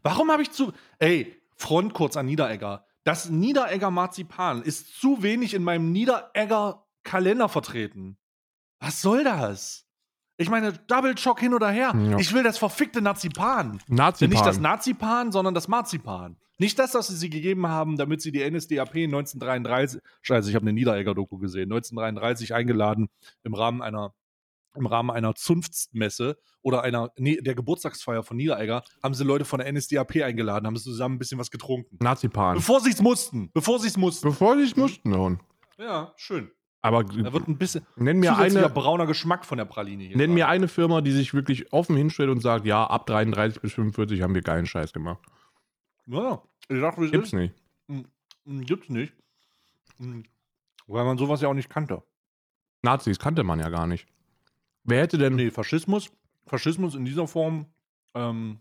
Warum 0.03 0.31
habe 0.31 0.41
ich 0.41 0.51
zu. 0.51 0.73
Ey, 0.99 1.41
Front 1.55 1.93
kurz 1.93 2.17
an 2.17 2.25
Niederegger. 2.25 2.85
Das 3.03 3.29
Niederegger 3.29 3.91
Marzipan 3.91 4.61
ist 4.61 4.99
zu 4.99 5.23
wenig 5.23 5.53
in 5.53 5.63
meinem 5.63 5.91
Niederegger 5.91 6.85
Kalender 7.03 7.47
vertreten. 7.47 8.17
Was 8.79 9.01
soll 9.01 9.23
das? 9.23 9.84
Ich 10.37 10.49
meine, 10.49 10.73
Double 10.73 11.15
Chock 11.15 11.39
hin 11.39 11.53
oder 11.53 11.69
her. 11.69 11.93
Ja. 11.95 12.17
Ich 12.17 12.33
will 12.33 12.43
das 12.43 12.57
verfickte 12.57 13.01
Nazipan. 13.01 13.79
Nazipan. 13.87 14.29
Nicht 14.29 14.45
das 14.45 14.59
Nazipan, 14.59 15.31
sondern 15.31 15.53
das 15.53 15.67
Marzipan. 15.67 16.37
Nicht 16.57 16.79
das, 16.79 16.93
was 16.93 17.07
sie 17.07 17.15
sie 17.15 17.29
gegeben 17.29 17.67
haben, 17.67 17.97
damit 17.97 18.21
sie 18.21 18.31
die 18.31 18.49
NSDAP 18.49 18.95
1933, 18.95 20.01
scheiße, 20.21 20.49
ich 20.49 20.55
habe 20.55 20.63
eine 20.63 20.73
Niederegger-Doku 20.73 21.37
gesehen, 21.37 21.71
1933 21.71 22.53
eingeladen 22.53 23.09
im 23.43 23.53
Rahmen 23.53 23.81
einer 23.81 24.13
im 24.75 24.85
Rahmen 24.85 25.09
einer 25.09 25.35
Zunftsmesse 25.35 26.37
oder 26.61 26.83
einer, 26.83 27.11
nee, 27.17 27.39
der 27.41 27.55
Geburtstagsfeier 27.55 28.23
von 28.23 28.37
Niederegger, 28.37 28.83
haben 29.01 29.13
sie 29.13 29.23
Leute 29.23 29.45
von 29.45 29.59
der 29.59 29.71
NSDAP 29.71 30.17
eingeladen, 30.17 30.67
haben 30.67 30.75
sie 30.75 30.83
zusammen 30.83 31.15
ein 31.15 31.19
bisschen 31.19 31.39
was 31.39 31.49
getrunken. 31.49 31.97
Nazipan. 32.01 32.55
Bevor 32.55 32.81
sie 32.81 32.91
es 32.91 33.01
mussten. 33.01 33.51
Bevor 33.53 33.79
sie 33.79 33.87
es 33.87 33.97
mussten. 33.97 34.27
Bevor 34.27 34.57
sie 34.57 34.63
es 34.63 34.75
mussten, 34.75 35.09
nun. 35.09 35.39
Ja, 35.77 36.13
schön. 36.17 36.51
Aber 36.85 37.03
Da 37.03 37.33
wird 37.33 37.47
ein 37.47 37.57
bisschen 37.57 37.85
nenn 37.95 38.19
mir 38.19 38.37
eine, 38.37 38.69
brauner 38.69 39.05
Geschmack 39.07 39.43
von 39.45 39.57
der 39.57 39.65
Praline 39.65 40.03
hier. 40.03 40.17
nenn 40.17 40.33
mir 40.33 40.47
eine 40.47 40.67
Firma, 40.67 41.01
die 41.01 41.11
sich 41.11 41.33
wirklich 41.33 41.73
offen 41.73 41.95
hinstellt 41.95 42.29
und 42.29 42.41
sagt, 42.41 42.65
ja, 42.65 42.85
ab 42.85 43.05
33 43.07 43.61
bis 43.61 43.73
45 43.73 44.21
haben 44.21 44.35
wir 44.35 44.41
geilen 44.41 44.65
Scheiß 44.65 44.93
gemacht. 44.93 45.19
Ja. 46.05 46.41
Ich 46.69 46.79
dachte, 46.79 47.01
wie 47.01 47.05
es 47.05 47.11
Gibt's 47.11 47.27
ist. 47.29 47.33
nicht. 47.33 47.55
Hm, 47.87 48.05
Gibt's 48.65 48.89
nicht. 48.89 49.13
Hm. 49.97 50.23
Weil 50.87 51.05
man 51.05 51.17
sowas 51.17 51.41
ja 51.41 51.47
auch 51.49 51.53
nicht 51.53 51.69
kannte. 51.69 52.03
Nazis 52.83 53.17
kannte 53.17 53.43
man 53.43 53.59
ja 53.59 53.69
gar 53.69 53.87
nicht. 53.87 54.07
Wer 54.83 55.01
hätte 55.01 55.17
denn, 55.17 55.35
Nee, 55.35 55.49
Faschismus, 55.49 56.11
Faschismus 56.45 56.93
in 56.93 57.05
dieser 57.05 57.27
Form, 57.27 57.65
ähm, 58.13 58.59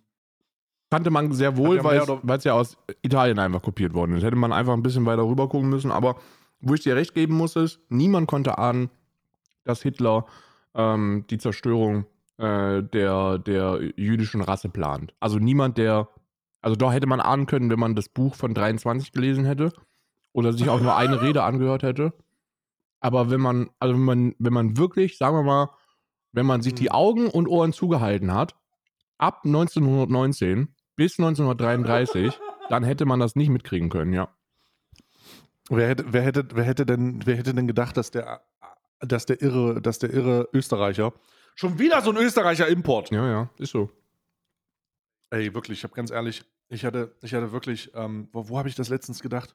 kannte 0.91 1.11
man 1.11 1.33
sehr 1.33 1.57
wohl, 1.59 1.85
weil 1.85 1.99
es 2.37 2.45
ja 2.45 2.55
aus 2.55 2.79
Italien 3.03 3.39
einfach 3.39 3.61
kopiert 3.61 3.93
worden 3.93 4.17
ist. 4.17 4.23
Hätte 4.23 4.37
man 4.37 4.53
einfach 4.53 4.73
ein 4.73 4.83
bisschen 4.83 5.05
weiter 5.05 5.27
rüber 5.27 5.49
gucken 5.49 5.69
müssen, 5.69 5.91
aber 5.91 6.17
wo 6.65 6.75
ich 6.75 6.83
dir 6.83 6.97
recht 6.97 7.15
geben 7.15 7.35
muss, 7.35 7.57
ist, 7.57 7.81
niemand 7.89 8.27
konnte 8.27 8.59
ahnen, 8.59 8.91
dass 9.65 9.83
Hitler 9.83 10.27
ähm, 10.75 11.25
die 11.31 11.39
Zerstörung 11.39 12.07
äh, 12.39 12.83
der, 12.83 13.39
der 13.39 13.81
jüdischen 13.97 14.41
Rasse 14.41 14.69
plant. 14.69 15.15
Also 15.21 15.39
niemand, 15.39 15.79
der, 15.79 16.09
also 16.61 16.77
da 16.77 16.93
hätte 16.93 17.07
man 17.07 17.21
ahnen 17.21 17.47
können, 17.47 17.71
wenn 17.71 17.79
man 17.79 17.95
das 17.95 18.09
Buch 18.09 18.35
von 18.35 18.55
23 18.55 19.13
gelesen 19.13 19.45
hätte 19.45 19.73
oder 20.33 20.53
sich 20.53 20.69
auch 20.69 20.81
nur 20.81 20.97
eine 20.97 21.23
Rede 21.23 21.43
angehört 21.43 21.83
hätte. 21.83 22.13
Aber 23.01 23.31
wenn 23.31 23.41
man, 23.41 23.71
also 23.79 23.95
wenn 23.95 24.05
man, 24.05 24.35
wenn 24.39 24.53
man 24.53 24.77
wirklich, 24.77 25.19
sagen 25.19 25.37
wir 25.37 25.43
mal, 25.43 25.71
wenn 26.33 26.47
man 26.47 26.63
sich 26.63 26.73
Hm. 26.73 26.79
die 26.79 26.91
Augen 26.91 27.29
und 27.29 27.47
Ohren 27.47 27.73
zugehalten 27.73 28.33
hat, 28.35 28.57
ab 29.19 29.43
1919 29.45 30.75
bis 30.97 31.19
1933, 31.19 32.39
dann 32.69 32.83
hätte 32.83 33.05
man 33.05 33.21
das 33.21 33.37
nicht 33.37 33.51
mitkriegen 33.51 33.91
können, 33.91 34.13
ja. 34.13 34.29
Wer 35.69 35.89
hätte, 35.89 36.13
wer 36.13 36.23
hätte, 36.23 36.49
wer 36.53 36.65
hätte 36.65 36.87
denn, 36.87 37.25
wer 37.25 37.37
hätte 37.37 37.55
denn 37.55 37.67
gedacht, 37.67 37.97
dass 37.97 38.11
der, 38.11 38.43
dass 39.01 39.27
der 39.27 39.41
irre, 39.43 39.81
dass 39.81 39.99
der 39.99 40.13
irre 40.13 40.49
Österreicher, 40.53 41.13
schon 41.55 41.79
wieder 41.79 42.03
so 42.03 42.11
ein 42.11 42.17
Österreicher 42.17 42.69
Import. 42.69 43.11
Ja, 43.11 43.27
ja, 43.29 43.51
ist 43.59 43.71
so. 43.73 43.91
Ey, 45.31 45.55
wirklich, 45.55 45.79
ich 45.79 45.85
habe 45.85 45.95
ganz 45.95 46.11
ehrlich, 46.11 46.45
ich 46.69 46.85
hatte, 46.85 47.15
ich 47.23 47.35
hatte 47.35 47.53
wirklich, 47.53 47.91
ähm, 47.95 48.29
wo, 48.33 48.49
wo 48.49 48.59
habe 48.59 48.69
ich 48.69 48.75
das 48.75 48.89
letztens 48.89 49.21
gedacht? 49.21 49.55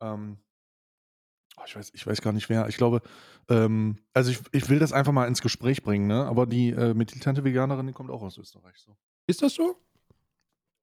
Ähm, 0.00 0.38
oh, 1.56 1.62
ich 1.66 1.76
weiß, 1.76 1.92
ich 1.94 2.06
weiß 2.06 2.20
gar 2.22 2.32
nicht 2.32 2.48
wer. 2.48 2.68
Ich 2.68 2.76
glaube, 2.76 3.02
ähm, 3.48 3.98
also 4.12 4.30
ich, 4.30 4.40
ich 4.52 4.68
will 4.68 4.78
das 4.78 4.92
einfach 4.92 5.12
mal 5.12 5.26
ins 5.26 5.42
Gespräch 5.42 5.82
bringen, 5.82 6.06
ne? 6.06 6.26
Aber 6.26 6.46
die 6.46 6.70
äh, 6.70 6.94
militante 6.94 7.44
Veganerin, 7.44 7.86
die 7.86 7.92
kommt 7.92 8.10
auch 8.10 8.22
aus 8.22 8.38
Österreich. 8.38 8.76
So, 8.78 8.96
Ist 9.26 9.42
das 9.42 9.54
so? 9.54 9.76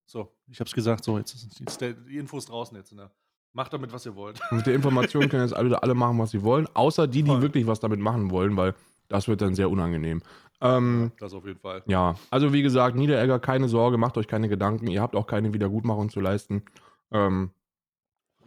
so 0.06 0.32
ich 0.48 0.60
habe 0.60 0.68
es 0.68 0.74
gesagt. 0.74 1.04
So, 1.04 1.18
jetzt 1.18 1.34
ist 1.34 1.60
jetzt 1.60 1.82
der, 1.82 1.94
die 1.94 2.18
Info 2.18 2.38
ist 2.38 2.50
draußen 2.50 2.76
jetzt. 2.78 2.94
Ne? 2.94 3.10
Macht 3.54 3.72
damit, 3.72 3.94
was 3.94 4.06
ihr 4.06 4.16
wollt. 4.16 4.40
Mit 4.52 4.66
der 4.66 4.74
Information 4.74 5.30
können 5.30 5.44
jetzt 5.44 5.56
alle, 5.56 5.82
alle 5.82 5.94
machen, 5.94 6.18
was 6.18 6.32
sie 6.32 6.42
wollen, 6.42 6.68
außer 6.74 7.08
die, 7.08 7.22
die 7.24 7.30
Voll. 7.30 7.42
wirklich 7.44 7.68
was 7.68 7.80
damit 7.80 8.00
machen 8.00 8.32
wollen, 8.32 8.58
weil 8.58 8.74
das 9.10 9.28
wird 9.28 9.42
dann 9.42 9.54
sehr 9.54 9.70
unangenehm. 9.70 10.22
Ähm, 10.60 11.12
Das 11.20 11.34
auf 11.34 11.46
jeden 11.46 11.60
Fall. 11.60 11.84
ja, 11.86 12.16
also 12.32 12.52
wie 12.52 12.62
gesagt, 12.64 12.96
Niederegger, 12.96 13.40
keine 13.40 13.68
Sorge, 13.70 13.98
macht 13.98 14.18
euch 14.18 14.28
keine 14.28 14.50
Gedanken, 14.50 14.88
ihr 14.88 15.02
habt 15.02 15.16
auch 15.16 15.28
keine 15.28 15.54
Wiedergutmachung 15.54 16.10
zu 16.10 16.20
leisten. 16.20 16.64
Ähm, 17.12 17.52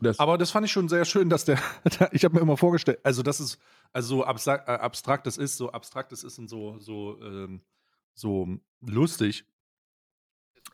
das, 0.01 0.19
Aber 0.19 0.39
das 0.39 0.51
fand 0.51 0.67
ich 0.67 0.73
schon 0.73 0.89
sehr 0.89 1.05
schön, 1.05 1.31
dass 1.31 1.45
der, 1.45 1.59
ich 2.13 2.25
habe 2.25 2.35
mir 2.35 2.41
immer 2.41 2.57
vorgestellt, 2.57 2.99
also 3.05 3.23
das 3.23 3.39
ist, 3.41 3.59
also 3.93 4.17
so 4.17 4.25
abstrakt, 4.25 4.69
äh, 4.69 4.73
abstrakt 4.73 5.27
das 5.27 5.39
ist, 5.39 5.57
so 5.57 5.71
abstrakt 5.71 6.11
das 6.11 6.25
ist 6.25 6.39
und 6.39 6.49
so, 6.49 6.79
so, 6.81 7.19
ähm, 7.23 7.61
so 8.15 8.49
lustig 8.81 9.45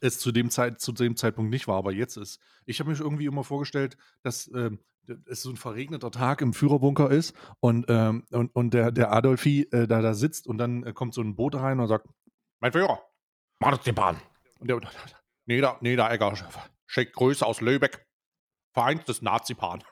es 0.02 0.18
zu 0.18 0.32
dem, 0.32 0.50
Zeit, 0.50 0.80
zu 0.80 0.92
dem 0.92 1.16
Zeitpunkt 1.16 1.50
nicht 1.50 1.68
war, 1.68 1.76
aber 1.76 1.92
jetzt 1.92 2.16
ist. 2.16 2.40
Ich 2.66 2.80
habe 2.80 2.90
mir 2.90 2.98
irgendwie 2.98 3.26
immer 3.26 3.44
vorgestellt, 3.44 3.96
dass 4.22 4.50
ähm, 4.54 4.80
es 5.26 5.42
so 5.42 5.50
ein 5.50 5.56
verregneter 5.56 6.10
Tag 6.10 6.40
im 6.40 6.52
Führerbunker 6.52 7.10
ist 7.10 7.34
und, 7.60 7.86
ähm, 7.88 8.24
und, 8.30 8.54
und 8.54 8.74
der, 8.74 8.90
der 8.90 9.12
Adolfi 9.12 9.68
äh, 9.70 9.86
da, 9.86 10.02
da 10.02 10.14
sitzt 10.14 10.46
und 10.46 10.58
dann 10.58 10.84
äh, 10.84 10.92
kommt 10.92 11.14
so 11.14 11.22
ein 11.22 11.36
Boot 11.36 11.54
rein 11.54 11.80
und 11.80 11.88
sagt, 11.88 12.08
mein 12.60 12.72
Führer. 12.72 13.00
Marzipan. 13.60 14.20
Und 14.58 14.68
der, 14.68 14.80
Nieder, 15.46 15.78
Niederegger, 15.80 16.34
schickt 16.86 17.14
Grüße 17.14 17.44
aus 17.44 17.60
Lübeck. 17.60 18.06
Vereinstes 18.72 19.22
Nazipan. 19.22 19.82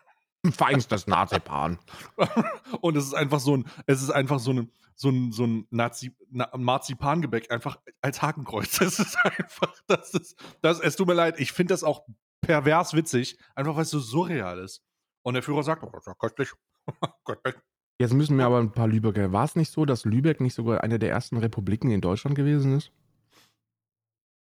Feinstes 0.53 1.07
Marzipan. 1.07 1.79
Und 2.81 2.97
es 2.97 3.05
ist 3.05 3.15
einfach 3.15 3.41
so 3.41 3.59
ein, 3.59 3.67
es 3.87 4.01
ist 4.01 4.11
einfach 4.11 4.39
so 4.39 4.53
ein, 4.53 4.73
so 5.01 5.09
ein, 5.09 5.32
so 5.32 5.46
ein 5.46 5.66
Nazi, 5.70 6.14
Na, 6.30 6.51
Marzipangebäck, 6.55 7.51
einfach 7.51 7.80
als 8.03 8.20
Hakenkreuz. 8.20 8.78
Das 8.80 8.98
ist 8.98 9.16
einfach, 9.24 9.74
das 9.86 10.12
ist, 10.12 10.36
das, 10.61 10.78
es 10.78 10.96
tut 10.96 11.07
mir 11.07 11.14
leid, 11.14 11.40
ich 11.40 11.53
finde 11.53 11.72
das 11.72 11.84
auch 11.84 12.07
pervers 12.42 12.92
witzig, 12.92 13.38
einfach 13.55 13.76
weil 13.76 13.84
es 13.84 13.90
so 13.90 13.98
surreal 13.98 14.59
ist. 14.59 14.82
Und 15.22 15.34
der 15.34 15.42
Führer 15.42 15.62
sagt, 15.62 15.82
oh, 15.82 15.90
das 15.90 16.03
ist 16.03 16.07
ja 16.07 16.14
köstlich. 16.14 16.53
Köstlich. 17.24 17.55
Jetzt 17.98 18.12
müssen 18.12 18.36
wir 18.36 18.44
aber 18.46 18.59
ein 18.59 18.72
paar 18.72 18.88
Lübecker. 18.88 19.32
War 19.32 19.44
es 19.44 19.57
nicht 19.57 19.70
so, 19.70 19.84
dass 19.84 20.05
Lübeck 20.05 20.40
nicht 20.40 20.55
sogar 20.55 20.82
eine 20.82 20.98
der 20.98 21.11
ersten 21.11 21.36
Republiken 21.38 21.90
in 21.90 22.01
Deutschland 22.01 22.36
gewesen 22.36 22.76
ist? 22.76 22.92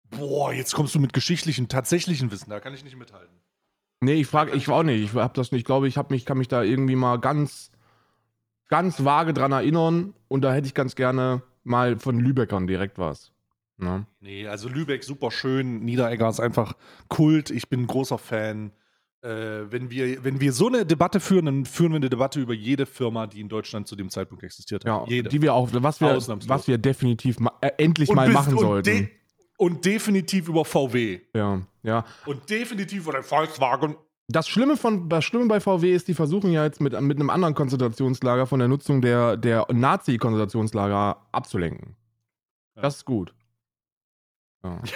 Boah, 0.10 0.54
jetzt 0.54 0.74
kommst 0.74 0.94
du 0.94 1.00
mit 1.00 1.14
geschichtlichen, 1.14 1.68
tatsächlichen 1.68 2.32
Wissen. 2.32 2.50
Da 2.50 2.60
kann 2.60 2.74
ich 2.74 2.84
nicht 2.84 2.96
mithalten. 2.96 3.42
Nee, 4.02 4.16
ich 4.16 4.28
frage, 4.28 4.52
ich 4.52 4.70
auch 4.70 4.84
nicht. 4.84 5.04
Ich 5.04 5.14
habe 5.14 5.34
das 5.34 5.52
nicht. 5.52 5.62
Ich 5.62 5.66
glaube, 5.66 5.88
ich 5.88 5.98
habe 5.98 6.14
mich, 6.14 6.26
kann 6.26 6.38
mich 6.38 6.48
da 6.48 6.62
irgendwie 6.62 6.96
mal 6.96 7.18
ganz, 7.18 7.72
ganz 8.74 9.04
vage 9.06 9.34
dran 9.34 9.52
erinnern. 9.52 10.14
Und 10.28 10.42
da 10.44 10.52
hätte 10.52 10.66
ich 10.68 10.74
ganz 10.74 10.96
gerne 10.96 11.44
mal 11.64 12.00
von 12.00 12.20
Lübeckern 12.20 12.66
direkt 12.66 12.98
was. 12.98 13.32
Ne? 13.78 14.08
Nee, 14.20 14.48
also 14.48 14.68
Lübeck 14.68 15.04
super 15.04 15.30
schön. 15.30 15.80
Niederegger 15.86 16.28
ist 16.30 16.40
einfach 16.40 16.74
Kult. 17.08 17.52
Ich 17.52 17.70
bin 17.70 17.82
ein 17.82 17.88
großer 17.88 18.18
Fan. 18.18 18.72
Äh, 19.22 19.72
wenn, 19.72 19.92
wir, 19.92 20.24
wenn 20.24 20.42
wir 20.42 20.52
so 20.54 20.68
eine 20.68 20.86
Debatte 20.88 21.20
führen, 21.20 21.46
dann 21.46 21.66
führen 21.66 21.92
wir 21.92 21.98
eine 21.98 22.10
Debatte 22.10 22.40
über 22.42 22.54
jede 22.54 22.86
Firma, 22.88 23.28
die 23.28 23.42
in 23.42 23.48
Deutschland 23.48 23.88
zu 23.88 23.96
dem 23.96 24.10
Zeitpunkt 24.10 24.44
existiert 24.44 24.84
hat. 24.86 24.88
Ja, 24.88 25.06
jede. 25.08 25.30
die 25.30 25.42
wir 25.42 25.54
auch, 25.54 25.70
was 25.72 26.02
wir, 26.02 26.18
was 26.48 26.68
wir 26.68 26.78
definitiv 26.80 27.40
ma 27.40 27.54
äh, 27.62 27.70
endlich 27.78 28.10
Und 28.10 28.16
mal 28.16 28.26
bis- 28.26 28.34
machen 28.34 28.58
sollten. 28.58 28.90
de- 28.90 29.10
und 29.58 29.86
definitiv 29.86 30.50
über 30.50 30.66
VW. 30.66 31.22
Ja, 31.36 31.62
ja. 31.84 32.06
Und 32.26 32.50
definitiv 32.50 33.04
über 33.04 33.14
den 33.14 33.24
Volkswagen. 33.24 33.96
Das 34.30 34.48
Schlimme, 34.48 34.78
von, 34.78 35.10
das 35.10 35.26
Schlimme 35.26 35.48
bei 35.48 35.60
VW 35.60 35.94
ist, 35.94 36.08
die 36.08 36.14
versuchen 36.14 36.52
ja 36.52 36.64
jetzt 36.64 36.80
mit, 36.80 37.00
mit 37.02 37.20
einem 37.20 37.30
anderen 37.30 37.56
Konzentrationslager 37.56 38.48
von 38.48 38.60
der 38.60 38.70
Nutzung 38.70 39.02
der, 39.02 39.36
der 39.36 39.68
Nazi-Konzentrationslager 39.72 41.28
abzulenken. 41.32 41.96
Ja. 42.76 42.84
Das 42.84 42.98
ist 42.98 43.06
gut. 43.06 43.34
Ja. 44.64 44.82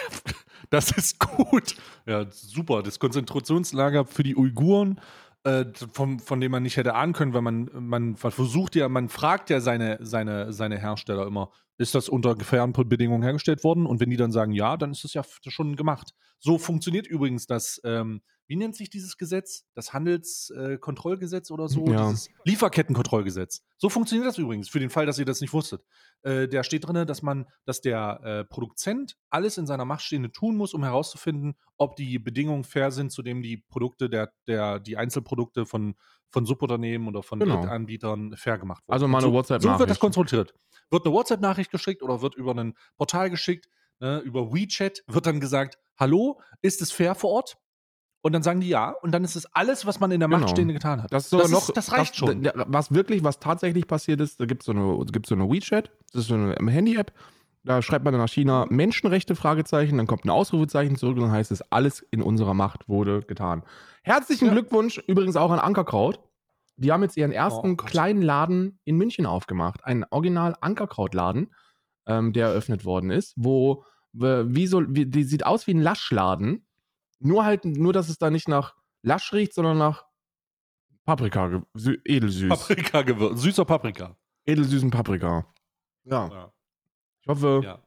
Das 0.69 0.91
ist 0.91 1.19
gut. 1.19 1.75
Ja, 2.05 2.25
super. 2.29 2.83
Das 2.83 2.99
Konzentrationslager 2.99 4.05
für 4.05 4.23
die 4.23 4.35
Uiguren, 4.35 4.99
äh, 5.43 5.65
von, 5.93 6.19
von 6.19 6.41
dem 6.41 6.51
man 6.51 6.63
nicht 6.63 6.75
hätte 6.75 6.93
ahnen 6.93 7.13
können, 7.13 7.33
weil 7.33 7.41
man, 7.41 7.69
man 7.73 8.15
versucht 8.17 8.75
ja, 8.75 8.89
man 8.89 9.07
fragt 9.07 9.49
ja 9.49 9.61
seine, 9.61 9.97
seine, 10.01 10.51
seine 10.51 10.77
Hersteller 10.77 11.25
immer, 11.25 11.51
ist 11.77 11.95
das 11.95 12.09
unter 12.09 12.35
fairen 12.37 12.73
Bedingungen 12.73 13.23
hergestellt 13.23 13.63
worden? 13.63 13.85
Und 13.85 13.99
wenn 14.01 14.09
die 14.09 14.17
dann 14.17 14.31
sagen, 14.31 14.51
ja, 14.51 14.75
dann 14.75 14.91
ist 14.91 15.03
das 15.03 15.13
ja 15.13 15.23
schon 15.47 15.75
gemacht. 15.75 16.13
So 16.39 16.57
funktioniert 16.57 17.07
übrigens 17.07 17.45
das, 17.45 17.79
ähm, 17.85 18.21
wie 18.47 18.55
nennt 18.55 18.75
sich 18.75 18.89
dieses 18.89 19.17
Gesetz? 19.17 19.65
Das 19.73 19.93
Handelskontrollgesetz 19.93 21.51
oder 21.51 21.67
so? 21.67 21.85
Ja. 21.87 22.09
Dieses 22.09 22.29
Lieferkettenkontrollgesetz. 22.45 23.61
So 23.77 23.89
funktioniert 23.89 24.27
das 24.27 24.37
übrigens, 24.37 24.69
für 24.69 24.79
den 24.79 24.89
Fall, 24.89 25.05
dass 25.05 25.19
ihr 25.19 25.25
das 25.25 25.41
nicht 25.41 25.53
wusstet. 25.53 25.83
Äh, 26.23 26.47
da 26.47 26.63
steht 26.63 26.87
drin, 26.87 27.05
dass 27.07 27.21
man, 27.21 27.45
dass 27.65 27.81
der 27.81 28.19
äh, 28.23 28.43
Produzent 28.45 29.17
alles 29.29 29.57
in 29.57 29.67
seiner 29.67 29.85
Macht 29.85 30.01
Stehende 30.01 30.31
tun 30.31 30.55
muss, 30.55 30.73
um 30.73 30.83
herauszufinden, 30.83 31.55
ob 31.77 31.95
die 31.95 32.19
Bedingungen 32.19 32.63
fair 32.63 32.91
sind, 32.91 33.11
zu 33.11 33.21
denen 33.21 33.41
die 33.41 33.57
Produkte 33.57 34.09
der, 34.09 34.31
der, 34.47 34.79
die 34.79 34.97
Einzelprodukte 34.97 35.65
von, 35.65 35.95
von 36.29 36.45
Subunternehmen 36.45 37.07
oder 37.07 37.23
von 37.23 37.39
Genau. 37.39 37.57
Drittanbietern 37.61 38.35
fair 38.35 38.57
gemacht 38.57 38.83
wurden. 38.87 38.93
Also 38.93 39.07
mal 39.07 39.19
eine 39.23 39.27
so, 39.27 39.31
So 39.31 39.37
wird 39.37 39.51
das 39.51 39.59
WhatsApp-Nachricht. 39.59 39.99
kontrolliert. 39.99 40.53
Wird 40.89 41.05
eine 41.05 41.13
WhatsApp-Nachricht 41.13 41.71
geschickt 41.71 42.01
oder 42.01 42.21
wird 42.21 42.35
über 42.35 42.55
ein 42.55 42.73
Portal 42.97 43.29
geschickt, 43.29 43.67
ne, 43.99 44.19
über 44.19 44.53
WeChat 44.53 45.03
wird 45.07 45.25
dann 45.25 45.39
gesagt, 45.39 45.77
hallo, 45.97 46.39
ist 46.61 46.81
es 46.81 46.91
fair 46.91 47.13
vor 47.15 47.31
Ort? 47.31 47.57
Und 48.21 48.33
dann 48.33 48.43
sagen 48.43 48.59
die 48.59 48.67
ja. 48.69 48.89
Und 49.01 49.11
dann 49.11 49.23
ist 49.23 49.35
es 49.35 49.45
alles, 49.53 49.85
was 49.85 49.99
man 49.99 50.11
in 50.11 50.19
der 50.19 50.27
Macht 50.27 50.41
Genau. 50.41 50.51
Stehende 50.51 50.73
getan 50.73 51.01
hat. 51.03 51.13
Das 51.13 51.25
ist 51.25 51.29
sogar 51.29 51.43
das, 51.45 51.51
noch. 51.51 51.69
ist, 51.69 51.77
das 51.77 51.91
reicht 51.91 52.15
schon. 52.15 52.41
d- 52.43 52.51
Was 52.67 52.93
wirklich, 52.93 53.23
was 53.23 53.39
tatsächlich 53.39 53.87
passiert 53.87 54.19
ist, 54.21 54.39
da 54.39 54.45
gibt 54.45 54.63
es 54.63 54.65
so 54.65 54.71
eine, 54.73 55.05
gibt's 55.11 55.29
so 55.29 55.35
eine 55.35 55.49
WeChat, 55.49 55.91
das 56.13 56.23
ist 56.23 56.27
so 56.27 56.33
eine 56.35 56.55
Handy-App. 56.71 57.13
Da 57.63 57.81
schreibt 57.81 58.05
man 58.05 58.13
nach 58.15 58.29
China 58.29 58.65
Menschenrechte, 58.69 59.35
Fragezeichen, 59.35 59.97
dann 59.97 60.07
kommt 60.07 60.23
ein 60.25 60.29
Ausrufezeichen 60.29 60.95
zurück 60.95 61.17
und 61.17 61.23
dann 61.23 61.31
heißt 61.31 61.51
es, 61.51 61.61
alles 61.71 61.99
in 62.11 62.21
unserer 62.21 62.53
Macht 62.53 62.87
wurde 62.87 63.21
getan. 63.21 63.63
Herzlichen 64.03 64.45
Ja. 64.47 64.51
Glückwunsch 64.53 64.99
übrigens 65.07 65.35
auch 65.35 65.51
an 65.51 65.59
Ankerkraut. 65.59 66.19
Die 66.77 66.91
haben 66.91 67.03
jetzt 67.03 67.17
ihren 67.17 67.31
ersten 67.31 67.71
Oh 67.71 67.75
kleinen 67.75 68.21
Laden 68.21 68.79
in 68.85 68.97
München 68.97 69.25
aufgemacht. 69.25 69.83
Ein 69.83 70.05
Original 70.11 70.55
Ankerkrautladen, 70.61 71.53
ähm, 72.05 72.31
der 72.33 72.47
eröffnet 72.49 72.85
worden 72.85 73.09
ist, 73.09 73.33
wo, 73.35 73.83
wie 74.13 74.67
so, 74.67 74.83
wie, 74.87 75.05
die 75.07 75.23
sieht 75.23 75.45
aus 75.45 75.67
wie 75.67 75.73
ein 75.73 75.81
Laschladen. 75.81 76.66
Nur 77.19 77.45
halt, 77.45 77.65
nur 77.65 77.93
dass 77.93 78.09
es 78.09 78.17
da 78.17 78.29
nicht 78.29 78.47
nach 78.47 78.75
Lasch 79.01 79.33
riecht, 79.33 79.53
sondern 79.53 79.77
nach 79.77 80.05
Paprika, 81.05 81.63
edelsüß. 82.03 82.49
Paprika-Gewürz, 82.49 83.41
süßer 83.41 83.63
Paprika. 83.63 84.17
Edelsüßen 84.45 84.91
Paprika. 84.91 85.45
Ja. 86.03 86.27
Ja. 86.27 86.53
Ich 87.21 87.27
hoffe, 87.29 87.61
ja. 87.63 87.79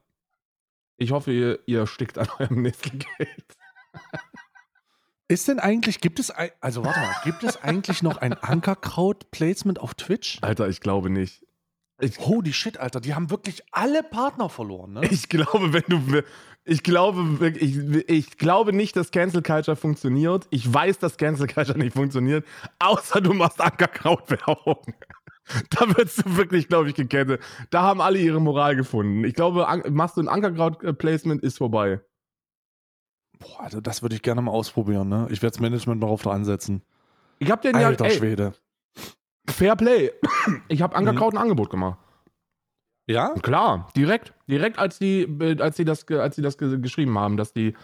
ich 0.97 1.11
hoffe, 1.11 1.31
ihr, 1.31 1.59
ihr 1.67 1.85
stickt 1.87 2.17
an 2.17 2.27
eurem 2.39 2.61
Nestle-Geld. 2.63 3.57
Ist 5.27 5.47
denn 5.47 5.59
eigentlich, 5.59 6.01
gibt 6.01 6.19
es, 6.19 6.29
also 6.31 6.83
warte 6.83 6.99
mal, 6.99 7.15
gibt 7.23 7.43
es 7.43 7.55
eigentlich 7.63 8.03
noch 8.03 8.17
ein 8.17 8.33
Ankerkraut-Placement 8.33 9.79
auf 9.79 9.93
Twitch? 9.93 10.39
Alter, 10.41 10.67
ich 10.67 10.81
glaube 10.81 11.09
nicht. 11.09 11.45
Ich, 12.01 12.19
Holy 12.19 12.51
shit, 12.51 12.79
Alter, 12.79 12.99
die 12.99 13.13
haben 13.13 13.29
wirklich 13.29 13.61
alle 13.71 14.03
Partner 14.03 14.49
verloren, 14.49 14.93
ne? 14.93 15.07
ich 15.09 15.29
glaube, 15.29 15.71
wenn 15.73 15.83
du. 15.87 16.23
Ich 16.63 16.83
glaube 16.83 17.51
ich, 17.57 17.77
ich 18.07 18.37
glaube 18.37 18.71
nicht, 18.71 18.95
dass 18.95 19.11
Cancel 19.11 19.41
Culture 19.41 19.75
funktioniert. 19.75 20.47
Ich 20.51 20.71
weiß, 20.71 20.99
dass 20.99 21.17
Cancel 21.17 21.47
Culture 21.47 21.77
nicht 21.77 21.93
funktioniert, 21.93 22.45
außer 22.79 23.19
du 23.21 23.33
machst 23.33 23.59
Ankerkraut-Werbung. 23.61 24.81
Da 25.71 25.97
wirst 25.97 26.19
du 26.19 26.37
wirklich, 26.37 26.69
glaube 26.69 26.87
ich, 26.87 26.95
gecancelt. 26.95 27.41
Da 27.71 27.81
haben 27.81 27.99
alle 27.99 28.19
ihre 28.19 28.39
Moral 28.39 28.75
gefunden. 28.75 29.25
Ich 29.25 29.33
glaube, 29.33 29.67
machst 29.89 30.15
du 30.15 30.21
ein 30.21 30.29
Ankerkraut-Placement, 30.29 31.43
ist 31.43 31.57
vorbei. 31.57 31.99
Boah, 33.39 33.61
also 33.61 33.81
das 33.81 34.01
würde 34.01 34.15
ich 34.15 34.21
gerne 34.21 34.41
mal 34.41 34.51
ausprobieren, 34.51 35.09
ne? 35.09 35.27
Ich 35.29 35.41
werde 35.41 35.53
das 35.53 35.59
Management 35.59 36.03
darauf 36.03 36.21
da 36.21 36.31
ansetzen. 36.31 36.83
Ich 37.39 37.51
habe 37.51 37.61
den 37.63 37.77
ja, 37.77 37.87
Alter 37.87 38.09
Schwede. 38.11 38.53
Fair 39.49 39.75
Play. 39.75 40.11
Ich 40.69 40.81
habe 40.81 40.95
Ankerkraut 40.95 41.33
ein 41.33 41.39
Angebot 41.39 41.69
gemacht. 41.69 41.99
Ja? 43.11 43.33
Klar, 43.41 43.89
direkt, 43.95 44.33
direkt 44.47 44.79
als 44.79 44.99
die, 44.99 45.21
äh, 45.23 45.61
als 45.61 45.77
sie 45.77 45.85
das, 45.85 46.07
als 46.07 46.35
sie 46.35 46.41
das 46.41 46.57
ge- 46.57 46.79
geschrieben 46.79 47.17
haben, 47.17 47.37
dass 47.37 47.53
die 47.53 47.75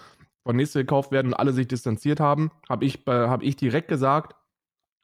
von 0.43 0.55
Nestle 0.55 0.81
gekauft 0.83 1.11
werden 1.11 1.27
und 1.27 1.33
alle 1.33 1.51
sich 1.53 1.67
distanziert 1.67 2.19
haben, 2.19 2.51
habe 2.69 2.85
ich, 2.85 3.05
äh, 3.07 3.11
hab 3.27 3.43
ich 3.43 3.55
direkt 3.55 3.87
gesagt, 3.89 4.35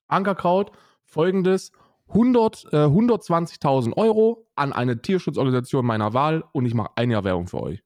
Ankerkraut, 0.07 0.71
folgendes, 1.03 1.71
100, 2.07 2.65
äh, 2.71 2.85
120.000 2.87 3.95
Euro 3.97 4.47
an 4.55 4.71
eine 4.73 5.01
Tierschutzorganisation 5.01 5.85
meiner 5.85 6.13
Wahl 6.13 6.43
und 6.51 6.65
ich 6.65 6.73
mache 6.73 6.91
ein 6.95 7.09
Jahr 7.11 7.23
Werbung 7.23 7.47
für 7.47 7.61
euch. 7.61 7.83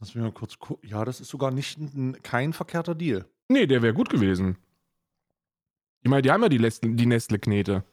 Lass 0.00 0.14
mich 0.14 0.24
mal 0.24 0.32
kurz 0.32 0.58
gucken. 0.58 0.88
Ja, 0.88 1.04
das 1.04 1.20
ist 1.20 1.28
sogar 1.28 1.50
nicht 1.50 1.78
ein, 1.78 2.16
kein 2.22 2.52
verkehrter 2.52 2.94
Deal. 2.94 3.26
Nee, 3.48 3.66
der 3.66 3.82
wäre 3.82 3.92
gut 3.92 4.08
gewesen. 4.08 4.56
Ich 6.02 6.08
meine, 6.08 6.22
die 6.22 6.30
haben 6.30 6.42
ja 6.42 6.48
die, 6.48 6.58
Lestle- 6.58 6.94
die 6.94 7.06
Nestle-Knete. 7.06 7.84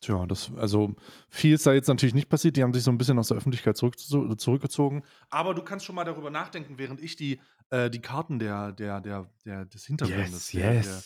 Tja, 0.00 0.24
das, 0.26 0.50
also 0.56 0.94
viel 1.28 1.54
ist 1.54 1.66
da 1.66 1.74
jetzt 1.74 1.88
natürlich 1.88 2.14
nicht 2.14 2.30
passiert. 2.30 2.56
Die 2.56 2.62
haben 2.62 2.72
sich 2.72 2.82
so 2.82 2.90
ein 2.90 2.96
bisschen 2.96 3.18
aus 3.18 3.28
der 3.28 3.36
Öffentlichkeit 3.36 3.76
zurück, 3.76 3.98
zurückgezogen. 3.98 5.04
Aber 5.28 5.54
du 5.54 5.62
kannst 5.62 5.84
schon 5.84 5.94
mal 5.94 6.04
darüber 6.04 6.30
nachdenken, 6.30 6.78
während 6.78 7.02
ich 7.02 7.16
die, 7.16 7.40
äh, 7.68 7.90
die 7.90 8.00
Karten 8.00 8.38
der, 8.38 8.72
der, 8.72 9.00
der, 9.00 9.30
der, 9.44 9.66
des 9.66 9.84
Hintergrundes, 9.84 10.48
Der, 10.48 10.82
der, 10.82 11.02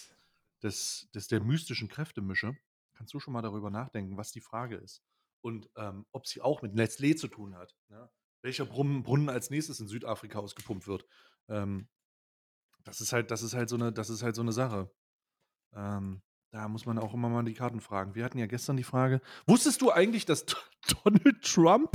des, 0.62 1.08
des, 1.12 1.28
der 1.28 1.42
mystischen 1.42 1.88
Kräfte 1.88 2.22
mische, 2.22 2.56
kannst 2.94 3.12
du 3.12 3.18
schon 3.18 3.32
mal 3.32 3.42
darüber 3.42 3.70
nachdenken, 3.70 4.16
was 4.16 4.30
die 4.30 4.40
Frage 4.40 4.76
ist. 4.76 5.02
Und 5.40 5.68
ähm, 5.76 6.06
ob 6.12 6.26
sie 6.26 6.40
auch 6.40 6.62
mit 6.62 6.74
Nestlé 6.74 7.16
zu 7.16 7.26
tun 7.26 7.56
hat. 7.56 7.74
Ne? 7.88 8.08
Welcher 8.42 8.64
Brunnen, 8.64 9.02
Brunnen 9.02 9.28
als 9.28 9.50
nächstes 9.50 9.80
in 9.80 9.88
Südafrika 9.88 10.38
ausgepumpt 10.38 10.86
wird. 10.86 11.04
Ähm, 11.48 11.88
das 12.84 13.00
ist 13.00 13.12
halt, 13.12 13.30
das 13.30 13.42
ist 13.42 13.54
halt 13.54 13.68
so 13.68 13.76
eine, 13.76 13.92
das 13.92 14.08
ist 14.08 14.22
halt 14.22 14.36
so 14.36 14.42
eine 14.42 14.52
Sache. 14.52 14.90
Ähm, 15.74 16.22
da 16.54 16.68
muss 16.68 16.86
man 16.86 17.00
auch 17.00 17.12
immer 17.14 17.28
mal 17.28 17.42
die 17.42 17.52
Karten 17.54 17.80
fragen. 17.80 18.14
Wir 18.14 18.24
hatten 18.24 18.38
ja 18.38 18.46
gestern 18.46 18.76
die 18.76 18.84
Frage: 18.84 19.20
Wusstest 19.44 19.82
du 19.82 19.90
eigentlich, 19.90 20.24
dass 20.24 20.46
Donald 21.04 21.42
Trump 21.42 21.90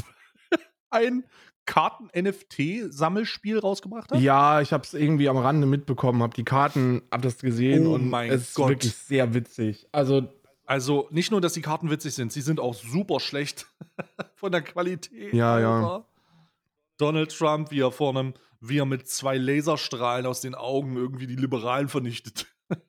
ein 0.89 1.23
Karten-NFT-Sammelspiel 1.65 3.59
rausgebracht 3.59 4.11
hat? 4.11 4.19
Ja, 4.19 4.59
ich 4.59 4.73
habe 4.73 4.83
es 4.83 4.93
irgendwie 4.93 5.29
am 5.29 5.37
Rande 5.37 5.65
mitbekommen, 5.65 6.21
habe 6.21 6.33
die 6.33 6.43
Karten, 6.43 7.01
habe 7.09 7.23
das 7.23 7.37
gesehen 7.37 7.87
Oh 7.87 7.93
und 7.93 8.09
mein 8.09 8.31
es 8.31 8.49
ist 8.49 8.55
Gott. 8.55 8.69
wirklich 8.69 8.93
sehr 8.95 9.33
witzig. 9.33 9.87
Also 9.93 10.27
Also 10.65 11.07
nicht 11.09 11.31
nur, 11.31 11.39
dass 11.39 11.53
die 11.53 11.61
Karten 11.61 11.89
witzig 11.89 12.13
sind, 12.13 12.33
sie 12.33 12.41
sind 12.41 12.59
auch 12.59 12.73
super 12.73 13.21
schlecht 13.21 13.65
von 14.35 14.51
der 14.51 14.61
Qualität. 14.61 15.33
Ja, 15.33 15.57
ja. 15.57 16.03
Donald 16.97 17.31
Trump, 17.31 17.71
wie 17.71 17.79
er 17.79 17.93
vor 17.93 18.09
einem, 18.09 18.33
wie 18.59 18.79
er 18.79 18.85
mit 18.85 19.07
zwei 19.07 19.37
Laserstrahlen 19.37 20.25
aus 20.25 20.41
den 20.41 20.53
Augen 20.53 20.97
irgendwie 20.97 21.27
die 21.27 21.37
Liberalen 21.37 21.87
vernichtet. 21.87 22.47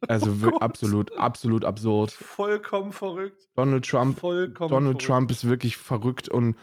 Also 0.09 0.37
Oh 0.45 0.59
absolut, 0.59 1.17
absolut 1.17 1.65
absurd. 1.65 2.11
Vollkommen 2.13 2.93
verrückt. 2.93 3.49
Donald 3.55 3.89
Trump, 3.89 4.19
Vollkommen 4.19 4.71
Donald 4.71 5.03
verrückt. 5.03 5.07
Trump 5.07 5.31
ist 5.31 5.49
wirklich 5.49 5.77
verrückt 5.77 6.29
und 6.29 6.57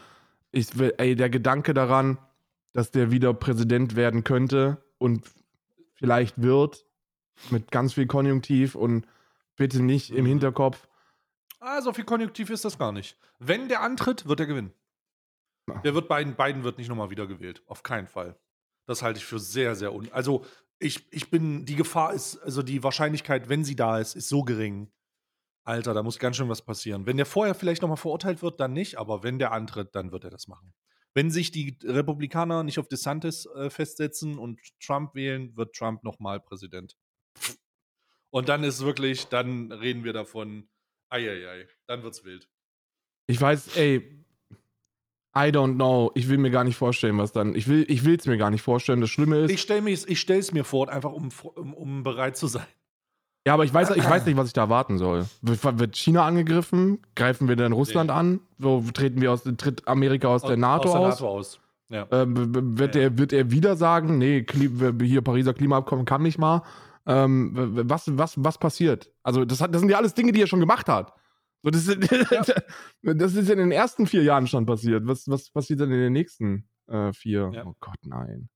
ich 0.52 0.78
will, 0.78 0.94
ey, 0.98 1.16
der 1.16 1.28
Gedanke 1.30 1.74
daran, 1.74 2.18
dass 2.72 2.90
der 2.90 3.10
wieder 3.10 3.34
Präsident 3.34 3.96
werden 3.96 4.24
könnte 4.24 4.82
und 4.98 5.26
vielleicht 5.94 6.40
wird, 6.40 6.84
mit 7.50 7.70
ganz 7.70 7.94
viel 7.94 8.06
Konjunktiv 8.06 8.74
und 8.74 9.06
bitte 9.56 9.82
nicht 9.82 10.10
im 10.10 10.24
Mhm. 10.24 10.28
Hinterkopf. 10.28 10.88
Ah, 11.60 11.82
so 11.82 11.92
viel 11.92 12.04
Konjunktiv 12.04 12.50
ist 12.50 12.64
das 12.64 12.78
gar 12.78 12.92
nicht. 12.92 13.18
Wenn 13.40 13.68
der 13.68 13.80
antritt, 13.82 14.26
wird 14.28 14.40
er 14.40 14.46
gewinnen. 14.46 14.72
Der 15.84 15.94
wird 15.94 16.08
Biden, 16.08 16.34
Biden 16.34 16.62
wird 16.64 16.78
nicht 16.78 16.88
nochmal 16.88 17.10
wiedergewählt. 17.10 17.62
Auf 17.66 17.82
keinen 17.82 18.06
Fall. 18.06 18.36
Das 18.86 19.02
halte 19.02 19.18
ich 19.18 19.24
für 19.26 19.38
sehr, 19.38 19.74
sehr 19.74 19.92
un. 19.92 20.08
Also, 20.12 20.44
ich, 20.80 21.06
ich 21.12 21.30
bin, 21.30 21.64
die 21.64 21.76
Gefahr 21.76 22.14
ist, 22.14 22.38
also 22.38 22.62
die 22.62 22.82
Wahrscheinlichkeit, 22.82 23.48
wenn 23.48 23.64
sie 23.64 23.76
da 23.76 23.98
ist, 23.98 24.14
ist 24.14 24.28
so 24.28 24.42
gering. 24.42 24.90
Alter, 25.64 25.92
da 25.92 26.02
muss 26.02 26.18
ganz 26.18 26.36
schön 26.36 26.48
was 26.48 26.62
passieren. 26.62 27.06
Wenn 27.06 27.16
der 27.16 27.26
vorher 27.26 27.54
vielleicht 27.54 27.82
nochmal 27.82 27.98
verurteilt 27.98 28.42
wird, 28.42 28.58
dann 28.60 28.72
nicht, 28.72 28.98
aber 28.98 29.22
wenn 29.22 29.38
der 29.38 29.52
antritt, 29.52 29.94
dann 29.94 30.12
wird 30.12 30.24
er 30.24 30.30
das 30.30 30.48
machen. 30.48 30.72
Wenn 31.14 31.30
sich 31.30 31.50
die 31.50 31.76
Republikaner 31.84 32.62
nicht 32.62 32.78
auf 32.78 32.88
DeSantis 32.88 33.46
äh, 33.46 33.70
festsetzen 33.70 34.38
und 34.38 34.60
Trump 34.80 35.14
wählen, 35.14 35.56
wird 35.56 35.74
Trump 35.74 36.04
nochmal 36.04 36.40
Präsident. 36.40 36.96
Und 38.30 38.48
dann 38.48 38.62
ist 38.62 38.80
wirklich, 38.80 39.26
dann 39.26 39.72
reden 39.72 40.04
wir 40.04 40.12
davon, 40.12 40.68
eieiei, 41.08 41.66
dann 41.86 42.02
wird's 42.02 42.24
wild. 42.24 42.48
Ich 43.26 43.40
weiß, 43.40 43.76
ey, 43.76 44.24
I 45.38 45.50
don't 45.50 45.74
know. 45.74 46.10
Ich 46.14 46.28
will 46.28 46.38
mir 46.38 46.50
gar 46.50 46.64
nicht 46.64 46.76
vorstellen, 46.76 47.16
was 47.18 47.32
dann. 47.32 47.54
Ich 47.54 47.68
will 47.68 47.84
ich 47.88 48.04
es 48.04 48.26
mir 48.26 48.38
gar 48.38 48.50
nicht 48.50 48.62
vorstellen. 48.62 49.00
Das 49.00 49.10
Schlimme 49.10 49.38
ist. 49.38 49.50
Ich 49.50 50.20
stelle 50.20 50.40
es 50.40 50.52
mir 50.52 50.64
vor, 50.64 50.88
einfach 50.88 51.12
um, 51.12 51.28
um, 51.54 51.74
um 51.74 52.02
bereit 52.02 52.36
zu 52.36 52.48
sein. 52.48 52.66
Ja, 53.46 53.54
aber 53.54 53.64
ich 53.64 53.72
weiß, 53.72 53.90
ich 53.90 54.08
weiß 54.08 54.26
nicht, 54.26 54.36
was 54.36 54.48
ich 54.48 54.52
da 54.52 54.62
erwarten 54.62 54.98
soll. 54.98 55.24
Wird 55.40 55.96
China 55.96 56.26
angegriffen? 56.26 56.98
Greifen 57.14 57.48
wir 57.48 57.56
dann 57.56 57.72
Russland 57.72 58.10
nee. 58.10 58.16
an? 58.16 58.40
Wo 58.58 58.82
treten 58.92 59.22
wir 59.22 59.32
aus, 59.32 59.44
tritt 59.44 59.86
Amerika 59.88 60.28
aus, 60.28 60.42
aus 60.42 60.48
der 60.48 60.58
NATO 60.58 60.88
aus? 60.88 60.92
Der 60.92 61.26
NATO 61.26 61.28
aus. 61.28 61.60
Ja. 61.88 62.06
Ähm, 62.10 62.78
wird, 62.78 62.94
ja. 62.94 63.02
Er, 63.02 63.16
wird 63.16 63.32
er 63.32 63.50
wieder 63.50 63.76
sagen, 63.76 64.18
nee, 64.18 64.44
hier 65.02 65.22
Pariser 65.22 65.54
Klimaabkommen 65.54 66.04
kann 66.04 66.22
nicht 66.22 66.36
mal? 66.36 66.62
Ähm, 67.06 67.52
was, 67.54 68.18
was, 68.18 68.34
was 68.36 68.58
passiert? 68.58 69.10
Also, 69.22 69.46
das, 69.46 69.62
hat, 69.62 69.74
das 69.74 69.80
sind 69.80 69.90
ja 69.90 69.96
alles 69.96 70.12
Dinge, 70.12 70.32
die 70.32 70.42
er 70.42 70.46
schon 70.46 70.60
gemacht 70.60 70.88
hat. 70.88 71.14
So, 71.62 71.70
das, 71.70 71.88
ist, 71.88 72.30
ja. 72.30 73.14
das 73.14 73.34
ist 73.34 73.50
in 73.50 73.58
den 73.58 73.72
ersten 73.72 74.06
vier 74.06 74.22
Jahren 74.22 74.46
schon 74.46 74.66
passiert. 74.66 75.06
Was, 75.06 75.28
was 75.28 75.50
passiert 75.50 75.80
dann 75.80 75.90
in 75.90 76.00
den 76.00 76.12
nächsten 76.12 76.68
äh, 76.86 77.12
vier? 77.12 77.50
Ja. 77.52 77.66
Oh 77.66 77.74
Gott, 77.80 77.98
nein. 78.04 78.48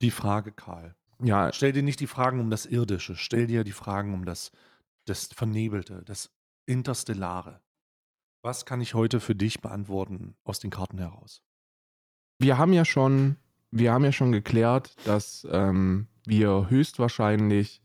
Die 0.00 0.10
Frage, 0.10 0.52
Karl. 0.52 0.94
Ja. 1.22 1.52
Stell 1.52 1.72
dir 1.72 1.82
nicht 1.82 2.00
die 2.00 2.06
Fragen 2.06 2.40
um 2.40 2.50
das 2.50 2.64
Irdische, 2.64 3.14
stell 3.16 3.46
dir 3.46 3.64
die 3.64 3.72
Fragen 3.72 4.14
um 4.14 4.24
das, 4.24 4.52
das 5.04 5.26
Vernebelte, 5.26 6.02
das 6.06 6.30
Interstellare. 6.66 7.60
Was 8.42 8.64
kann 8.64 8.80
ich 8.80 8.94
heute 8.94 9.20
für 9.20 9.34
dich 9.34 9.60
beantworten 9.60 10.34
aus 10.44 10.60
den 10.60 10.70
Karten 10.70 10.98
heraus? 10.98 11.42
Wir 12.38 12.56
haben 12.56 12.72
ja 12.72 12.86
schon, 12.86 13.36
wir 13.70 13.92
haben 13.92 14.04
ja 14.04 14.12
schon 14.12 14.32
geklärt, 14.32 14.96
dass 15.04 15.46
ähm, 15.50 16.08
wir 16.24 16.70
höchstwahrscheinlich 16.70 17.82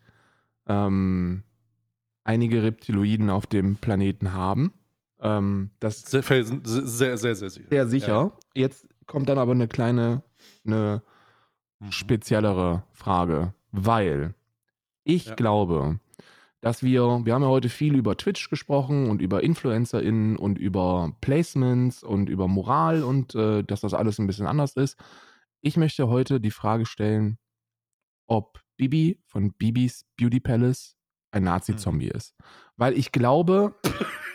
ähm, 0.67 1.43
einige 2.25 2.63
Reptiloiden 2.63 3.29
auf 3.29 3.47
dem 3.47 3.77
Planeten 3.77 4.33
haben. 4.33 4.73
Ähm, 5.21 5.71
das 5.79 6.01
sehr, 6.01 6.23
sehr, 6.23 7.17
sehr, 7.17 7.17
sehr 7.17 7.49
sicher. 7.49 7.69
Sehr 7.69 7.87
sicher. 7.87 8.07
Ja. 8.07 8.31
Jetzt 8.53 8.87
kommt 9.05 9.29
dann 9.29 9.37
aber 9.37 9.53
eine 9.53 9.69
kleine, 9.69 10.23
eine 10.65 11.01
mhm. 11.79 11.91
speziellere 11.91 12.83
Frage, 12.91 13.53
weil 13.71 14.33
ich 15.03 15.27
ja. 15.27 15.35
glaube, 15.35 15.99
dass 16.61 16.81
wir, 16.81 17.21
wir 17.23 17.33
haben 17.33 17.43
ja 17.43 17.47
heute 17.47 17.69
viel 17.69 17.95
über 17.95 18.17
Twitch 18.17 18.49
gesprochen 18.49 19.09
und 19.09 19.21
über 19.21 19.43
InfluencerInnen 19.43 20.35
und 20.35 20.57
über 20.57 21.15
Placements 21.21 22.03
und 22.03 22.27
über 22.27 22.47
Moral 22.47 23.03
und 23.03 23.35
äh, 23.35 23.63
dass 23.63 23.81
das 23.81 23.93
alles 23.93 24.17
ein 24.19 24.27
bisschen 24.27 24.47
anders 24.47 24.75
ist. 24.75 24.97
Ich 25.61 25.77
möchte 25.77 26.07
heute 26.07 26.41
die 26.41 26.51
Frage 26.51 26.87
stellen, 26.87 27.37
ob 28.27 28.59
Bibi 28.77 29.19
von 29.27 29.53
Bibis 29.53 30.05
Beauty 30.17 30.39
Palace 30.39 30.97
ein 31.35 31.43
Nazi-Zombie 31.43 32.07
mhm. 32.07 32.17
ist. 32.17 32.35
Weil 32.77 32.97
ich 32.97 33.11
glaube, 33.11 33.75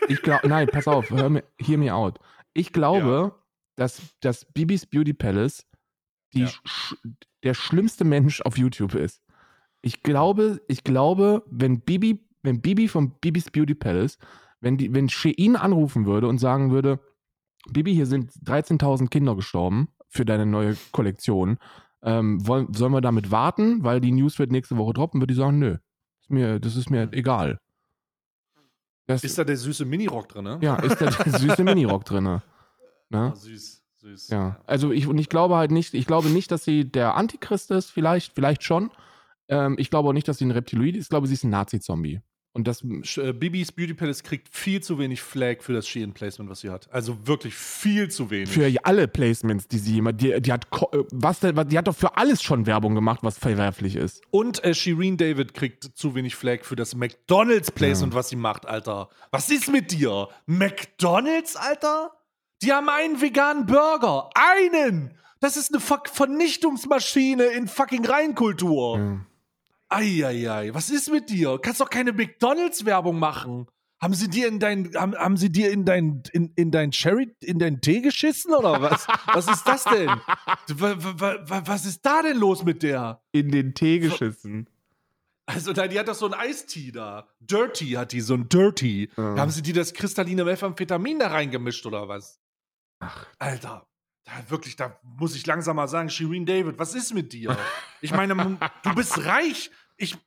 ich 0.07 0.21
glaube, 0.21 0.47
nein, 0.47 0.67
pass 0.71 0.87
auf, 0.87 1.09
hör 1.09 1.29
mir, 1.29 1.43
hear 1.57 1.77
me 1.77 1.93
out. 1.93 2.19
Ich 2.53 2.71
glaube, 2.71 3.33
ja. 3.33 3.43
dass, 3.75 4.01
dass 4.21 4.45
Bibis 4.45 4.85
Beauty 4.85 5.13
Palace 5.13 5.67
die, 6.33 6.41
ja. 6.41 6.47
sch, 6.47 6.95
der 7.43 7.53
schlimmste 7.53 8.05
Mensch 8.05 8.41
auf 8.41 8.57
YouTube 8.57 8.95
ist. 8.95 9.21
Ich 9.81 10.03
glaube, 10.03 10.61
ich 10.67 10.83
glaube, 10.83 11.43
wenn 11.49 11.81
Bibi, 11.81 12.23
wenn 12.43 12.61
Bibi 12.61 12.87
von 12.87 13.19
Bibis 13.19 13.49
Beauty 13.49 13.75
Palace, 13.75 14.17
wenn 14.59 14.77
die, 14.77 14.93
wenn 14.93 15.09
Shein 15.09 15.55
anrufen 15.55 16.05
würde 16.05 16.27
und 16.27 16.37
sagen 16.37 16.71
würde, 16.71 16.99
Bibi, 17.69 17.93
hier 17.93 18.05
sind 18.05 18.31
13.000 18.45 19.09
Kinder 19.09 19.35
gestorben 19.35 19.89
für 20.07 20.25
deine 20.25 20.45
neue 20.45 20.77
Kollektion. 20.91 21.57
Ähm, 22.03 22.45
wollen, 22.47 22.73
sollen 22.73 22.93
wir 22.93 23.01
damit 23.01 23.31
warten, 23.31 23.83
weil 23.83 24.01
die 24.01 24.11
News 24.11 24.39
wird 24.39 24.51
nächste 24.51 24.77
Woche 24.77 24.93
droppen? 24.93 25.21
Würde 25.21 25.33
ich 25.33 25.37
sagen, 25.37 25.59
nö 25.59 25.77
mir, 26.31 26.59
das 26.59 26.75
ist 26.75 26.89
mir 26.89 27.09
egal. 27.11 27.59
Das, 29.07 29.23
ist 29.23 29.37
da 29.37 29.43
der 29.43 29.57
süße 29.57 29.85
Minirock 29.85 30.29
drin, 30.29 30.43
ne? 30.43 30.59
Ja, 30.61 30.75
ist 30.77 31.01
da 31.01 31.09
der 31.09 31.39
süße 31.39 31.63
Minirock 31.63 32.05
drin. 32.05 32.23
Ne? 32.23 32.41
Oh, 33.13 33.35
süß, 33.35 33.83
süß. 33.97 34.29
Ja, 34.29 34.61
also 34.65 34.91
ich, 34.91 35.07
und 35.07 35.17
ich 35.17 35.27
glaube 35.27 35.55
halt 35.55 35.71
nicht, 35.71 35.93
ich 35.93 36.05
glaube 36.05 36.29
nicht, 36.29 36.51
dass 36.51 36.63
sie 36.63 36.89
der 36.89 37.15
Antichrist 37.15 37.71
ist, 37.71 37.89
vielleicht, 37.89 38.33
vielleicht 38.33 38.63
schon. 38.63 38.91
Ähm, 39.49 39.75
ich 39.77 39.89
glaube 39.89 40.09
auch 40.09 40.13
nicht, 40.13 40.27
dass 40.27 40.37
sie 40.37 40.45
ein 40.45 40.51
Reptiloid 40.51 40.95
ist, 40.95 41.05
ich 41.05 41.09
glaube, 41.09 41.27
sie 41.27 41.33
ist 41.33 41.43
ein 41.43 41.49
Nazi-Zombie. 41.49 42.21
Und 42.53 42.67
das. 42.67 42.83
Äh, 43.17 43.31
Bibis 43.33 43.71
Beauty 43.71 43.93
Palace 43.93 44.23
kriegt 44.23 44.49
viel 44.49 44.81
zu 44.81 44.99
wenig 44.99 45.21
Flag 45.21 45.61
für 45.61 45.71
das 45.71 45.87
Shein-Placement, 45.87 46.49
was 46.49 46.59
sie 46.59 46.69
hat. 46.69 46.91
Also 46.91 47.25
wirklich 47.25 47.53
viel 47.53 48.09
zu 48.09 48.29
wenig. 48.29 48.49
Für 48.49 48.69
alle 48.83 49.07
Placements, 49.07 49.67
die 49.69 49.77
sie 49.77 49.97
immer. 49.97 50.11
Die, 50.11 50.41
die 50.41 50.51
hat, 50.51 50.65
äh, 50.91 50.97
was 51.11 51.39
die 51.39 51.77
hat 51.77 51.87
doch 51.87 51.95
für 51.95 52.17
alles 52.17 52.43
schon 52.43 52.65
Werbung 52.65 52.93
gemacht, 52.93 53.19
was 53.23 53.37
verwerflich 53.37 53.95
ist. 53.95 54.21
Und 54.31 54.63
äh, 54.65 54.73
Shireen 54.73 55.15
David 55.15 55.53
kriegt 55.53 55.83
zu 55.83 56.13
wenig 56.13 56.35
Flag 56.35 56.63
für 56.63 56.75
das 56.75 56.93
McDonalds-Placement, 56.93 58.13
ja. 58.13 58.19
was 58.19 58.29
sie 58.29 58.35
macht, 58.35 58.65
Alter. 58.65 59.07
Was 59.31 59.49
ist 59.49 59.71
mit 59.71 59.91
dir? 59.91 60.27
McDonalds, 60.45 61.55
Alter? 61.55 62.11
Die 62.61 62.73
haben 62.73 62.89
einen 62.89 63.21
veganen 63.21 63.65
Burger. 63.65 64.29
Einen! 64.35 65.17
Das 65.39 65.57
ist 65.57 65.73
eine 65.73 65.79
Ver 65.79 66.03
Vernichtungsmaschine 66.05 67.45
in 67.45 67.67
fucking 67.67 68.05
Reinkultur. 68.05 68.97
Ja. 68.97 69.25
Eieiei, 69.91 70.73
was 70.73 70.89
ist 70.89 71.11
mit 71.11 71.29
dir? 71.29 71.59
Kannst 71.61 71.81
doch 71.81 71.89
keine 71.89 72.13
McDonalds-Werbung 72.13 73.19
machen. 73.19 73.67
Haben 74.01 74.15
sie 74.15 74.29
dir 74.29 74.47
in 74.47 74.59
dein, 74.59 74.95
haben, 74.95 75.15
haben 75.15 75.37
sie 75.37 75.51
dir 75.51 75.69
in 75.71 75.85
dein, 75.85 76.23
in, 76.31 76.51
in 76.55 76.71
dein 76.71 76.91
Cherry, 76.91 77.35
in 77.41 77.59
deinen 77.59 77.81
Tee 77.81 78.01
geschissen 78.01 78.53
oder 78.53 78.81
was? 78.81 79.05
was 79.27 79.47
ist 79.47 79.63
das 79.67 79.83
denn? 79.83 80.09
Was 80.69 81.85
ist 81.85 82.03
da 82.03 82.23
denn 82.23 82.37
los 82.37 82.63
mit 82.63 82.81
der? 82.81 83.21
In 83.31 83.51
den 83.51 83.75
Tee 83.75 83.99
geschissen. 83.99 84.67
Also, 85.45 85.73
die 85.73 85.99
hat 85.99 86.07
doch 86.07 86.15
so 86.15 86.27
ein 86.27 86.33
Eistee 86.33 86.91
da. 86.91 87.27
Dirty 87.41 87.91
hat 87.91 88.13
die, 88.13 88.21
so 88.21 88.35
ein 88.35 88.47
Dirty. 88.47 89.09
Ja. 89.17 89.35
Haben 89.37 89.51
sie 89.51 89.61
dir 89.61 89.73
das 89.73 89.93
kristalline 89.93 90.45
Methamphetamin 90.45 91.19
da 91.19 91.27
reingemischt 91.27 91.85
oder 91.85 92.07
was? 92.07 92.39
Ach. 92.99 93.27
Alter. 93.37 93.85
Da 94.23 94.31
wirklich, 94.49 94.75
da 94.75 94.99
muss 95.03 95.35
ich 95.35 95.45
langsam 95.47 95.75
mal 95.75 95.87
sagen, 95.87 96.09
Shireen 96.09 96.45
David, 96.45 96.77
was 96.77 96.93
ist 96.93 97.13
mit 97.13 97.33
dir? 97.33 97.57
Ich 98.01 98.11
meine, 98.11 98.57
du 98.83 98.95
bist 98.95 99.25
reich 99.25 99.71
ich, 100.01 100.17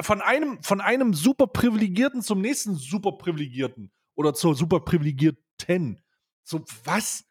von 0.00 0.20
einem, 0.20 0.62
von 0.62 0.80
einem 0.80 1.14
super 1.14 1.46
privilegierten 1.46 2.22
zum 2.22 2.40
nächsten 2.40 2.74
super 2.74 3.12
privilegierten 3.12 3.90
oder 4.14 4.34
zur 4.34 4.54
super 4.54 4.80
privilegierten. 4.80 6.00
So, 6.42 6.64
was? 6.84 7.24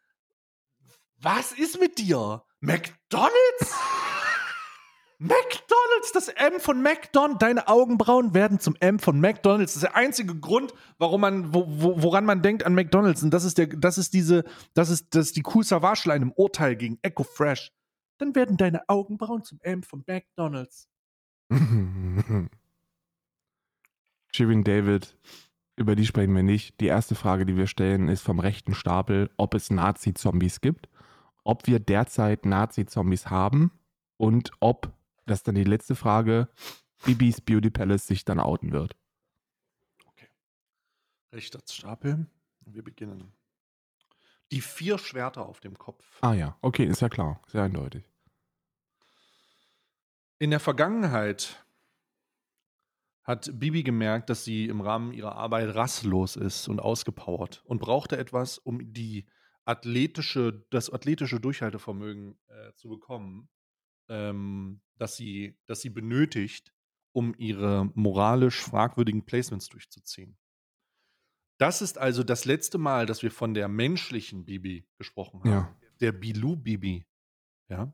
Was 1.18 1.52
ist 1.52 1.78
mit 1.78 1.98
dir? 1.98 2.42
McDonalds? 2.60 3.30
McDonalds, 5.22 6.12
das 6.14 6.28
M 6.28 6.60
von 6.60 6.82
McDonalds, 6.82 7.40
deine 7.40 7.68
Augenbrauen 7.68 8.32
werden 8.32 8.58
zum 8.58 8.74
M 8.80 8.98
von 8.98 9.20
McDonalds. 9.20 9.74
Das 9.74 9.82
ist 9.82 9.88
der 9.90 9.96
einzige 9.96 10.34
Grund, 10.34 10.72
warum 10.96 11.20
man, 11.20 11.52
wo, 11.52 11.66
wo, 11.68 12.02
woran 12.02 12.24
man 12.24 12.40
denkt 12.40 12.64
an 12.64 12.74
McDonalds. 12.74 13.22
Und 13.22 13.30
das 13.30 13.44
ist 13.44 13.58
der, 13.58 13.66
das 13.66 13.98
ist 13.98 14.14
diese, 14.14 14.44
das 14.72 14.88
ist, 14.88 15.14
das 15.14 15.26
ist 15.26 15.36
die 15.36 15.42
Cool 15.54 15.62
Savage 15.62 16.08
Line 16.08 16.24
im 16.24 16.32
Urteil 16.32 16.74
gegen 16.74 16.98
Echo 17.02 17.24
Fresh. 17.24 17.70
Dann 18.16 18.34
werden 18.34 18.56
deine 18.56 18.88
Augenbrauen 18.88 19.44
zum 19.44 19.58
M 19.60 19.82
von 19.82 20.02
McDonalds. 20.06 20.89
Shirin 24.32 24.64
David, 24.64 25.16
über 25.76 25.96
die 25.96 26.06
sprechen 26.06 26.34
wir 26.36 26.42
nicht. 26.42 26.80
Die 26.80 26.86
erste 26.86 27.14
Frage, 27.14 27.44
die 27.46 27.56
wir 27.56 27.66
stellen, 27.66 28.08
ist 28.08 28.22
vom 28.22 28.38
rechten 28.38 28.74
Stapel, 28.74 29.30
ob 29.36 29.54
es 29.54 29.70
Nazi-Zombies 29.70 30.60
gibt, 30.60 30.88
ob 31.42 31.66
wir 31.66 31.80
derzeit 31.80 32.46
Nazi-Zombies 32.46 33.30
haben 33.30 33.72
und 34.16 34.52
ob, 34.60 34.92
das 35.26 35.40
ist 35.40 35.48
dann 35.48 35.56
die 35.56 35.64
letzte 35.64 35.96
Frage, 35.96 36.48
Bibis 37.04 37.40
Beauty 37.40 37.70
Palace 37.70 38.06
sich 38.06 38.24
dann 38.24 38.38
outen 38.38 38.72
wird. 38.72 38.96
Okay. 40.06 40.28
Rechter 41.32 41.60
Stapel. 41.68 42.26
Wir 42.66 42.84
beginnen. 42.84 43.32
Die 44.52 44.60
vier 44.60 44.98
Schwerter 44.98 45.46
auf 45.46 45.60
dem 45.60 45.78
Kopf. 45.78 46.04
Ah 46.20 46.34
ja, 46.34 46.56
okay, 46.60 46.84
ist 46.84 47.00
ja 47.00 47.08
klar, 47.08 47.40
sehr 47.46 47.62
eindeutig. 47.62 48.09
In 50.40 50.50
der 50.50 50.60
Vergangenheit 50.60 51.62
hat 53.24 53.50
Bibi 53.60 53.82
gemerkt, 53.82 54.30
dass 54.30 54.42
sie 54.42 54.64
im 54.64 54.80
Rahmen 54.80 55.12
ihrer 55.12 55.36
Arbeit 55.36 55.74
rastlos 55.74 56.34
ist 56.34 56.66
und 56.66 56.80
ausgepowert 56.80 57.62
und 57.66 57.78
brauchte 57.78 58.16
etwas, 58.16 58.56
um 58.56 58.94
die 58.94 59.26
athletische, 59.66 60.64
das 60.70 60.90
athletische 60.90 61.40
Durchhaltevermögen 61.40 62.38
äh, 62.48 62.72
zu 62.72 62.88
bekommen, 62.88 63.50
ähm, 64.08 64.80
das, 64.96 65.14
sie, 65.14 65.58
das 65.66 65.82
sie 65.82 65.90
benötigt, 65.90 66.72
um 67.12 67.34
ihre 67.36 67.90
moralisch 67.94 68.62
fragwürdigen 68.62 69.26
Placements 69.26 69.68
durchzuziehen. 69.68 70.38
Das 71.58 71.82
ist 71.82 71.98
also 71.98 72.22
das 72.22 72.46
letzte 72.46 72.78
Mal, 72.78 73.04
dass 73.04 73.22
wir 73.22 73.30
von 73.30 73.52
der 73.52 73.68
menschlichen 73.68 74.46
Bibi 74.46 74.88
gesprochen 74.96 75.40
haben. 75.40 75.50
Ja. 75.50 75.76
Der 76.00 76.12
Bilou 76.12 76.56
Bibi. 76.56 77.06
Ja. 77.68 77.92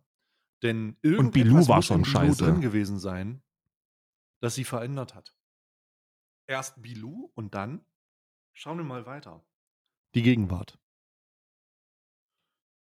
Denn 0.62 0.96
irgendwas 1.02 1.32
Bilou 1.32 1.68
war 1.68 1.76
muss 1.76 1.86
schon 1.86 2.04
scheiße. 2.04 2.44
drin 2.44 2.60
gewesen 2.60 2.98
sein, 2.98 3.42
das 4.40 4.54
sie 4.54 4.64
verändert 4.64 5.14
hat. 5.14 5.36
Erst 6.46 6.80
Bilou 6.80 7.30
und 7.34 7.54
dann 7.54 7.84
schauen 8.52 8.78
wir 8.78 8.84
mal 8.84 9.06
weiter. 9.06 9.44
Die 10.14 10.22
Gegenwart. 10.22 10.78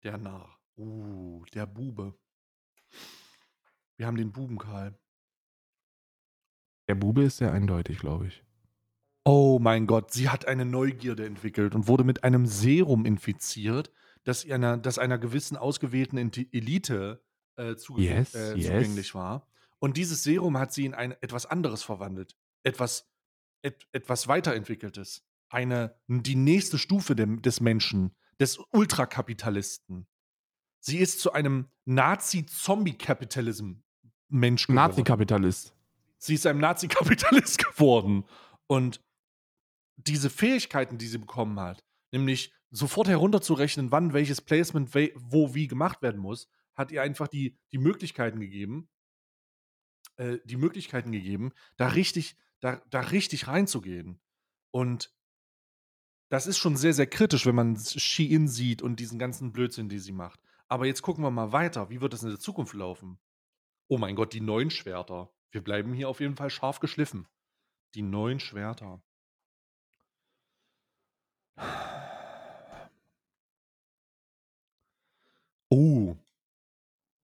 Der 0.05 0.19
Narr. 0.19 0.57
Uh, 0.77 1.45
der 1.55 1.67
Bube. 1.67 2.19
Wir 3.97 4.07
haben 4.07 4.17
den 4.17 4.31
Buben, 4.31 4.59
Karl. 4.59 4.99
Der 6.87 6.95
Bube 6.95 7.25
ist 7.25 7.39
sehr 7.39 7.53
eindeutig, 7.53 7.99
glaube 7.99 8.29
ich. 8.29 8.45
Oh 9.25 9.59
mein 9.59 9.87
Gott, 9.87 10.13
sie 10.13 10.29
hat 10.29 10.47
eine 10.47 10.65
Neugierde 10.65 11.27
entwickelt 11.27 11.75
und 11.75 11.89
wurde 11.89 12.05
mit 12.05 12.23
einem 12.23 12.47
Serum 12.47 13.05
infiziert, 13.05 13.91
das 14.23 14.49
einer, 14.49 14.77
das 14.77 14.99
einer 14.99 15.19
gewissen 15.19 15.57
ausgewählten 15.57 16.17
Elite 16.19 17.26
äh, 17.57 17.77
zuge 17.77 18.03
Yes, 18.03 18.35
äh, 18.35 18.55
yes. 18.55 18.67
zugänglich 18.67 19.15
war. 19.15 19.47
Und 19.79 19.97
dieses 19.97 20.23
Serum 20.23 20.59
hat 20.59 20.73
sie 20.73 20.85
in 20.87 20.95
ein, 20.95 21.13
etwas 21.21 21.47
anderes 21.47 21.83
verwandelt. 21.83 22.37
Etwas, 22.63 23.11
et, 23.63 23.87
etwas 23.93 24.29
weiterentwickeltes. 24.29 25.25
Eine, 25.49 25.97
die 26.09 26.35
nächste 26.35 26.79
Stufe 26.79 27.15
dem, 27.15 27.43
des 27.43 27.61
Menschen, 27.61 28.17
des 28.41 28.59
Ultrakapitalisten. 28.73 30.07
Sie 30.81 30.99
ist 30.99 31.21
zu 31.21 31.33
einem 31.33 31.69
Nazi-Zombie-Kapitalism-Mensch 31.85 34.67
geworden. 34.67 34.77
Nazi-Kapitalist. 34.77 35.75
Sie 36.19 36.35
ist 36.35 36.47
einem 36.47 36.61
Nazi-Kapitalist 36.61 37.59
geworden. 37.65 38.25
Und 38.67 39.03
diese 39.97 40.31
Fähigkeiten, 40.31 40.99
die 40.99 41.07
sie 41.07 41.19
bekommen 41.19 41.61
hat, 41.61 41.85
nämlich 42.13 42.53
sofort 42.71 43.09
herunterzurechnen, 43.09 43.93
wann 43.93 44.13
welches 44.13 44.41
Placement 44.41 44.95
wo 44.95 45.55
wie 45.55 45.67
gemacht 45.67 46.03
werden 46.03 46.21
muss, 46.21 46.49
hat 46.77 46.93
ihr 46.93 47.03
einfach 47.03 47.29
die, 47.29 47.59
die 47.73 47.79
Möglichkeiten 47.79 48.41
gegeben, 48.41 48.89
äh, 50.17 50.39
die 50.45 50.57
Möglichkeiten 50.57 51.13
gegeben, 51.13 51.53
da 51.77 51.89
richtig, 51.89 52.37
da, 52.61 52.83
da 52.91 53.01
richtig 53.01 53.49
reinzugehen. 53.49 54.21
Und 54.71 55.13
das 56.29 56.47
ist 56.47 56.59
schon 56.59 56.77
sehr, 56.77 56.93
sehr 56.93 57.07
kritisch, 57.07 57.47
wenn 57.47 57.55
man 57.55 57.77
Shein 57.77 58.49
sieht 58.49 58.83
und 58.83 59.01
diesen 59.01 59.19
ganzen 59.19 59.53
Blödsinn, 59.53 59.89
die 59.89 59.99
sie 59.99 60.13
macht. 60.13 60.41
Aber 60.69 60.87
jetzt 60.87 61.03
gucken 61.03 61.23
wir 61.23 61.31
mal 61.31 61.53
weiter. 61.53 61.91
Wie 61.91 62.01
wird 62.01 62.13
das 62.13 62.23
in 62.23 62.31
der 62.31 62.41
Zukunft 62.41 62.75
laufen? 62.75 63.19
Oh 63.89 63.99
mein 63.99 64.17
Gott, 64.17 64.33
die 64.33 64.41
neuen 64.41 64.71
Schwerter. 64.71 65.31
Wir 65.51 65.63
bleiben 65.63 65.95
hier 65.95 66.09
auf 66.09 66.21
jeden 66.21 66.37
Fall 66.37 66.51
scharf 66.51 66.81
geschliffen. 66.81 67.29
Die 67.95 68.03
neuen 68.03 68.41
Schwerter. 68.41 69.01
Oh. 75.71 76.17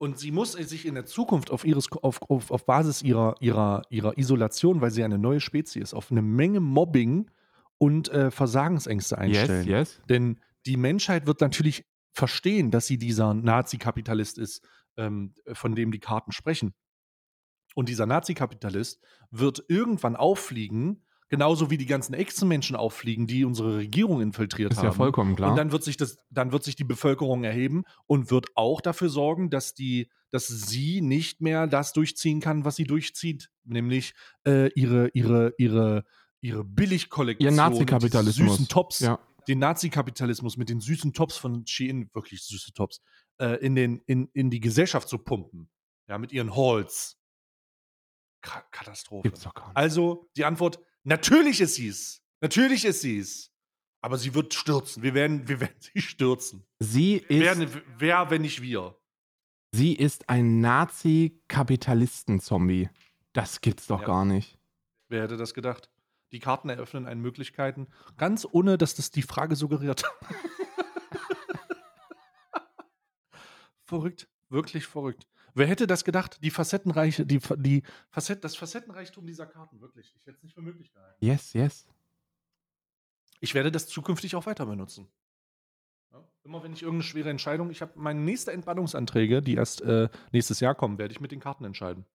Und 0.02 0.18
sie 0.18 0.32
muss 0.32 0.53
sich 0.53 0.88
in 0.88 0.95
der 0.95 1.06
Zukunft 1.06 1.52
auf, 1.52 1.64
ihres, 1.64 1.91
auf, 1.91 2.23
auf, 2.23 2.49
auf 2.49 2.65
Basis 2.65 3.03
ihrer, 3.03 3.36
ihrer, 3.40 3.84
ihrer 3.91 4.18
Isolation, 4.18 4.82
weil 4.82 4.90
sie 4.90 5.03
eine 5.03 5.19
neue 5.19 5.40
Spezies 5.40 5.84
ist, 5.84 5.94
auf 5.94 6.10
eine 6.10 6.23
Menge 6.23 6.60
Mobbing 6.60 7.30
und 7.78 8.10
äh, 8.10 8.32
Versagensängste 8.32 9.19
einstellen. 9.19 9.68
Yes, 9.68 9.98
yes. 9.98 10.02
Denn 10.10 10.40
die 10.65 10.76
Menschheit 10.76 11.28
wird 11.28 11.40
natürlich 11.40 11.86
verstehen, 12.14 12.72
dass 12.72 12.88
sie 12.88 12.98
dieser 12.98 13.36
Nazi-Kapitalist 13.36 14.40
ist, 14.40 14.68
ähm, 14.98 15.36
von 15.53 15.76
dem 15.76 15.91
die 15.91 15.99
Karten 15.99 16.32
sprechen. 16.32 16.73
Und 17.76 17.88
dieser 17.88 18.07
Nazi-Kapitalist 18.07 19.03
wird 19.30 19.64
irgendwann 19.68 20.15
auffliegen, 20.15 21.06
genauso 21.32 21.70
wie 21.72 21.78
die 21.78 21.86
ganzen 21.86 22.14
Echsenmenschen 22.14 22.76
auffliegen, 22.76 23.26
die 23.26 23.45
unsere 23.45 23.78
Regierung 23.78 24.22
infiltriert 24.22 24.74
Ist 24.74 24.80
haben. 24.80 24.88
ja 24.88 24.91
vollkommen 24.91 25.38
klar. 25.38 25.49
Und 25.49 25.56
dann 25.56 25.72
wird 25.72 25.82
sich 25.82 25.95
das, 25.95 26.18
dann 26.30 26.52
wird 26.52 26.64
sich 26.64 26.76
die 26.76 26.84
Bevölkerung 26.84 27.45
erheben 27.45 27.86
und 28.06 28.30
wird 28.30 28.48
auch 28.56 28.82
dafür 28.82 29.08
sorgen, 29.08 29.49
dass 29.49 29.74
die, 29.74 30.10
dass 30.30 30.48
sie 30.48 30.99
nicht 30.99 31.40
mehr 31.40 31.68
das 31.68 31.94
durchziehen 31.94 32.41
kann, 32.41 32.66
was 32.66 32.76
sie 32.76 32.84
durchzieht, 32.84 33.49
nämlich 33.64 34.14
äh, 34.45 34.68
ihre, 34.74 35.08
ihre, 35.14 35.53
ihre, 35.58 36.03
ihre 36.41 36.66
Billigkollektion, 36.66 37.49
Ihr 37.49 37.56
Nazi-Kapitalismus. 37.56 38.52
süßen 38.52 38.68
Tops, 38.68 38.99
ja. 38.99 39.18
den 39.48 39.60
Nazi-Kapitalismus 39.60 40.58
mit 40.58 40.68
den 40.68 40.82
süßen 40.82 41.14
Tops 41.14 41.38
von 41.38 41.66
Shein, 41.66 42.10
wirklich 42.14 42.44
süße 42.44 42.74
Tops, 42.74 42.99
äh, 43.38 43.56
in, 43.66 43.76
den, 43.76 44.02
in, 44.06 44.28
in 44.34 44.49
die 44.49 44.60
Gesellschaft 44.60 45.08
zu 45.08 45.18
pumpen. 45.18 45.70
Ja, 46.10 46.18
mit 46.18 46.34
ihren 46.34 46.53
Halls. 46.58 47.18
Ka 48.41 48.66
Katastrophe. 48.72 49.32
Also 49.76 50.30
die 50.36 50.44
Antwort: 50.44 50.80
Natürlich 51.03 51.61
ist 51.61 51.76
sie 51.76 51.88
es. 51.88 52.22
Natürlich 52.41 52.86
ist 52.86 53.02
sie 53.02 53.19
es. 53.19 53.49
Aber 54.03 54.18
sie 54.18 54.34
wird 54.34 54.52
stürzen. 54.53 55.03
Wir 55.03 55.14
werden, 55.14 55.48
wir 55.48 55.60
werden 55.60 55.76
sie 55.94 56.02
stürzen. 56.02 56.65
Sie 56.80 57.18
ist, 57.18 57.30
Wer, 57.30 57.69
wer, 57.98 58.30
wenn 58.32 58.41
nicht 58.41 58.61
wir? 58.61 58.98
sie 59.73 59.94
ist 59.94 60.28
ein 60.30 60.60
Nazi-Kapitalisten-Zombie. 60.61 62.90
Das 63.34 63.61
gibt's 63.61 63.88
doch 63.88 64.02
Ja. 64.02 64.07
gar 64.07 64.26
nicht. 64.26 64.57
Wer 65.07 65.23
hätte 65.23 65.38
das 65.38 65.53
gedacht? 65.53 65.90
Die 66.32 66.40
Karten 66.40 66.69
eröffnen 66.69 67.06
einen 67.07 67.22
Möglichkeiten, 67.22 67.88
ganz 68.18 68.45
ohne, 68.49 68.78
dass 68.78 68.95
das 68.95 69.11
die 69.11 69.22
Frage 69.22 69.56
suggeriert. 69.56 70.03
verrückt, 73.84 74.28
wirklich 74.49 74.88
verrückt. 74.88 75.28
Wer 75.53 75.68
hätte 75.68 75.88
das 75.88 76.03
gedacht? 76.03 76.40
Die 76.44 76.52
Facettenreiche, 76.52 77.26
die, 77.26 77.40
die 77.57 77.84
Facett, 78.10 78.44
das 78.44 78.56
Facettenreichtum 78.56 79.26
dieser 79.26 79.45
Karten, 79.45 79.82
wirklich. 79.82 80.14
Ich 80.18 80.26
hätte 80.26 80.38
es 80.38 80.44
nicht 80.44 80.53
für 80.53 80.61
möglich 80.61 80.91
gehalten. 80.94 81.18
Yes, 81.26 81.53
yes. 81.53 81.88
Ich 83.40 83.53
werde 83.53 83.72
das 83.72 83.88
zukünftig 83.88 84.36
auch 84.36 84.45
weiter 84.45 84.65
benutzen. 84.65 85.07
Ja, 86.11 86.23
immer 86.44 86.64
wenn 86.64 86.73
ich 86.73 86.84
irgendeine 86.84 87.03
schwere 87.10 87.30
Entscheidung, 87.30 87.69
ich 87.72 87.82
habe 87.82 87.94
meine 87.95 88.19
nächste 88.19 88.52
Entbannungsanträge, 88.52 89.41
die 89.41 89.56
erst 89.56 89.82
äh, 89.82 90.10
nächstes 90.32 90.60
Jahr 90.60 90.76
kommen, 90.76 90.98
werde 90.98 91.14
ich 91.14 91.22
mit 91.22 91.32
den 91.32 91.40
Karten 91.40 91.65
entscheiden. 91.65 92.06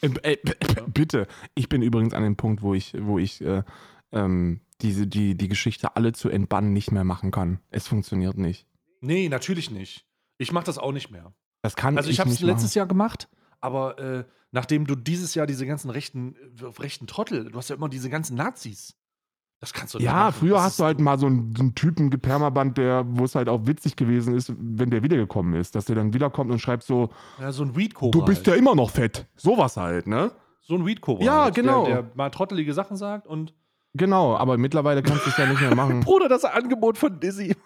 Äh, 0.00 0.08
äh, 0.22 0.36
b- 0.36 0.52
Ja. 0.76 0.86
Bitte. 0.86 1.26
Ich 1.54 1.68
bin 1.68 1.82
übrigens 1.82 2.14
an 2.14 2.22
dem 2.22 2.36
Punkt, 2.36 2.62
wo 2.62 2.74
ich, 2.74 2.94
wo 2.98 3.18
ich 3.18 3.40
äh, 3.40 3.62
ähm, 4.12 4.60
diese, 4.80 5.06
die, 5.06 5.34
die 5.36 5.48
Geschichte 5.48 5.96
alle 5.96 6.12
zu 6.12 6.28
entbannen 6.28 6.72
nicht 6.72 6.92
mehr 6.92 7.04
machen 7.04 7.30
kann. 7.30 7.60
Es 7.70 7.88
funktioniert 7.88 8.38
nicht. 8.38 8.66
Nee, 9.00 9.28
natürlich 9.28 9.70
nicht. 9.70 10.06
Ich 10.38 10.52
mache 10.52 10.66
das 10.66 10.78
auch 10.78 10.92
nicht 10.92 11.10
mehr. 11.10 11.34
Das 11.68 11.76
kann 11.76 11.96
Also 11.96 12.08
ich 12.10 12.14
ich 12.16 12.20
habe 12.20 12.30
es 12.30 12.40
letztes 12.40 12.70
machen. 12.70 12.78
Jahr 12.78 12.86
gemacht, 12.86 13.28
aber 13.60 13.98
äh, 13.98 14.24
nachdem 14.52 14.86
du 14.86 14.94
dieses 14.94 15.34
Jahr 15.34 15.46
diese 15.46 15.66
ganzen 15.66 15.90
rechten, 15.90 16.34
äh, 16.60 16.64
rechten 16.80 17.06
Trottel, 17.06 17.50
du 17.50 17.58
hast 17.58 17.68
ja 17.70 17.76
immer 17.76 17.88
diese 17.88 18.08
ganzen 18.10 18.36
Nazis. 18.36 18.94
Das 19.60 19.72
kannst 19.72 19.92
du 19.94 19.98
nicht 19.98 20.06
Ja, 20.06 20.12
machen. 20.14 20.34
früher 20.38 20.54
Das 20.54 20.62
hast 20.62 20.80
du 20.80 20.84
halt 20.84 21.00
mal 21.00 21.18
so 21.18 21.26
einen, 21.26 21.52
so 21.56 21.62
einen 21.62 21.74
Typen 21.74 22.10
gepermaband, 22.10 22.78
der, 22.78 23.04
wo 23.08 23.24
es 23.24 23.34
halt 23.34 23.48
auch 23.48 23.66
witzig 23.66 23.96
gewesen 23.96 24.34
ist, 24.36 24.52
wenn 24.56 24.90
der 24.90 25.02
wiedergekommen 25.02 25.54
ist, 25.60 25.74
dass 25.74 25.86
der 25.86 25.96
dann 25.96 26.14
wiederkommt 26.14 26.50
und 26.52 26.60
schreibt 26.60 26.84
so, 26.84 27.10
Ja, 27.40 27.50
so 27.50 27.64
ein 27.64 27.74
Weed-Cobra. 27.76 28.16
du 28.18 28.24
bist 28.24 28.46
ja 28.46 28.52
halt. 28.52 28.62
immer 28.62 28.74
noch 28.76 28.90
fett. 28.90 29.26
Sowas 29.36 29.76
halt, 29.76 30.06
ne? 30.06 30.30
So 30.60 30.74
ein 30.76 30.86
Weed-Cobra. 30.86 31.24
Ja, 31.24 31.42
halt, 31.44 31.54
genau. 31.56 31.86
Der, 31.86 32.02
der 32.02 32.12
mal 32.14 32.30
trottelige 32.30 32.72
Sachen 32.72 32.96
sagt 32.96 33.26
und. 33.26 33.52
Genau, 33.94 34.36
aber 34.36 34.58
mittlerweile 34.58 35.02
kannst 35.02 35.26
du 35.26 35.30
es 35.30 35.36
ja 35.36 35.46
nicht 35.46 35.60
mehr 35.60 35.74
machen. 35.74 36.00
Bruder, 36.04 36.28
das 36.28 36.44
Angebot 36.44 36.96
von 36.96 37.18
Dizzy. 37.18 37.56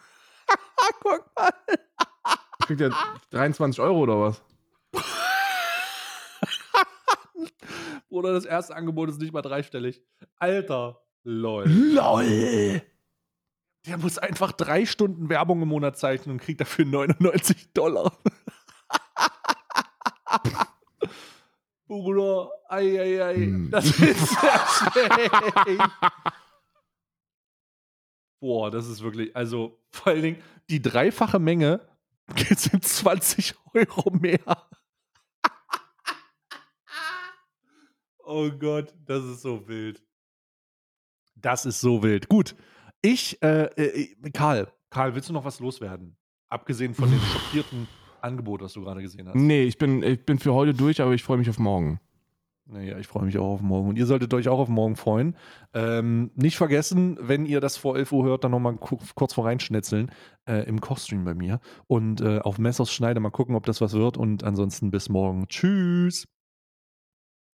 Guck 1.02 1.30
mal. 1.36 1.50
Kriegt 2.66 2.80
er 2.80 2.92
23 3.30 3.80
Euro 3.80 4.00
oder 4.00 4.20
was? 4.20 4.42
Bruder, 8.08 8.32
das 8.32 8.44
erste 8.44 8.76
Angebot 8.76 9.08
ist 9.08 9.20
nicht 9.20 9.32
mal 9.32 9.42
dreistellig. 9.42 10.02
Alter. 10.38 11.00
Lol. 11.24 11.64
LOL! 11.68 12.82
Der 13.86 13.98
muss 13.98 14.18
einfach 14.18 14.52
drei 14.52 14.86
Stunden 14.86 15.28
Werbung 15.28 15.62
im 15.62 15.68
Monat 15.68 15.98
zeichnen 15.98 16.34
und 16.34 16.40
kriegt 16.40 16.60
dafür 16.60 16.84
99 16.84 17.72
Dollar. 17.72 18.12
Bruder, 21.86 22.50
ei, 22.68 23.00
ei, 23.00 23.24
ei. 23.24 23.34
Hm. 23.34 23.70
Das 23.70 23.84
ist 23.86 23.98
sehr 23.98 24.60
schlecht. 25.10 25.82
Boah, 28.40 28.70
das 28.70 28.88
ist 28.88 29.02
wirklich, 29.02 29.36
also 29.36 29.78
vor 29.90 30.12
allen 30.12 30.22
Dingen 30.22 30.42
die 30.70 30.80
dreifache 30.80 31.38
Menge 31.38 31.80
sind 32.56 32.84
20 32.84 33.54
Euro 33.74 34.10
mehr. 34.10 34.68
oh 38.24 38.50
Gott, 38.50 38.94
das 39.04 39.24
ist 39.24 39.42
so 39.42 39.66
wild. 39.68 40.02
Das 41.34 41.66
ist 41.66 41.80
so 41.80 42.02
wild. 42.02 42.28
Gut, 42.28 42.54
ich, 43.00 43.42
äh, 43.42 43.64
äh, 43.64 44.30
Karl, 44.32 44.72
Karl, 44.90 45.14
willst 45.14 45.28
du 45.28 45.32
noch 45.32 45.44
was 45.44 45.58
loswerden? 45.60 46.16
Abgesehen 46.48 46.94
von 46.94 47.10
dem 47.10 47.20
schockierten 47.32 47.88
Angebot, 48.20 48.62
was 48.62 48.74
du 48.74 48.82
gerade 48.82 49.02
gesehen 49.02 49.26
hast. 49.28 49.34
Nee, 49.34 49.64
ich 49.64 49.78
bin, 49.78 50.02
ich 50.02 50.24
bin 50.24 50.38
für 50.38 50.54
heute 50.54 50.74
durch, 50.74 51.00
aber 51.00 51.12
ich 51.12 51.22
freue 51.22 51.38
mich 51.38 51.50
auf 51.50 51.58
morgen. 51.58 52.00
Naja, 52.66 52.96
ich 52.98 53.08
freue 53.08 53.24
mich 53.24 53.38
auch 53.38 53.54
auf 53.54 53.60
morgen. 53.60 53.88
Und 53.88 53.98
ihr 53.98 54.06
solltet 54.06 54.32
euch 54.34 54.48
auch 54.48 54.58
auf 54.58 54.68
morgen 54.68 54.96
freuen. 54.96 55.36
Ähm, 55.74 56.30
nicht 56.34 56.56
vergessen, 56.56 57.18
wenn 57.20 57.44
ihr 57.44 57.60
das 57.60 57.76
vor 57.76 57.96
11 57.96 58.12
Uhr 58.12 58.24
hört, 58.24 58.44
dann 58.44 58.52
nochmal 58.52 58.76
kurz 58.76 59.34
vor 59.34 59.46
reinschnetzeln 59.46 60.10
äh, 60.48 60.66
im 60.66 60.80
Kochstream 60.80 61.24
bei 61.24 61.34
mir. 61.34 61.60
Und 61.86 62.20
äh, 62.20 62.38
auf 62.38 62.58
Messers 62.58 62.92
Schneide 62.92 63.20
mal 63.20 63.30
gucken, 63.30 63.56
ob 63.56 63.66
das 63.66 63.80
was 63.80 63.94
wird. 63.94 64.16
Und 64.16 64.44
ansonsten 64.44 64.90
bis 64.90 65.08
morgen. 65.08 65.48
Tschüss. 65.48 66.26